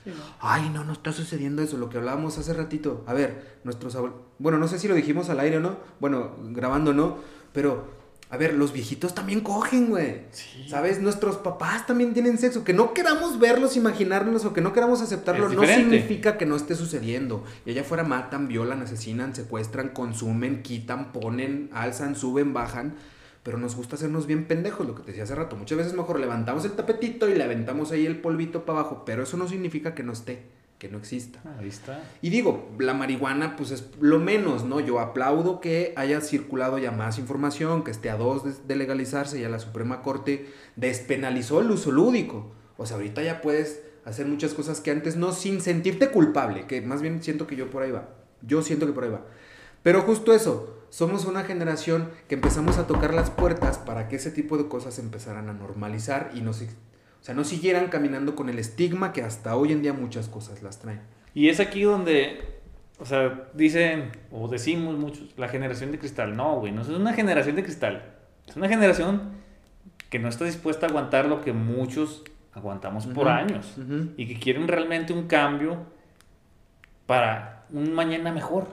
Ay, 0.41 0.71
no, 0.73 0.85
no 0.85 0.93
está 0.93 1.13
sucediendo 1.13 1.63
eso, 1.63 1.77
lo 1.77 1.91
que 1.91 1.99
hablábamos 1.99 2.39
hace 2.39 2.53
ratito. 2.55 3.05
A 3.07 3.13
ver, 3.15 3.59
nuestros 3.65 3.95
abuelos. 3.97 4.19
Bueno, 4.39 4.59
no 4.59 4.67
sé 4.67 4.79
si 4.79 4.89
lo 4.89 4.95
dijimos 4.95 5.29
al 5.29 5.41
aire 5.41 5.59
o 5.59 5.61
no. 5.61 5.77
Bueno, 6.01 6.37
grabando 6.51 6.93
no. 6.95 7.19
Pero, 7.53 8.00
a 8.33 8.37
ver, 8.37 8.55
los 8.55 8.73
viejitos 8.73 9.13
también 9.13 9.41
cogen, 9.41 9.91
güey. 9.91 10.23
Sí. 10.31 10.65
¿Sabes? 10.69 11.01
Nuestros 11.01 11.39
papás 11.39 11.89
también 11.89 12.15
tienen 12.15 12.39
sexo. 12.39 12.63
Que 12.63 12.73
no 12.73 12.95
queramos 12.95 13.41
verlos, 13.41 13.77
imaginarnos 13.77 14.45
o 14.45 14.53
que 14.53 14.61
no 14.61 14.73
queramos 14.73 15.03
aceptarlo, 15.03 15.49
no 15.49 15.67
significa 15.67 16.39
que 16.39 16.47
no 16.47 16.55
esté 16.55 16.77
sucediendo. 16.77 17.43
Y 17.67 17.71
allá 17.71 17.81
afuera 17.81 18.05
matan, 18.05 18.47
violan, 18.47 18.83
asesinan, 18.83 19.35
secuestran, 19.35 19.89
consumen, 19.89 20.63
quitan, 20.63 21.11
ponen, 21.11 21.71
alzan, 21.73 22.15
suben, 22.15 22.55
bajan. 22.55 22.95
Pero 23.43 23.59
nos 23.59 23.75
gusta 23.75 23.97
hacernos 23.97 24.29
bien 24.29 24.47
pendejos, 24.47 24.87
lo 24.87 24.95
que 24.95 25.03
te 25.03 25.09
decía 25.09 25.25
hace 25.25 25.35
rato. 25.35 25.57
Muchas 25.57 25.79
veces 25.79 25.95
mejor 25.95 26.21
levantamos 26.21 26.65
el 26.65 26.73
tapetito 26.73 27.29
y 27.29 27.35
le 27.35 27.43
aventamos 27.43 27.91
ahí 27.91 28.07
el 28.07 28.21
polvito 28.21 28.65
para 28.65 28.79
abajo. 28.79 29.03
Pero 29.05 29.25
eso 29.25 29.39
no 29.39 29.49
significa 29.49 29.93
que 29.93 30.05
no 30.05 30.13
esté, 30.13 30.45
que 30.81 30.89
no 30.89 30.99
exista. 30.99 31.39
Ahí 31.61 31.69
está. 31.69 32.03
Y 32.23 32.31
digo, 32.31 32.71
la 32.81 32.95
marihuana 32.95 33.55
pues 33.55 33.71
es 33.71 33.85
lo 34.01 34.19
menos, 34.19 34.65
¿no? 34.65 34.81
Yo 34.81 34.99
aplaudo 34.99 35.61
que 35.61 35.93
haya 35.97 36.21
circulado 36.23 36.79
ya 36.79 36.91
más 36.91 37.19
información, 37.19 37.85
que 37.85 37.93
esté 37.93 38.11
a 38.11 38.17
dos 38.17 38.45
de, 38.45 38.53
de 38.67 38.75
legalizarse, 38.77 39.41
ya 39.41 39.49
la 39.49 39.59
Suprema 39.61 40.03
Corte 40.03 40.47
despenalizó 40.77 41.61
el 41.61 41.71
uso 41.71 41.93
lúdico. 41.93 42.51
O 42.79 42.87
sea, 42.87 42.97
ahorita 42.97 43.23
ya 43.23 43.43
puedes 43.43 43.83
hacer 44.05 44.27
muchas 44.27 44.55
cosas 44.55 44.81
que 44.81 44.91
antes 44.91 45.17
no 45.17 45.33
sin 45.33 45.61
sentirte 45.61 46.11
culpable, 46.11 46.67
que 46.67 46.81
más 46.81 47.03
bien 47.03 47.23
siento 47.23 47.47
que 47.47 47.55
yo 47.57 47.69
por 47.71 47.83
ahí 47.83 47.91
va. 47.91 48.09
Yo 48.43 48.63
siento 48.63 48.87
que 48.87 48.93
por 48.93 49.05
ahí 49.05 49.11
va. 49.11 49.27
Pero 49.83 50.01
justo 50.03 50.33
eso, 50.33 50.79
somos 50.89 51.27
una 51.27 51.45
generación 51.45 52.09
que 52.27 52.35
empezamos 52.37 52.79
a 52.79 52.87
tocar 52.87 53.13
las 53.13 53.31
puertas 53.31 53.77
para 53.79 54.09
que 54.09 54.17
ese 54.17 54.31
tipo 54.31 54.57
de 54.57 54.67
cosas 54.67 54.99
empezaran 54.99 55.51
a 55.51 55.53
normalizar 55.53 56.31
y 56.35 56.41
no, 56.41 56.55
si- 56.55 56.69
o 57.21 57.25
sea, 57.25 57.35
no 57.35 57.45
siguieran 57.45 57.89
caminando 57.89 58.35
con 58.35 58.49
el 58.49 58.59
estigma 58.59 59.13
que 59.13 59.23
hasta 59.23 59.57
hoy 59.57 59.73
en 59.73 59.83
día 59.83 59.93
muchas 59.93 60.29
cosas 60.29 60.63
las 60.63 60.79
traen. 60.79 61.01
Y 61.35 61.49
es 61.49 61.61
aquí 61.61 61.83
donde, 61.83 62.41
o 62.99 63.05
sea, 63.05 63.49
dicen, 63.55 64.11
o 64.33 64.49
decimos 64.49 64.97
muchos, 64.97 65.37
la 65.37 65.49
generación 65.49 65.93
de 65.93 65.99
cristal. 65.99 66.37
No, 66.37 66.57
güey, 66.57 66.73
no 66.73 66.83
es 66.83 66.89
una 66.89 67.13
generación 67.13 67.57
de 67.57 67.63
cristal. 67.63 68.15
Es 68.49 68.57
una 68.57 68.69
generación 68.69 69.33
que 70.09 70.19
no 70.19 70.29
está 70.29 70.45
dispuesta 70.45 70.87
a 70.87 70.89
aguantar 70.89 71.27
lo 71.27 71.43
que 71.43 71.53
muchos 71.53 72.25
aguantamos 72.53 73.07
por 73.07 73.29
años. 73.29 73.77
Y 74.17 74.27
que 74.27 74.39
quieren 74.41 74.67
realmente 74.67 75.13
un 75.13 75.27
cambio 75.27 75.77
para 77.07 77.67
un 77.71 77.93
mañana 77.93 78.33
mejor. 78.33 78.69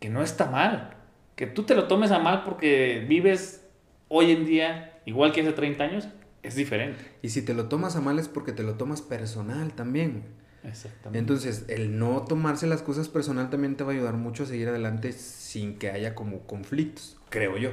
Que 0.00 0.08
no 0.08 0.22
está 0.22 0.46
mal. 0.46 0.96
Que 1.36 1.46
tú 1.46 1.64
te 1.64 1.74
lo 1.74 1.88
tomes 1.88 2.10
a 2.10 2.18
mal 2.18 2.42
porque 2.42 3.04
vives 3.06 3.64
hoy 4.08 4.32
en 4.32 4.46
día 4.46 5.00
igual 5.04 5.32
que 5.32 5.42
hace 5.42 5.52
30 5.52 5.84
años, 5.84 6.08
es 6.44 6.54
diferente. 6.54 6.98
Y 7.22 7.30
si 7.30 7.42
te 7.42 7.54
lo 7.54 7.68
tomas 7.68 7.96
a 7.96 8.00
mal 8.00 8.18
es 8.18 8.28
porque 8.28 8.52
te 8.52 8.62
lo 8.62 8.74
tomas 8.74 9.02
personal 9.02 9.72
también. 9.74 10.22
Exactamente. 10.62 11.18
Entonces, 11.18 11.64
el 11.68 11.98
no 11.98 12.24
tomarse 12.24 12.66
las 12.66 12.82
cosas 12.82 13.08
personal 13.08 13.50
también 13.50 13.76
te 13.76 13.84
va 13.84 13.92
a 13.92 13.94
ayudar 13.94 14.14
mucho 14.14 14.44
a 14.44 14.46
seguir 14.46 14.68
adelante 14.68 15.12
sin 15.12 15.78
que 15.78 15.90
haya 15.90 16.14
como 16.14 16.40
conflictos, 16.46 17.16
creo 17.28 17.56
yo. 17.58 17.70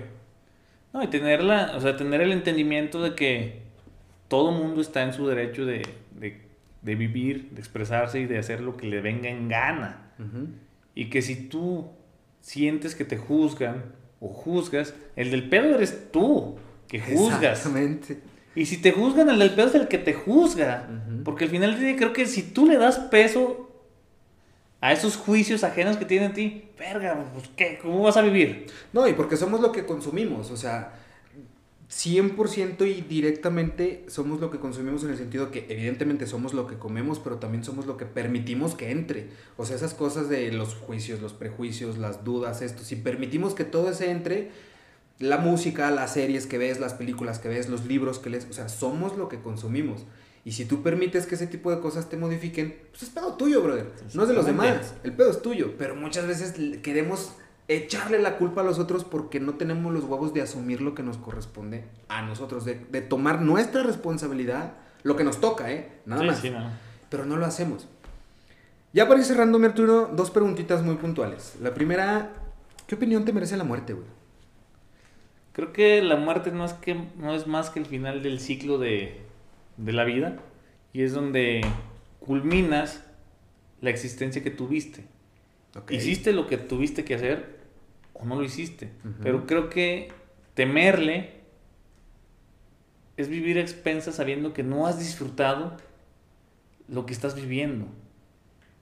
No, 0.94 1.02
y 1.02 1.08
tener, 1.08 1.42
la, 1.42 1.76
o 1.78 1.80
sea, 1.80 1.96
tener 1.96 2.20
el 2.20 2.34
entendimiento 2.34 3.02
de 3.02 3.16
que 3.16 3.62
todo 4.28 4.52
mundo 4.52 4.82
está 4.82 5.04
en 5.04 5.14
su 5.14 5.26
derecho 5.28 5.66
de, 5.66 5.84
de- 6.20 6.42
de 6.82 6.96
vivir, 6.96 7.52
de 7.52 7.60
expresarse 7.62 8.20
y 8.20 8.26
de 8.26 8.40
hacer 8.40 8.60
lo 8.60 8.76
que 8.76 8.88
le 8.88 9.00
venga 9.02 9.30
en 9.30 9.48
gana. 9.48 10.12
Ujú. 10.20 10.48
Y 10.96 11.10
que 11.10 11.22
si 11.22 11.36
tú 11.48 11.88
sientes 12.42 12.96
que 12.96 13.06
te 13.06 13.18
juzgan 13.18 13.84
o 14.20 14.28
juzgas, 14.30 14.94
el 15.16 15.32
del 15.32 15.48
pedo 15.48 15.76
eres 15.76 16.12
tú, 16.12 16.58
que 16.90 17.00
juzgas. 17.00 17.42
Exactamente. 17.60 18.20
Y 18.56 18.66
si 18.66 18.78
te 18.78 18.92
juzgan, 18.92 19.30
el 19.30 19.40
del 19.40 19.52
pedo 19.52 19.68
es 19.68 19.76
el 19.76 19.88
que 19.88 19.98
te 19.98 20.14
juzga. 20.14 20.90
Ujú. 20.90 21.24
Porque 21.24 21.46
al 21.46 21.50
final 21.50 21.78
creo 21.98 22.14
que 22.14 22.26
si 22.26 22.44
tú 22.44 22.66
le 22.66 22.78
das 22.78 23.00
peso 23.00 23.70
a 24.82 24.92
esos 24.92 25.16
juicios 25.16 25.64
ajenos 25.64 25.98
que 25.98 26.06
tienen 26.06 26.30
en 26.30 26.34
ti, 26.34 26.64
verga, 26.78 27.26
pues 27.34 27.50
¿qué? 27.56 27.80
¿Cómo 27.82 28.02
vas 28.02 28.18
a 28.18 28.22
vivir? 28.22 28.66
No, 28.92 29.08
y 29.08 29.14
porque 29.14 29.38
somos 29.38 29.62
lo 29.62 29.72
que 29.72 29.86
consumimos, 29.86 30.50
o 30.50 30.58
sea, 30.58 30.94
100% 31.92 32.88
y 32.88 33.02
directamente 33.02 34.06
somos 34.08 34.40
lo 34.40 34.50
que 34.50 34.60
consumimos 34.60 35.04
en 35.04 35.12
el 35.12 35.18
sentido 35.18 35.52
que 35.52 35.68
evidentemente 35.70 36.26
somos 36.26 36.54
lo 36.54 36.66
que 36.66 36.78
comemos, 36.78 37.20
pero 37.20 37.36
también 37.36 37.64
somos 37.64 37.86
lo 37.86 37.98
que 37.98 38.06
permitimos 38.06 38.76
que 38.76 38.92
entre. 38.92 39.28
O 39.58 39.66
sea, 39.66 39.76
esas 39.76 39.94
cosas 39.94 40.30
de 40.30 40.52
los 40.52 40.74
juicios, 40.74 41.22
los 41.22 41.34
prejuicios, 41.34 41.98
las 41.98 42.24
dudas, 42.24 42.62
esto, 42.62 42.84
si 42.84 42.96
permitimos 42.96 43.54
que 43.54 43.66
todo 43.66 43.90
ese 43.92 44.10
entre, 44.10 44.52
la 45.20 45.38
música, 45.38 45.92
las 45.92 46.14
series 46.14 46.48
que 46.48 46.58
ves, 46.58 46.80
las 46.80 46.94
películas 46.94 47.40
que 47.40 47.48
ves, 47.50 47.70
los 47.70 47.86
libros 47.86 48.20
que 48.20 48.30
lees, 48.30 48.48
o 48.50 48.54
sea, 48.54 48.70
somos 48.70 49.18
lo 49.18 49.30
que 49.30 49.40
consumimos. 49.40 50.06
Y 50.44 50.54
si 50.54 50.66
tú 50.66 50.82
permites 50.82 51.28
que 51.28 51.36
ese 51.36 51.46
tipo 51.46 51.70
de 51.70 51.80
cosas 51.80 52.10
te 52.10 52.18
modifiquen, 52.18 52.76
pues 52.90 53.04
es 53.04 53.10
pedo 53.10 53.34
tuyo, 53.36 53.62
brother. 53.62 53.92
No 54.16 54.24
es 54.24 54.30
de 54.30 54.34
los 54.34 54.46
demás. 54.48 54.96
El 55.04 55.14
pedo 55.14 55.30
es 55.30 55.42
tuyo. 55.44 55.76
Pero 55.78 55.96
muchas 55.96 56.26
veces 56.26 56.56
queremos 56.82 57.34
echarle 57.68 58.18
la 58.20 58.38
culpa 58.38 58.62
a 58.62 58.64
los 58.64 58.80
otros 58.80 59.04
porque 59.04 59.40
no 59.40 59.54
tenemos 59.54 59.94
los 59.94 60.04
huevos 60.06 60.34
de 60.34 60.42
asumir 60.42 60.82
lo 60.82 60.96
que 60.96 61.04
nos 61.04 61.18
corresponde 61.18 61.84
a 62.10 62.24
nosotros, 62.24 62.66
de, 62.66 62.74
de 62.74 63.02
tomar 63.02 63.42
nuestra 63.44 63.84
responsabilidad, 63.84 64.74
lo 65.04 65.16
que 65.16 65.24
nos 65.24 65.40
toca, 65.40 65.72
¿eh? 65.72 65.92
Nada 66.08 66.22
Sí, 66.24 66.28
más. 66.28 66.40
sí, 66.40 66.50
no. 66.50 66.70
Pero 67.10 67.26
no 67.26 67.38
lo 67.38 67.46
hacemos. 67.46 67.88
Ya 68.94 69.08
para 69.08 69.20
ir 69.20 69.26
cerrando, 69.28 69.60
mi 69.60 69.68
Arturo, 69.68 70.10
dos 70.12 70.32
preguntitas 70.32 70.82
muy 70.84 70.96
puntuales. 70.96 71.54
La 71.62 71.74
primera, 71.74 72.34
¿qué 72.88 72.96
opinión 72.96 73.24
te 73.26 73.32
merece 73.32 73.56
la 73.58 73.64
muerte, 73.64 73.94
güey? 73.94 74.08
Creo 75.62 75.74
que 75.74 76.02
la 76.02 76.16
muerte 76.16 76.52
no 76.52 76.66
es, 76.66 76.74
que, 76.74 76.96
no 76.96 77.36
es 77.36 77.46
más 77.46 77.70
que 77.70 77.78
el 77.78 77.86
final 77.86 78.24
del 78.24 78.40
ciclo 78.40 78.80
de, 78.80 79.22
de 79.78 79.94
la 79.94 80.06
vida 80.06 80.40
y 80.92 81.04
es 81.04 81.14
donde 81.14 81.62
culminas 82.20 83.06
la 83.80 83.92
existencia 83.92 84.42
que 84.42 84.50
tuviste. 84.50 85.04
Ok. 85.76 85.92
¿Hiciste 85.92 86.34
lo 86.34 86.48
que 86.48 86.58
tuviste 86.58 87.06
que 87.06 87.14
hacer 87.14 87.60
o 88.14 88.26
no 88.26 88.38
lo 88.38 88.44
hiciste? 88.44 88.90
Pero 89.22 89.46
creo 89.46 89.70
que 89.70 90.12
temerle 90.56 91.42
es 93.16 93.30
vivir 93.30 93.60
a 93.60 93.62
expensas 93.62 94.16
sabiendo 94.16 94.54
que 94.54 94.64
no 94.64 94.88
has 94.88 94.98
disfrutado 94.98 95.78
lo 96.88 97.06
que 97.06 97.14
estás 97.14 97.36
viviendo 97.36 97.86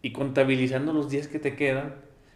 y 0.02 0.14
contabilizando 0.14 0.94
los 0.94 1.10
días 1.10 1.28
que 1.28 1.40
te 1.40 1.58
quedan 1.58 1.96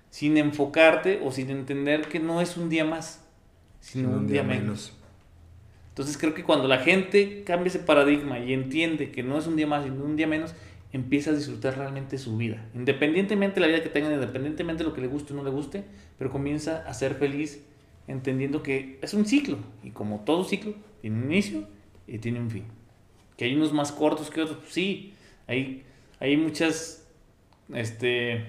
sin 0.09 0.35
enfocarte 0.35 1.21
o 1.23 1.31
sin 1.31 1.49
entender 1.49 2.09
que 2.09 2.19
no 2.19 2.41
es 2.41 2.57
un 2.57 2.67
día 2.67 2.83
más, 2.83 3.22
sino 3.83 4.09
un, 4.09 4.27
día, 4.27 4.43
menos. 4.43 4.93
Entonces 5.89 6.17
creo 6.17 6.33
que 6.33 6.43
cuando 6.43 6.69
la 6.69 6.79
gente 6.79 7.43
cambia 7.43 7.67
ese 7.67 7.79
paradigma 7.79 8.39
y 8.39 8.53
entiende 8.53 9.11
que 9.11 9.23
no 9.23 9.37
es 9.37 9.45
un 9.45 9.57
día 9.57 9.67
más, 9.67 9.83
sino 9.83 10.03
un 10.03 10.15
día 10.15 10.25
menos, 10.25 10.55
empieza 10.93 11.31
a 11.31 11.33
disfrutar 11.33 11.77
realmente 11.77 12.17
su 12.17 12.37
vida. 12.37 12.65
Independientemente 12.73 13.55
de 13.55 13.61
la 13.61 13.67
vida 13.67 13.83
que 13.83 13.89
tengan, 13.89 14.13
independientemente 14.13 14.83
de 14.83 14.89
lo 14.89 14.95
que 14.95 15.01
le 15.01 15.07
guste 15.07 15.33
o 15.33 15.35
no 15.35 15.43
le 15.43 15.49
guste, 15.49 15.83
pero 16.17 16.31
comienza 16.31 16.87
a 16.87 16.93
ser 16.93 17.15
feliz 17.15 17.61
entendiendo 18.07 18.63
que 18.63 18.99
es 19.01 19.13
un 19.13 19.25
ciclo. 19.25 19.57
Y 19.83 19.91
como 19.91 20.21
todo 20.21 20.45
ciclo, 20.45 20.73
tiene 21.01 21.17
un 21.17 21.25
inicio 21.25 21.67
y 22.07 22.19
tiene 22.19 22.39
un 22.39 22.49
fin. 22.49 22.63
Que 23.35 23.45
hay 23.45 23.55
unos 23.55 23.73
más 23.73 23.91
cortos 23.91 24.29
que 24.29 24.41
otros, 24.41 24.59
pues 24.59 24.73
sí. 24.73 25.13
Hay, 25.47 25.83
hay 26.21 26.37
muchas 26.37 27.05
este, 27.73 28.45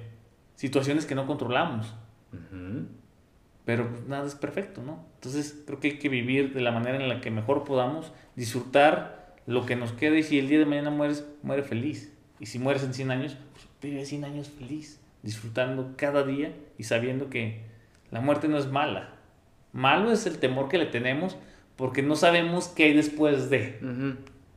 situaciones 0.55 1.07
que 1.07 1.17
no 1.17 1.27
controlamos. 1.27 1.93
Ujú. 2.33 2.87
Pero 3.65 3.91
pues, 3.91 4.07
nada 4.07 4.27
es 4.27 4.35
perfecto, 4.35 4.83
¿no? 4.83 5.05
Entonces 5.25 5.63
creo 5.65 5.81
que 5.81 5.89
hay 5.89 5.99
que 5.99 6.11
vivir 6.11 6.53
de 6.53 6.61
la 6.61 6.71
manera 6.71 6.97
en 7.01 7.09
la 7.09 7.23
que 7.23 7.31
mejor 7.31 7.65
podamos, 7.65 8.13
disfrutar 8.37 9.35
lo 9.47 9.65
que 9.65 9.75
nos 9.75 9.93
queda 9.93 10.19
y 10.19 10.23
si 10.23 10.39
el 10.39 10.49
día 10.49 10.59
de 10.59 10.67
mañana 10.67 10.91
mueres, 10.91 11.25
muere 11.43 11.63
feliz. 11.63 12.13
Y 12.41 12.47
si 12.47 12.59
mueres 12.59 12.83
en 12.83 12.93
100 12.93 13.11
años, 13.11 13.39
pues 13.55 13.67
vive 13.81 14.05
100 14.05 14.25
años 14.25 14.51
feliz, 14.51 15.01
disfrutando 15.23 15.95
cada 15.97 16.25
día 16.25 16.55
y 16.77 16.85
sabiendo 16.85 17.31
que 17.31 17.63
la 18.11 18.21
muerte 18.21 18.49
no 18.49 18.59
es 18.59 18.67
mala. 18.67 19.15
Malo 19.73 20.13
es 20.13 20.27
el 20.27 20.39
temor 20.39 20.69
que 20.69 20.77
le 20.77 20.87
tenemos 20.87 21.39
porque 21.77 22.03
no 22.03 22.17
sabemos 22.17 22.69
qué 22.69 22.85
hay 22.85 22.93
después 22.93 23.49
de. 23.49 23.79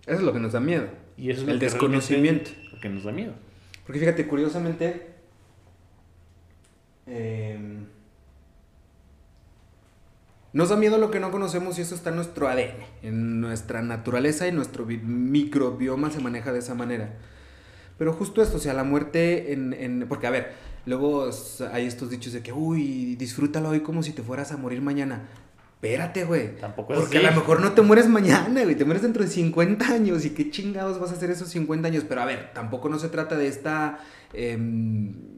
Eso 0.05 0.17
es 0.17 0.21
lo 0.21 0.33
que 0.33 0.39
nos 0.39 0.51
da 0.51 0.59
miedo. 0.59 0.89
Y 1.15 1.31
eso 1.31 1.43
es 1.43 1.47
el 1.47 1.59
desconocimiento. 1.59 2.51
Lo 2.73 2.81
que 2.81 2.89
nos 2.89 3.05
da 3.05 3.13
miedo. 3.13 3.33
Porque 3.85 4.01
fíjate, 4.01 4.27
curiosamente, 4.27 5.07
em, 7.05 7.85
nos 10.57 10.69
da 10.69 10.75
miedo 10.75 10.97
lo 10.97 11.11
que 11.11 11.19
no 11.19 11.29
conocemos 11.29 11.77
y 11.77 11.83
eso 11.83 11.93
está 11.93 12.09
en 12.09 12.15
nuestro 12.15 12.47
ADN, 12.47 12.83
en 13.03 13.39
nuestra 13.39 13.83
naturaleza 13.83 14.47
y 14.47 14.51
nuestro 14.51 14.87
microbioma 14.87 16.09
se 16.09 16.19
maneja 16.19 16.51
de 16.51 16.57
esa 16.57 16.73
manera. 16.73 17.13
Pero 17.99 18.11
justo 18.11 18.41
esto, 18.41 18.57
o 18.57 18.59
sea, 18.59 18.73
la 18.73 18.83
muerte 18.83 19.53
en, 19.53 19.73
en... 19.73 20.07
Porque, 20.09 20.25
a 20.25 20.31
ver, 20.31 20.53
luego 20.87 21.29
hay 21.71 21.85
estos 21.85 22.09
dichos 22.09 22.33
de 22.33 22.41
que, 22.41 22.53
uy, 22.53 23.15
disfrútalo 23.17 23.69
hoy 23.69 23.81
como 23.81 24.01
si 24.01 24.13
te 24.13 24.23
fueras 24.23 24.51
a 24.51 24.57
morir 24.57 24.81
mañana. 24.81 25.27
Espérate, 25.75 26.23
güey. 26.23 26.57
Tampoco 26.57 26.93
es 26.93 27.01
Porque 27.01 27.19
a 27.19 27.29
lo 27.29 27.33
mejor 27.33 27.61
no 27.61 27.73
te 27.73 27.83
mueres 27.83 28.07
mañana, 28.07 28.63
güey. 28.63 28.73
Te 28.73 28.83
mueres 28.83 29.03
dentro 29.03 29.23
de 29.23 29.29
50 29.29 29.85
años. 29.85 30.25
¿Y 30.25 30.31
qué 30.31 30.49
chingados 30.49 30.99
vas 30.99 31.11
a 31.11 31.13
hacer 31.13 31.29
esos 31.29 31.49
50 31.49 31.87
años? 31.87 32.03
Pero 32.09 32.21
a 32.21 32.25
ver, 32.25 32.51
tampoco 32.55 32.89
no 32.89 32.97
se 32.97 33.09
trata 33.09 33.37
de 33.37 33.47
esta. 33.47 33.99
Em, 34.33 35.36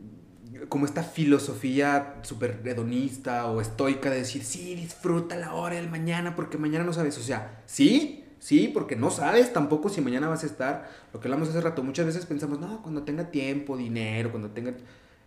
como 0.70 0.86
esta 0.86 1.03
filosofía 1.03 2.15
súper 2.22 2.61
hedonista 2.63 3.47
o 3.47 3.59
estoica 3.59 4.09
de 4.09 4.17
decir, 4.17 4.43
sí, 4.43 4.76
disfruta 4.76 5.36
la 5.36 5.53
hora 5.53 5.76
del 5.76 5.89
mañana 5.89 6.36
porque 6.36 6.57
mañana 6.57 6.86
no 6.86 6.93
sabes. 6.93 7.17
O 7.17 7.22
sea, 7.22 7.61
sí, 7.65 8.24
sí, 8.39 8.70
porque 8.72 8.95
no 8.95 9.09
sabes 9.09 9.51
tampoco 9.51 9.89
si 9.89 9.99
mañana 10.01 10.30
vas 10.30 10.43
a 10.43 10.45
estar. 10.45 10.89
Lo 11.11 11.20
que 11.20 11.28
hablamos 11.28 11.49
hace 11.49 11.59
rato, 11.59 11.84
muchas 11.84 12.05
veces 12.05 12.26
pensamos, 12.26 12.59
no, 12.59 12.82
cuando 12.84 13.03
tenga 13.03 13.32
tiempo, 13.32 13.76
dinero, 13.76 14.30
cuando 14.30 14.51
tenga. 14.51 14.74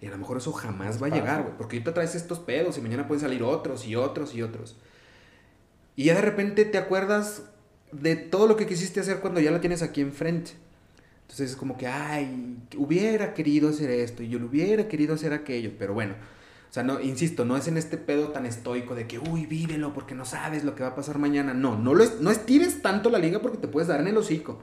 Y 0.01 0.07
a 0.07 0.11
lo 0.11 0.18
mejor 0.18 0.38
eso 0.38 0.53
jamás 0.53 1.03
va 1.03 1.09
a 1.09 1.11
llegar, 1.11 1.43
güey. 1.43 1.57
Porque 1.57 1.76
ahorita 1.76 1.93
traes 1.93 2.14
estos 2.14 2.38
pedos 2.38 2.78
y 2.78 2.80
mañana 2.80 3.09
pueden 3.09 3.20
salir 3.20 3.43
otros 3.43 3.86
y 3.86 3.97
otros 3.97 4.34
y 4.34 4.43
otros. 4.43 4.76
Y 5.97 6.05
ya 6.05 6.14
de 6.14 6.22
repente 6.22 6.64
te 6.64 6.78
acuerdas 6.78 7.43
de 7.90 8.16
todo 8.16 8.47
lo 8.47 8.57
que 8.57 8.66
quisiste 8.66 9.01
hacer 9.01 9.20
cuando 9.20 9.40
ya 9.40 9.51
la 9.51 9.61
tienes 9.61 9.82
aquí 9.82 10.01
enfrente. 10.01 10.53
Entonces 11.33 11.53
es 11.53 11.57
como 11.57 11.78
que, 11.78 11.87
ay, 11.87 12.59
hubiera 12.76 13.33
querido 13.33 13.70
hacer 13.70 13.89
esto 13.89 14.22
y 14.22 14.28
yo 14.28 14.39
lo 14.39 14.49
hubiera 14.49 14.87
querido 14.87 15.14
hacer 15.14 15.33
aquello, 15.33 15.70
pero 15.78 15.95
bueno. 15.95 16.12
O 16.68 16.72
sea, 16.74 16.83
no, 16.83 17.01
insisto, 17.01 17.47
no 17.47 17.57
es 17.57 17.66
en 17.68 17.78
este 17.78 17.97
pedo 17.97 18.28
tan 18.28 18.45
estoico 18.45 18.95
de 18.95 19.07
que, 19.07 19.18
uy, 19.18 19.47
vívelo 19.47 19.95
porque 19.95 20.14
no 20.14 20.26
sabes 20.26 20.62
lo 20.62 20.74
que 20.74 20.83
va 20.83 20.91
a 20.91 20.95
pasar 20.95 21.16
mañana. 21.16 21.55
No, 21.55 21.78
no, 21.78 21.95
lo 21.95 22.05
no 22.20 22.30
estires 22.30 22.83
tanto 22.83 23.09
la 23.09 23.18
liga 23.18 23.41
porque 23.41 23.57
te 23.57 23.66
puedes 23.66 23.89
dar 23.89 24.03
en 24.03 24.09
el 24.09 24.16
hocico. 24.18 24.61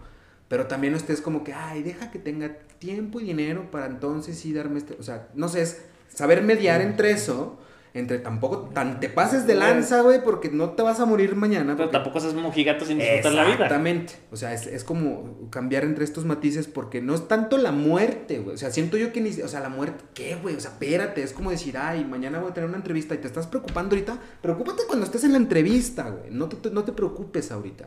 Pero 0.48 0.68
también 0.68 0.94
no 0.94 0.98
estés 0.98 1.22
como 1.22 1.44
que, 1.44 1.54
ay, 1.54 1.82
deja 1.82 2.12
que 2.12 2.20
tenga 2.20 2.60
tiempo 2.78 3.20
y 3.20 3.24
dinero 3.24 3.72
para 3.72 3.88
entonces 3.88 4.38
sí 4.38 4.54
darme 4.54 4.78
este. 4.78 4.96
O 5.00 5.04
sea, 5.04 5.28
no 5.34 5.50
sé, 5.50 5.64
es 5.64 5.82
saber 6.08 6.44
mediar 6.44 6.82
entre 6.82 7.10
eso 7.10 7.60
entre 7.94 8.20
tampoco 8.20 8.70
tan 8.74 9.00
te 9.00 9.10
pases 9.10 9.48
de 9.48 9.56
lanza, 9.56 10.02
güey, 10.02 10.24
porque 10.24 10.50
no 10.50 10.72
te 10.72 10.84
vas 10.84 11.00
a 11.00 11.06
morir 11.06 11.36
mañana. 11.36 11.76
Pero 11.76 11.90
tampoco 11.90 12.20
seas 12.20 12.36
mojigato 12.36 12.86
sin 12.86 13.00
disfrutar 13.00 13.32
la 13.34 13.44
vida. 13.44 13.54
Exactamente. 13.54 14.14
O 14.32 14.36
sea, 14.36 14.54
es, 14.54 14.84
como 14.84 15.50
cambiar 15.50 15.84
entre 15.84 16.04
estos 16.04 16.26
matices 16.26 16.68
porque 16.68 17.02
no 17.02 17.16
es 17.16 17.28
tanto 17.28 17.58
la 17.58 17.72
muerte, 17.72 18.40
güey. 18.40 18.56
O 18.56 18.58
sea, 18.58 18.72
siento 18.72 18.98
yo 18.98 19.12
que 19.12 19.22
ni. 19.22 19.30
O 19.42 19.48
sea, 19.48 19.60
la 19.60 19.70
muerte, 19.70 20.04
¿qué, 20.14 20.36
güey? 20.36 20.56
O 20.56 20.60
sea, 20.60 20.72
espérate. 20.72 21.24
Es 21.24 21.34
como 21.34 21.50
decir, 21.50 21.78
ay, 21.78 22.06
mañana 22.06 22.40
voy 22.40 22.52
a 22.52 22.54
tener 22.54 22.70
una 22.70 22.78
entrevista 22.78 23.16
y 23.16 23.18
te 23.18 23.28
estás 23.28 23.48
preocupando 23.48 23.96
ahorita. 23.96 24.20
Preocúpate 24.42 24.84
cuando 24.88 25.06
estés 25.06 25.24
en 25.24 25.32
la 25.32 25.38
entrevista, 25.38 26.10
güey. 26.10 26.32
No 26.32 26.48
te, 26.48 26.70
no 26.70 26.84
te 26.84 26.92
preocupes 26.92 27.52
ahorita. 27.52 27.86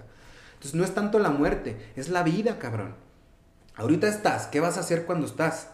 Entonces, 0.55 0.75
no 0.75 0.85
es 0.85 0.95
tanto 0.95 1.19
la 1.19 1.31
muerte, 1.31 1.77
es 1.97 2.09
la 2.09 2.23
vida, 2.23 2.59
cabrón. 2.59 2.95
Ahorita 3.77 4.09
estás. 4.09 4.47
¿Qué 4.47 4.61
vas 4.61 4.77
a 4.77 4.81
hacer 4.81 5.05
cuando 5.05 5.27
estás? 5.27 5.69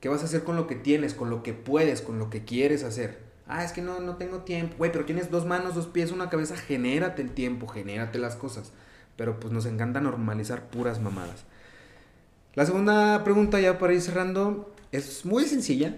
¿Qué 0.00 0.08
vas 0.08 0.22
a 0.22 0.26
hacer 0.26 0.44
con 0.44 0.56
lo 0.56 0.66
que 0.66 0.76
tienes, 0.76 1.14
con 1.14 1.30
lo 1.30 1.42
que 1.42 1.52
puedes, 1.52 2.00
con 2.00 2.18
lo 2.18 2.30
que 2.30 2.44
quieres 2.44 2.84
hacer? 2.84 3.25
Ah, 3.48 3.62
es 3.62 3.72
que 3.72 3.80
no, 3.80 4.00
no 4.00 4.16
tengo 4.16 4.40
tiempo. 4.40 4.76
Güey, 4.78 4.90
pero 4.90 5.04
tienes 5.04 5.30
dos 5.30 5.46
manos, 5.46 5.74
dos 5.74 5.86
pies, 5.86 6.10
una 6.10 6.28
cabeza. 6.28 6.56
Genérate 6.56 7.22
el 7.22 7.30
tiempo, 7.30 7.68
genérate 7.68 8.18
las 8.18 8.34
cosas. 8.34 8.72
Pero 9.16 9.38
pues 9.38 9.52
nos 9.52 9.66
encanta 9.66 10.00
normalizar 10.00 10.68
puras 10.68 11.00
mamadas. 11.00 11.44
La 12.54 12.66
segunda 12.66 13.22
pregunta, 13.22 13.60
ya 13.60 13.78
para 13.78 13.92
ir 13.92 14.00
cerrando, 14.00 14.74
es 14.90 15.24
muy 15.24 15.44
sencilla. 15.44 15.94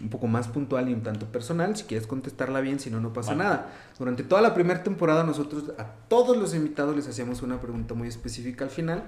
Un 0.00 0.08
poco 0.08 0.26
más 0.26 0.48
puntual 0.48 0.88
y 0.88 0.94
un 0.94 1.02
tanto 1.02 1.26
personal. 1.26 1.76
Si 1.76 1.84
quieres 1.84 2.06
contestarla 2.06 2.60
bien, 2.60 2.80
si 2.80 2.90
no, 2.90 2.98
no 2.98 3.12
pasa 3.12 3.34
nada. 3.34 3.70
Durante 3.98 4.24
toda 4.24 4.40
la 4.40 4.54
primera 4.54 4.82
temporada, 4.82 5.22
nosotros 5.22 5.72
a 5.78 5.84
todos 6.08 6.36
los 6.36 6.54
invitados 6.54 6.96
les 6.96 7.06
hacíamos 7.06 7.42
una 7.42 7.60
pregunta 7.60 7.94
muy 7.94 8.08
específica 8.08 8.64
al 8.64 8.70
final. 8.70 9.04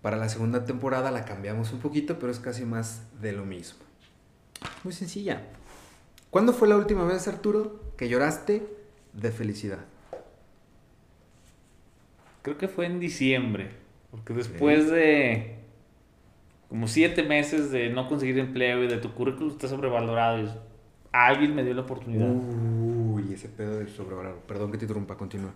Para 0.00 0.16
la 0.16 0.28
segunda 0.28 0.64
temporada 0.64 1.10
la 1.10 1.24
cambiamos 1.24 1.72
un 1.72 1.80
poquito, 1.80 2.18
pero 2.18 2.30
es 2.30 2.38
casi 2.38 2.64
más 2.64 3.02
de 3.20 3.32
lo 3.32 3.44
mismo. 3.44 3.80
Muy 4.84 4.92
sencilla. 4.92 5.42
¿Cuándo 6.34 6.52
fue 6.52 6.66
la 6.66 6.76
última 6.76 7.04
vez, 7.04 7.28
Arturo, 7.28 7.80
que 7.96 8.08
lloraste 8.08 8.66
de 9.12 9.30
felicidad? 9.30 9.78
Creo 12.42 12.58
que 12.58 12.66
fue 12.66 12.86
en 12.86 12.98
diciembre, 12.98 13.70
porque 14.10 14.34
después 14.34 14.90
de 14.90 15.58
como 16.68 16.88
siete 16.88 17.22
meses 17.22 17.70
de 17.70 17.88
no 17.88 18.08
conseguir 18.08 18.36
empleo 18.40 18.82
y 18.82 18.88
de 18.88 18.96
tu 18.96 19.14
currículum 19.14 19.52
está 19.52 19.68
sobrevalorado, 19.68 20.40
y 20.40 20.48
alguien 21.12 21.54
me 21.54 21.62
dio 21.62 21.72
la 21.72 21.82
oportunidad. 21.82 22.28
Uy, 22.28 23.32
ese 23.32 23.48
pedo 23.48 23.78
de 23.78 23.86
sobrevalorado. 23.86 24.40
Perdón 24.40 24.72
que 24.72 24.78
te 24.78 24.86
interrumpa, 24.86 25.16
continúa. 25.16 25.52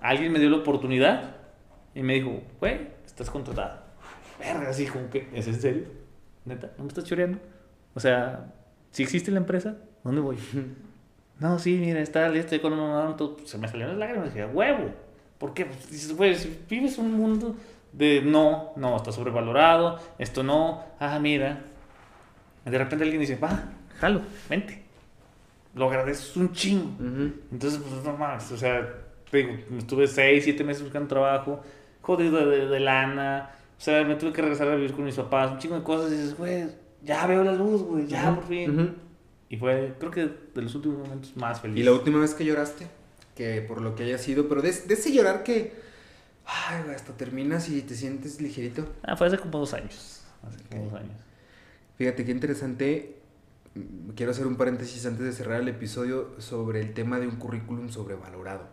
Alguien 0.00 0.30
me 0.30 0.38
dio 0.38 0.50
la 0.50 0.58
oportunidad 0.58 1.34
y 1.96 2.04
me 2.04 2.14
dijo, 2.14 2.42
güey, 2.60 2.90
estás 3.04 3.28
contratado. 3.28 3.80
Verga, 4.38 4.68
así 4.68 4.86
como 4.86 5.10
que, 5.10 5.28
¿es 5.34 5.48
en 5.48 5.60
serio? 5.60 5.88
¿Neta? 6.44 6.74
¿No 6.78 6.84
me 6.84 6.88
estás 6.90 7.02
choreando? 7.02 7.40
O 7.92 7.98
sea, 7.98 8.54
si 8.90 9.02
existe 9.02 9.30
la 9.30 9.38
empresa, 9.38 9.76
¿dónde 10.04 10.20
voy? 10.20 10.36
no, 11.40 11.58
sí, 11.58 11.76
mira, 11.78 12.00
está 12.00 12.34
estoy 12.34 12.60
con 12.60 12.72
un 12.72 13.36
se 13.44 13.58
me 13.58 13.68
salieron 13.68 13.98
las 13.98 14.08
lágrimas 14.08 14.30
y 14.30 14.38
dije, 14.38 14.46
huevo. 14.46 14.90
¿Por 15.38 15.54
qué? 15.54 15.64
Pues 15.64 15.90
dices, 15.90 16.14
güey, 16.14 16.34
si 16.34 16.64
vives 16.68 16.98
un 16.98 17.14
mundo 17.14 17.56
de 17.92 18.20
no, 18.20 18.72
no, 18.76 18.96
está 18.96 19.10
sobrevalorado, 19.10 19.98
esto 20.18 20.42
no, 20.42 20.84
ah, 20.98 21.18
mira. 21.18 21.62
De 22.64 22.76
repente 22.76 23.04
alguien 23.04 23.20
dice, 23.20 23.36
va, 23.36 23.72
jalo, 23.98 24.20
vente. 24.48 24.82
Lo 25.74 25.88
agradeces 25.88 26.36
un 26.36 26.52
chingo. 26.52 26.90
Entonces, 27.50 27.80
pues 27.80 28.04
no 28.04 28.16
más, 28.16 28.52
o 28.52 28.56
sea, 28.56 28.86
digo, 29.32 29.52
estuve 29.78 30.06
seis, 30.08 30.44
siete 30.44 30.62
meses 30.62 30.82
buscando 30.82 31.08
trabajo, 31.08 31.60
jodido 32.02 32.46
de, 32.46 32.66
de, 32.66 32.80
lana, 32.80 33.50
o 33.78 33.80
sea, 33.80 34.04
me 34.04 34.16
tuve 34.16 34.32
que 34.32 34.42
regresar 34.42 34.68
a 34.68 34.74
vivir 34.74 34.92
con 34.92 35.04
mis 35.04 35.14
papás, 35.14 35.52
un 35.52 35.58
chingo 35.58 35.76
de 35.76 35.82
cosas, 35.82 36.12
y 36.12 36.16
dices, 36.16 36.36
güey, 36.36 36.66
ya 37.02 37.26
veo 37.26 37.44
la 37.44 37.52
luz, 37.52 37.82
güey, 37.82 38.06
ya 38.06 38.34
por 38.34 38.46
fin. 38.46 38.96
Y 39.48 39.56
fue, 39.56 39.94
creo 39.98 40.10
que 40.10 40.30
de 40.54 40.62
los 40.62 40.74
últimos 40.74 40.98
momentos 40.98 41.36
más 41.36 41.60
felices. 41.60 41.80
¿Y 41.80 41.84
la 41.84 41.92
última 41.92 42.20
vez 42.20 42.34
que 42.34 42.44
lloraste? 42.44 42.86
Que 43.34 43.62
por 43.62 43.80
lo 43.80 43.96
que 43.96 44.04
haya 44.04 44.18
sido, 44.18 44.48
pero 44.48 44.62
de, 44.62 44.68
ese 44.68 45.12
llorar 45.12 45.42
que, 45.42 45.72
ay, 46.44 46.82
güey, 46.84 46.94
hasta 46.94 47.16
terminas 47.16 47.68
y 47.68 47.82
te 47.82 47.94
sientes 47.94 48.40
ligerito. 48.40 48.86
Ah, 49.02 49.16
fue 49.16 49.26
hace 49.26 49.38
como 49.38 49.58
dos 49.58 49.74
años. 49.74 50.22
Hace 50.42 50.62
como 50.68 50.84
dos 50.84 50.94
años. 50.94 51.16
Fíjate 51.96 52.24
qué 52.24 52.30
interesante. 52.30 53.16
Quiero 54.14 54.32
hacer 54.32 54.46
un 54.46 54.56
paréntesis 54.56 55.04
antes 55.06 55.24
de 55.24 55.32
cerrar 55.32 55.60
el 55.60 55.68
episodio 55.68 56.30
sobre 56.38 56.80
el 56.80 56.92
tema 56.92 57.18
de 57.18 57.26
un 57.26 57.36
currículum 57.36 57.88
sobrevalorado. 57.88 58.68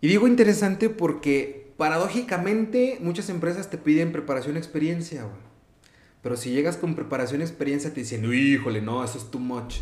Y 0.00 0.08
digo 0.08 0.28
interesante 0.28 0.90
porque 0.90 1.72
paradójicamente 1.76 2.98
muchas 3.00 3.30
empresas 3.30 3.70
te 3.70 3.78
piden 3.78 4.12
preparación 4.12 4.56
experiencia, 4.56 5.22
güey. 5.22 5.53
Pero 6.24 6.38
si 6.38 6.50
llegas 6.52 6.78
con 6.78 6.94
preparación 6.94 7.42
y 7.42 7.44
experiencia, 7.44 7.92
te 7.92 8.00
dicen, 8.00 8.24
híjole, 8.24 8.80
no, 8.80 9.04
eso 9.04 9.18
es 9.18 9.30
too 9.30 9.38
much. 9.38 9.76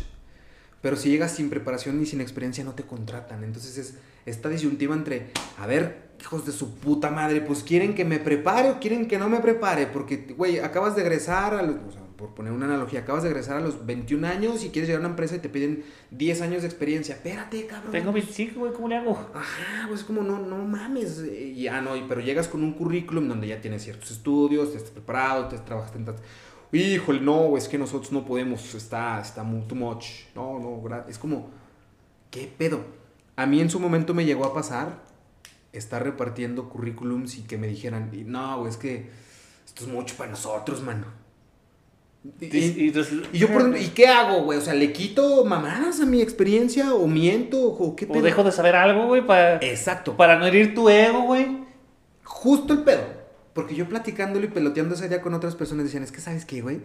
Pero 0.81 0.97
si 0.97 1.09
llegas 1.09 1.31
sin 1.31 1.49
preparación 1.49 1.97
ni 1.97 2.05
sin 2.05 2.19
experiencia, 2.19 2.65
no 2.65 2.73
te 2.73 2.83
contratan. 2.83 3.45
Entonces 3.45 3.77
es 3.77 3.93
esta 4.25 4.49
disyuntiva 4.49 4.93
entre, 4.93 5.31
a 5.57 5.65
ver, 5.65 6.09
hijos 6.19 6.45
de 6.45 6.51
su 6.51 6.75
puta 6.75 7.09
madre, 7.11 7.39
pues 7.39 7.63
quieren 7.63 7.95
que 7.95 8.03
me 8.03 8.19
prepare 8.19 8.71
o 8.71 8.79
quieren 8.81 9.07
que 9.07 9.17
no 9.17 9.29
me 9.29 9.39
prepare. 9.39 9.87
Porque, 9.87 10.17
güey, 10.37 10.59
acabas 10.59 10.97
de 10.97 11.03
egresar 11.03 11.53
a 11.53 11.63
los, 11.63 11.77
por 12.23 12.33
poner 12.35 12.53
una 12.53 12.65
analogía, 12.65 13.01
acabas 13.01 13.23
de 13.23 13.29
regresar 13.29 13.57
a 13.57 13.59
los 13.59 13.85
21 13.85 14.25
años 14.25 14.63
y 14.63 14.69
quieres 14.69 14.87
llegar 14.87 15.01
a 15.01 15.05
una 15.05 15.09
empresa 15.09 15.35
y 15.35 15.39
te 15.39 15.49
piden 15.49 15.83
10 16.11 16.41
años 16.41 16.61
de 16.61 16.69
experiencia. 16.69 17.15
Espérate, 17.15 17.65
cabrón. 17.65 17.91
Tengo 17.91 18.13
25, 18.13 18.59
güey, 18.61 18.71
¿cómo 18.71 18.87
le 18.87 18.95
hago? 18.95 19.11
Ajá, 19.33 19.87
pues 19.89 20.05
como 20.05 20.23
no, 20.23 20.39
no 20.39 20.57
mames. 20.59 21.21
Ya 21.53 21.81
no, 21.81 21.91
pero 22.07 22.21
llegas 22.21 22.47
con 22.47 22.63
un 22.63 22.73
currículum 22.73 23.27
donde 23.27 23.47
ya 23.47 23.59
tienes 23.59 23.83
ciertos 23.83 24.11
estudios, 24.11 24.71
te 24.71 24.77
estás 24.77 24.91
preparado, 24.91 25.49
te 25.49 25.57
trabajas 25.57 25.93
en... 25.97 26.05
Híjole, 26.71 27.19
no, 27.19 27.57
es 27.57 27.67
que 27.67 27.77
nosotros 27.77 28.13
no 28.13 28.25
podemos, 28.25 28.73
está, 28.73 29.19
está 29.19 29.43
muy 29.43 29.67
too 29.67 29.75
much. 29.75 30.05
No, 30.33 30.59
no, 30.59 31.05
es 31.07 31.19
como, 31.19 31.49
¿qué 32.31 32.51
pedo? 32.57 32.79
A 33.35 33.45
mí 33.45 33.59
en 33.59 33.69
su 33.69 33.79
momento 33.79 34.13
me 34.13 34.23
llegó 34.23 34.45
a 34.45 34.53
pasar 34.53 35.03
estar 35.73 36.03
repartiendo 36.03 36.69
currículums 36.69 37.35
y 37.37 37.41
que 37.41 37.57
me 37.57 37.67
dijeran, 37.67 38.11
no, 38.27 38.67
es 38.67 38.77
que 38.77 39.09
esto 39.65 39.83
es 39.83 39.89
mucho 39.89 40.15
para 40.15 40.29
nosotros, 40.29 40.81
mano. 40.83 41.22
Y, 42.39 42.91
yo, 42.91 43.47
¿y 43.75 43.87
qué 43.89 44.07
hago, 44.07 44.43
güey? 44.43 44.57
O 44.57 44.61
sea, 44.61 44.73
¿le 44.73 44.93
quito 44.93 45.43
mamadas 45.43 45.99
a 45.99 46.05
mi 46.05 46.21
experiencia 46.21 46.93
o 46.93 47.05
miento 47.05 47.61
o 47.61 47.95
qué 47.95 48.07
pedo? 48.07 48.19
O 48.19 48.21
dejo 48.21 48.43
de 48.43 48.51
saber 48.53 48.75
algo, 48.75 49.07
güey, 49.07 49.25
para... 49.25 49.57
Exacto. 49.57 50.15
Para 50.15 50.39
no 50.39 50.45
herir 50.45 50.73
tu 50.73 50.89
ego, 50.89 51.23
güey. 51.23 51.65
Justo 52.23 52.73
el 52.73 52.79
pedo. 52.83 53.03
Porque 53.53 53.75
yo 53.75 53.89
platicándolo 53.89 54.45
y 54.45 54.49
peloteando 54.49 54.95
ese 54.95 55.09
día 55.09 55.21
con 55.21 55.33
otras 55.33 55.55
personas 55.55 55.85
decían, 55.85 56.03
es 56.03 56.11
que 56.11 56.21
sabes 56.21 56.45
qué, 56.45 56.61
güey, 56.61 56.81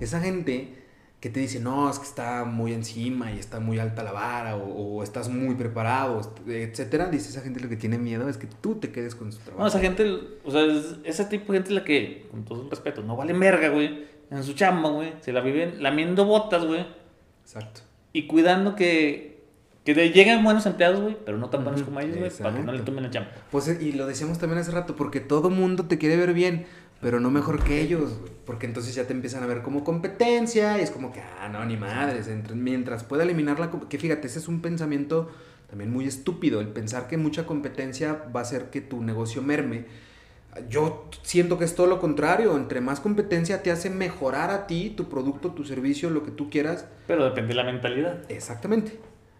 esa 0.00 0.20
gente 0.20 0.74
que 1.20 1.30
te 1.30 1.40
dice, 1.40 1.60
no, 1.60 1.90
es 1.90 1.98
que 1.98 2.04
está 2.04 2.44
muy 2.44 2.72
encima 2.72 3.32
y 3.32 3.38
está 3.38 3.58
muy 3.58 3.78
alta 3.78 4.02
la 4.02 4.12
vara 4.12 4.56
o, 4.56 5.02
estás 5.02 5.28
muy 5.28 5.54
preparado, 5.54 6.20
etcétera, 6.46 7.08
dice 7.08 7.30
esa 7.30 7.40
gente 7.40 7.60
lo 7.60 7.68
que 7.68 7.76
tiene 7.76 7.98
miedo 7.98 8.28
es 8.28 8.36
que 8.36 8.46
tú 8.46 8.76
te 8.76 8.92
quedes 8.92 9.14
con 9.14 9.32
su 9.32 9.38
trabajo. 9.38 9.62
No, 9.62 9.68
esa 9.68 9.80
gente, 9.80 10.04
o 10.44 10.50
sea, 10.50 10.62
ese 11.04 11.24
tipo 11.24 11.52
de 11.52 11.58
gente 11.58 11.70
es 11.70 11.74
la 11.74 11.84
que, 11.84 12.28
con 12.30 12.44
todo 12.44 12.62
el 12.62 12.70
respeto, 12.70 13.02
no 13.02 13.16
vale 13.16 13.32
verga, 13.32 13.70
güey, 13.70 14.06
en 14.30 14.44
su 14.44 14.54
chamba, 14.54 14.90
güey, 14.90 15.12
se 15.20 15.32
la 15.32 15.40
viven 15.40 15.82
lamiendo 15.82 16.24
botas, 16.24 16.64
güey. 16.64 16.86
Exacto. 17.42 17.82
Y 18.12 18.26
cuidando 18.26 18.74
que, 18.74 19.44
que 19.84 19.94
lleguen 19.94 20.42
buenos 20.42 20.66
empleados, 20.66 21.00
güey, 21.00 21.16
pero 21.24 21.38
no 21.38 21.50
tan 21.50 21.64
buenos 21.64 21.82
como 21.82 22.00
ellos, 22.00 22.18
güey, 22.18 22.30
para 22.30 22.56
que 22.56 22.62
no 22.62 22.72
le 22.72 22.80
tomen 22.80 23.04
la 23.04 23.10
chamba. 23.10 23.30
Pues, 23.50 23.80
y 23.80 23.92
lo 23.92 24.06
decíamos 24.06 24.38
también 24.38 24.60
hace 24.60 24.72
rato, 24.72 24.96
porque 24.96 25.20
todo 25.20 25.50
mundo 25.50 25.84
te 25.86 25.98
quiere 25.98 26.16
ver 26.16 26.32
bien 26.32 26.66
pero 27.00 27.20
no 27.20 27.30
mejor 27.30 27.62
que 27.62 27.80
ellos, 27.80 28.18
porque 28.44 28.66
entonces 28.66 28.94
ya 28.94 29.06
te 29.06 29.12
empiezan 29.12 29.42
a 29.42 29.46
ver 29.46 29.62
como 29.62 29.84
competencia 29.84 30.78
y 30.78 30.80
es 30.80 30.90
como 30.90 31.12
que, 31.12 31.20
ah, 31.20 31.48
no, 31.48 31.64
ni 31.64 31.76
madres, 31.76 32.28
mientras 32.54 33.04
pueda 33.04 33.24
eliminar 33.24 33.60
la... 33.60 33.70
Que 33.70 33.98
fíjate, 33.98 34.26
ese 34.26 34.38
es 34.38 34.48
un 34.48 34.62
pensamiento 34.62 35.30
también 35.68 35.92
muy 35.92 36.06
estúpido, 36.06 36.60
el 36.60 36.68
pensar 36.68 37.06
que 37.06 37.16
mucha 37.16 37.44
competencia 37.44 38.24
va 38.34 38.40
a 38.40 38.42
hacer 38.44 38.70
que 38.70 38.80
tu 38.80 39.02
negocio 39.02 39.42
merme. 39.42 39.84
Yo 40.68 41.08
siento 41.22 41.58
que 41.58 41.64
es 41.64 41.74
todo 41.74 41.86
lo 41.86 42.00
contrario, 42.00 42.56
entre 42.56 42.80
más 42.80 43.00
competencia 43.00 43.62
te 43.62 43.70
hace 43.70 43.90
mejorar 43.90 44.50
a 44.50 44.66
ti, 44.66 44.92
tu 44.96 45.08
producto, 45.08 45.50
tu 45.52 45.64
servicio, 45.64 46.10
lo 46.10 46.24
que 46.24 46.30
tú 46.30 46.50
quieras. 46.50 46.86
Pero 47.06 47.24
depende 47.24 47.48
de 47.48 47.54
la 47.54 47.64
mentalidad. 47.64 48.22
Exactamente. 48.28 48.98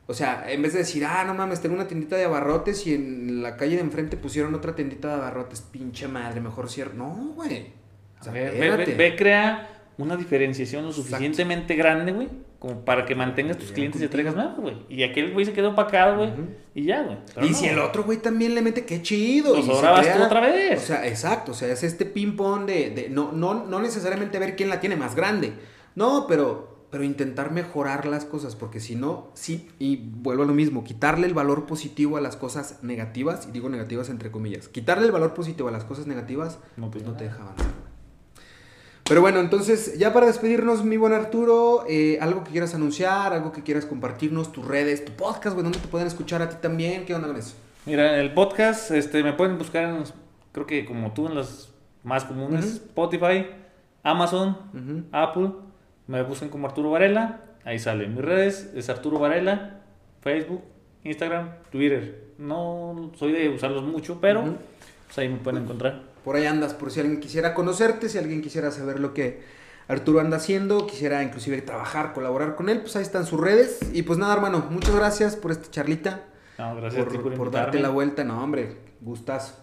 O 0.09 0.15
sea, 0.15 0.51
en 0.51 0.63
vez 0.63 0.73
de 0.73 0.81
decir, 0.81 1.05
ah, 1.05 1.25
no 1.25 1.35
mames, 1.35 1.61
tengo 1.61 1.75
una 1.75 1.89
tiendita 1.89 2.17
de 2.17 2.25
abarrotes 2.25 2.87
y 2.87 2.95
en 2.95 3.43
la 3.43 3.57
calle 3.57 3.75
de 3.75 3.83
enfrente 3.83 4.17
pusieron 4.17 4.55
otra 4.55 4.75
tiendita 4.77 5.09
de 5.09 5.15
abarrotes, 5.15 5.61
pinche 5.63 6.07
madre, 6.07 6.41
mejor 6.41 6.71
cierro. 6.71 6.95
No, 6.95 7.33
güey. 7.35 7.73
O 8.21 8.25
sea, 8.25 8.33
ve, 8.33 8.95
ve, 8.97 9.17
crea 9.17 9.69
una 9.99 10.17
diferenciación 10.17 10.85
lo 10.85 10.93
suficientemente 10.93 11.75
grande, 11.75 12.13
güey, 12.13 12.29
como 12.59 12.85
para 12.85 13.05
que 13.05 13.15
mantengas 13.15 13.59
tus 13.59 13.73
clientes 13.73 14.01
y 14.01 14.09
traigas 14.09 14.35
más, 14.35 14.57
güey. 14.57 14.77
Y 14.89 15.03
aquel 15.03 15.33
güey 15.33 15.45
se 15.45 15.53
quedó 15.53 15.71
opacado, 15.71 16.17
güey, 16.17 16.33
y 16.75 16.85
ya, 16.85 17.03
güey. 17.03 17.49
Y 17.49 17.55
si 17.55 17.67
el 17.67 17.79
otro 17.79 18.05
güey 18.05 18.19
también 18.19 18.55
le 18.55 18.63
mete, 18.63 18.85
qué 18.85 19.03
chido. 19.03 19.55
Pues 19.55 19.69
ahora 19.69 19.91
vas 19.91 20.17
tú 20.17 20.23
otra 20.23 20.41
vez. 20.41 20.83
O 20.83 20.87
sea, 20.87 21.07
exacto, 21.07 21.53
o 21.53 21.55
sea, 21.55 21.73
es 21.73 21.83
este 21.83 22.05
ping-pong 22.07 22.67
de, 22.67 22.91
de 22.91 23.09
no, 23.11 23.33
no, 23.33 23.67
no 23.67 23.81
necesariamente 23.81 24.39
ver 24.39 24.57
quién 24.57 24.69
la 24.69 24.81
tiene 24.81 24.97
más 24.97 25.15
grande. 25.15 25.53
No, 25.95 26.27
pero 26.27 26.77
pero 26.91 27.05
intentar 27.05 27.51
mejorar 27.51 28.07
las 28.07 28.25
cosas, 28.25 28.57
porque 28.57 28.81
si 28.81 28.95
no, 28.95 29.31
sí, 29.35 29.69
y 29.79 29.97
vuelvo 29.97 30.45
a 30.45 30.47
lo 30.47 30.55
mismo, 30.55 30.85
quitarle 30.85 31.27
el 31.27 31.35
valor 31.35 31.67
positivo 31.67 32.17
a 32.17 32.21
las 32.21 32.37
cosas 32.37 32.83
negativas, 32.83 33.47
y 33.49 33.53
digo 33.53 33.69
negativas 33.69 34.09
entre 34.09 34.31
comillas, 34.31 34.69
quitarle 34.69 35.07
el 35.07 35.13
valor 35.13 35.35
positivo 35.35 35.69
a 35.69 35.73
las 35.73 35.85
cosas 35.85 36.07
negativas, 36.07 36.59
no, 36.77 36.91
pues 36.91 37.05
no 37.05 37.15
te 37.15 37.25
deja 37.25 37.43
avanzar. 37.43 37.86
Pero 39.09 39.21
bueno, 39.21 39.39
entonces, 39.39 39.97
ya 39.99 40.13
para 40.13 40.27
despedirnos, 40.27 40.85
mi 40.85 40.97
buen 40.97 41.13
Arturo, 41.13 41.85
eh, 41.89 42.19
algo 42.21 42.43
que 42.43 42.51
quieras 42.51 42.75
anunciar, 42.75 43.33
algo 43.33 43.53
que 43.53 43.63
quieras 43.63 43.87
compartirnos, 43.87 44.51
tus 44.51 44.67
redes, 44.67 45.05
tu 45.05 45.13
podcast, 45.13 45.55
güey, 45.55 45.63
¿dónde 45.63 45.79
te 45.79 45.87
pueden 45.87 46.09
escuchar 46.09 46.43
a 46.43 46.49
ti 46.49 46.57
también? 46.61 47.05
¿Qué 47.05 47.15
onda 47.15 47.29
con 47.29 47.37
eso? 47.37 47.55
Mira, 47.85 48.19
el 48.19 48.35
podcast, 48.35 48.91
este, 48.91 49.23
me 49.23 49.33
pueden 49.33 49.59
buscar 49.59 49.85
en, 49.85 50.03
creo 50.51 50.67
que 50.67 50.85
como 50.85 51.13
tú, 51.13 51.29
en 51.29 51.37
las 51.37 51.73
más 52.03 52.25
comunes, 52.25 52.65
Spotify, 52.65 53.47
Amazon, 54.03 54.57
Apple, 55.13 55.53
me 56.09 56.23
buscan 56.25 56.49
como 56.49 56.67
Arturo 56.67 56.91
Varela, 56.91 57.43
ahí 57.65 57.79
sale. 57.79 58.09
Mis 58.09 58.25
redes 58.25 58.73
es 58.75 58.91
Arturo 58.91 59.21
Varela, 59.21 59.83
Facebook, 60.21 60.63
Instagram, 61.05 61.51
Twitter. 61.71 62.25
No 62.39 63.13
soy 63.17 63.31
de 63.31 63.51
usarlos 63.51 63.85
mucho, 63.85 64.21
pero 64.21 64.43
pues 65.07 65.19
ahí 65.19 65.29
me 65.29 65.37
pueden 65.37 65.63
encontrar. 65.63 66.16
Por 66.27 66.35
ahí 66.35 66.45
andas, 66.45 66.75
por 66.75 66.91
si 66.91 66.99
alguien 66.99 67.21
quisiera 67.21 67.55
conocerte, 67.55 68.09
si 68.09 68.19
alguien 68.19 68.43
quisiera 68.43 68.73
saber 68.73 68.99
lo 68.99 69.15
que 69.15 69.43
Arturo 69.87 70.19
anda 70.19 70.39
haciendo, 70.39 70.85
quisiera 70.85 71.23
inclusive 71.23 71.63
trabajar, 71.63 72.15
colaborar 72.15 72.57
con 72.57 72.69
él, 72.69 72.81
pues 72.81 72.97
ahí 72.97 73.03
están 73.03 73.27
sus 73.27 73.39
redes. 73.41 73.79
Y 73.93 74.03
pues 74.03 74.19
nada, 74.19 74.35
hermano, 74.35 74.67
muchas 74.69 74.97
gracias 74.97 75.37
por 75.37 75.53
esta 75.53 75.71
charlita. 75.71 76.25
No, 76.59 76.75
gracias 76.75 77.05
por, 77.05 77.23
por, 77.23 77.35
por 77.35 77.51
darte 77.53 77.79
la 77.79 77.91
vuelta. 77.91 78.25
No, 78.25 78.43
hombre, 78.43 78.77
gustazo. 79.01 79.55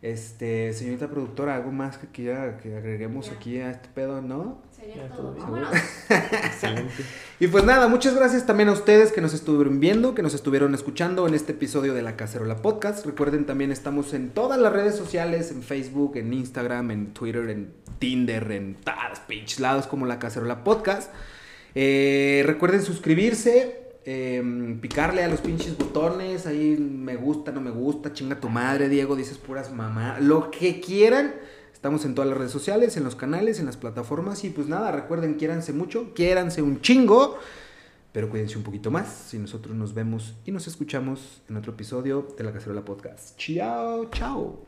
Este, 0.00 0.72
señorita 0.72 1.10
productora, 1.10 1.54
¿algo 1.54 1.70
más 1.70 1.98
que, 1.98 2.06
quiera 2.06 2.56
que 2.56 2.74
agreguemos 2.74 3.30
aquí 3.30 3.58
a 3.60 3.70
este 3.70 3.90
pedo, 3.90 4.22
no? 4.22 4.62
Sería 4.86 5.08
todo. 5.08 5.36
Excelente. 6.10 7.04
y 7.40 7.46
pues 7.48 7.64
nada, 7.64 7.88
muchas 7.88 8.14
gracias 8.14 8.46
también 8.46 8.68
a 8.68 8.72
ustedes 8.72 9.12
que 9.12 9.20
nos 9.20 9.34
estuvieron 9.34 9.80
viendo, 9.80 10.14
que 10.14 10.22
nos 10.22 10.34
estuvieron 10.34 10.74
escuchando 10.74 11.26
en 11.26 11.34
este 11.34 11.52
episodio 11.52 11.94
de 11.94 12.02
La 12.02 12.16
Cacerola 12.16 12.56
Podcast. 12.62 13.04
Recuerden 13.04 13.46
también 13.46 13.72
estamos 13.72 14.14
en 14.14 14.30
todas 14.30 14.60
las 14.60 14.72
redes 14.72 14.94
sociales, 14.94 15.50
en 15.50 15.62
Facebook, 15.62 16.16
en 16.16 16.32
Instagram, 16.32 16.90
en 16.90 17.12
Twitter, 17.12 17.48
en 17.50 17.72
Tinder, 17.98 18.50
en 18.52 18.74
todas 18.76 19.20
pinches 19.20 19.60
lados 19.60 19.86
como 19.86 20.06
La 20.06 20.18
Cacerola 20.18 20.62
Podcast. 20.62 21.12
Eh, 21.74 22.42
recuerden 22.46 22.82
suscribirse, 22.82 23.86
Em, 24.08 24.78
picarle 24.78 25.24
a 25.24 25.28
los 25.28 25.40
pinches 25.40 25.76
botones, 25.76 26.46
ahí 26.46 26.76
me 26.78 27.16
gusta, 27.16 27.50
no 27.50 27.60
me 27.60 27.72
gusta, 27.72 28.12
chinga 28.12 28.38
tu 28.38 28.48
madre, 28.48 28.88
Diego, 28.88 29.16
dices 29.16 29.36
puras 29.36 29.72
mamá, 29.72 30.18
lo 30.20 30.52
que 30.52 30.80
quieran. 30.80 31.34
Estamos 31.86 32.04
en 32.04 32.16
todas 32.16 32.28
las 32.28 32.36
redes 32.36 32.50
sociales, 32.50 32.96
en 32.96 33.04
los 33.04 33.14
canales, 33.14 33.60
en 33.60 33.66
las 33.66 33.76
plataformas 33.76 34.42
y 34.42 34.50
pues 34.50 34.66
nada, 34.66 34.90
recuerden, 34.90 35.34
quiéranse 35.34 35.72
mucho, 35.72 36.14
quiéranse 36.14 36.60
un 36.60 36.80
chingo, 36.80 37.38
pero 38.10 38.28
cuídense 38.28 38.58
un 38.58 38.64
poquito 38.64 38.90
más 38.90 39.32
y 39.34 39.38
nosotros 39.38 39.76
nos 39.76 39.94
vemos 39.94 40.34
y 40.44 40.50
nos 40.50 40.66
escuchamos 40.66 41.42
en 41.48 41.58
otro 41.58 41.74
episodio 41.74 42.26
de 42.36 42.42
La 42.42 42.52
Cacerola 42.52 42.84
Podcast. 42.84 43.38
Chao, 43.38 44.10
chao. 44.10 44.65